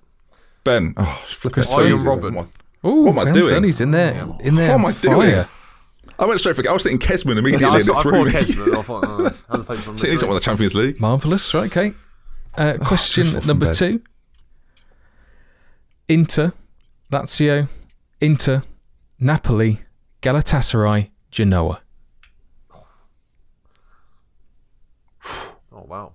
Ben. 0.64 0.95
Oh, 0.97 1.22
flipping 1.26 1.55
Christopher. 1.55 1.83
Arjen 1.83 1.99
Robben. 1.99 2.49
Ooh, 2.85 3.03
What 3.05 3.26
am 3.26 3.28
I 3.28 3.33
doing? 3.33 3.64
He's 3.64 3.80
in 3.80 3.91
there. 3.91 4.28
In 4.41 4.55
there. 4.55 4.68
What 4.78 4.80
am 4.80 4.87
I 4.87 4.93
doing? 4.93 5.30
Fire. 5.30 5.49
I 6.22 6.24
went 6.24 6.38
straight 6.38 6.54
for. 6.54 6.68
I 6.68 6.72
was 6.72 6.84
thinking 6.84 7.00
Kezman 7.04 7.36
immediately. 7.36 7.66
Yeah, 7.66 7.72
I, 7.72 7.76
and 7.78 7.84
thought, 7.84 8.06
I 8.06 8.10
thought. 8.10 8.28
Kezman. 8.30 8.76
I 8.76 8.82
thought, 8.82 9.04
uh, 9.08 9.30
hasn't 9.48 9.66
played 9.66 9.78
from 9.80 9.98
See, 9.98 10.08
He's 10.08 10.20
not 10.22 10.28
won 10.28 10.36
the 10.36 10.40
Champions 10.40 10.72
League. 10.76 11.00
Marvelous. 11.00 11.52
Right. 11.52 11.66
Okay. 11.66 11.94
Uh, 12.54 12.76
question 12.80 13.24
Christopher 13.24 13.46
number 13.48 13.66
Ben. 13.66 13.74
two. 13.74 14.02
Inter, 16.08 16.52
Lazio, 17.10 17.68
Inter, 18.20 18.62
Napoli, 19.18 19.80
Galatasaray, 20.20 21.10
Genoa. 21.32 21.80
Oh, 25.74 25.86
wow. 25.88 26.12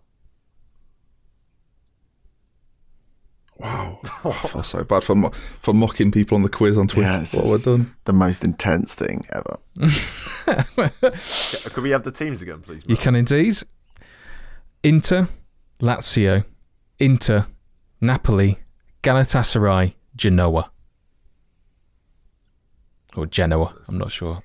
Wow. 3.59 3.99
I 4.23 4.31
feel 4.33 4.63
so 4.63 4.83
bad 4.83 5.03
for 5.03 5.15
mo- 5.15 5.31
for 5.61 5.73
mocking 5.73 6.11
people 6.11 6.35
on 6.35 6.43
the 6.43 6.49
quiz 6.49 6.77
on 6.77 6.87
Twitter. 6.87 7.09
Yeah, 7.09 7.21
it's 7.21 7.33
what 7.33 7.43
have 7.43 7.51
I 7.51 7.55
just- 7.55 7.65
done? 7.65 7.95
The 8.05 8.13
most 8.13 8.43
intense 8.43 8.93
thing 8.93 9.25
ever. 9.33 9.57
Could 11.71 11.83
we 11.83 11.89
have 11.91 12.03
the 12.03 12.11
teams 12.11 12.41
again, 12.41 12.61
please? 12.61 12.83
You 12.87 12.95
can 12.97 13.15
indeed. 13.15 13.57
Inter, 14.83 15.27
Lazio, 15.81 16.45
Inter, 16.99 17.47
Napoli, 17.99 18.59
Galatasaray, 19.03 19.93
Genoa. 20.15 20.71
Or 23.15 23.25
Genoa, 23.25 23.73
I'm 23.87 23.97
not 23.97 24.11
sure. 24.11 24.43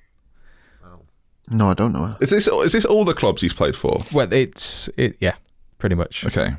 No, 1.51 1.67
I 1.67 1.73
don't 1.73 1.91
know. 1.91 2.15
Is 2.21 2.29
this 2.29 2.47
is 2.47 2.71
this 2.71 2.85
all 2.85 3.03
the 3.05 3.13
clubs 3.13 3.41
he's 3.41 3.53
played 3.53 3.75
for? 3.75 4.03
Well, 4.13 4.31
it's 4.31 4.89
it, 4.97 5.17
yeah, 5.19 5.35
pretty 5.77 5.93
much. 5.95 6.25
Okay. 6.25 6.55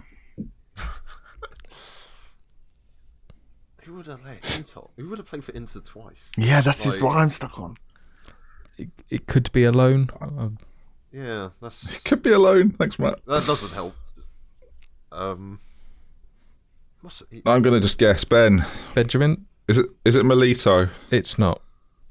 Would 4.06 4.10
have 4.18 4.22
played 4.22 4.56
Inter? 4.58 4.80
Who 4.96 5.08
would 5.08 5.18
have 5.18 5.28
played 5.28 5.44
for 5.44 5.52
Inter 5.52 5.80
twice? 5.80 6.30
Yeah, 6.36 6.60
that's 6.60 6.84
Like- 6.86 7.00
what 7.02 7.16
I'm 7.16 7.30
stuck 7.30 7.58
on. 7.58 7.76
It, 8.76 8.88
it 9.08 9.26
could 9.26 9.50
be 9.52 9.64
a 9.64 9.72
loan. 9.72 10.10
Um, 10.20 10.58
Yeah, 11.12 11.50
that's 11.62 11.98
Could 12.04 12.22
be 12.22 12.32
alone. 12.32 12.70
Thanks, 12.70 12.98
Matt. 12.98 13.24
that 13.26 13.46
doesn't 13.46 13.72
help. 13.72 13.94
Um, 15.12 15.60
what's 17.00 17.22
it? 17.30 17.42
I'm 17.46 17.62
gonna 17.62 17.78
just 17.80 17.98
guess. 17.98 18.24
Ben. 18.24 18.64
Benjamin, 18.96 19.46
Is 19.68 19.78
it 19.78 19.86
is 20.04 20.16
it 20.16 20.24
Milito? 20.24 20.90
it's 21.12 21.38
not. 21.38 21.62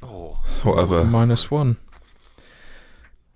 Oh, 0.01 0.41
Whatever. 0.63 1.03
Minus 1.03 1.51
one. 1.51 1.75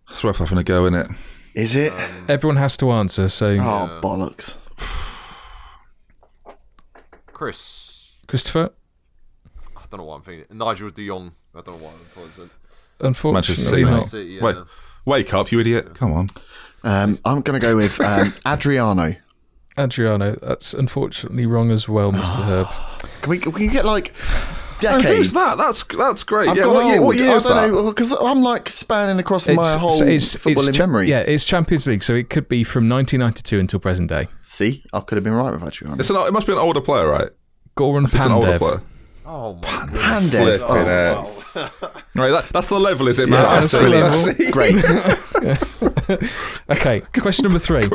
It's 0.10 0.24
worth 0.24 0.38
having 0.38 0.58
a 0.58 0.64
go 0.64 0.86
in 0.86 0.94
it. 0.96 1.08
Is 1.54 1.76
it? 1.76 1.92
Everyone 2.30 2.56
has 2.56 2.78
to 2.78 2.92
answer. 2.92 3.28
So, 3.28 3.50
oh, 3.58 4.00
bollocks. 4.02 4.56
Chris. 7.34 7.87
Christopher, 8.28 8.72
I 9.76 9.82
don't 9.90 10.00
know 10.00 10.06
what 10.06 10.16
I'm 10.16 10.22
thinking. 10.22 10.58
Nigel 10.58 10.90
De 10.90 11.08
Jong. 11.08 11.32
I 11.56 11.62
don't 11.62 11.80
know 11.80 11.86
what 11.86 11.94
I'm 11.94 12.06
thinking. 12.30 12.50
unfortunately 13.00 13.84
Manchester 13.84 14.02
City, 14.02 14.08
City, 14.08 14.30
yeah. 14.34 14.44
Wait, 14.44 14.56
wake 15.06 15.34
up, 15.34 15.52
you 15.52 15.60
idiot! 15.60 15.96
Come 15.96 16.14
on. 16.14 16.28
Um, 16.84 17.20
I'm 17.26 17.42
going 17.42 17.60
to 17.60 17.66
go 17.66 17.76
with 17.76 18.00
um, 18.02 18.34
Adriano. 18.46 19.16
Adriano, 19.78 20.36
that's 20.42 20.74
unfortunately 20.74 21.46
wrong 21.46 21.72
as 21.72 21.88
well, 21.88 22.12
Mr. 22.12 22.44
Herb. 22.46 22.68
Can 23.22 23.30
we, 23.30 23.38
can 23.40 23.52
we 23.54 23.68
get 23.68 23.86
like 23.86 24.14
Oh, 24.78 24.80
decades? 24.80 25.18
who's 25.18 25.32
that? 25.34 25.58
That's 25.58 25.84
that's 25.86 26.24
great. 26.24 26.50
I've 26.50 26.58
yeah, 26.58 26.64
gone 26.66 26.76
what 26.76 26.86
year, 26.86 27.02
what 27.02 27.18
year 27.18 27.32
I 27.32 27.40
that? 27.40 27.44
don't 27.44 27.72
know 27.74 27.90
because 27.90 28.12
I'm 28.12 28.44
like 28.44 28.70
spanning 28.70 29.18
across 29.18 29.48
my 29.48 29.76
whole 29.76 29.90
so 29.90 30.06
footballing 30.06 30.76
cha- 30.76 30.84
memory. 30.84 31.08
Yeah, 31.08 31.22
it's 31.22 31.46
Champions 31.46 31.88
League, 31.88 32.04
so 32.04 32.14
it 32.14 32.30
could 32.30 32.48
be 32.48 32.64
from 32.64 32.88
1992 32.88 33.60
until 33.60 33.80
present 33.80 34.08
day. 34.10 34.28
See, 34.44 34.84
I 34.94 35.00
could 35.00 35.16
have 35.16 35.24
been 35.24 35.34
right 35.34 35.52
with 35.52 35.64
Adriano. 35.64 35.98
It's 35.98 36.12
an, 36.12 36.18
it 36.18 36.32
must 36.32 36.46
be 36.46 36.54
an 36.54 36.60
older 36.60 36.80
player, 36.82 37.08
right? 37.08 37.30
Goran 37.78 38.06
It's 38.14 38.26
an 38.26 38.32
older 38.34 38.48
Pandev. 38.48 38.60
player. 38.60 38.82
Oh 39.26 39.54
my 39.56 39.62
Pandev. 39.62 40.60
Flipping 40.60 40.64
Oh, 40.70 41.24
heck. 41.54 41.72
Right, 42.16 42.30
that, 42.32 42.46
that's 42.50 42.70
the 42.70 42.80
level, 42.80 43.08
is 43.08 43.20
it, 43.20 43.30
yeah, 43.30 43.36
Matt? 43.36 43.62
that's 43.62 43.72
the 43.72 43.80
brilliant. 43.80 44.16
level. 44.26 44.52
Great. 46.18 46.22
Okay, 46.70 47.02
question 47.20 47.44
number 47.44 47.60
three. 47.60 47.88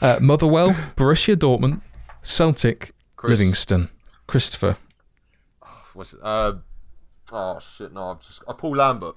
Uh, 0.00 0.18
Motherwell, 0.20 0.70
Borussia 0.96 1.36
Dortmund, 1.36 1.80
Celtic, 2.22 2.92
Chris. 3.16 3.30
Livingston. 3.38 3.88
Christopher. 4.26 4.76
What's 5.94 6.12
it? 6.14 6.20
Uh, 6.22 6.54
oh 7.32 7.58
shit! 7.60 7.92
No, 7.92 8.02
I'm 8.10 8.18
just. 8.18 8.42
I 8.48 8.52
Paul 8.54 8.76
Lambert. 8.76 9.14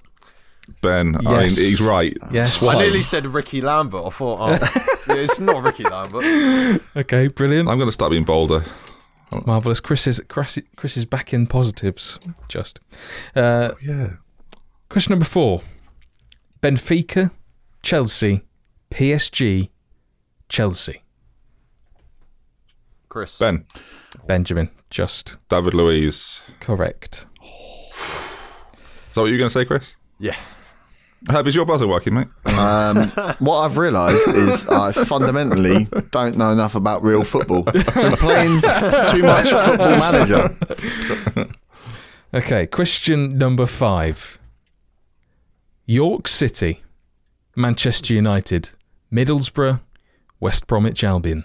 Ben, 0.80 1.16
I 1.26 1.30
mean, 1.32 1.42
he's 1.42 1.80
right. 1.80 2.16
Yes. 2.30 2.62
I 2.66 2.78
nearly 2.80 3.02
said 3.02 3.26
Ricky 3.26 3.60
Lambert. 3.60 4.04
I 4.06 4.10
thought, 4.10 4.38
oh, 4.40 4.50
yeah, 5.08 5.14
it's 5.22 5.40
not 5.40 5.62
Ricky 5.62 5.82
Lambert. 5.84 6.80
Okay, 6.96 7.26
brilliant. 7.28 7.68
I'm 7.68 7.78
going 7.78 7.88
to 7.88 7.92
start 7.92 8.10
being 8.10 8.24
bolder. 8.24 8.64
Marvellous. 9.46 9.80
Chris 9.80 10.06
is, 10.06 10.22
Chris, 10.28 10.58
Chris 10.76 10.96
is 10.96 11.04
back 11.04 11.32
in 11.34 11.46
positives. 11.46 12.18
Just. 12.48 12.80
Uh, 13.34 13.72
Yeah. 13.82 14.14
question 14.88 15.12
number 15.12 15.24
four 15.26 15.62
Benfica, 16.62 17.30
Chelsea, 17.82 18.42
PSG, 18.90 19.70
Chelsea. 20.48 21.02
Chris. 23.08 23.36
Ben, 23.38 23.64
Benjamin. 24.26 24.70
Just 24.90 25.36
David 25.48 25.74
Luiz. 25.74 26.40
correct. 26.60 27.26
Is 27.42 29.14
that 29.14 29.20
what 29.22 29.26
you 29.26 29.32
were 29.32 29.38
going 29.38 29.50
to 29.50 29.58
say, 29.58 29.64
Chris? 29.64 29.94
Yeah. 30.18 30.36
Herb, 31.30 31.46
is 31.48 31.54
your 31.54 31.64
buzzer 31.66 31.86
working, 31.86 32.14
mate? 32.14 32.28
Um, 32.58 33.08
what 33.38 33.58
I've 33.60 33.76
realised 33.76 34.28
is 34.28 34.66
I 34.68 34.92
fundamentally 34.92 35.88
don't 36.10 36.36
know 36.36 36.50
enough 36.50 36.74
about 36.74 37.02
real 37.02 37.24
football. 37.24 37.64
I'm 37.66 38.12
playing 38.16 38.60
too 39.10 39.22
much 39.24 39.48
football 39.50 39.98
manager. 39.98 40.56
Okay, 42.34 42.66
question 42.66 43.30
number 43.38 43.66
five 43.66 44.38
York 45.86 46.28
City, 46.28 46.82
Manchester 47.56 48.12
United, 48.14 48.70
Middlesbrough, 49.12 49.80
West 50.38 50.66
Bromwich 50.66 51.02
Albion. 51.02 51.44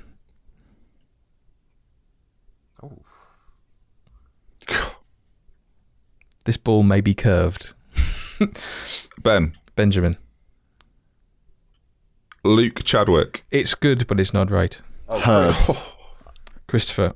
This 6.46 6.58
ball 6.58 6.84
may 6.84 7.00
be 7.00 7.14
curved. 7.14 7.74
Ben, 9.22 9.54
Benjamin. 9.76 10.18
Luke 12.44 12.84
Chadwick. 12.84 13.46
It's 13.52 13.74
good, 13.76 14.06
but 14.08 14.20
it's 14.20 14.34
not 14.34 14.52
right. 14.52 14.82
Herb. 15.10 15.56
Christopher. 16.68 17.14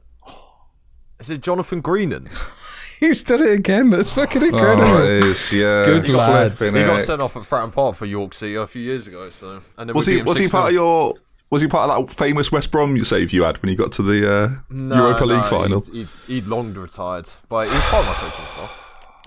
Is 1.19 1.29
it 1.29 1.41
Jonathan 1.41 1.81
Greening? 1.81 2.29
He's 2.99 3.23
done 3.23 3.43
it 3.43 3.51
again. 3.51 3.91
That's 3.91 4.09
fucking 4.11 4.41
incredible. 4.41 4.87
Oh, 4.87 5.03
it 5.03 5.23
is, 5.25 5.51
yeah. 5.51 5.85
Good 5.85 6.09
lad. 6.09 6.59
He 6.59 6.71
got 6.71 7.01
sent 7.01 7.21
off 7.21 7.35
at 7.35 7.43
Fratton 7.43 7.71
Park 7.71 7.95
for 7.95 8.05
York 8.07 8.33
City 8.33 8.55
a 8.55 8.65
few 8.65 8.81
years 8.81 9.05
ago. 9.07 9.29
So 9.29 9.61
and 9.77 9.89
then 9.89 9.95
Was 9.95 10.07
he 10.07 10.21
was 10.23 10.37
he 10.39 10.45
6-0. 10.45 10.51
part 10.51 10.67
of 10.69 10.73
your 10.73 11.13
was 11.51 11.61
he 11.61 11.67
part 11.67 11.89
of 11.91 12.07
that 12.07 12.13
famous 12.15 12.51
West 12.51 12.71
Brom 12.71 12.97
save 13.03 13.31
you 13.31 13.43
had 13.43 13.61
when 13.61 13.69
you 13.71 13.77
got 13.77 13.91
to 13.93 14.01
the 14.01 14.31
uh, 14.31 14.49
No, 14.69 14.95
Europa 14.95 15.25
no, 15.25 15.35
League 15.35 15.45
final? 15.45 15.81
He'd, 15.81 15.93
he'd, 15.93 16.07
he'd 16.27 16.45
long 16.47 16.73
retired, 16.73 17.29
but 17.49 17.67
he 17.67 17.73
was 17.73 17.83
part 17.83 18.05
of 18.05 18.07
my 18.07 18.29
coaching 18.29 18.45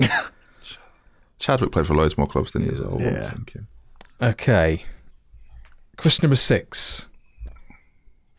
staff. 0.09 0.33
Chadwick 1.41 1.73
played 1.73 1.87
for 1.87 1.95
loads 1.95 2.17
more 2.17 2.27
clubs 2.29 2.53
than 2.53 2.63
he 2.63 2.69
is 2.69 2.81
well. 2.81 2.95
I'm 2.95 3.01
Yeah. 3.01 3.31
thinking. 3.31 3.67
Okay. 4.23 4.85
Question 5.97 6.25
number 6.25 6.37
six 6.37 7.07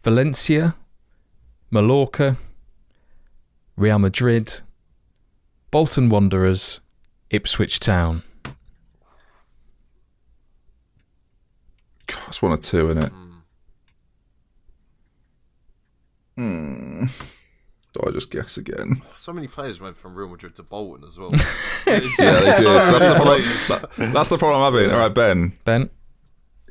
Valencia, 0.03 0.75
Mallorca, 1.71 2.37
Real 3.75 3.99
Madrid, 3.99 4.61
Bolton 5.71 6.09
Wanderers, 6.09 6.79
Ipswich 7.31 7.79
Town. 7.79 8.23
God, 12.07 12.19
That's 12.25 12.41
one 12.41 12.51
or 12.51 12.57
two, 12.57 12.89
isn't 12.91 13.03
it? 13.03 13.11
Hmm. 16.37 17.05
Do 17.93 18.01
I 18.07 18.11
just 18.11 18.31
guess 18.31 18.55
again? 18.57 19.01
So 19.15 19.33
many 19.33 19.47
players 19.47 19.81
went 19.81 19.97
from 19.97 20.15
Real 20.15 20.29
Madrid 20.29 20.55
to 20.55 20.63
Bolton 20.63 21.05
as 21.07 21.17
well. 21.17 21.31
Yeah, 21.87 21.99
they 21.99 21.99
did. 21.99 22.57
So 22.57 22.73
that's, 22.73 22.85
the 23.05 23.15
problem, 23.15 23.41
that- 23.41 24.13
that's 24.13 24.29
the 24.29 24.37
problem 24.37 24.61
I'm 24.61 24.73
having. 24.73 24.91
All 24.91 24.99
right, 24.99 25.13
Ben. 25.13 25.53
Ben, 25.65 25.89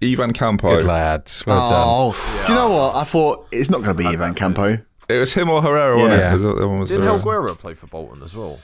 Ivan 0.03 0.33
Campo. 0.33 0.69
good 0.69 0.87
lads. 0.87 1.45
Well 1.45 1.67
oh, 1.67 1.69
done. 1.69 1.85
Oh, 1.87 2.43
do 2.47 2.53
you 2.53 2.59
know 2.59 2.71
what? 2.71 2.95
I 2.95 3.05
thought 3.05 3.47
it's 3.53 3.69
not 3.69 3.83
going 3.83 3.97
to 3.97 4.03
be 4.03 4.07
Ivan 4.07 4.35
Campo. 4.35 4.79
It 5.09 5.19
was 5.19 5.35
him 5.35 5.51
or 5.51 5.61
Herrera, 5.61 5.97
wasn't 5.97 6.21
Yeah. 6.21 6.31
it? 6.31 6.33
Was 6.35 6.43
that 6.43 6.69
one 6.69 6.79
was 6.81 6.89
Didn't 6.91 7.05
Herrera? 7.05 7.19
Helguera 7.51 7.59
play 7.59 7.75
for 7.75 7.87
Bolton 7.89 8.23
as 8.23 8.35
well? 8.35 8.61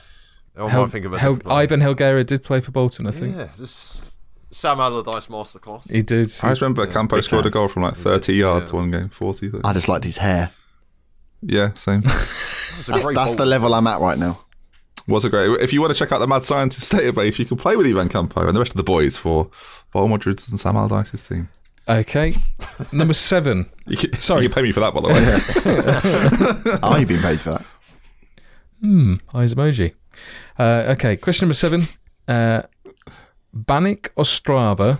Or 0.55 0.63
am 0.63 0.67
I 0.67 0.69
Hel- 0.71 0.85
thinking 0.87 1.07
of 1.07 1.13
a 1.13 1.19
Hel- 1.19 1.35
different? 1.35 1.51
Ivan 1.57 1.81
Helguera 1.81 2.25
did 2.25 2.43
play 2.43 2.61
for 2.61 2.71
Bolton, 2.71 3.05
I 3.05 3.11
think. 3.11 3.35
Yeah, 3.35 3.49
just 3.57 4.15
Sam 4.51 4.79
Allardyce 4.79 5.27
masterclass. 5.27 5.91
He 5.91 6.01
did. 6.01 6.27
I 6.41 6.49
just 6.49 6.61
remember 6.61 6.87
Campo 6.87 7.19
scored 7.21 7.45
a 7.45 7.49
goal 7.51 7.67
from 7.67 7.83
like 7.83 7.95
30 7.95 8.33
yards 8.33 8.71
Yeah. 8.71 8.77
one 8.79 8.89
game, 8.91 9.09
40. 9.09 9.47
I 9.47 9.51
think. 9.51 9.65
I 9.65 9.73
just 9.73 9.89
liked 9.89 10.05
his 10.05 10.17
hair. 10.17 10.49
Yeah, 11.49 11.73
same. 11.73 12.01
That's, 12.01 12.85
That's, 12.87 13.05
that's 13.15 13.35
the 13.35 13.45
level 13.45 13.73
I'm 13.73 13.87
at 13.87 13.99
right 14.01 14.17
now. 14.19 14.39
was 15.07 15.25
a 15.25 15.29
great. 15.29 15.49
If 15.61 15.71
you 15.73 15.81
want 15.81 15.93
to 15.93 15.97
check 15.97 16.11
out 16.11 16.19
the 16.19 16.27
Mad 16.27 16.43
Scientist 16.43 16.91
database, 16.93 17.39
you 17.39 17.45
can 17.45 17.57
play 17.57 17.75
with 17.75 17.87
Ivan 17.87 18.09
Campo 18.09 18.45
and 18.45 18.55
the 18.55 18.59
rest 18.59 18.71
of 18.73 18.77
the 18.77 18.83
boys 18.83 19.15
for 19.17 19.49
Real 19.95 20.07
Madrid's 20.07 20.47
and 20.49 20.59
Sam 20.59 20.75
Allardyce's 20.75 21.27
team. 21.27 21.49
Okay. 21.87 22.35
Number 22.91 23.13
seven. 23.13 23.69
You 23.87 23.95
can, 23.95 24.13
Sorry. 24.19 24.43
you 24.43 24.49
can 24.49 24.55
pay 24.55 24.61
me 24.63 24.73
for 24.73 24.81
that, 24.81 24.93
by 24.93 24.99
the 24.99 25.07
way. 26.73 26.79
Are 26.83 26.99
you 26.99 27.05
being 27.05 27.21
paid 27.21 27.39
for 27.39 27.51
that? 27.51 27.65
Hmm. 28.81 29.13
Eyes 29.33 29.53
emoji. 29.53 29.93
Uh, 30.59 30.83
okay. 30.89 31.15
Question 31.15 31.45
number 31.45 31.53
seven. 31.53 31.87
Uh, 32.27 32.63
Banik 33.55 34.09
Ostrava, 34.17 34.99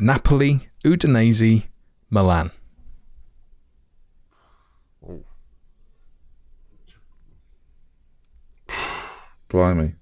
Napoli, 0.00 0.68
Udinese, 0.84 1.64
Milan. 2.10 2.50
Blimey. 9.52 9.94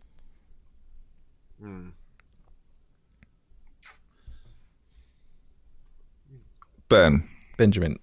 Ben, 6.89 7.25
Benjamin. 7.57 7.99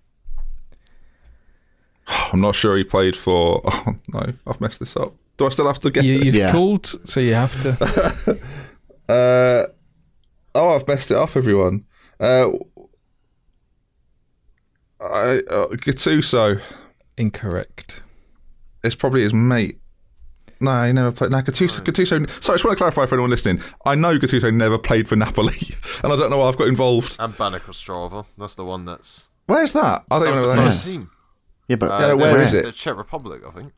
I'm 2.08 2.42
not 2.42 2.56
sure 2.56 2.78
he 2.78 2.84
played 2.84 3.16
for. 3.16 3.62
Oh 3.88 3.96
no, 4.14 4.34
I've 4.46 4.60
messed 4.62 4.80
this 4.80 4.96
up. 4.98 5.14
Do 5.38 5.46
I 5.46 5.50
still 5.50 5.68
have 5.68 5.80
to 5.82 5.92
get? 5.92 6.04
You, 6.04 6.14
you've 6.20 6.36
Yeah. 6.36 6.52
called, 6.52 6.86
so 7.08 7.20
you 7.20 7.34
have 7.34 7.60
to. 7.62 8.40
Uh, 9.10 9.68
oh, 10.54 10.76
I've 10.76 10.86
messed 10.86 11.12
it 11.12 11.16
up, 11.18 11.38
everyone. 11.38 11.86
Uh, 12.20 12.50
I, 15.02 15.40
uh, 15.50 15.68
Gattuso. 15.78 16.62
Incorrect. 17.18 18.04
It's 18.84 18.96
probably 18.96 19.22
his 19.22 19.34
mate. 19.34 19.80
No, 20.60 20.86
he 20.86 20.94
never 20.94 21.12
played. 21.12 21.32
No, 21.32 21.38
Gattuso. 21.42 21.82
Gattuso. 21.82 22.08
Sorry, 22.44 22.54
I 22.54 22.58
just 22.58 22.66
want 22.66 22.72
to 22.72 22.76
clarify 22.76 23.06
for 23.06 23.16
anyone 23.16 23.30
listening. 23.30 23.62
I 23.86 23.96
know 23.96 24.18
Gattuso 24.18 24.54
never 24.54 24.78
played 24.78 25.08
for 25.08 25.16
Napoli, 25.16 25.56
and 26.04 26.12
I 26.14 26.16
don't 26.16 26.30
know 26.30 26.40
why 26.40 26.48
I've 26.50 26.58
got 26.58 26.68
involved. 26.68 27.16
And 27.20 27.34
Banik 27.36 27.62
Ostrava. 27.62 28.26
That's 28.38 28.56
the 28.56 28.66
one 28.66 28.86
that's. 28.86 29.28
Where's 29.46 29.72
that? 29.74 30.06
I 30.12 30.20
don't 30.20 30.26
That 30.26 30.30
even 30.32 30.42
know 30.42 30.48
where 30.48 30.56
that 30.58 30.64
first 30.66 30.86
is. 30.88 30.92
team. 30.94 31.10
Yeah, 31.68 31.76
but 31.78 31.92
Uh, 31.92 32.00
Yeah, 32.00 32.08
the- 32.10 32.18
where 32.18 32.42
is 32.42 32.54
it? 32.54 32.66
The 32.66 32.72
Czech 32.72 32.98
Republic, 32.98 33.42
I 33.48 33.52
think. 33.52 33.74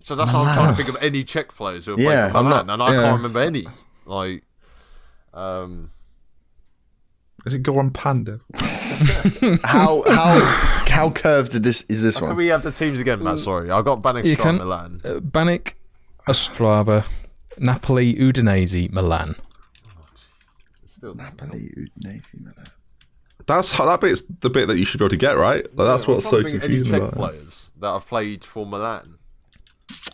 So 0.00 0.14
that's 0.14 0.32
why 0.32 0.40
I'm 0.44 0.54
trying 0.54 0.70
to 0.70 0.76
think 0.76 0.88
of 0.88 0.96
any 1.02 1.24
Czech 1.24 1.48
players 1.54 1.86
who 1.86 1.92
have 1.92 2.00
Yeah, 2.00 2.28
played 2.28 2.32
for 2.32 2.38
I'm 2.38 2.44
Milan, 2.44 2.66
not- 2.66 2.72
and 2.74 2.82
I 2.82 2.94
yeah. 2.94 3.02
can't 3.02 3.16
remember 3.16 3.40
any. 3.40 3.66
Like, 4.04 4.44
um, 5.34 5.90
Is 7.46 7.54
it 7.54 7.62
Goran 7.62 7.90
Pandev? 7.92 8.40
how 9.64 10.02
how 10.02 10.40
how 10.88 11.10
curved 11.10 11.52
did 11.52 11.62
this 11.62 11.82
is 11.88 12.02
this 12.02 12.20
one? 12.20 12.30
can 12.30 12.36
we 12.36 12.48
have 12.48 12.62
the 12.62 12.72
teams 12.72 12.98
again, 13.00 13.22
Matt? 13.22 13.38
Sorry, 13.38 13.70
I 13.70 13.80
got 13.82 14.02
Banik 14.02 14.24
You 14.24 14.36
Ostrava 14.36 14.42
can. 14.42 14.56
Milan. 14.58 15.00
Uh, 15.04 15.08
Banik 15.20 15.74
Ostrava, 16.28 17.06
Napoli, 17.58 18.14
Udinese, 18.14 18.90
Milan. 18.90 19.36
Still, 20.86 21.14
Napoli, 21.14 21.72
Udinese, 21.76 22.40
Milan. 22.40 22.66
That's 23.46 23.70
that 23.78 24.00
bit's 24.00 24.24
the 24.40 24.50
bit 24.50 24.66
that 24.66 24.76
you 24.78 24.84
should 24.84 24.98
be 24.98 25.04
able 25.04 25.10
to 25.10 25.16
get 25.16 25.36
right. 25.36 25.64
Like, 25.76 25.86
that's 25.86 26.08
I'm 26.08 26.14
what's 26.14 26.28
so 26.28 26.38
to 26.38 26.42
think 26.42 26.56
of 26.56 26.62
confusing 26.62 26.94
Any 26.96 27.04
about 27.04 27.12
it. 27.12 27.16
players 27.16 27.72
that 27.78 27.92
have 27.92 28.06
played 28.08 28.44
for 28.44 28.66
Milan, 28.66 29.18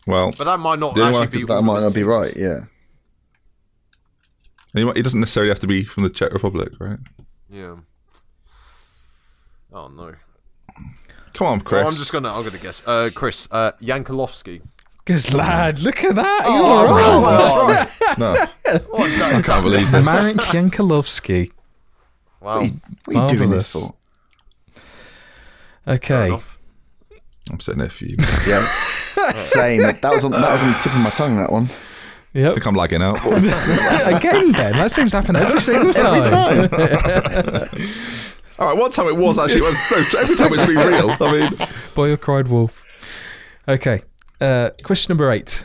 Well, 0.06 0.32
but 0.36 0.44
that 0.44 0.58
might 0.58 0.78
not 0.78 0.98
actually 0.98 1.28
be. 1.28 1.44
That 1.44 1.62
might 1.62 1.76
his 1.76 1.84
not 1.84 1.94
be 1.94 2.02
right. 2.02 2.36
Yeah. 2.36 2.64
He, 4.74 4.84
he 4.94 5.02
doesn't 5.02 5.20
necessarily 5.20 5.50
have 5.50 5.60
to 5.60 5.66
be 5.66 5.84
from 5.84 6.02
the 6.04 6.10
Czech 6.10 6.32
Republic, 6.32 6.72
right? 6.80 6.98
Yeah. 7.50 7.76
Oh 9.72 9.88
no. 9.88 10.14
Come 11.34 11.46
on, 11.46 11.60
Chris. 11.60 11.78
Well, 11.80 11.88
I'm 11.88 11.94
just 11.94 12.12
gonna. 12.12 12.32
I'm 12.32 12.44
gonna 12.44 12.58
guess. 12.58 12.82
Uh, 12.86 13.10
Chris. 13.14 13.48
Uh, 13.50 13.72
Jankulovski. 13.82 14.62
Good 15.04 15.32
lad. 15.34 15.80
Look 15.80 16.04
at 16.04 16.14
that. 16.14 16.42
You're 16.44 16.54
Oh, 16.54 16.64
all 16.64 17.68
right. 17.68 17.88
come 18.14 18.22
on. 19.02 19.18
No, 19.18 19.38
I 19.38 19.42
can't 19.42 19.64
believe 19.64 19.92
it. 19.92 20.02
Marek 20.02 20.36
Jankulovski. 20.36 21.50
Wow. 22.40 22.60
What 23.06 23.16
are 23.16 23.22
you 23.22 23.28
doing 23.28 23.50
this 23.50 23.74
Marvellous. 23.74 23.92
for? 25.86 25.90
Okay. 25.90 26.38
I'm 27.50 27.60
sitting 27.60 27.80
there 27.80 27.90
for 27.90 28.04
you. 28.04 28.16
Yeah. 28.46 28.62
Same. 29.34 29.80
That 29.82 30.00
was 30.02 30.24
on 30.24 30.30
that 30.32 30.52
was 30.52 30.62
on 30.62 30.72
the 30.72 30.78
tip 30.78 30.94
of 30.94 31.00
my 31.00 31.10
tongue. 31.10 31.36
That 31.36 31.50
one. 31.50 31.68
I 32.34 32.38
Yep. 32.38 32.54
think 32.54 32.66
I'm 32.66 32.74
lagging 32.74 33.02
out. 33.02 33.18
Again, 33.26 34.52
Ben. 34.52 34.72
That 34.72 34.90
seems 34.90 35.10
to 35.10 35.20
happen 35.20 35.36
every 35.36 35.60
single 35.62 35.92
time. 35.92 36.62
All 38.58 38.68
right, 38.68 38.76
one 38.78 38.90
time 38.90 39.06
it 39.08 39.16
was 39.16 39.38
actually. 39.38 39.60
Well, 39.62 39.72
no, 39.72 40.20
every 40.20 40.36
time 40.36 40.52
it's 40.52 40.66
been 40.66 40.76
real. 40.78 41.10
I 41.20 41.32
mean, 41.50 41.68
Boy 41.94 42.08
who 42.08 42.16
cried 42.16 42.48
wolf. 42.48 42.80
Okay. 43.68 44.02
Uh, 44.40 44.70
question 44.82 45.10
number 45.12 45.30
eight. 45.30 45.64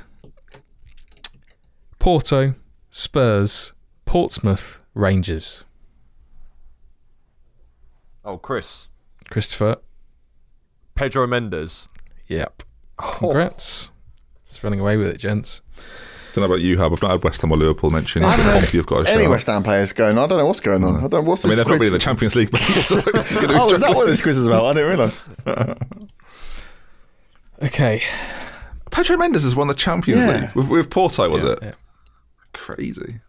Porto, 1.99 2.55
Spurs, 2.89 3.74
Portsmouth, 4.05 4.80
Rangers. 4.93 5.63
Oh, 8.26 8.38
Chris. 8.38 8.89
Christopher. 9.30 9.78
Pedro 10.95 11.28
Mendes. 11.28 11.88
Yep. 12.28 12.63
Congrats. 12.97 13.89
Just 14.49 14.63
running 14.63 14.80
away 14.80 14.97
with 14.97 15.07
it, 15.07 15.18
gents. 15.18 15.61
Don't 16.39 16.47
know 16.49 16.53
about 16.55 16.61
you, 16.63 16.77
Hub. 16.77 16.93
I've 16.93 17.01
not 17.01 17.11
had 17.11 17.23
West 17.23 17.41
Ham 17.41 17.51
or 17.51 17.57
Liverpool 17.57 17.89
mentioned. 17.89 18.25
I 18.25 18.29
But 18.31 18.38
don't 18.38 18.45
know. 18.53 18.59
Pompey 18.59 18.77
have 18.77 18.85
got 18.85 19.01
a 19.01 19.05
shout. 19.05 19.15
Any 19.17 19.27
West 19.27 19.47
Ham 19.47 19.63
players 19.63 19.91
going? 19.93 20.17
I 20.17 20.27
don't 20.27 20.38
know 20.38 20.45
what's 20.45 20.59
going 20.59 20.83
on. 20.83 20.97
I 20.97 20.99
don't 21.01 21.11
know 21.13 21.21
what's 21.21 21.43
I 21.45 21.49
mean, 21.49 21.57
this 21.57 21.65
they've 21.65 21.71
not 21.73 21.79
been 21.79 21.88
in 21.88 21.93
the 21.93 21.99
Champions 21.99 22.35
League. 22.35 22.51
But 22.51 22.61
so, 22.61 23.11
you 23.41 23.47
know, 23.47 23.63
Oh, 23.63 23.71
is 23.73 23.81
that 23.81 23.95
what 23.95 24.05
this 24.07 24.21
quiz 24.21 24.38
is 24.38 24.47
about? 24.47 24.65
I 24.65 24.73
didn't 24.73 24.89
realise. 24.89 25.23
Okay. 27.63 28.01
Pedro 28.91 29.17
Mendes 29.17 29.43
has 29.43 29.55
won 29.55 29.67
the 29.67 29.73
Champions 29.73 30.21
Yeah. 30.21 30.41
League 30.41 30.55
with, 30.55 30.67
with 30.67 30.89
Porto, 30.89 31.29
was 31.29 31.43
it? 31.43 31.59
yeah. 31.61 31.71
Crazy. 32.53 33.19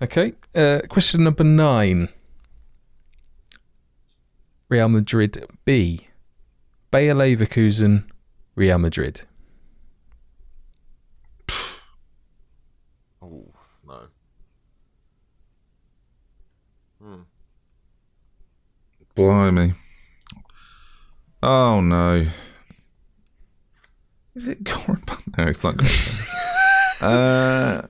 Okay. 0.00 0.32
Uh, 0.54 0.80
question 0.88 1.22
number 1.24 1.44
nine. 1.44 2.08
Real 4.68 4.88
Madrid 4.88 5.44
B. 5.66 6.06
Bayer 6.90 7.14
Leverkusen, 7.14 8.04
Real 8.54 8.78
Madrid. 8.78 9.22
Oh 13.20 13.46
no. 13.86 14.00
Blimey. 19.26 19.74
Oh 21.42 21.80
no. 21.80 22.26
Is 24.34 24.48
it 24.48 24.64
Goran 24.64 25.04
Pan- 25.06 25.18
No, 25.38 25.44
it's 25.48 25.62
not 25.62 25.76
Goran 25.76 26.98
Pan- 27.00 27.08
Uh, 27.10 27.86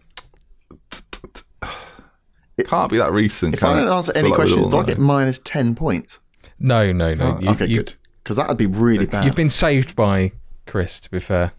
it 2.58 2.66
can't 2.68 2.90
be 2.90 2.98
that 2.98 3.12
recent. 3.12 3.54
If 3.54 3.64
I 3.64 3.74
don't 3.74 3.88
answer 3.88 4.12
any 4.14 4.30
questions, 4.30 4.68
do 4.68 4.76
I 4.76 4.84
get 4.84 4.98
minus 4.98 5.38
ten 5.38 5.74
points? 5.74 6.20
No, 6.58 6.92
no, 6.92 7.14
no. 7.14 7.38
You- 7.40 7.50
okay, 7.50 7.66
you- 7.66 7.78
good. 7.78 7.94
Because 8.22 8.36
that 8.36 8.46
would 8.48 8.56
be 8.58 8.66
really 8.66 9.06
bad. 9.06 9.24
You've 9.24 9.34
been 9.34 9.48
saved 9.48 9.96
by 9.96 10.30
Chris, 10.66 11.00
to 11.00 11.10
be 11.10 11.18
fair. 11.18 11.52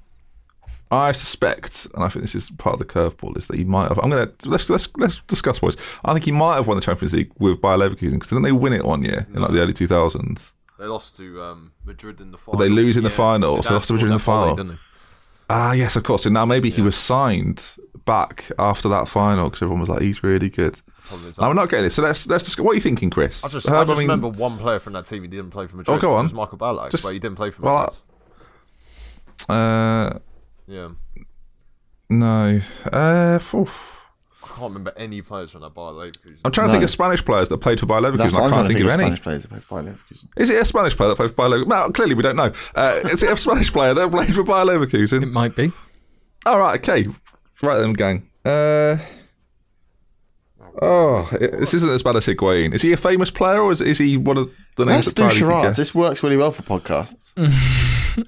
I 0.93 1.11
suspect, 1.11 1.87
and 1.93 2.03
I 2.03 2.09
think 2.09 2.23
this 2.23 2.35
is 2.35 2.51
part 2.51 2.73
of 2.73 2.79
the 2.79 2.85
curveball, 2.85 3.37
is 3.37 3.47
that 3.47 3.57
he 3.57 3.63
might 3.63 3.89
have. 3.89 3.99
I'm 3.99 4.09
gonna 4.09 4.31
let's 4.45 4.69
let's 4.69 4.89
let's 4.97 5.21
discuss 5.23 5.59
boys. 5.59 5.75
I 6.05 6.13
think 6.13 6.25
he 6.25 6.31
might 6.31 6.55
have 6.55 6.67
won 6.67 6.77
the 6.77 6.83
Champions 6.83 7.13
League 7.13 7.31
with 7.39 7.61
Bayer 7.61 7.77
Leverkusen 7.77 8.13
because 8.13 8.29
didn't 8.29 8.43
they 8.43 8.51
win 8.51 8.73
it 8.73 8.85
one 8.85 9.03
year 9.03 9.27
in 9.33 9.41
like 9.41 9.51
the 9.51 9.59
early 9.59 9.73
2000s? 9.73 10.53
They 10.79 10.85
lost 10.85 11.15
to 11.17 11.41
um, 11.41 11.71
Madrid 11.85 12.19
in 12.19 12.31
the 12.31 12.37
final. 12.37 12.59
they 12.59 12.69
lose 12.69 12.97
in 12.97 13.03
the 13.03 13.09
final, 13.09 13.57
Zidane 13.57 13.63
so 13.63 13.69
they 13.69 13.75
lost 13.75 13.87
to 13.87 13.93
Madrid 13.93 14.11
in 14.11 14.17
the 14.17 14.23
volley, 14.23 14.55
final. 14.57 14.77
Ah, 15.49 15.71
yes, 15.73 15.95
of 15.95 16.03
course. 16.03 16.25
And 16.25 16.33
now 16.33 16.45
maybe 16.45 16.69
he 16.69 16.81
was 16.81 16.95
signed 16.95 17.73
back 18.05 18.51
after 18.57 18.89
that 18.89 19.07
final 19.07 19.49
because 19.49 19.61
everyone 19.61 19.81
was 19.81 19.89
like, 19.89 20.01
he's 20.01 20.23
really 20.23 20.49
good. 20.49 20.81
No, 21.39 21.47
we're 21.49 21.53
not 21.53 21.69
getting 21.69 21.85
this. 21.85 21.95
So 21.95 22.01
let's 22.01 22.27
let's 22.27 22.43
discuss. 22.43 22.63
What 22.63 22.71
are 22.71 22.75
you 22.75 22.81
thinking, 22.81 23.09
Chris? 23.09 23.43
I 23.43 23.49
just, 23.49 23.67
Herb, 23.67 23.75
I 23.75 23.83
just 23.83 23.89
mean- 23.99 24.07
remember 24.07 24.29
one 24.29 24.57
player 24.57 24.79
from 24.79 24.93
that 24.93 25.05
team 25.05 25.21
He 25.21 25.27
didn't 25.27 25.51
play 25.51 25.67
for 25.67 25.75
Madrid. 25.75 25.97
Oh, 25.97 26.01
go 26.01 26.13
on. 26.13 26.13
It 26.13 26.17
on. 26.19 26.25
was 26.25 26.33
Michael 26.33 26.57
Ballack, 26.57 26.91
Just- 26.91 27.03
but 27.03 27.13
he 27.13 27.19
didn't 27.19 27.35
play 27.37 27.51
for 27.51 27.61
well, 27.61 27.93
Madrid. 29.49 30.15
Uh, 30.15 30.19
yeah. 30.67 30.89
no. 32.09 32.59
Uh, 32.91 33.39
phew. 33.39 33.67
I 34.43 34.47
can't 34.47 34.61
remember 34.61 34.93
any 34.97 35.21
players 35.21 35.51
from 35.51 35.61
that 35.61 35.73
Bayer 35.73 35.85
Leverkusen. 35.85 36.39
I'm 36.45 36.51
trying 36.51 36.67
to 36.67 36.71
think 36.73 36.81
No. 36.81 36.85
of 36.85 36.89
Spanish 36.91 37.23
players 37.23 37.47
that 37.49 37.57
played 37.59 37.79
for 37.79 37.85
Bayer 37.85 38.01
Leverkusen. 38.01 38.17
That's 38.17 38.35
I 38.35 38.41
what 38.41 38.45
I'm 38.47 38.51
can't 38.51 38.53
trying 38.53 38.63
to 38.63 38.67
think, 38.67 38.77
think 38.79 38.85
of 38.93 38.99
any. 38.99 39.03
Spanish 39.05 39.21
players 39.23 39.43
that 39.43 39.49
play 39.49 39.59
for 39.61 39.81
Bayer 39.81 39.93
Leverkusen. 39.93 40.27
Is 40.37 40.49
it 40.49 40.61
a 40.61 40.65
Spanish 40.65 40.95
player 40.97 41.09
that 41.09 41.15
played 41.15 41.29
for 41.31 41.35
Bayer 41.35 41.49
Leverkusen? 41.49 41.67
Well, 41.67 41.91
clearly 41.91 42.15
we 42.15 42.23
don't 42.23 42.35
know. 42.35 42.51
Uh, 42.75 42.99
is 43.05 43.23
it 43.23 43.31
a 43.31 43.37
Spanish 43.37 43.71
player 43.71 43.93
that 43.93 44.11
played 44.11 44.35
for 44.35 44.43
Bayer 44.43 44.65
Leverkusen? 44.65 45.23
It 45.23 45.27
might 45.27 45.55
be. 45.55 45.71
All 46.45 46.59
right, 46.59 46.77
okay. 46.87 47.09
Right 47.61 47.79
then, 47.79 47.93
gang. 47.93 48.29
Uh, 48.43 48.97
oh, 50.81 51.29
this 51.39 51.73
isn't 51.73 51.89
as 51.89 52.03
bad 52.03 52.17
as 52.17 52.25
Higuain. 52.25 52.73
Is 52.73 52.81
he 52.81 52.91
a 52.91 52.97
famous 52.97 53.31
player 53.31 53.61
or 53.61 53.71
is, 53.71 53.79
is 53.81 53.97
he 53.97 54.17
one 54.17 54.37
of 54.37 54.51
the 54.75 54.85
names 54.85 55.05
Let's 55.05 55.07
that 55.07 55.15
do 55.15 55.21
Tyler 55.21 55.31
could 55.31 55.37
charades. 55.39 55.67
guess? 55.67 55.77
This 55.77 55.95
works 55.95 56.21
really 56.23 56.37
well 56.37 56.51
for 56.51 56.63
podcasts. 56.63 57.33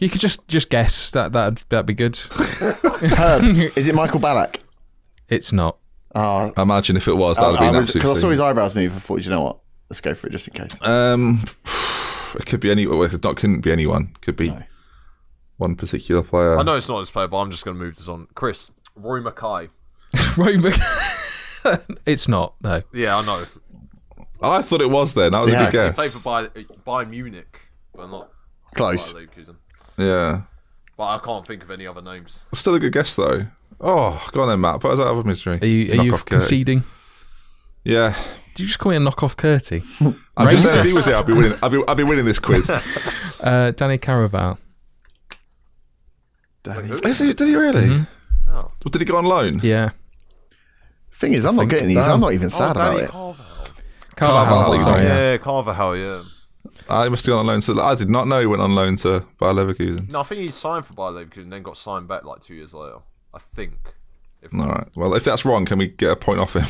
You 0.00 0.08
could 0.08 0.20
just 0.20 0.46
just 0.48 0.70
guess 0.70 1.10
that 1.12 1.32
that 1.32 1.64
that'd 1.68 1.86
be 1.86 1.94
good. 1.94 2.16
Herb, 2.16 3.44
is 3.76 3.88
it 3.88 3.94
Michael 3.94 4.20
Ballack? 4.20 4.60
It's 5.28 5.52
not. 5.52 5.78
Oh, 6.14 6.52
Imagine 6.56 6.96
if 6.96 7.08
it 7.08 7.14
was, 7.14 7.36
that 7.38 7.46
would 7.50 7.58
I 7.58 7.64
have 7.64 7.72
been 7.72 7.80
was 7.80 7.90
because 7.92 8.18
I 8.18 8.20
saw 8.20 8.30
his 8.30 8.38
eyebrows 8.40 8.74
move. 8.74 8.94
I 8.94 8.98
thought, 9.00 9.24
you 9.24 9.30
know 9.30 9.42
what? 9.42 9.58
Let's 9.90 10.00
go 10.00 10.14
for 10.14 10.28
it 10.28 10.30
just 10.30 10.46
in 10.48 10.54
case. 10.54 10.78
Um, 10.82 11.44
it 12.36 12.46
could 12.46 12.60
be 12.60 12.70
any. 12.70 12.86
Well, 12.86 13.02
it 13.02 13.24
not 13.24 13.36
couldn't 13.36 13.60
be 13.62 13.72
anyone. 13.72 14.14
Could 14.20 14.36
be 14.36 14.50
No. 14.50 14.62
one 15.56 15.74
particular 15.76 16.22
player. 16.22 16.58
I 16.58 16.62
know 16.62 16.76
it's 16.76 16.88
not 16.88 17.00
this 17.00 17.10
player, 17.10 17.26
but 17.28 17.38
I'm 17.38 17.50
just 17.50 17.64
going 17.64 17.76
to 17.76 17.82
move 17.82 17.96
this 17.96 18.06
on. 18.08 18.28
Chris, 18.34 18.70
Roy 18.96 19.20
Makaay. 19.20 19.70
Right, 20.36 20.60
but- 20.62 21.86
it's 22.06 22.28
not. 22.28 22.54
No. 22.62 22.82
Yeah, 22.92 23.16
I 23.18 23.24
know. 23.26 23.44
I 24.40 24.62
thought 24.62 24.80
it 24.80 24.90
was. 24.90 25.14
Then 25.14 25.32
that 25.32 25.40
was 25.42 25.52
Yeah, 25.52 25.68
a 25.68 25.72
good 25.72 25.88
He 25.90 25.94
played 25.94 26.10
for 26.12 26.18
Bayern, 26.20 26.66
Bayern 26.86 27.10
Munich, 27.10 27.60
but 27.94 28.08
not 28.10 28.30
Close. 28.74 29.12
Bayer 29.12 29.26
Leverkusen. 29.26 29.56
Yeah, 29.96 30.42
But 30.96 31.04
I 31.04 31.18
can't 31.18 31.46
think 31.46 31.62
of 31.62 31.70
any 31.70 31.86
other 31.86 32.02
names. 32.02 32.42
still 32.52 32.74
a 32.74 32.80
good 32.80 32.92
guess 32.92 33.14
though. 33.16 33.46
Oh, 33.80 34.26
go 34.32 34.42
on 34.42 34.48
then, 34.48 34.60
Matt. 34.60 34.80
Put 34.80 34.92
us 34.92 34.98
out 35.00 35.08
of 35.08 35.26
misery. 35.26 35.58
Are 35.60 35.66
you 35.66 35.92
are 36.00 36.04
you 36.04 36.14
off 36.14 36.24
Curty. 36.24 36.30
conceding? 36.40 36.84
Yeah, 37.84 38.14
Did 38.54 38.60
you 38.60 38.66
just 38.66 38.78
call 38.78 38.90
me 38.90 38.96
a 38.96 39.00
knockoff 39.00 39.36
Curty? 39.36 39.82
I'm 40.36 40.50
just 40.50 40.64
saying, 40.64 40.80
if 40.80 40.86
he 40.86 40.94
was 40.94 41.04
here, 41.04 41.16
I'd 41.16 41.26
be 41.26 41.32
winning. 41.34 41.58
I'd 41.62 41.70
be, 41.70 41.82
I'd 41.86 41.96
be 41.96 42.02
winning 42.04 42.24
this 42.24 42.38
quiz. 42.38 42.70
Uh, 43.40 43.72
Danny 43.72 43.98
Caraval. 43.98 44.56
Is 46.64 47.18
he, 47.18 47.34
did 47.34 47.46
he 47.46 47.56
really? 47.56 47.82
Mm-hmm. 47.82 48.50
Oh. 48.50 48.70
Did 48.90 49.02
he 49.02 49.04
go 49.04 49.18
on 49.18 49.24
loan? 49.26 49.60
Yeah. 49.62 49.90
Thing 51.12 51.34
is, 51.34 51.44
I'm 51.44 51.56
not 51.56 51.68
getting 51.68 51.88
these. 51.88 52.08
I'm 52.08 52.20
not 52.20 52.32
even 52.32 52.48
sad 52.48 52.68
oh, 52.68 52.70
about 52.70 52.90
Danny 52.92 53.02
it. 53.04 53.10
Carvajal. 53.10 53.66
Carvajal. 54.16 54.46
Carvajal, 54.62 54.84
sorry. 54.84 55.02
yeah. 55.04 55.30
Yeah, 55.32 55.36
Carvajal, 55.38 55.96
yeah. 55.96 56.22
I 56.88 57.08
must 57.08 57.24
have 57.26 57.32
gone 57.32 57.40
on 57.40 57.46
loan. 57.46 57.60
To, 57.62 57.80
I 57.80 57.94
did 57.94 58.10
not 58.10 58.28
know 58.28 58.40
he 58.40 58.46
went 58.46 58.60
on 58.62 58.74
loan 58.74 58.96
to 58.96 59.24
Bayer 59.40 59.52
Leverkusen. 59.52 60.08
No, 60.10 60.20
I 60.20 60.22
think 60.24 60.40
he 60.40 60.50
signed 60.50 60.84
for 60.86 60.92
Bayer 60.94 61.24
Leverkusen 61.24 61.42
and 61.44 61.52
then 61.52 61.62
got 61.62 61.76
signed 61.76 62.08
back 62.08 62.24
like 62.24 62.40
two 62.42 62.54
years 62.54 62.74
later. 62.74 62.98
I 63.32 63.38
think. 63.38 63.74
If 64.42 64.52
All 64.54 64.66
right. 64.68 64.86
Well, 64.94 65.14
if 65.14 65.24
that's 65.24 65.44
wrong, 65.44 65.64
can 65.64 65.78
we 65.78 65.88
get 65.88 66.10
a 66.10 66.16
point 66.16 66.38
off 66.38 66.54
him 66.54 66.66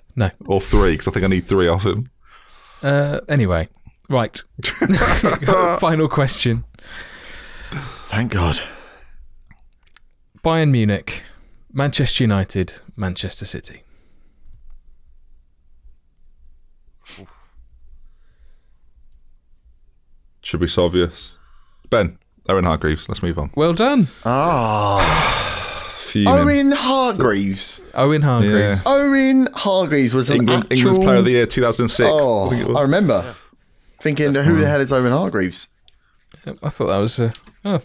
No. 0.16 0.30
or 0.46 0.60
three? 0.60 0.92
Because 0.92 1.08
I 1.08 1.10
think 1.10 1.24
I 1.24 1.28
need 1.28 1.46
three 1.46 1.66
off 1.66 1.84
him. 1.84 2.08
Uh, 2.82 3.20
anyway, 3.28 3.68
right. 4.08 4.40
Final 5.80 6.08
question. 6.08 6.64
Thank 7.72 8.32
God. 8.32 8.60
Bayern 10.44 10.70
Munich, 10.70 11.22
Manchester 11.72 12.24
United, 12.24 12.74
Manchester 12.96 13.44
City. 13.46 13.82
Should 20.42 20.60
be 20.60 20.68
so 20.68 20.86
obvious. 20.86 21.34
Ben, 21.90 22.18
Owen 22.48 22.64
Hargreaves. 22.64 23.08
Let's 23.08 23.22
move 23.22 23.38
on. 23.38 23.50
Well 23.54 23.72
done, 23.72 24.08
Oh, 24.24 24.98
Fuming. 25.98 26.28
Owen 26.28 26.72
Hargreaves. 26.72 27.80
Owen 27.94 28.22
Hargreaves. 28.22 28.54
yeah. 28.58 28.78
Owen 28.84 29.48
Hargreaves 29.54 30.12
was 30.14 30.30
an 30.30 30.36
England, 30.38 30.64
actual. 30.64 30.76
England's 30.78 30.98
Player 31.06 31.16
of 31.18 31.24
the 31.24 31.30
Year 31.30 31.46
2006. 31.46 32.08
Oh, 32.12 32.46
I 32.46 32.50
think 32.50 32.62
it 32.62 32.68
was. 32.68 32.76
I 32.76 32.82
remember 32.82 33.34
thinking, 34.00 34.34
who 34.34 34.56
the 34.60 34.66
hell 34.68 34.80
is 34.80 34.92
Owen 34.92 35.12
Hargreaves? 35.12 35.68
I 36.62 36.68
thought 36.70 36.88
that 36.88 36.98
was. 36.98 37.20
Uh, 37.20 37.32
oh, 37.64 37.80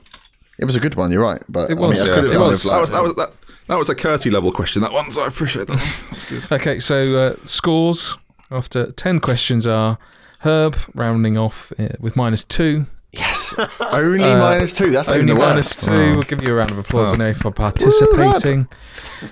It 0.58 0.66
was 0.66 0.76
a 0.76 0.80
good 0.80 0.96
one. 0.96 1.12
You're 1.12 1.22
right, 1.22 1.42
but 1.48 1.70
It 1.70 1.74
I 1.78 1.80
mean, 1.80 1.90
was, 1.90 2.08
yeah, 2.08 2.16
could 2.16 2.26
it 2.34 2.40
was. 2.40 2.64
that 2.64 2.82
was 2.82 2.90
that 2.90 3.04
was 3.04 3.16
that, 3.16 3.32
that 3.68 3.78
was 3.78 3.90
a 3.90 3.96
Curty 3.96 4.32
level 4.32 4.52
question. 4.52 4.82
That 4.82 4.92
one, 4.94 5.12
so 5.12 5.22
I 5.22 5.28
appreciate 5.28 5.68
that. 5.68 5.80
One. 5.80 6.42
okay, 6.60 6.80
so 6.80 7.16
uh, 7.18 7.36
scores 7.46 8.18
after 8.50 8.92
ten 8.94 9.20
questions 9.20 9.68
are 9.68 9.98
Herb 10.40 10.76
rounding 10.94 11.38
off 11.38 11.72
uh, 11.80 11.90
with 12.00 12.16
minus 12.16 12.44
two. 12.44 12.86
yes, 13.12 13.54
only 13.80 14.20
minus 14.20 14.74
two. 14.76 14.92
That's 14.92 15.08
not 15.08 15.18
even 15.18 15.30
Only 15.30 15.42
the 15.42 15.48
minus 15.48 15.76
worst. 15.76 15.86
two. 15.86 16.12
We'll 16.12 16.22
give 16.24 16.42
you 16.48 16.54
a 16.54 16.56
round 16.58 16.72
of 16.72 16.78
applause 16.78 17.14
anyway 17.14 17.34
for 17.34 17.52
participating. 17.52 18.68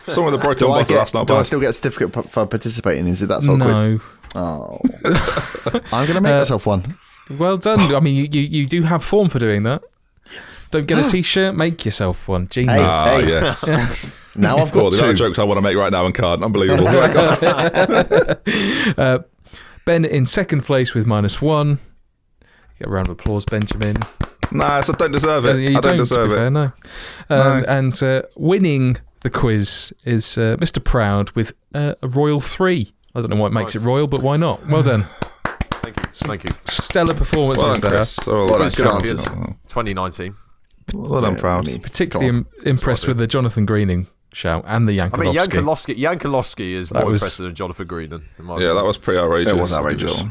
Someone 0.08 0.34
with 0.34 0.42
a 0.42 0.44
broken 0.44 0.68
Do 0.68 0.72
I 0.74 0.80
bottle. 0.82 0.88
get? 0.90 0.98
That's 1.00 1.14
not 1.14 1.28
Do 1.28 1.36
I 1.36 1.44
still 1.44 1.60
get 1.60 1.70
a 1.70 1.74
certificate 1.74 2.12
for 2.30 2.46
participating? 2.48 3.08
Is 3.08 3.22
it 3.22 3.28
that 3.28 3.44
sort 3.44 3.62
of 3.62 3.68
quiz? 3.68 3.82
No. 3.84 4.00
Oh, 4.38 4.80
I'm 5.94 6.08
gonna 6.08 6.22
make 6.22 6.34
Uh, 6.34 6.40
myself 6.40 6.66
one. 6.66 6.98
Well 7.30 7.58
done. 7.58 7.80
I 7.96 8.00
mean, 8.00 8.16
you, 8.16 8.28
you, 8.32 8.42
you 8.42 8.66
do 8.66 8.84
have 8.84 9.04
form 9.04 9.30
for 9.30 9.40
doing 9.40 9.64
that. 9.64 9.82
Yes. 10.32 10.70
Don't 10.70 10.86
get 10.88 10.98
a 11.06 11.10
t-shirt, 11.10 11.56
make 11.56 11.86
yourself 11.86 12.28
one. 12.28 12.48
Genius. 12.50 12.82
Hey. 12.82 12.86
Ah, 12.86 13.18
yes. 13.20 14.12
Now 14.38 14.58
I've 14.58 14.76
Oh, 14.76 14.82
got 14.82 14.92
the 14.92 14.98
amount 14.98 15.12
of 15.12 15.16
jokes 15.18 15.40
I 15.40 15.44
want 15.46 15.60
to 15.60 15.62
make 15.62 15.78
right 15.78 15.94
now 15.94 16.06
and 16.06 16.14
can't. 16.14 16.44
Unbelievable. 16.44 16.86
Uh, 18.98 19.20
ben 19.86 20.06
in 20.06 20.26
second 20.26 20.62
place 20.62 20.94
with 20.94 21.06
minus 21.06 21.42
one. 21.42 21.80
Get 22.80 22.88
a 22.88 22.92
round 22.92 23.08
of 23.08 23.12
applause, 23.14 23.46
Benjamin. 23.46 23.96
nah, 24.52 24.82
so 24.82 24.94
I 24.94 24.98
don't 24.98 25.12
deserve 25.12 25.46
it. 25.46 25.70
you 25.70 25.78
I 25.78 25.80
don't 25.82 25.94
to 25.94 25.98
deserve 26.00 26.30
be 26.30 26.34
it. 26.34 26.38
fair, 26.38 26.50
no. 26.50 26.72
Um, 27.30 27.66
And 27.68 28.04
uh, 28.04 28.24
winning 28.36 28.98
the 29.22 29.30
quiz 29.30 29.94
is 30.04 30.38
uh, 30.38 30.58
Mr. 30.60 30.84
Proud 30.84 31.32
with 31.32 31.54
uh, 31.74 31.96
a 32.02 32.08
Royal 32.08 32.42
3. 32.42 32.92
I 33.16 33.22
don't 33.22 33.30
know 33.30 33.38
why 33.38 33.48
it 33.48 33.54
makes 33.54 33.74
Nice. 33.76 33.84
it 33.84 33.88
royal, 33.88 34.08
but 34.08 34.22
why 34.22 34.36
not? 34.36 34.66
Well 34.68 34.84
done. 34.84 35.06
Thank 35.82 35.98
you. 35.98 36.04
Thank 36.14 36.44
you. 36.44 36.50
Stellar 36.68 37.14
performance. 37.14 37.64
Well 37.64 37.72
done, 37.74 37.82
there. 37.82 37.92
Chris. 38.00 38.18
Oh, 38.28 38.46
Well 38.46 38.58
Quiz 38.58 38.74
done, 38.74 38.86
good 38.88 38.92
champions, 38.92 39.28
answers. 39.28 39.56
2019. 39.70 40.36
Well 40.94 41.22
done, 41.22 41.36
Yeah, 41.36 41.40
proud. 41.40 41.68
I 41.68 41.72
mean, 41.72 41.82
Particularly 41.82 42.30
im- 42.30 42.48
impressed 42.66 43.08
with 43.08 43.18
the 43.18 43.26
Jonathan 43.28 43.66
Greening 43.66 44.08
shout 44.36 44.64
and 44.68 44.88
the 44.88 45.00
I 45.02 45.06
mean, 45.06 45.34
Jankulovski, 45.34 45.98
Jankulovski 45.98 46.74
is 46.74 46.90
That 46.90 47.02
more 47.04 47.12
was- 47.12 47.22
impressive 47.22 47.46
than 47.46 47.56
Jonathan 47.56 47.88
Greening. 47.88 48.24
in 48.38 48.46
my 48.46 48.60
Yeah, 48.60 48.74
that 48.74 48.84
was 48.86 48.98
pretty 48.98 49.20
outrageous. 49.20 49.54
It 49.54 49.58
was 49.62 49.74
outrageous. 49.74 50.24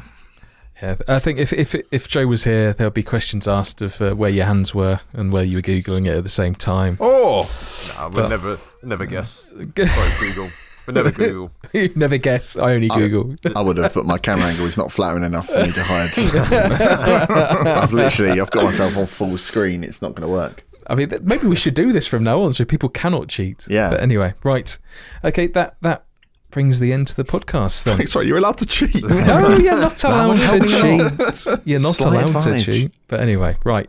Yeah, 0.82 0.96
I 1.08 1.18
think 1.20 1.38
if 1.38 1.52
if 1.52 1.74
if 1.92 2.08
Joe 2.08 2.26
was 2.26 2.44
here, 2.44 2.72
there 2.72 2.86
would 2.88 2.94
be 2.94 3.02
questions 3.04 3.46
asked 3.46 3.80
of 3.80 4.00
uh, 4.02 4.14
where 4.14 4.28
your 4.30 4.44
hands 4.46 4.74
were 4.74 5.00
and 5.12 5.32
where 5.32 5.44
you 5.44 5.58
were 5.58 5.62
googling 5.62 6.06
it 6.06 6.16
at 6.16 6.24
the 6.24 6.28
same 6.28 6.54
time. 6.54 6.96
Oh, 7.00 7.48
Nah, 7.96 8.08
we'll 8.08 8.28
never, 8.28 8.58
never 8.82 9.06
guess. 9.06 9.46
Sorry, 9.54 9.66
Google. 9.74 10.48
We'll 10.86 10.94
never 10.94 11.10
Google. 11.22 11.52
you 11.72 11.92
never 11.94 12.16
guess. 12.18 12.58
I 12.58 12.74
only 12.74 12.88
Google. 12.88 13.36
I 13.56 13.62
would 13.62 13.76
have, 13.78 13.94
but 13.94 14.04
my 14.04 14.18
camera 14.18 14.46
angle 14.46 14.66
is 14.66 14.76
not 14.76 14.90
flattering 14.92 15.22
enough 15.24 15.46
for 15.46 15.62
me 15.62 15.70
to 15.72 15.82
hide. 15.82 17.68
I've 17.68 17.92
literally, 17.92 18.40
I've 18.40 18.50
got 18.50 18.64
myself 18.64 18.96
on 18.98 19.06
full 19.06 19.38
screen. 19.38 19.84
It's 19.84 20.02
not 20.02 20.14
going 20.16 20.26
to 20.28 20.32
work. 20.32 20.64
I 20.86 20.94
mean, 20.94 21.10
maybe 21.22 21.46
we 21.46 21.56
should 21.56 21.74
do 21.74 21.92
this 21.92 22.06
from 22.06 22.24
now 22.24 22.42
on 22.42 22.52
so 22.52 22.64
people 22.64 22.88
cannot 22.88 23.28
cheat. 23.28 23.66
Yeah. 23.68 23.90
But 23.90 24.00
anyway, 24.00 24.34
right. 24.42 24.78
Okay, 25.24 25.46
that 25.48 25.76
that 25.82 26.04
brings 26.50 26.78
the 26.78 26.92
end 26.92 27.08
to 27.08 27.16
the 27.16 27.24
podcast 27.24 27.84
then. 27.84 28.06
sorry, 28.06 28.26
you're 28.26 28.38
allowed 28.38 28.58
to 28.58 28.66
cheat. 28.66 29.02
no, 29.02 29.56
you're 29.56 29.80
not 29.80 30.02
allowed 30.04 30.36
to 30.36 30.60
cheat. 30.60 31.66
You're 31.66 31.80
not 31.80 31.94
Slight 31.94 32.12
allowed 32.24 32.36
advantage. 32.36 32.64
to 32.66 32.72
cheat. 32.72 32.94
But 33.08 33.20
anyway, 33.20 33.56
right. 33.64 33.88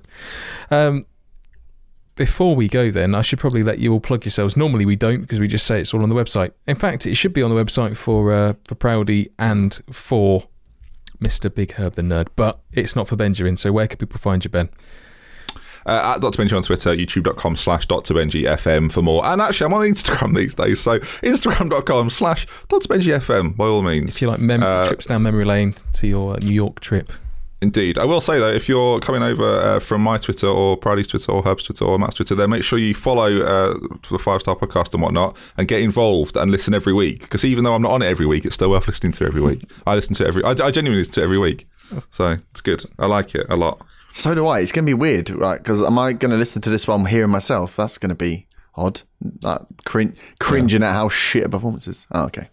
Um, 0.72 1.06
before 2.16 2.56
we 2.56 2.68
go, 2.70 2.92
then 2.92 3.14
I 3.14 3.22
should 3.22 3.40
probably 3.40 3.62
let 3.62 3.80
you 3.80 3.92
all 3.92 4.00
plug 4.00 4.24
yourselves. 4.24 4.56
Normally 4.56 4.86
we 4.86 4.96
don't 4.96 5.22
because 5.22 5.40
we 5.40 5.48
just 5.48 5.66
say 5.68 5.82
it's 5.82 5.94
all 5.94 6.02
on 6.02 6.10
the 6.10 6.16
website. 6.16 6.52
In 6.66 6.76
fact, 6.78 7.06
it 7.06 7.16
should 7.16 7.34
be 7.34 7.44
on 7.44 7.54
the 7.54 7.62
website 7.62 7.98
for 7.98 8.32
uh, 8.32 8.54
for 8.64 8.76
Proudy 8.76 9.30
and 9.38 9.82
for 9.92 10.48
Mr. 11.20 11.54
Big 11.54 11.74
Herb 11.74 11.96
the 11.96 12.02
Nerd, 12.02 12.28
but 12.36 12.60
it's 12.72 12.96
not 12.96 13.08
for 13.08 13.16
Benjamin. 13.16 13.58
So 13.58 13.72
where 13.72 13.88
can 13.88 13.98
people 13.98 14.20
find 14.20 14.44
you, 14.44 14.50
Ben? 14.50 14.70
Uh, 15.86 16.14
at 16.16 16.22
Dr. 16.22 16.42
Benji 16.44 16.58
on 16.58 16.64
Twitter, 16.64 16.96
youtube.com 16.96 17.56
slash 17.56 17.86
Dr. 17.86 18.14
Benji 18.16 18.44
FM 18.44 18.92
for 18.92 19.02
more. 19.04 19.24
And 19.26 19.40
actually, 19.42 19.66
I'm 19.68 19.74
on 19.76 19.82
Instagram 19.86 20.34
these 20.36 20.56
days, 20.56 20.80
so 20.80 21.00
instagram.com 21.00 22.10
slash 22.10 22.48
Dr. 22.70 22.88
Benji 22.88 23.16
FM, 23.18 23.56
by 23.56 23.66
all 23.66 23.82
means. 23.84 24.16
If 24.16 24.22
you 24.22 24.30
like 24.30 24.40
mem- 24.40 24.64
Uh, 24.64 24.88
trips 24.88 25.06
down 25.06 25.24
memory 25.24 25.46
lane 25.46 25.76
to 25.94 26.08
your 26.08 26.38
New 26.40 26.54
York 26.54 26.80
trip. 26.80 27.12
Indeed. 27.62 27.98
I 27.98 28.06
will 28.06 28.20
say 28.22 28.38
though, 28.38 28.52
if 28.52 28.68
you're 28.68 29.00
coming 29.00 29.24
over 29.24 29.44
uh, 29.44 29.80
from 29.80 30.02
my 30.02 30.18
Twitter 30.18 30.46
or 30.48 30.78
Pridey's 30.78 31.08
Twitter 31.08 31.32
or 31.32 31.42
Herb's 31.42 31.64
Twitter 31.64 31.86
or 31.86 31.98
Matt's 31.98 32.16
Twitter, 32.16 32.36
then 32.36 32.50
make 32.50 32.64
sure 32.64 32.78
you 32.78 32.94
follow 32.94 33.42
uh, 33.42 33.74
the 34.12 34.20
Five 34.20 34.42
Star 34.42 34.56
Podcast 34.56 34.94
and 34.94 35.02
whatnot 35.02 35.38
and 35.58 35.68
get 35.68 35.82
involved 35.82 36.36
and 36.36 36.52
listen 36.52 36.74
every 36.74 36.94
week. 36.94 37.22
Because 37.22 37.46
even 37.46 37.64
though 37.64 37.74
I'm 37.74 37.82
not 37.82 37.92
on 37.92 38.02
it 38.02 38.08
every 38.08 38.26
week, 38.26 38.46
it's 38.46 38.56
still 38.56 38.70
worth 38.72 38.88
listening 38.88 39.14
to 39.14 39.26
every 39.26 39.42
week. 39.42 39.64
I 39.88 39.96
listen 39.96 40.14
to 40.16 40.26
it 40.26 40.28
every. 40.28 40.44
I, 40.44 40.50
I 40.50 40.70
genuinely 40.70 40.98
listen 41.00 41.14
to 41.16 41.22
it 41.22 41.24
every 41.24 41.38
week, 41.40 41.66
so 42.12 42.38
it's 42.52 42.62
good. 42.62 42.84
I 43.00 43.06
like 43.06 43.34
it 43.34 43.48
a 43.50 43.56
lot. 43.56 43.84
So 44.16 44.34
do 44.34 44.48
I. 44.48 44.60
It's 44.62 44.72
going 44.72 44.86
to 44.86 44.90
be 44.90 44.94
weird, 44.94 45.30
right? 45.30 45.58
Because 45.58 45.82
am 45.82 46.00
I 46.00 46.14
going 46.14 46.32
to 46.32 46.38
listen 46.38 46.62
to 46.64 46.70
this 46.70 46.88
while 46.88 46.98
I'm 46.98 47.06
hearing 47.06 47.30
myself? 47.32 47.76
That's 47.76 47.98
going 47.98 48.10
to 48.10 48.16
be 48.16 48.48
odd. 48.76 49.02
That 49.42 49.66
cring- 49.86 50.16
cringing 50.40 50.84
at 50.84 50.94
how 50.94 51.10
shit 51.10 51.44
a 51.44 51.50
performance 51.50 51.86
is. 51.88 52.08
Oh, 52.14 52.24
okay. 52.26 52.50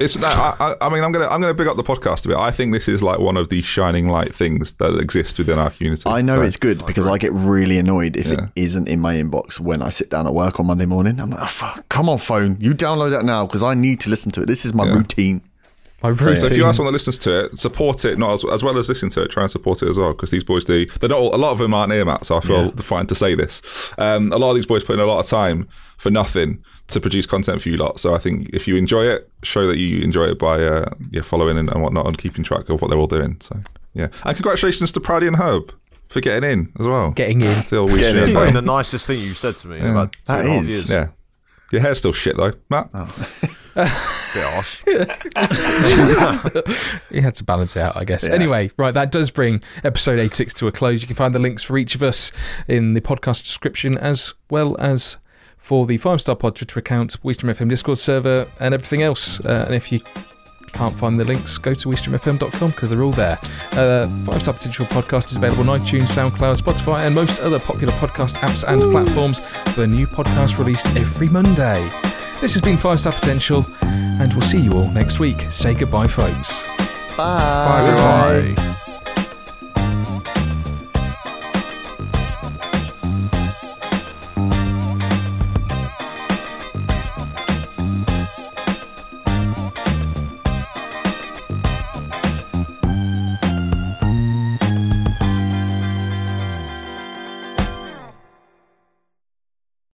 It's 0.00 0.18
no, 0.18 0.26
I, 0.26 0.56
I- 0.58 0.86
I 0.86 0.88
mean 0.92 1.04
I'm 1.04 1.12
gonna 1.12 1.28
I'm 1.28 1.40
gonna 1.40 1.54
pick 1.54 1.68
up 1.68 1.76
the 1.76 1.84
podcast 1.84 2.24
a 2.24 2.28
bit. 2.28 2.36
I 2.36 2.50
think 2.50 2.72
this 2.72 2.88
is 2.88 3.00
like 3.00 3.20
one 3.20 3.36
of 3.36 3.48
the 3.48 3.62
shining 3.62 4.08
light 4.08 4.34
things 4.34 4.72
that 4.74 4.98
exist 4.98 5.38
within 5.38 5.56
our 5.56 5.70
community. 5.70 6.02
I 6.06 6.20
know 6.20 6.38
So- 6.38 6.42
it's 6.42 6.56
good 6.56 6.84
because 6.84 7.06
I 7.06 7.16
get 7.16 7.32
really 7.32 7.78
annoyed 7.78 8.16
if 8.16 8.26
Yeah. 8.26 8.32
it 8.32 8.50
isn't 8.56 8.88
in 8.88 8.98
my 8.98 9.14
inbox 9.14 9.60
when 9.60 9.82
I 9.82 9.90
sit 9.90 10.10
down 10.10 10.26
at 10.26 10.34
work 10.34 10.58
on 10.58 10.66
Monday 10.66 10.86
morning. 10.86 11.20
I'm 11.20 11.30
like, 11.30 11.42
oh, 11.42 11.46
fuck, 11.46 11.88
come 11.88 12.08
on, 12.08 12.18
phone, 12.18 12.56
you 12.58 12.74
download 12.74 13.10
that 13.10 13.24
now 13.24 13.46
because 13.46 13.62
I 13.62 13.74
need 13.74 14.00
to 14.00 14.10
listen 14.10 14.32
to 14.32 14.40
it. 14.42 14.48
This 14.48 14.64
is 14.64 14.74
my 14.74 14.84
Yeah. 14.84 14.94
routine. 14.94 15.42
My 16.04 16.14
So 16.14 16.24
routine. 16.26 16.42
So 16.42 16.46
if 16.50 16.56
you 16.56 16.64
are 16.64 16.74
someone 16.74 16.92
that 16.92 16.96
listens 16.96 17.18
to 17.20 17.46
it, 17.46 17.58
support 17.58 18.04
it. 18.04 18.18
Not 18.18 18.34
as, 18.34 18.44
as 18.44 18.62
well 18.62 18.78
as 18.78 18.88
listen 18.88 19.08
to 19.10 19.22
it. 19.22 19.30
Try 19.30 19.42
and 19.44 19.50
support 19.50 19.82
it 19.82 19.88
as 19.88 19.98
well 19.98 20.12
because 20.12 20.30
these 20.30 20.44
boys 20.44 20.64
do. 20.64 20.86
They're 20.86 21.08
not 21.08 21.18
all, 21.18 21.34
a 21.34 21.38
lot 21.38 21.52
of 21.52 21.58
them 21.58 21.74
aren't 21.74 21.92
here, 21.92 22.04
Matt. 22.04 22.26
So 22.26 22.36
I 22.36 22.40
feel 22.40 22.70
fine 22.72 23.06
to 23.08 23.14
say 23.14 23.34
this. 23.34 23.92
Um, 23.98 24.32
a 24.32 24.36
lot 24.36 24.50
of 24.50 24.56
these 24.56 24.66
boys 24.66 24.84
put 24.84 24.94
in 24.94 25.00
a 25.00 25.06
lot 25.06 25.20
of 25.20 25.26
time 25.26 25.66
for 25.96 26.10
nothing 26.10 26.62
to 26.88 27.00
produce 27.00 27.24
content 27.26 27.62
for 27.62 27.70
you 27.70 27.76
lot. 27.78 27.98
So 27.98 28.14
I 28.14 28.18
think 28.18 28.50
if 28.52 28.68
you 28.68 28.76
enjoy 28.76 29.04
it, 29.06 29.30
show 29.42 29.66
that 29.66 29.78
you 29.78 30.02
enjoy 30.02 30.26
it 30.26 30.38
by 30.38 30.62
uh, 30.62 30.90
yeah 31.10 31.22
following 31.22 31.56
and, 31.58 31.70
and 31.70 31.82
whatnot 31.82 32.06
and 32.06 32.18
keeping 32.18 32.44
track 32.44 32.68
of 32.68 32.82
what 32.82 32.88
they're 32.90 32.98
all 32.98 33.06
doing. 33.06 33.38
So 33.40 33.58
yeah, 33.94 34.08
and 34.24 34.36
congratulations 34.36 34.92
to 34.92 35.00
Proudy 35.00 35.26
and 35.26 35.36
Herb 35.36 35.72
for 36.08 36.20
getting 36.20 36.48
in 36.50 36.72
as 36.78 36.86
well. 36.86 37.12
Getting 37.12 37.40
in. 37.40 37.48
Still, 37.48 37.86
we 37.86 37.98
Getting 37.98 38.20
should- 38.20 38.28
in. 38.28 38.34
Probably 38.34 38.52
the 38.52 38.60
nicest 38.62 39.06
thing 39.06 39.20
you've 39.20 39.38
said 39.38 39.56
to 39.56 39.68
me 39.68 39.78
in 39.78 39.86
about 39.86 40.12
two 40.12 40.18
That 40.26 40.44
and 40.44 40.66
is, 40.66 40.88
years. 40.88 40.90
Yeah. 40.90 41.06
Your 41.74 41.80
hair's 41.80 41.98
still 41.98 42.12
shit 42.12 42.36
though, 42.36 42.52
Matt. 42.70 42.92
Bit 43.74 43.74
harsh. 43.74 44.84
You 47.10 47.20
had 47.20 47.34
to 47.34 47.42
balance 47.42 47.74
it 47.74 47.80
out, 47.80 47.96
I 47.96 48.04
guess. 48.04 48.22
Anyway, 48.22 48.70
right, 48.76 48.94
that 48.94 49.10
does 49.10 49.32
bring 49.32 49.60
episode 49.82 50.20
86 50.20 50.54
to 50.54 50.68
a 50.68 50.72
close. 50.72 51.02
You 51.02 51.08
can 51.08 51.16
find 51.16 51.34
the 51.34 51.40
links 51.40 51.64
for 51.64 51.76
each 51.76 51.96
of 51.96 52.04
us 52.04 52.30
in 52.68 52.94
the 52.94 53.00
podcast 53.00 53.42
description, 53.42 53.98
as 53.98 54.34
well 54.50 54.76
as 54.78 55.16
for 55.58 55.84
the 55.84 55.96
Five 55.96 56.20
Star 56.20 56.36
Pod 56.36 56.54
Twitter 56.54 56.78
account, 56.78 57.16
Wisdom 57.24 57.48
FM 57.48 57.68
Discord 57.68 57.98
server, 57.98 58.46
and 58.60 58.72
everything 58.72 59.02
else. 59.02 59.40
Uh, 59.40 59.64
and 59.66 59.74
if 59.74 59.90
you 59.90 59.98
can't 60.74 60.94
find 60.94 61.18
the 61.18 61.24
links, 61.24 61.56
go 61.58 61.72
to 61.72 61.88
wisdomfm.com 61.88 62.70
because 62.70 62.90
they're 62.90 63.02
all 63.02 63.12
there. 63.12 63.38
Uh, 63.72 64.08
Five 64.24 64.42
Star 64.42 64.54
Potential 64.54 64.86
Podcast 64.86 65.30
is 65.30 65.36
available 65.36 65.68
on 65.70 65.80
iTunes, 65.80 66.08
SoundCloud, 66.08 66.60
Spotify, 66.60 67.06
and 67.06 67.14
most 67.14 67.40
other 67.40 67.58
popular 67.58 67.92
podcast 67.94 68.34
apps 68.36 68.64
and 68.66 68.80
platforms, 68.92 69.40
with 69.66 69.78
a 69.78 69.86
new 69.86 70.06
podcast 70.06 70.58
released 70.58 70.86
every 70.96 71.28
Monday. 71.28 71.90
This 72.40 72.52
has 72.52 72.60
been 72.60 72.76
Five 72.76 73.00
Star 73.00 73.12
Potential, 73.12 73.64
and 73.82 74.32
we'll 74.34 74.42
see 74.42 74.60
you 74.60 74.72
all 74.74 74.88
next 74.90 75.18
week. 75.18 75.40
Say 75.50 75.74
goodbye, 75.74 76.08
folks. 76.08 76.62
Bye. 77.16 78.54
Bye. 78.56 78.73